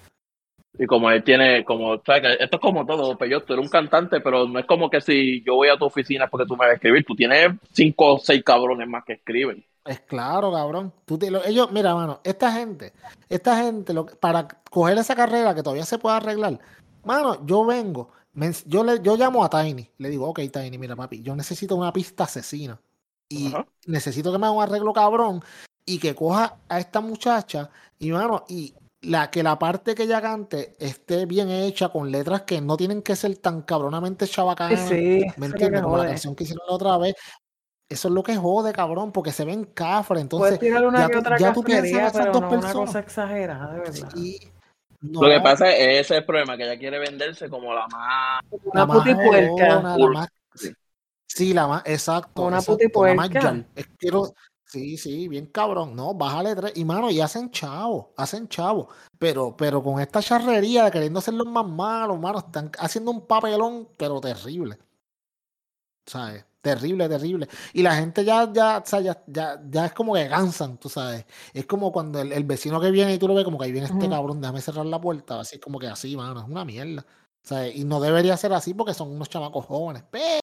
Y 0.77 0.85
como 0.87 1.09
él 1.09 1.23
tiene, 1.23 1.63
como, 1.63 1.91
o 1.91 2.01
sea, 2.05 2.21
que 2.21 2.33
esto 2.33 2.57
es 2.57 2.61
como 2.61 2.85
todo, 2.85 3.17
pero 3.17 3.41
tú 3.41 3.53
eres 3.53 3.63
un 3.63 3.69
cantante, 3.71 4.19
pero 4.19 4.45
no 4.47 4.59
es 4.59 4.65
como 4.65 4.89
que 4.89 4.99
si 4.99 5.41
yo 5.43 5.55
voy 5.55 5.69
a 5.69 5.77
tu 5.77 5.85
oficina 5.85 6.27
porque 6.27 6.45
tú 6.45 6.53
me 6.53 6.65
vas 6.65 6.71
a 6.71 6.73
escribir, 6.73 7.05
tú 7.05 7.15
tienes 7.15 7.51
cinco 7.71 8.15
o 8.15 8.19
seis 8.19 8.43
cabrones 8.43 8.87
más 8.87 9.03
que 9.05 9.13
escriben. 9.13 9.63
Es 9.85 10.01
claro, 10.01 10.51
cabrón. 10.51 10.91
Tú 11.05 11.17
te- 11.17 11.31
lo- 11.31 11.45
ellos, 11.45 11.71
mira, 11.71 11.93
mano, 11.95 12.19
esta 12.23 12.51
gente, 12.51 12.91
esta 13.29 13.63
gente, 13.63 13.93
lo, 13.93 14.05
para 14.05 14.47
coger 14.69 14.97
esa 14.97 15.15
carrera 15.15 15.53
que 15.55 15.63
todavía 15.63 15.85
se 15.85 15.97
puede 15.99 16.17
arreglar, 16.17 16.59
mano, 17.03 17.45
yo 17.45 17.63
vengo, 17.65 18.09
me- 18.33 18.51
yo, 18.65 18.83
le, 18.83 18.99
yo 19.01 19.15
llamo 19.15 19.45
a 19.45 19.49
Tiny, 19.49 19.87
le 19.99 20.09
digo, 20.09 20.27
ok, 20.27 20.41
Tiny, 20.51 20.77
mira, 20.77 20.95
papi, 20.95 21.21
yo 21.21 21.35
necesito 21.35 21.75
una 21.75 21.93
pista 21.93 22.25
asesina 22.25 22.77
y 23.29 23.47
Ajá. 23.47 23.65
necesito 23.87 24.31
que 24.31 24.37
me 24.37 24.45
haga 24.45 24.55
un 24.55 24.63
arreglo 24.63 24.93
cabrón 24.93 25.41
y 25.85 25.99
que 25.99 26.15
coja 26.15 26.57
a 26.69 26.79
esta 26.79 27.01
muchacha 27.01 27.69
y, 27.99 28.11
mano, 28.11 28.45
y 28.47 28.73
la, 29.01 29.29
que 29.29 29.43
la 29.43 29.57
parte 29.59 29.93
que 29.95 30.03
ella 30.03 30.21
cante 30.21 30.75
esté 30.79 31.25
bien 31.25 31.49
hecha 31.49 31.89
con 31.89 32.11
letras 32.11 32.41
que 32.43 32.59
no 32.61 32.75
tienen 32.75 33.01
que 33.03 33.15
ser 33.15 33.37
tan 33.37 33.61
cabronamente 33.61 34.27
chabacanas. 34.27 34.87
sí. 34.89 35.23
¿Me 35.37 35.45
entiendes? 35.47 35.81
Como 35.83 35.97
la 35.97 36.07
canción 36.07 36.35
que 36.35 36.43
hicieron 36.43 36.65
la 36.67 36.73
otra 36.73 36.97
vez. 36.97 37.15
Eso 37.87 38.07
es 38.07 38.13
lo 38.15 38.23
que 38.23 38.35
jode, 38.35 38.73
cabrón, 38.73 39.11
porque 39.11 39.31
se 39.31 39.45
ven 39.45 39.63
cafres. 39.65 40.19
Entonces, 40.23 40.59
una 40.59 41.01
ya 41.01 41.07
que 41.07 41.13
tú- 41.13 41.19
otra 41.19 41.37
ya 41.37 41.53
tú 41.53 41.63
piensas 41.63 41.91
en 41.91 41.99
esas 41.99 42.25
dos 42.31 42.41
no 42.41 42.47
una 42.47 42.49
personas. 42.49 42.75
cosa 42.87 42.99
exagerada, 42.99 43.73
de 43.73 43.79
verdad. 43.79 44.09
sí, 44.15 44.39
Lo 45.01 45.21
que 45.29 45.39
pasa 45.41 45.69
es 45.71 45.79
ese 45.79 45.99
es 45.99 46.11
el 46.11 46.25
problema, 46.25 46.57
que 46.57 46.63
ella 46.63 46.79
quiere 46.79 46.97
venderse 46.97 47.47
como 47.47 47.75
la 47.75 47.85
más... 47.89 48.41
la 48.73 48.83
Una 48.83 48.85
más 48.87 49.03
jodona, 49.03 49.97
la 49.97 50.07
más- 50.09 50.29
sí. 50.55 50.73
Sí, 51.27 51.53
la 51.53 51.67
más, 51.67 51.83
exacto. 51.85 52.43
Una 52.43 52.57
exacto, 52.57 52.71
la 52.73 52.77
putipuerca. 52.77 53.39
yal. 53.41 53.67
Es- 53.75 53.87
quiero- 53.97 54.33
sí, 54.65 54.97
sí, 54.97 55.27
bien 55.27 55.47
cabrón. 55.47 55.95
No, 55.95 56.13
bájale 56.13 56.55
tres. 56.55 56.73
Y 56.75 56.85
mano, 56.85 57.09
y 57.11 57.21
hacen 57.21 57.49
chavo, 57.51 58.13
hacen 58.17 58.47
chavo. 58.47 58.89
Pero, 59.17 59.55
pero 59.55 59.81
con 59.83 59.99
esta 60.01 60.21
charrería 60.21 60.85
de 60.85 60.91
queriendo 60.91 61.21
ser 61.21 61.33
los 61.35 61.47
más 61.47 61.65
malos, 61.67 62.19
mano, 62.19 62.39
están 62.39 62.71
haciendo 62.79 63.11
un 63.11 63.25
papelón, 63.27 63.87
pero 63.97 64.19
terrible. 64.21 64.77
¿Sabes? 66.05 66.45
Terrible, 66.61 67.07
terrible. 67.07 67.47
Y 67.73 67.83
la 67.83 67.95
gente 67.95 68.25
ya, 68.25 68.51
ya, 68.51 68.79
o 68.79 68.85
sea, 68.85 68.99
ya, 68.99 69.23
ya, 69.27 69.61
ya 69.69 69.85
es 69.85 69.93
como 69.93 70.13
que 70.15 70.27
cansan, 70.27 70.77
tú 70.79 70.89
sabes. 70.89 71.25
Es 71.53 71.65
como 71.67 71.91
cuando 71.91 72.19
el, 72.19 72.31
el 72.31 72.43
vecino 72.43 72.79
que 72.81 72.89
viene 72.91 73.13
y 73.13 73.19
tú 73.19 73.27
lo 73.27 73.35
ves 73.35 73.45
como 73.45 73.57
que 73.59 73.65
ahí 73.65 73.71
viene 73.71 73.87
este 73.87 74.09
cabrón, 74.09 74.41
déjame 74.41 74.61
cerrar 74.61 74.85
la 74.87 74.99
puerta. 74.99 75.39
Así 75.39 75.59
como 75.59 75.77
que 75.79 75.87
así, 75.87 76.15
mano, 76.17 76.39
es 76.41 76.47
una 76.47 76.65
mierda. 76.65 77.05
¿Sabes? 77.43 77.75
Y 77.75 77.83
no 77.85 77.99
debería 77.99 78.35
ser 78.37 78.53
así 78.53 78.73
porque 78.73 78.95
son 78.95 79.11
unos 79.11 79.29
chamacos 79.29 79.65
jóvenes. 79.67 80.03
Pero 80.09 80.39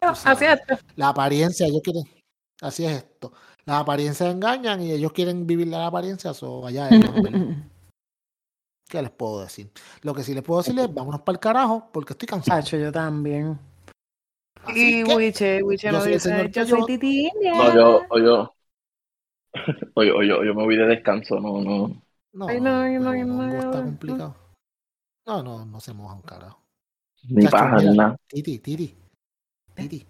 Así 0.00 0.44
es. 0.44 0.60
la 0.96 1.08
apariencia, 1.08 1.66
ellos 1.66 1.82
quieren. 1.82 2.04
Así 2.60 2.84
es 2.84 2.92
esto. 2.92 3.32
Las 3.64 3.80
apariencias 3.82 4.32
engañan 4.32 4.80
y 4.82 4.92
ellos 4.92 5.12
quieren 5.12 5.46
vivir 5.46 5.68
la 5.68 5.86
apariencia. 5.86 6.34
So, 6.34 6.66
allá 6.66 6.88
ellos. 6.88 7.10
¿Qué 8.88 9.00
les 9.00 9.10
puedo 9.12 9.42
decir? 9.42 9.70
Lo 10.02 10.12
que 10.14 10.24
sí 10.24 10.34
les 10.34 10.42
puedo 10.42 10.60
decir 10.62 10.78
es 10.78 10.92
vámonos 10.92 11.20
para 11.20 11.36
el 11.36 11.40
carajo 11.40 11.88
porque 11.92 12.12
estoy 12.14 12.26
cansado. 12.26 12.58
Hacho, 12.58 12.76
yo 12.76 12.90
también. 12.90 13.58
Así 14.64 15.00
Y 15.00 15.04
que, 15.04 15.14
Wiche, 15.14 15.62
Wiche 15.62 15.86
yo 15.86 15.92
nos 15.92 16.02
soy 16.02 16.12
el 16.12 16.18
dice, 16.18 16.50
yo 16.50 16.66
soy. 16.66 16.84
Titi 16.86 17.28
India. 17.32 17.52
No, 17.54 17.74
yo, 17.74 18.02
o 18.10 18.18
yo, 18.18 18.54
o 19.94 20.02
yo, 20.02 20.16
o 20.16 20.22
yo, 20.22 20.44
yo 20.44 20.54
me 20.54 20.64
voy 20.64 20.76
de 20.76 20.86
descanso, 20.86 21.38
no, 21.38 21.60
no. 21.60 22.02
no, 22.32 22.48
Ay, 22.48 22.60
no, 22.60 22.80
ay, 22.80 22.94
no, 22.94 23.14
no, 23.14 23.42
Hongo 23.44 23.56
está 23.56 23.78
no. 23.78 23.84
complicado. 23.84 24.36
No, 25.26 25.42
no, 25.42 25.64
no 25.64 25.80
se 25.80 25.94
moja 25.94 26.14
un 26.16 26.22
carajo. 26.22 26.60
Ni 27.28 27.44
Chacho, 27.44 27.56
paja, 27.56 27.76
mira, 27.76 27.92
nada. 27.94 28.16
Titi, 28.26 28.58
Titi, 28.58 28.96
Titi. 29.88 30.06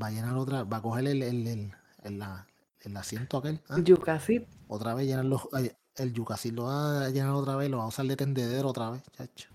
Va 0.00 0.08
a 0.08 0.10
llenar 0.10 0.36
otra, 0.36 0.64
va 0.64 0.78
a 0.78 0.82
coger 0.82 1.06
el, 1.06 1.22
el, 1.22 1.46
el, 1.46 1.72
el, 2.02 2.96
asiento 2.96 3.38
aquel. 3.38 3.60
¿ah? 3.68 3.76
Yucasí. 3.82 4.46
Otra 4.68 4.94
vez 4.94 5.06
llenar 5.06 5.24
los, 5.24 5.48
el 5.96 6.12
yucasí 6.12 6.50
lo 6.50 6.64
va 6.64 7.06
a 7.06 7.10
llenar 7.10 7.32
otra 7.32 7.56
vez, 7.56 7.70
lo 7.70 7.78
va 7.78 7.84
a 7.84 7.88
usar 7.88 8.06
de 8.06 8.16
tendedero 8.16 8.68
otra 8.68 8.90
vez, 8.90 9.02
chacho. 9.16 9.48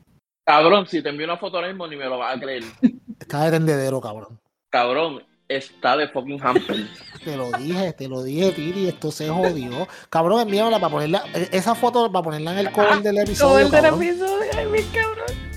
Cabrón, 0.45 0.87
si 0.87 1.01
te 1.03 1.09
envío 1.09 1.25
una 1.25 1.37
foto 1.37 1.57
ahora 1.57 1.67
mismo 1.69 1.87
ni 1.87 1.95
me 1.95 2.05
lo 2.05 2.17
vas 2.17 2.35
a 2.35 2.39
creer. 2.39 2.63
Está 3.19 3.45
de 3.45 3.51
tendedero, 3.51 4.01
cabrón. 4.01 4.39
Cabrón, 4.71 5.23
está 5.47 5.95
de 5.95 6.07
fucking 6.07 6.41
hamper. 6.41 6.87
Te 7.23 7.37
lo 7.37 7.51
dije, 7.51 7.93
te 7.93 8.07
lo 8.07 8.23
dije, 8.23 8.51
Titi, 8.51 8.87
esto 8.87 9.11
se 9.11 9.29
jodió. 9.29 9.87
Cabrón, 10.09 10.41
envíamela 10.41 10.79
para 10.79 10.91
ponerla, 10.91 11.23
e- 11.35 11.49
esa 11.51 11.75
foto 11.75 12.11
para 12.11 12.23
ponerla 12.23 12.53
en 12.53 12.57
el 12.65 12.71
cover 12.71 13.01
del 13.03 13.13
Todo 13.13 13.23
episodio, 13.59 13.65
el 13.67 13.71
del 13.71 13.85
episodio, 13.85 14.51
ay, 14.57 14.65
mi 14.65 14.81
cabrón. 14.85 15.50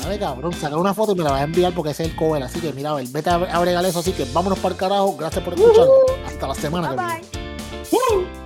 Dale, 0.00 0.18
cabrón, 0.18 0.52
saca 0.52 0.76
una 0.76 0.94
foto 0.94 1.12
y 1.12 1.14
me 1.16 1.24
la 1.24 1.30
vas 1.32 1.40
a 1.40 1.44
enviar 1.44 1.72
porque 1.74 1.90
ese 1.92 2.04
es 2.04 2.10
el 2.10 2.16
cover. 2.16 2.42
Así 2.42 2.60
que 2.60 2.72
mira, 2.72 2.90
a 2.90 2.94
ver, 2.94 3.06
vete 3.08 3.30
a, 3.30 3.34
a 3.34 3.60
bregar 3.60 3.84
eso. 3.84 4.00
Así 4.00 4.12
que 4.12 4.24
vámonos 4.32 4.58
para 4.58 4.74
el 4.74 4.78
carajo. 4.80 5.16
Gracias 5.16 5.44
por 5.44 5.54
escuchar. 5.54 5.86
Hasta 6.26 6.46
la 6.48 6.54
semana 6.54 6.90
que. 6.90 6.96
Bye. 6.96 8.43